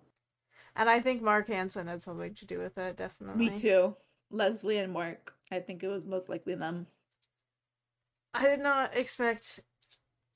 And 0.76 0.90
I 0.90 1.00
think 1.00 1.22
Mark 1.22 1.48
Hansen 1.48 1.88
had 1.88 2.02
something 2.02 2.34
to 2.34 2.46
do 2.46 2.60
with 2.60 2.78
it, 2.78 2.98
definitely. 2.98 3.50
Me 3.50 3.58
too. 3.58 3.96
Leslie 4.30 4.80
and 4.80 4.92
Mark. 4.92 5.36
I 5.54 5.60
think 5.60 5.84
it 5.84 5.88
was 5.88 6.04
most 6.04 6.28
likely 6.28 6.56
them. 6.56 6.88
I 8.34 8.44
did 8.44 8.60
not 8.60 8.94
expect 8.94 9.62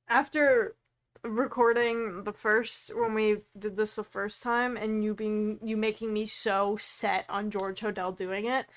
after 0.07 0.77
recording 1.25 2.23
the 2.23 2.31
first 2.31 2.95
when 2.95 3.13
we 3.13 3.39
did 3.59 3.75
this 3.75 3.95
the 3.95 4.03
first 4.05 4.41
time 4.41 4.77
and 4.77 5.03
you 5.03 5.13
being 5.13 5.59
you 5.61 5.75
making 5.75 6.13
me 6.13 6.23
so 6.23 6.77
set 6.79 7.25
on 7.27 7.51
George 7.51 7.81
Hodel 7.81 8.15
doing 8.15 8.45
it. 8.45 8.67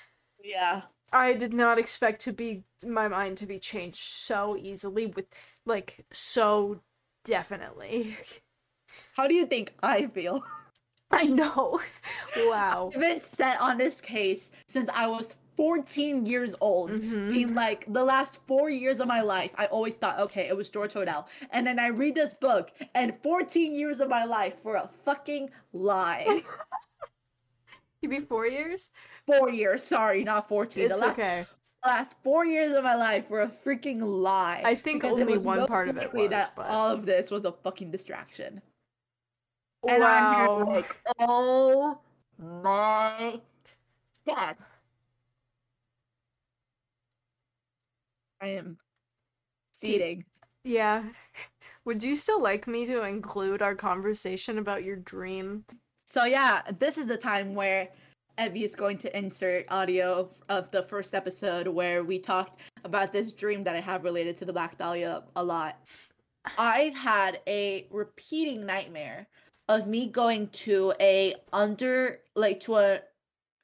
Yeah. 0.43 0.81
I 1.11 1.33
did 1.33 1.53
not 1.53 1.77
expect 1.79 2.21
to 2.23 2.33
be 2.33 2.63
my 2.85 3.07
mind 3.07 3.37
to 3.37 3.45
be 3.45 3.59
changed 3.59 3.97
so 3.99 4.55
easily 4.57 5.07
with 5.07 5.25
like 5.65 6.05
so 6.11 6.79
definitely. 7.23 8.17
How 9.13 9.27
do 9.27 9.33
you 9.33 9.45
think 9.45 9.73
I 9.81 10.07
feel? 10.07 10.43
I 11.11 11.25
know. 11.25 11.79
Wow. 12.37 12.91
I've 12.93 13.01
been 13.01 13.21
set 13.21 13.59
on 13.59 13.77
this 13.77 13.99
case 13.99 14.51
since 14.67 14.89
I 14.93 15.07
was 15.07 15.35
14 15.57 16.25
years 16.25 16.53
old. 16.61 16.91
Mhm. 16.91 17.29
Being 17.29 17.53
like 17.55 17.91
the 17.91 18.03
last 18.03 18.37
four 18.45 18.69
years 18.69 18.99
of 18.99 19.07
my 19.07 19.21
life, 19.21 19.51
I 19.57 19.65
always 19.65 19.95
thought, 19.95 20.19
okay, 20.19 20.47
it 20.47 20.55
was 20.55 20.69
George 20.69 20.93
Hodel. 20.93 21.25
And 21.51 21.65
then 21.67 21.79
I 21.79 21.87
read 21.87 22.15
this 22.15 22.33
book, 22.33 22.71
and 22.95 23.13
14 23.23 23.73
years 23.75 23.99
of 23.99 24.07
my 24.07 24.23
life 24.23 24.63
were 24.63 24.75
a 24.75 24.89
fucking 25.03 25.49
lie. 25.73 26.43
You 28.01 28.09
be 28.09 28.19
four 28.21 28.47
years? 28.47 28.89
four 29.25 29.49
years, 29.49 29.83
sorry, 29.83 30.23
not 30.23 30.47
14. 30.47 30.83
It's 30.85 30.95
the 30.95 31.05
last, 31.05 31.19
okay. 31.19 31.45
last 31.85 32.15
four 32.23 32.45
years 32.45 32.73
of 32.73 32.83
my 32.83 32.95
life 32.95 33.29
were 33.29 33.41
a 33.41 33.47
freaking 33.49 33.99
lie. 34.01 34.61
I 34.63 34.75
think 34.75 35.01
because 35.01 35.19
only 35.19 35.37
one 35.37 35.67
part 35.67 35.89
of 35.89 35.97
it 35.97 36.13
was, 36.13 36.29
that 36.29 36.55
but- 36.55 36.67
all 36.67 36.89
of 36.89 37.05
this 37.05 37.29
was 37.29 37.45
a 37.45 37.51
fucking 37.51 37.91
distraction. 37.91 38.61
And 39.87 40.03
I'm 40.03 40.35
here 40.35 40.45
Wow. 40.47 40.65
like, 40.65 40.97
oh 41.19 41.99
my 42.37 43.39
god. 44.27 44.57
I 48.41 48.47
am 48.47 48.77
seating. 49.81 50.25
Yeah. 50.63 51.03
Would 51.85 52.03
you 52.03 52.15
still 52.15 52.41
like 52.41 52.67
me 52.67 52.85
to 52.87 53.03
include 53.03 53.61
our 53.61 53.75
conversation 53.75 54.57
about 54.57 54.83
your 54.83 54.97
dream? 54.97 55.63
So 56.11 56.25
yeah, 56.25 56.63
this 56.79 56.97
is 56.97 57.05
the 57.05 57.17
time 57.17 57.53
where 57.53 57.87
Evy 58.39 58.63
is 58.63 58.75
going 58.75 58.97
to 58.99 59.15
insert 59.15 59.65
audio 59.69 60.27
of 60.49 60.71
the 60.71 60.81
first 60.81 61.13
episode 61.13 61.67
where 61.67 62.03
we 62.03 62.17
talked 62.17 62.61
about 62.83 63.13
this 63.13 63.31
dream 63.31 63.63
that 63.65 63.75
I 63.75 63.79
have 63.79 64.03
related 64.03 64.35
to 64.37 64.45
the 64.45 64.53
Black 64.53 64.75
Dahlia 64.79 65.21
a 65.35 65.43
lot. 65.43 65.77
I've 66.57 66.95
had 66.95 67.41
a 67.45 67.85
repeating 67.91 68.65
nightmare 68.65 69.27
of 69.67 69.85
me 69.85 70.07
going 70.07 70.47
to 70.47 70.93
a 70.99 71.35
under 71.53 72.21
like 72.35 72.59
to 72.61 72.77
a 72.77 73.01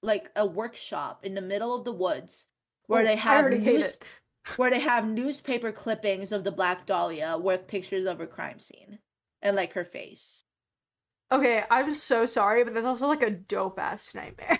like 0.04 0.30
a 0.36 0.46
workshop 0.46 1.26
in 1.26 1.34
the 1.34 1.42
middle 1.42 1.74
of 1.74 1.84
the 1.84 1.94
woods 1.94 2.48
where 2.86 3.02
Oh, 3.02 3.06
they 3.06 3.16
have 3.16 3.50
news- 3.50 3.98
where 4.58 4.70
they 4.70 4.82
have 4.82 5.08
newspaper 5.08 5.72
clippings 5.72 6.32
of 6.32 6.44
the 6.44 6.52
Black 6.52 6.86
Dahlia 6.86 7.40
with 7.40 7.66
pictures 7.66 8.06
of 8.06 8.20
her 8.20 8.28
crime 8.28 8.60
scene 8.60 9.00
and 9.42 9.56
like 9.56 9.74
her 9.74 9.84
face. 9.84 10.45
Okay, 11.32 11.64
I'm 11.72 11.94
so 11.96 12.26
sorry, 12.26 12.64
but 12.64 12.74
that's 12.74 12.86
also 12.86 13.08
like 13.08 13.24
a 13.24 13.32
dope 13.32 13.80
ass 13.80 14.14
nightmare. 14.14 14.60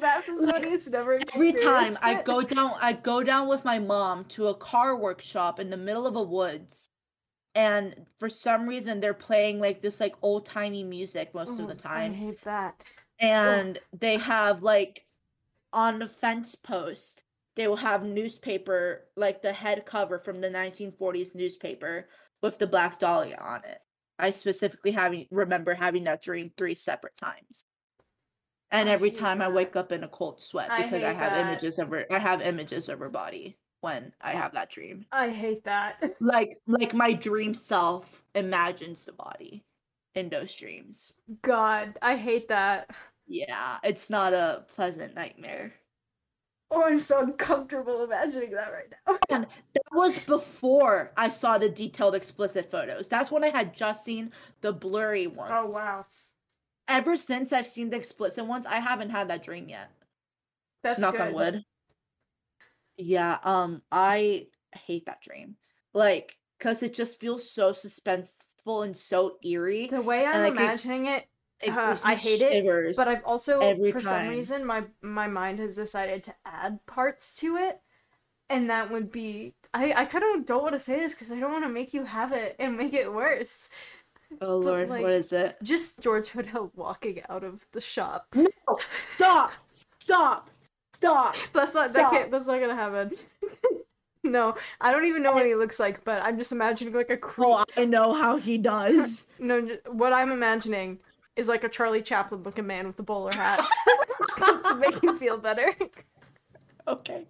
That 0.00 0.24
from 0.24 0.38
somebody 0.38 0.68
who's 0.70 0.88
never 0.88 1.14
Every 1.34 1.52
time 1.52 1.98
experienced 1.98 2.02
I 2.02 2.14
go 2.14 2.42
down, 2.42 2.74
I 2.80 2.92
go 2.94 3.22
down 3.22 3.48
with 3.48 3.64
my 3.64 3.78
mom 3.78 4.24
to 4.26 4.48
a 4.48 4.54
car 4.54 4.96
workshop 4.96 5.60
in 5.60 5.70
the 5.70 5.76
middle 5.76 6.06
of 6.06 6.16
a 6.16 6.22
woods, 6.22 6.88
and 7.54 8.06
for 8.18 8.28
some 8.30 8.68
reason 8.68 9.00
they're 9.00 9.14
playing 9.14 9.60
like 9.60 9.80
this 9.82 10.00
like 10.00 10.16
old 10.22 10.46
timey 10.46 10.84
music 10.84 11.34
most 11.34 11.58
of 11.60 11.66
Oh, 11.66 11.68
the 11.68 11.74
mm-hmm, 11.74 11.96
I 11.96 12.12
time, 12.12 12.12
hate 12.12 12.42
that. 12.42 12.84
and 13.20 13.80
they 13.92 14.18
have 14.18 14.62
like 14.62 15.06
on 15.72 15.98
the 16.00 16.08
fence 16.08 16.54
post 16.56 17.24
they 17.56 17.68
will 17.68 17.76
have 17.76 18.04
newspaper 18.04 19.08
like 19.16 19.42
the 19.42 19.52
head 19.54 19.86
cover 19.86 20.18
from 20.18 20.40
the 20.42 20.50
1940s 20.50 21.34
newspaper 21.36 22.08
with 22.42 22.58
the 22.58 22.66
Black 22.68 22.98
Dahlia 23.00 23.38
on 23.38 23.64
it. 23.64 23.80
I 24.18 24.30
specifically 24.30 24.92
having 24.92 25.26
remember 25.30 25.74
having 25.74 26.04
that 26.04 26.22
dream 26.22 26.52
three 26.56 26.74
separate 26.74 27.16
times. 27.16 27.64
And 28.70 28.88
I 28.88 28.92
every 28.92 29.10
time 29.10 29.42
I 29.42 29.48
wake 29.48 29.76
up 29.76 29.92
in 29.92 30.04
a 30.04 30.08
cold 30.08 30.40
sweat 30.40 30.70
because 30.76 30.92
I, 30.92 31.12
hate 31.12 31.16
have 31.16 31.32
that. 31.32 31.46
images 31.46 31.78
of 31.78 31.90
her 31.90 32.06
I 32.10 32.18
have 32.18 32.42
images 32.42 32.88
of 32.88 32.98
her 33.00 33.08
body 33.08 33.56
when 33.80 34.12
I 34.20 34.32
have 34.32 34.52
that 34.54 34.70
dream. 34.70 35.06
I 35.12 35.28
hate 35.28 35.64
that. 35.64 36.02
Like 36.20 36.58
like 36.66 36.94
my 36.94 37.12
dream 37.12 37.54
self 37.54 38.24
imagines 38.34 39.04
the 39.04 39.12
body 39.12 39.64
in 40.14 40.28
those 40.28 40.54
dreams. 40.54 41.12
God, 41.42 41.98
I 42.02 42.16
hate 42.16 42.48
that. 42.48 42.90
Yeah, 43.26 43.78
it's 43.82 44.10
not 44.10 44.32
a 44.32 44.64
pleasant 44.74 45.14
nightmare. 45.14 45.72
Oh, 46.74 46.82
I'm 46.82 46.98
so 46.98 47.22
uncomfortable 47.22 48.02
imagining 48.02 48.50
that 48.50 48.72
right 48.72 48.92
now. 49.06 49.16
And 49.30 49.46
that 49.74 49.82
was 49.92 50.18
before 50.18 51.12
I 51.16 51.28
saw 51.28 51.56
the 51.56 51.68
detailed 51.68 52.14
explicit 52.14 52.70
photos. 52.70 53.08
That's 53.08 53.30
when 53.30 53.44
I 53.44 53.48
had 53.50 53.74
just 53.74 54.04
seen 54.04 54.32
the 54.60 54.72
blurry 54.72 55.26
ones. 55.28 55.52
Oh 55.54 55.66
wow, 55.66 56.04
Ever 56.88 57.16
since 57.16 57.52
I've 57.52 57.66
seen 57.66 57.90
the 57.90 57.96
explicit 57.96 58.44
ones, 58.44 58.66
I 58.66 58.80
haven't 58.80 59.10
had 59.10 59.28
that 59.28 59.42
dream 59.44 59.68
yet. 59.68 59.90
that's 60.82 60.98
Knock 61.00 61.12
good. 61.12 61.20
on 61.20 61.32
wood. 61.34 61.64
Yeah, 62.96 63.38
um, 63.42 63.82
I 63.90 64.48
hate 64.72 65.06
that 65.06 65.22
dream. 65.22 65.56
Like, 65.92 66.36
cause 66.60 66.82
it 66.82 66.94
just 66.94 67.20
feels 67.20 67.50
so 67.50 67.72
suspenseful 67.72 68.84
and 68.84 68.96
so 68.96 69.36
eerie. 69.44 69.86
The 69.86 70.00
way 70.02 70.26
I'm 70.26 70.44
imagining 70.52 71.06
it, 71.06 71.22
It 71.22 71.28
uh, 71.68 71.96
I 72.04 72.14
hate 72.14 72.42
it, 72.42 72.96
but 72.96 73.08
I've 73.08 73.24
also, 73.24 73.60
every 73.60 73.92
for 73.92 74.00
some 74.00 74.28
reason, 74.28 74.64
my 74.64 74.84
my 75.02 75.26
mind 75.26 75.58
has 75.58 75.76
decided 75.76 76.22
to 76.24 76.34
add 76.44 76.84
parts 76.86 77.34
to 77.36 77.56
it, 77.56 77.80
and 78.48 78.70
that 78.70 78.90
would 78.90 79.10
be. 79.10 79.54
I 79.72 79.92
I 79.92 80.04
kind 80.04 80.24
of 80.36 80.46
don't 80.46 80.62
want 80.62 80.74
to 80.74 80.80
say 80.80 80.98
this 80.98 81.14
because 81.14 81.30
I 81.30 81.38
don't 81.38 81.52
want 81.52 81.64
to 81.64 81.70
make 81.70 81.92
you 81.94 82.04
have 82.04 82.32
it 82.32 82.56
and 82.58 82.76
make 82.76 82.92
it 82.92 83.12
worse. 83.12 83.68
oh 84.40 84.60
but, 84.60 84.66
lord, 84.66 84.88
like- 84.88 85.02
what 85.02 85.12
is 85.12 85.32
it? 85.32 85.56
Just 85.62 86.00
George 86.00 86.30
Hodel 86.30 86.70
walking 86.74 87.22
out 87.28 87.44
of 87.44 87.66
the 87.72 87.80
shop. 87.80 88.26
No, 88.34 88.48
stop! 88.88 89.52
Stop! 89.98 90.50
Stop! 90.94 91.34
That's 91.52 91.74
not 91.74 91.92
that 91.92 92.10
can't 92.10 92.30
that's 92.30 92.46
not 92.46 92.60
gonna 92.60 92.74
happen. 92.74 93.12
no, 94.24 94.56
I 94.80 94.90
don't 94.90 95.06
even 95.06 95.22
know 95.22 95.32
what 95.32 95.46
he 95.46 95.54
looks 95.54 95.78
like, 95.78 96.04
but 96.04 96.22
I'm 96.22 96.38
just 96.38 96.52
imagining 96.52 96.94
like 96.94 97.10
a 97.10 97.16
creep. 97.16 97.48
Oh, 97.48 97.64
I 97.76 97.84
know 97.84 98.14
how 98.14 98.36
he 98.36 98.58
does. 98.58 99.26
No, 99.38 99.68
what 99.88 100.12
I'm 100.12 100.32
imagining 100.32 100.98
is 101.36 101.48
like 101.48 101.64
a 101.64 101.68
Charlie 101.68 102.02
Chaplin 102.02 102.42
looking 102.42 102.66
man 102.66 102.86
with 102.86 102.98
a 102.98 103.02
bowler 103.02 103.32
hat 103.32 103.66
to 104.38 104.74
make 104.76 105.02
you 105.02 105.18
feel 105.18 105.36
better. 105.38 105.74
okay. 106.88 107.26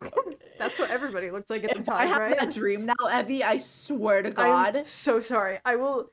That's 0.58 0.78
what 0.78 0.90
everybody 0.90 1.30
looked 1.30 1.50
like 1.50 1.64
at 1.64 1.70
the 1.74 1.80
If 1.80 1.88
I 1.88 2.06
have 2.06 2.18
right? 2.18 2.38
that 2.38 2.52
dream 2.52 2.86
now, 2.86 2.94
Evy, 3.10 3.42
I 3.42 3.58
swear 3.58 4.22
to 4.22 4.30
God, 4.30 4.76
I'm 4.76 4.84
so 4.84 5.20
sorry. 5.20 5.58
I 5.64 5.76
will. 5.76 6.10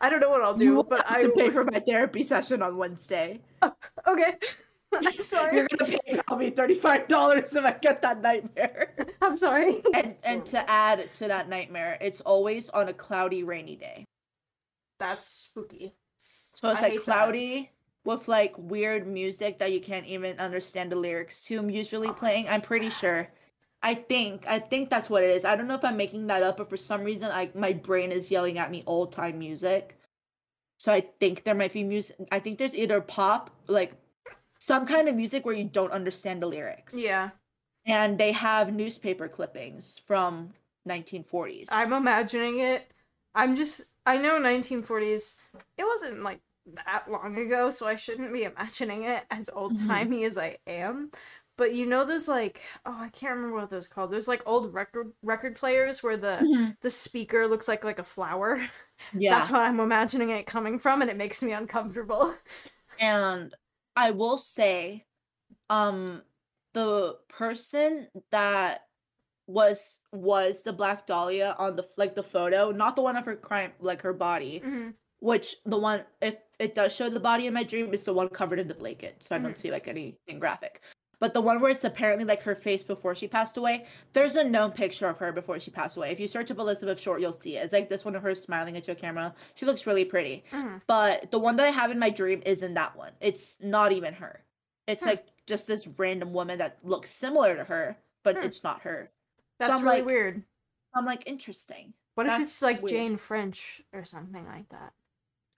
I 0.00 0.08
don't 0.08 0.20
know 0.20 0.30
what 0.30 0.42
I'll 0.42 0.54
do, 0.54 0.64
you 0.64 0.74
will 0.74 0.82
but 0.82 1.06
have 1.06 1.18
I 1.18 1.20
to 1.22 1.28
pay 1.30 1.50
for 1.50 1.64
my 1.64 1.78
therapy 1.78 2.24
session 2.24 2.60
on 2.62 2.76
Wednesday. 2.76 3.40
okay. 4.06 4.36
I'm 4.94 5.24
sorry. 5.24 5.56
You're 5.56 5.68
gonna 5.68 5.96
pay 6.04 6.36
me 6.36 6.50
thirty-five 6.50 7.08
dollars 7.08 7.54
if 7.54 7.64
I 7.64 7.72
get 7.80 8.02
that 8.02 8.20
nightmare. 8.20 8.94
I'm 9.22 9.36
sorry. 9.36 9.82
And 9.94 10.16
and 10.24 10.44
to 10.46 10.68
add 10.70 11.08
to 11.14 11.28
that 11.28 11.48
nightmare, 11.48 11.96
it's 12.00 12.20
always 12.20 12.68
on 12.70 12.88
a 12.88 12.92
cloudy, 12.92 13.42
rainy 13.42 13.76
day. 13.76 14.04
That's 14.98 15.26
spooky. 15.26 15.94
So 16.54 16.70
it's 16.70 16.78
I 16.80 16.82
like 16.82 16.92
hate 16.92 16.98
that. 16.98 17.04
cloudy 17.04 17.70
with 18.04 18.28
like 18.28 18.54
weird 18.58 19.06
music 19.06 19.58
that 19.58 19.72
you 19.72 19.80
can't 19.80 20.06
even 20.06 20.38
understand 20.38 20.90
the 20.92 20.96
lyrics 20.96 21.44
to. 21.44 21.58
I'm 21.58 21.70
Usually 21.70 22.12
playing, 22.12 22.48
I'm 22.48 22.60
pretty 22.62 22.90
sure. 22.90 23.28
I 23.82 23.94
think 23.94 24.44
I 24.46 24.58
think 24.60 24.90
that's 24.90 25.10
what 25.10 25.24
it 25.24 25.30
is. 25.30 25.44
I 25.44 25.56
don't 25.56 25.66
know 25.68 25.74
if 25.74 25.84
I'm 25.84 25.96
making 25.96 26.26
that 26.28 26.42
up, 26.42 26.56
but 26.58 26.70
for 26.70 26.76
some 26.76 27.02
reason, 27.02 27.30
I 27.30 27.50
my 27.54 27.72
brain 27.72 28.12
is 28.12 28.30
yelling 28.30 28.58
at 28.58 28.70
me 28.70 28.82
old 28.86 29.12
time 29.12 29.38
music. 29.38 29.98
So 30.78 30.92
I 30.92 31.00
think 31.20 31.44
there 31.44 31.54
might 31.54 31.72
be 31.72 31.84
music. 31.84 32.16
I 32.32 32.38
think 32.40 32.58
there's 32.58 32.74
either 32.74 33.00
pop, 33.00 33.50
like 33.68 33.92
some 34.60 34.86
kind 34.86 35.08
of 35.08 35.14
music 35.16 35.44
where 35.46 35.54
you 35.54 35.64
don't 35.64 35.92
understand 35.92 36.42
the 36.42 36.46
lyrics, 36.46 36.94
Yeah. 36.94 37.30
and 37.86 38.18
they 38.18 38.32
have 38.32 38.72
newspaper 38.74 39.28
clippings 39.28 40.00
from 40.06 40.52
1940s. 40.88 41.68
I'm 41.70 41.92
imagining 41.92 42.60
it. 42.60 42.90
I'm 43.34 43.56
just 43.56 43.82
I 44.06 44.18
know 44.18 44.38
1940s. 44.40 45.34
It 45.78 45.84
wasn't 45.84 46.22
like 46.22 46.40
that 46.86 47.10
long 47.10 47.38
ago, 47.38 47.70
so 47.70 47.86
I 47.86 47.96
shouldn't 47.96 48.32
be 48.32 48.44
imagining 48.44 49.04
it 49.04 49.24
as 49.30 49.50
old 49.52 49.78
timey 49.86 50.24
as 50.24 50.38
I 50.38 50.58
am. 50.66 51.10
But 51.58 51.74
you 51.74 51.86
know 51.86 52.04
those 52.04 52.28
like 52.28 52.62
oh 52.86 52.96
I 52.98 53.08
can't 53.10 53.36
remember 53.36 53.56
what 53.56 53.70
those 53.70 53.86
called. 53.86 54.10
There's 54.10 54.26
like 54.28 54.42
old 54.46 54.72
record 54.72 55.12
record 55.22 55.54
players 55.56 56.02
where 56.02 56.16
the 56.16 56.38
Mhm. 56.42 56.76
the 56.80 56.90
speaker 56.90 57.46
looks 57.46 57.68
like 57.68 57.84
like 57.84 57.98
a 57.98 58.04
flower. 58.04 58.60
yeah. 59.12 59.38
That's 59.38 59.50
what 59.50 59.60
I'm 59.60 59.78
imagining 59.80 60.30
it 60.30 60.46
coming 60.46 60.78
from, 60.78 61.02
and 61.02 61.10
it 61.10 61.16
makes 61.16 61.42
me 61.42 61.52
uncomfortable. 61.52 62.34
And 62.98 63.54
I 63.96 64.12
will 64.12 64.38
say, 64.38 65.02
um, 65.68 66.22
the 66.72 67.18
person 67.28 68.08
that 68.30 68.82
was 69.46 69.98
was 70.12 70.62
the 70.62 70.72
Black 70.72 71.06
Dahlia 71.06 71.54
on 71.58 71.76
the 71.76 71.86
like 71.96 72.14
the 72.14 72.22
photo, 72.22 72.70
not 72.70 72.96
the 72.96 73.02
one 73.02 73.16
of 73.16 73.24
her 73.24 73.36
crime, 73.36 73.72
like 73.80 74.02
her 74.02 74.12
body, 74.12 74.62
which 75.20 75.56
the 75.66 75.78
one 75.78 76.04
if 76.20 76.36
it 76.58 76.74
does 76.74 76.94
show 76.94 77.08
the 77.10 77.20
body 77.20 77.46
in 77.46 77.54
my 77.54 77.62
dream 77.64 77.92
is 77.92 78.04
the 78.04 78.12
one 78.14 78.28
covered 78.28 78.58
in 78.58 78.68
the 78.68 78.74
blanket, 78.74 79.22
so 79.22 79.34
I 79.34 79.38
don't 79.38 79.54
Mhm. 79.54 79.58
see 79.58 79.70
like 79.70 79.88
anything 79.88 80.38
graphic. 80.38 80.82
But 81.18 81.34
the 81.34 81.40
one 81.40 81.60
where 81.60 81.70
it's 81.70 81.84
apparently 81.84 82.24
like 82.24 82.42
her 82.42 82.56
face 82.56 82.82
before 82.82 83.14
she 83.14 83.28
passed 83.28 83.56
away, 83.56 83.86
there's 84.12 84.34
a 84.34 84.42
known 84.42 84.72
picture 84.72 85.08
of 85.08 85.18
her 85.18 85.30
before 85.30 85.60
she 85.60 85.70
passed 85.70 85.96
away. 85.96 86.10
If 86.10 86.18
you 86.18 86.26
search 86.26 86.50
up 86.50 86.58
Elizabeth 86.58 86.98
Short, 86.98 87.20
you'll 87.20 87.32
see 87.32 87.56
it. 87.56 87.62
It's 87.62 87.72
like 87.72 87.88
this 87.88 88.04
one 88.04 88.16
of 88.16 88.22
her 88.24 88.34
smiling 88.34 88.74
into 88.74 88.90
a 88.90 88.96
camera. 88.96 89.32
She 89.54 89.64
looks 89.64 89.86
really 89.86 90.04
pretty. 90.04 90.44
Mhm. 90.50 90.82
But 90.88 91.30
the 91.30 91.38
one 91.38 91.54
that 91.56 91.66
I 91.66 91.70
have 91.70 91.92
in 91.92 91.98
my 92.00 92.10
dream 92.10 92.42
isn't 92.44 92.74
that 92.74 92.96
one. 92.96 93.12
It's 93.20 93.60
not 93.60 93.92
even 93.92 94.14
her. 94.14 94.44
It's 94.88 95.02
Hmm. 95.02 95.10
like 95.10 95.26
just 95.46 95.68
this 95.68 95.86
random 95.86 96.32
woman 96.32 96.58
that 96.58 96.78
looks 96.84 97.10
similar 97.10 97.54
to 97.54 97.64
her, 97.64 97.96
but 98.24 98.36
Hmm. 98.38 98.42
it's 98.42 98.64
not 98.64 98.82
her. 98.82 99.12
That's 99.58 99.72
I'm 99.78 99.84
really 99.84 99.98
like- 99.98 100.06
weird. 100.06 100.42
I'm 100.94 101.06
like, 101.06 101.26
interesting. 101.26 101.94
What 102.14 102.26
if 102.26 102.38
it's 102.40 102.60
like 102.60 102.82
weird. 102.82 102.90
Jane 102.90 103.16
French 103.16 103.80
or 103.94 104.04
something 104.04 104.44
like 104.46 104.68
that? 104.68 104.92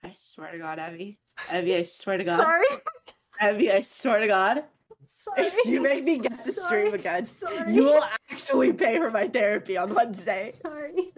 I 0.03 0.13
swear 0.15 0.51
to 0.53 0.57
God, 0.57 0.79
Evy. 0.79 1.17
Evy, 1.51 1.75
I 1.75 1.83
swear 1.83 2.17
to 2.17 2.23
God. 2.23 2.37
Sorry. 2.37 2.65
Evy, 3.41 3.71
I 3.71 3.81
swear 3.81 4.19
to 4.19 4.27
God. 4.27 4.63
Sorry. 5.07 5.45
If 5.47 5.65
you 5.65 5.81
make 5.81 6.03
me 6.05 6.19
get 6.19 6.31
this 6.31 6.55
Sorry. 6.61 6.83
dream 6.83 6.93
again, 6.93 7.25
Sorry. 7.25 7.73
you 7.73 7.83
will 7.83 8.03
actually 8.31 8.71
pay 8.71 8.97
for 8.97 9.11
my 9.11 9.27
therapy 9.27 9.75
on 9.75 9.93
Wednesday. 9.93 10.51
Sorry. 10.61 11.11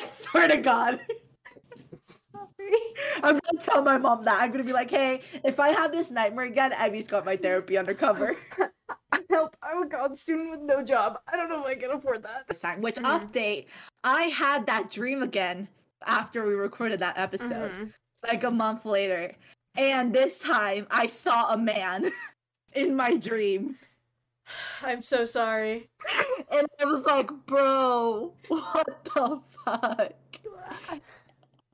I 0.00 0.06
swear 0.06 0.48
to 0.48 0.56
God. 0.56 1.00
Sorry. 2.00 2.78
I'm 3.22 3.38
gonna 3.38 3.60
tell 3.60 3.82
my 3.82 3.98
mom 3.98 4.24
that. 4.24 4.40
I'm 4.40 4.50
gonna 4.50 4.64
be 4.64 4.72
like, 4.72 4.90
hey, 4.90 5.20
if 5.44 5.60
I 5.60 5.70
have 5.70 5.92
this 5.92 6.10
nightmare 6.10 6.46
again, 6.46 6.72
Evy's 6.72 7.06
got 7.06 7.24
my 7.26 7.36
therapy 7.36 7.76
undercover. 7.76 8.36
Help! 9.38 9.56
I'm 9.62 9.84
a 9.84 9.86
college 9.88 10.18
student 10.18 10.50
with 10.50 10.60
no 10.62 10.82
job. 10.82 11.20
I 11.32 11.36
don't 11.36 11.48
know 11.48 11.60
if 11.60 11.66
I 11.66 11.74
can 11.76 11.92
afford 11.92 12.24
that. 12.24 12.48
Which 12.80 12.96
Mhm. 12.96 13.04
update? 13.04 13.66
I 14.02 14.24
had 14.24 14.66
that 14.66 14.90
dream 14.90 15.22
again 15.22 15.68
after 16.04 16.44
we 16.44 16.54
recorded 16.54 16.98
that 17.00 17.16
episode, 17.16 17.70
Mhm. 17.70 17.92
like 18.24 18.42
a 18.42 18.50
month 18.50 18.84
later. 18.84 19.36
And 19.76 20.12
this 20.12 20.40
time 20.40 20.88
I 20.90 21.06
saw 21.06 21.52
a 21.52 21.56
man 21.56 22.10
in 22.72 22.96
my 22.96 23.16
dream. 23.16 23.78
I'm 24.82 25.02
so 25.02 25.24
sorry. 25.24 25.88
And 26.50 26.66
I 26.80 26.84
was 26.86 27.04
like, 27.04 27.30
bro, 27.46 28.32
what 28.48 29.04
the 29.04 29.40
fuck? 29.64 30.12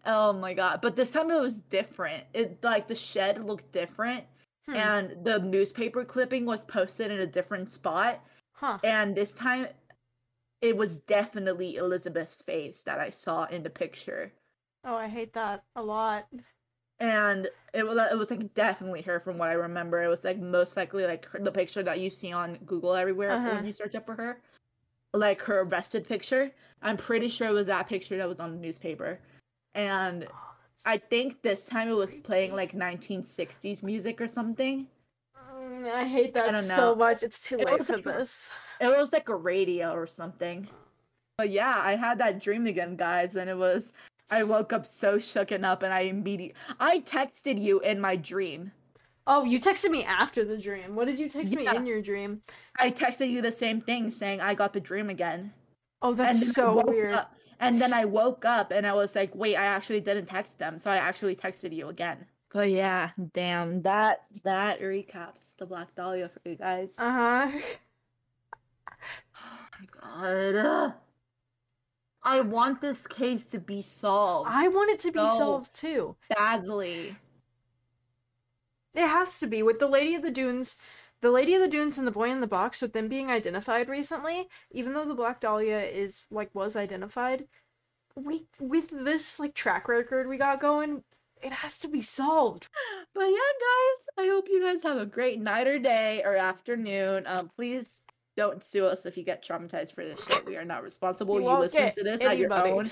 Oh 0.07 0.35
my 0.35 0.53
god. 0.53 0.82
But 0.82 0.97
this 0.97 1.12
time 1.12 1.31
it 1.31 1.41
was 1.41 1.61
different. 1.61 2.24
It 2.35 2.62
like 2.62 2.89
the 2.89 2.95
shed 2.95 3.43
looked 3.43 3.73
different. 3.73 4.24
Hmm. 4.66 4.74
And 4.77 5.24
the 5.24 5.39
newspaper 5.41 6.05
clipping 6.05 6.47
was 6.47 6.65
posted 6.65 7.11
in 7.11 7.20
a 7.20 7.27
different 7.27 7.69
spot. 7.70 8.20
Huh. 8.53 8.78
And 8.85 9.15
this 9.15 9.35
time 9.35 9.66
it 10.62 10.77
was 10.77 11.01
definitely 11.01 11.77
Elizabeth's 11.77 12.41
face 12.41 12.81
that 12.82 12.99
I 12.99 13.11
saw 13.11 13.45
in 13.45 13.62
the 13.62 13.69
picture. 13.70 14.32
Oh, 14.85 14.95
I 14.95 15.09
hate 15.09 15.32
that 15.35 15.65
a 15.77 15.82
lot. 15.82 16.27
and 17.01 17.49
it 17.74 17.86
was 17.86 17.99
it 18.11 18.16
was 18.16 18.31
like 18.31 18.55
definitely 18.55 19.03
her 19.03 19.20
from 19.20 19.36
what 19.36 19.51
I 19.51 19.55
remember. 19.55 20.03
It 20.03 20.09
was 20.09 20.24
like 20.24 20.39
most 20.39 20.77
likely 20.77 21.05
like 21.07 21.27
her, 21.27 21.41
the 21.41 21.51
picture 21.53 21.82
that 21.82 22.01
you 22.01 22.09
see 22.09 22.32
on 22.32 22.57
Google 22.65 22.95
everywhere 22.95 23.32
Uh-huh. 23.32 23.57
when 23.57 23.66
you 23.66 23.73
search 23.73 23.95
up 23.95 24.07
for 24.07 24.15
her, 24.15 24.41
like 25.12 25.43
her 25.43 25.61
arrested 25.62 26.07
picture. 26.09 26.51
I'm 26.81 26.97
pretty 26.97 27.28
sure 27.28 27.49
it 27.49 27.53
was 27.53 27.66
that 27.66 27.89
picture 27.89 28.16
that 28.16 28.28
was 28.28 28.41
on 28.41 28.53
the 28.53 28.59
newspaper, 28.59 29.19
and 29.74 30.27
I 30.87 30.99
think 30.99 31.43
this 31.43 31.67
time 31.67 31.89
it 31.89 31.95
was 31.97 32.15
playing 32.15 32.53
like 32.55 32.73
1960s 32.73 33.83
music 33.83 34.21
or 34.21 34.29
something. 34.29 34.87
Mm, 35.51 35.91
I 35.91 36.05
hate 36.07 36.35
that 36.35 36.53
don't 36.53 36.63
so 36.65 36.95
much. 36.95 37.23
It's 37.23 37.43
too 37.43 37.59
It 37.59 37.67
late 37.67 37.85
for 37.85 37.95
like- 37.97 38.05
this. 38.05 38.51
It 38.81 38.89
was 38.89 39.13
like 39.13 39.29
a 39.29 39.37
radio 39.37 39.93
or 39.93 40.07
something. 40.07 40.69
But 41.39 41.51
yeah, 41.51 41.81
I 41.83 41.97
had 41.97 42.19
that 42.19 42.41
dream 42.41 42.67
again, 42.67 42.97
guys, 42.97 43.37
and 43.37 43.49
it 43.51 43.57
was. 43.57 43.93
I 44.31 44.43
woke 44.45 44.73
up 44.73 44.87
so 44.87 45.19
shooken 45.19 45.65
up, 45.65 45.83
and 45.83 45.93
I 45.93 46.01
immediately 46.01 46.55
I 46.81 47.01
texted 47.01 47.61
you 47.61 47.81
in 47.81 48.01
my 48.01 48.17
dream. 48.17 48.73
Oh, 49.27 49.45
you 49.45 49.59
texted 49.59 49.91
me 49.91 50.05
after 50.05 50.45
the 50.45 50.57
dream. 50.59 50.95
What 50.95 51.07
did 51.07 51.19
you 51.19 51.29
text 51.29 51.55
me 51.55 51.67
in 51.67 51.87
your 51.87 52.03
dream? 52.03 52.41
I 52.79 52.91
texted 52.91 53.31
you 53.31 53.41
the 53.43 53.51
same 53.53 53.81
thing 53.81 54.11
saying 54.11 54.41
I 54.41 54.55
got 54.55 54.73
the 54.73 54.81
dream 54.81 55.09
again. 55.11 55.53
Oh, 56.03 56.13
that's 56.15 56.53
so 56.53 56.83
weird. 56.87 57.15
up- 57.15 57.35
and 57.66 57.81
then 57.81 57.93
I 57.93 58.05
woke 58.05 58.45
up 58.45 58.70
and 58.70 58.86
I 58.86 58.93
was 58.95 59.15
like, 59.15 59.35
wait, 59.35 59.57
I 59.57 59.65
actually 59.65 60.01
didn't 60.01 60.27
text 60.27 60.59
them. 60.59 60.78
So 60.78 60.91
I 60.91 60.97
actually 60.97 61.36
texted 61.36 61.74
you 61.74 61.89
again. 61.89 62.27
But 62.53 62.70
yeah, 62.70 63.11
damn, 63.32 63.82
that 63.82 64.24
that 64.45 64.81
recaps 64.81 65.57
the 65.59 65.66
Black 65.66 65.95
Dahlia 65.97 66.28
for 66.28 66.41
you 66.49 66.55
guys. 66.57 66.91
Uh 66.99 67.11
huh. 67.12 67.61
Oh 69.43 69.66
my 69.81 70.55
god. 70.55 70.95
I 72.23 72.41
want 72.41 72.81
this 72.81 73.07
case 73.07 73.45
to 73.47 73.59
be 73.59 73.82
solved 73.82 74.49
I 74.51 74.69
want 74.69 74.91
it 74.91 75.01
to 75.01 75.12
be 75.12 75.19
No. 75.19 75.36
solved 75.36 75.74
too. 75.74 76.16
badly. 76.31 77.16
It 78.95 79.07
has 79.07 79.39
to 79.41 79.47
be 79.47 79.62
with 79.62 79.78
the 79.81 79.89
Lady 79.89 80.15
of 80.15 80.23
the 80.23 80.31
Dunes, 80.31 80.77
the 81.25 81.31
Lady 81.31 81.55
of 81.55 81.63
the 81.63 81.69
Dunes 81.69 81.97
and 81.97 82.07
the 82.07 82.13
Boy 82.13 82.31
in 82.31 82.43
the 82.43 82.47
Box 82.47 82.83
with 82.83 82.93
them 82.93 83.09
being 83.09 83.31
identified 83.31 83.89
recently. 83.89 84.47
Even 84.71 84.93
though 84.93 85.07
the 85.07 85.15
Black 85.15 85.41
Dahlia 85.41 85.81
is 85.81 86.23
like 86.31 86.51
was 86.55 86.77
identified, 86.77 87.47
we 88.15 88.47
with 88.61 88.91
this 88.91 89.41
like 89.41 89.55
track 89.55 89.89
record 89.89 90.29
we 90.29 90.37
got 90.37 90.61
going, 90.61 91.03
it 91.43 91.51
has 91.51 91.79
to 91.79 91.89
be 91.89 92.03
solved. 92.03 92.69
But 93.15 93.27
yeah, 93.27 93.37
guys, 93.37 94.27
I 94.27 94.29
hope 94.29 94.47
you 94.49 94.61
guys 94.61 94.83
have 94.83 94.97
a 94.97 95.07
great 95.07 95.41
night 95.41 95.69
or 95.69 95.79
day 95.79 96.21
or 96.25 96.35
afternoon. 96.35 97.23
Um, 97.29 97.49
please 97.49 98.03
don't 98.37 98.61
sue 98.61 98.87
us 98.87 99.07
if 99.07 99.17
you 99.17 99.23
get 99.23 99.45
traumatized 99.45 99.95
for 99.95 100.05
this 100.05 100.25
shit. 100.25 100.45
We 100.45 100.57
are 100.57 100.65
not 100.65 100.83
responsible. 100.83 101.41
You 101.41 101.49
You, 101.49 101.59
listen 101.59 101.93
to 101.93 102.03
this 102.03 102.21
at 102.23 102.39
your 102.39 102.53
own. 102.53 102.91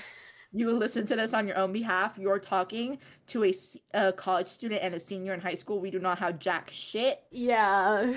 You 0.53 0.67
will 0.67 0.75
listen 0.75 1.05
to 1.07 1.15
this 1.15 1.33
on 1.33 1.47
your 1.47 1.57
own 1.57 1.73
behalf. 1.73 2.17
You're 2.17 2.39
talking 2.39 2.99
to 3.27 3.43
a, 3.43 3.53
a 3.93 4.13
college 4.13 4.47
student 4.47 4.83
and 4.83 4.93
a 4.93 4.99
senior 4.99 5.33
in 5.33 5.41
high 5.41 5.55
school. 5.55 5.79
We 5.79 5.89
do 5.89 5.99
not 5.99 6.19
have 6.19 6.37
jack 6.39 6.69
shit. 6.71 7.23
Yeah. 7.31 8.13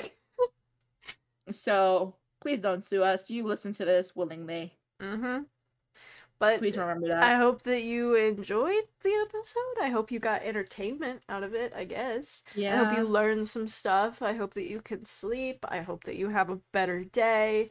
So 1.50 2.14
please 2.40 2.60
don't 2.60 2.84
sue 2.84 3.02
us. 3.02 3.30
You 3.30 3.44
listen 3.44 3.72
to 3.74 3.84
this 3.84 4.14
willingly. 4.14 4.74
Mm-hmm. 5.00 5.44
But 6.38 6.58
Please 6.58 6.76
remember 6.76 7.08
that. 7.08 7.22
I 7.22 7.36
hope 7.36 7.62
that 7.62 7.84
you 7.84 8.14
enjoyed 8.14 8.84
the 9.02 9.26
episode. 9.26 9.80
I 9.80 9.88
hope 9.88 10.10
you 10.10 10.18
got 10.18 10.42
entertainment 10.42 11.22
out 11.30 11.42
of 11.42 11.54
it, 11.54 11.72
I 11.74 11.84
guess. 11.84 12.42
Yeah. 12.54 12.78
I 12.78 12.84
hope 12.84 12.98
you 12.98 13.04
learned 13.04 13.48
some 13.48 13.66
stuff. 13.66 14.20
I 14.20 14.34
hope 14.34 14.52
that 14.54 14.68
you 14.68 14.82
can 14.82 15.06
sleep. 15.06 15.64
I 15.66 15.80
hope 15.80 16.04
that 16.04 16.16
you 16.16 16.28
have 16.28 16.50
a 16.50 16.60
better 16.72 17.04
day. 17.04 17.70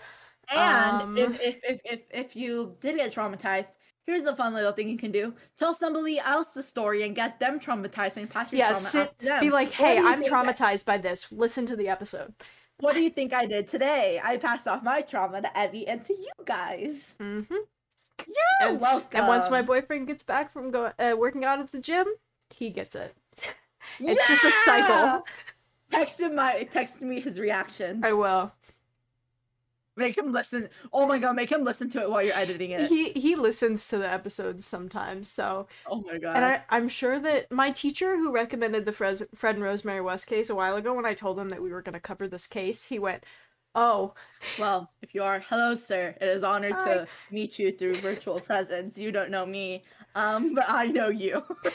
And 0.49 1.01
Um, 1.03 1.17
if, 1.17 1.39
if, 1.39 1.59
if, 1.63 1.79
if, 1.85 2.01
if 2.09 2.35
you 2.35 2.75
did 2.79 2.95
get 2.97 3.13
traumatized, 3.13 3.73
here's 4.05 4.23
a 4.25 4.35
fun 4.35 4.53
little 4.53 4.71
thing 4.71 4.89
you 4.89 4.97
can 4.97 5.11
do. 5.11 5.33
Tell 5.57 5.73
somebody 5.73 6.19
else 6.19 6.49
the 6.51 6.63
story 6.63 7.03
and 7.03 7.15
get 7.15 7.39
them 7.39 7.59
traumatized 7.59 8.17
and 8.17 8.29
pass 8.29 8.51
your 8.51 8.59
Yeah, 8.59 8.67
trauma 8.69 8.81
sit- 8.81 9.17
them. 9.19 9.39
Be 9.39 9.49
like, 9.49 9.71
hey, 9.71 9.97
I'm 9.97 10.19
I- 10.19 10.23
traumatized 10.23 10.85
by 10.85 10.97
this. 10.97 11.27
Listen 11.31 11.65
to 11.67 11.75
the 11.75 11.89
episode. 11.89 12.33
what 12.79 12.93
do 12.93 13.01
you 13.01 13.09
think 13.09 13.33
I 13.33 13.45
did 13.45 13.67
today? 13.67 14.19
I 14.23 14.37
passed 14.37 14.67
off 14.67 14.83
my 14.83 15.01
trauma 15.01 15.41
to 15.41 15.49
Evy 15.57 15.87
and 15.87 16.03
to 16.05 16.13
you 16.13 16.31
guys. 16.45 17.15
Mm-hmm. 17.19 17.53
You're 18.27 18.69
And- 18.69 18.79
welcome. 18.81 19.19
And 19.19 19.27
once 19.27 19.49
my 19.49 19.61
boyfriend 19.61 20.07
gets 20.07 20.23
back 20.23 20.51
from 20.53 20.71
go- 20.71 20.91
uh, 20.99 21.15
working 21.17 21.43
out 21.45 21.59
at 21.59 21.71
the 21.71 21.79
gym, 21.79 22.05
he 22.49 22.69
gets 22.69 22.95
it. 22.95 23.15
It's 23.99 24.27
just 24.27 24.43
a 24.43 24.51
cycle. 24.65 25.23
text 25.91 26.19
him 26.19 26.35
my 26.35 26.63
text 26.71 27.01
me 27.01 27.19
his 27.21 27.39
reactions. 27.39 28.03
I 28.03 28.13
will. 28.13 28.51
Make 29.97 30.17
him 30.17 30.33
listen. 30.33 30.69
Oh 30.91 31.07
my 31.07 31.17
god, 31.17 31.35
make 31.35 31.51
him 31.51 31.63
listen 31.63 31.89
to 31.91 32.01
it 32.01 32.09
while 32.09 32.23
you're 32.23 32.35
editing 32.35 32.71
it. 32.71 32.89
He 32.89 33.11
he 33.11 33.35
listens 33.35 33.87
to 33.89 33.97
the 33.97 34.11
episodes 34.11 34.65
sometimes, 34.65 35.29
so 35.29 35.67
oh 35.87 36.01
my 36.01 36.17
god. 36.17 36.35
and 36.35 36.45
I 36.45 36.63
I'm 36.69 36.89
sure 36.89 37.19
that 37.19 37.51
my 37.51 37.71
teacher 37.71 38.17
who 38.17 38.33
recommended 38.33 38.85
the 38.85 38.91
Fred 38.91 39.27
Fred 39.33 39.55
and 39.55 39.63
Rosemary 39.63 40.01
West 40.01 40.27
case 40.27 40.49
a 40.49 40.55
while 40.55 40.75
ago 40.75 40.93
when 40.93 41.05
I 41.05 41.13
told 41.13 41.39
him 41.39 41.49
that 41.49 41.61
we 41.61 41.71
were 41.71 41.81
going 41.81 41.93
to 41.93 41.99
cover 41.99 42.27
this 42.27 42.45
case, 42.45 42.83
he 42.83 42.99
went, 42.99 43.23
"Oh, 43.73 44.13
well, 44.59 44.91
if 45.01 45.15
you 45.15 45.23
are, 45.23 45.39
hello, 45.39 45.75
sir. 45.75 46.15
It 46.19 46.27
is 46.27 46.43
honored 46.43 46.73
Hi. 46.73 46.93
to 46.93 47.07
meet 47.31 47.57
you 47.57 47.71
through 47.71 47.95
virtual 47.95 48.39
presence. 48.41 48.97
You 48.97 49.13
don't 49.13 49.31
know 49.31 49.45
me, 49.45 49.85
um, 50.13 50.53
but 50.53 50.65
I 50.67 50.87
know 50.87 51.07
you. 51.07 51.41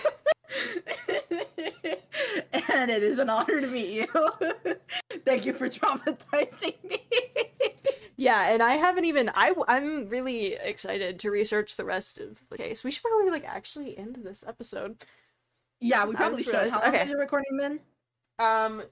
and 2.69 2.91
it 2.91 3.03
is 3.03 3.19
an 3.19 3.31
honor 3.31 3.61
to 3.61 3.67
meet 3.67 3.89
you. 3.89 4.07
Thank 5.25 5.47
you 5.47 5.53
for 5.53 5.69
traumatizing 5.69 6.75
me. 6.85 7.03
yeah." 8.21 8.51
And 8.53 8.63
I 8.63 8.75
haven't 8.75 9.07
even 9.07 9.31
I 9.35 9.55
I'm 9.69 10.09
really 10.09 10.53
excited 10.55 11.19
to 11.21 11.31
research 11.31 11.77
the 11.77 11.85
rest 11.85 12.19
of 12.19 12.39
the 12.51 12.57
case. 12.59 12.85
We 12.85 12.91
should 12.93 13.03
probably 13.03 13.31
like 13.31 13.45
actually 13.45 13.97
end 13.99 14.19
this 14.23 14.45
episode. 14.47 15.03
yeah, 15.81 16.05
we 16.07 16.15
probably 16.15 16.43
should. 16.43 16.53
realized- 16.53 16.75
How 16.75 16.83
long 16.83 16.95
okay. 16.95 17.15
recording 17.15 17.57
been? 17.59 17.81
Um 18.39 18.83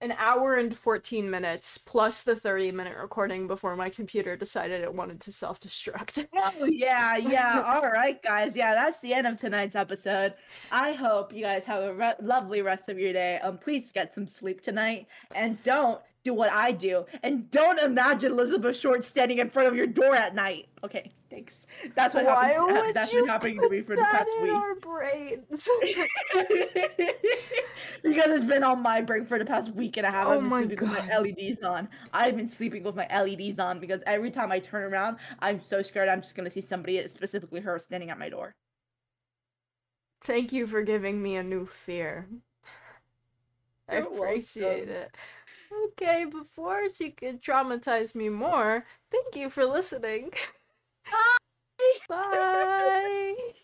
an 0.00 0.12
hour 0.12 0.54
and 0.54 0.76
14 0.76 1.28
minutes 1.28 1.76
plus 1.76 2.22
the 2.22 2.36
30 2.36 2.70
minute 2.70 2.96
recording 2.96 3.48
before 3.48 3.74
my 3.74 3.90
computer 3.90 4.36
decided 4.36 4.80
it 4.80 4.94
wanted 4.94 5.20
to 5.20 5.32
self-destruct. 5.32 6.28
Oh 6.60 6.66
yeah, 6.66 7.16
yeah. 7.16 7.60
All 7.74 7.90
right, 7.90 8.22
guys. 8.22 8.54
Yeah, 8.56 8.74
that's 8.74 9.00
the 9.00 9.12
end 9.12 9.26
of 9.26 9.40
tonight's 9.40 9.74
episode. 9.74 10.34
I 10.70 10.92
hope 10.92 11.32
you 11.32 11.42
guys 11.42 11.64
have 11.64 11.82
a 11.82 11.94
re- 11.94 12.14
lovely 12.22 12.62
rest 12.62 12.88
of 12.88 12.96
your 12.98 13.12
day. 13.12 13.40
Um, 13.42 13.58
please 13.58 13.90
get 13.90 14.14
some 14.14 14.28
sleep 14.28 14.60
tonight, 14.60 15.08
and 15.34 15.60
don't 15.64 16.00
do 16.24 16.34
what 16.34 16.50
I 16.50 16.72
do, 16.72 17.06
and 17.22 17.50
don't 17.50 17.78
imagine 17.78 18.32
Elizabeth 18.32 18.76
Short 18.76 19.04
standing 19.04 19.38
in 19.38 19.50
front 19.50 19.68
of 19.68 19.76
your 19.76 19.86
door 19.86 20.14
at 20.14 20.34
night. 20.34 20.66
Okay, 20.84 21.10
thanks. 21.30 21.66
That's 21.94 22.14
what 22.14 22.24
Why 22.24 22.52
happens. 22.52 22.94
that's 22.94 23.12
been 23.12 23.26
happening 23.26 23.60
to 23.60 23.68
me 23.68 23.82
for 23.82 23.96
the 23.96 24.02
past 24.02 24.30
week. 24.42 24.52
our 24.52 24.74
brains. 24.76 25.40
because 28.02 28.30
it's 28.30 28.44
been 28.44 28.62
on 28.62 28.82
my 28.82 29.00
brain 29.00 29.24
for 29.24 29.38
the 29.38 29.44
past 29.44 29.74
week 29.74 29.96
and 29.96 30.06
a 30.06 30.10
half. 30.10 30.26
Oh 30.26 30.32
I've 30.32 30.40
been 30.40 30.48
my 30.48 30.60
sleeping 30.60 30.90
with 30.90 31.06
my 31.06 31.18
LEDs 31.18 31.62
on. 31.62 31.88
I've 32.12 32.36
been 32.36 32.48
sleeping 32.48 32.82
with 32.82 32.96
my 32.96 33.06
LEDs 33.06 33.58
on 33.58 33.80
because 33.80 34.02
every 34.06 34.30
time 34.30 34.52
I 34.52 34.58
turn 34.58 34.82
around, 34.92 35.18
I'm 35.40 35.60
so 35.60 35.82
scared 35.82 36.08
I'm 36.08 36.22
just 36.22 36.34
gonna 36.34 36.50
see 36.50 36.60
somebody, 36.60 37.06
specifically 37.08 37.60
her, 37.60 37.78
standing 37.78 38.10
at 38.10 38.18
my 38.18 38.28
door. 38.28 38.54
Thank 40.24 40.52
you 40.52 40.66
for 40.66 40.82
giving 40.82 41.22
me 41.22 41.36
a 41.36 41.42
new 41.42 41.66
fear. 41.66 42.26
I 43.88 43.98
You're 43.98 44.02
appreciate 44.02 44.88
welcome. 44.88 44.94
it. 44.94 45.14
Okay, 45.72 46.24
before 46.26 46.88
she 46.90 47.10
could 47.10 47.40
traumatize 47.42 48.14
me 48.14 48.28
more, 48.28 48.84
thank 49.10 49.34
you 49.36 49.48
for 49.50 49.64
listening. 49.64 50.32
Bye 52.08 52.08
bye. 52.08 53.54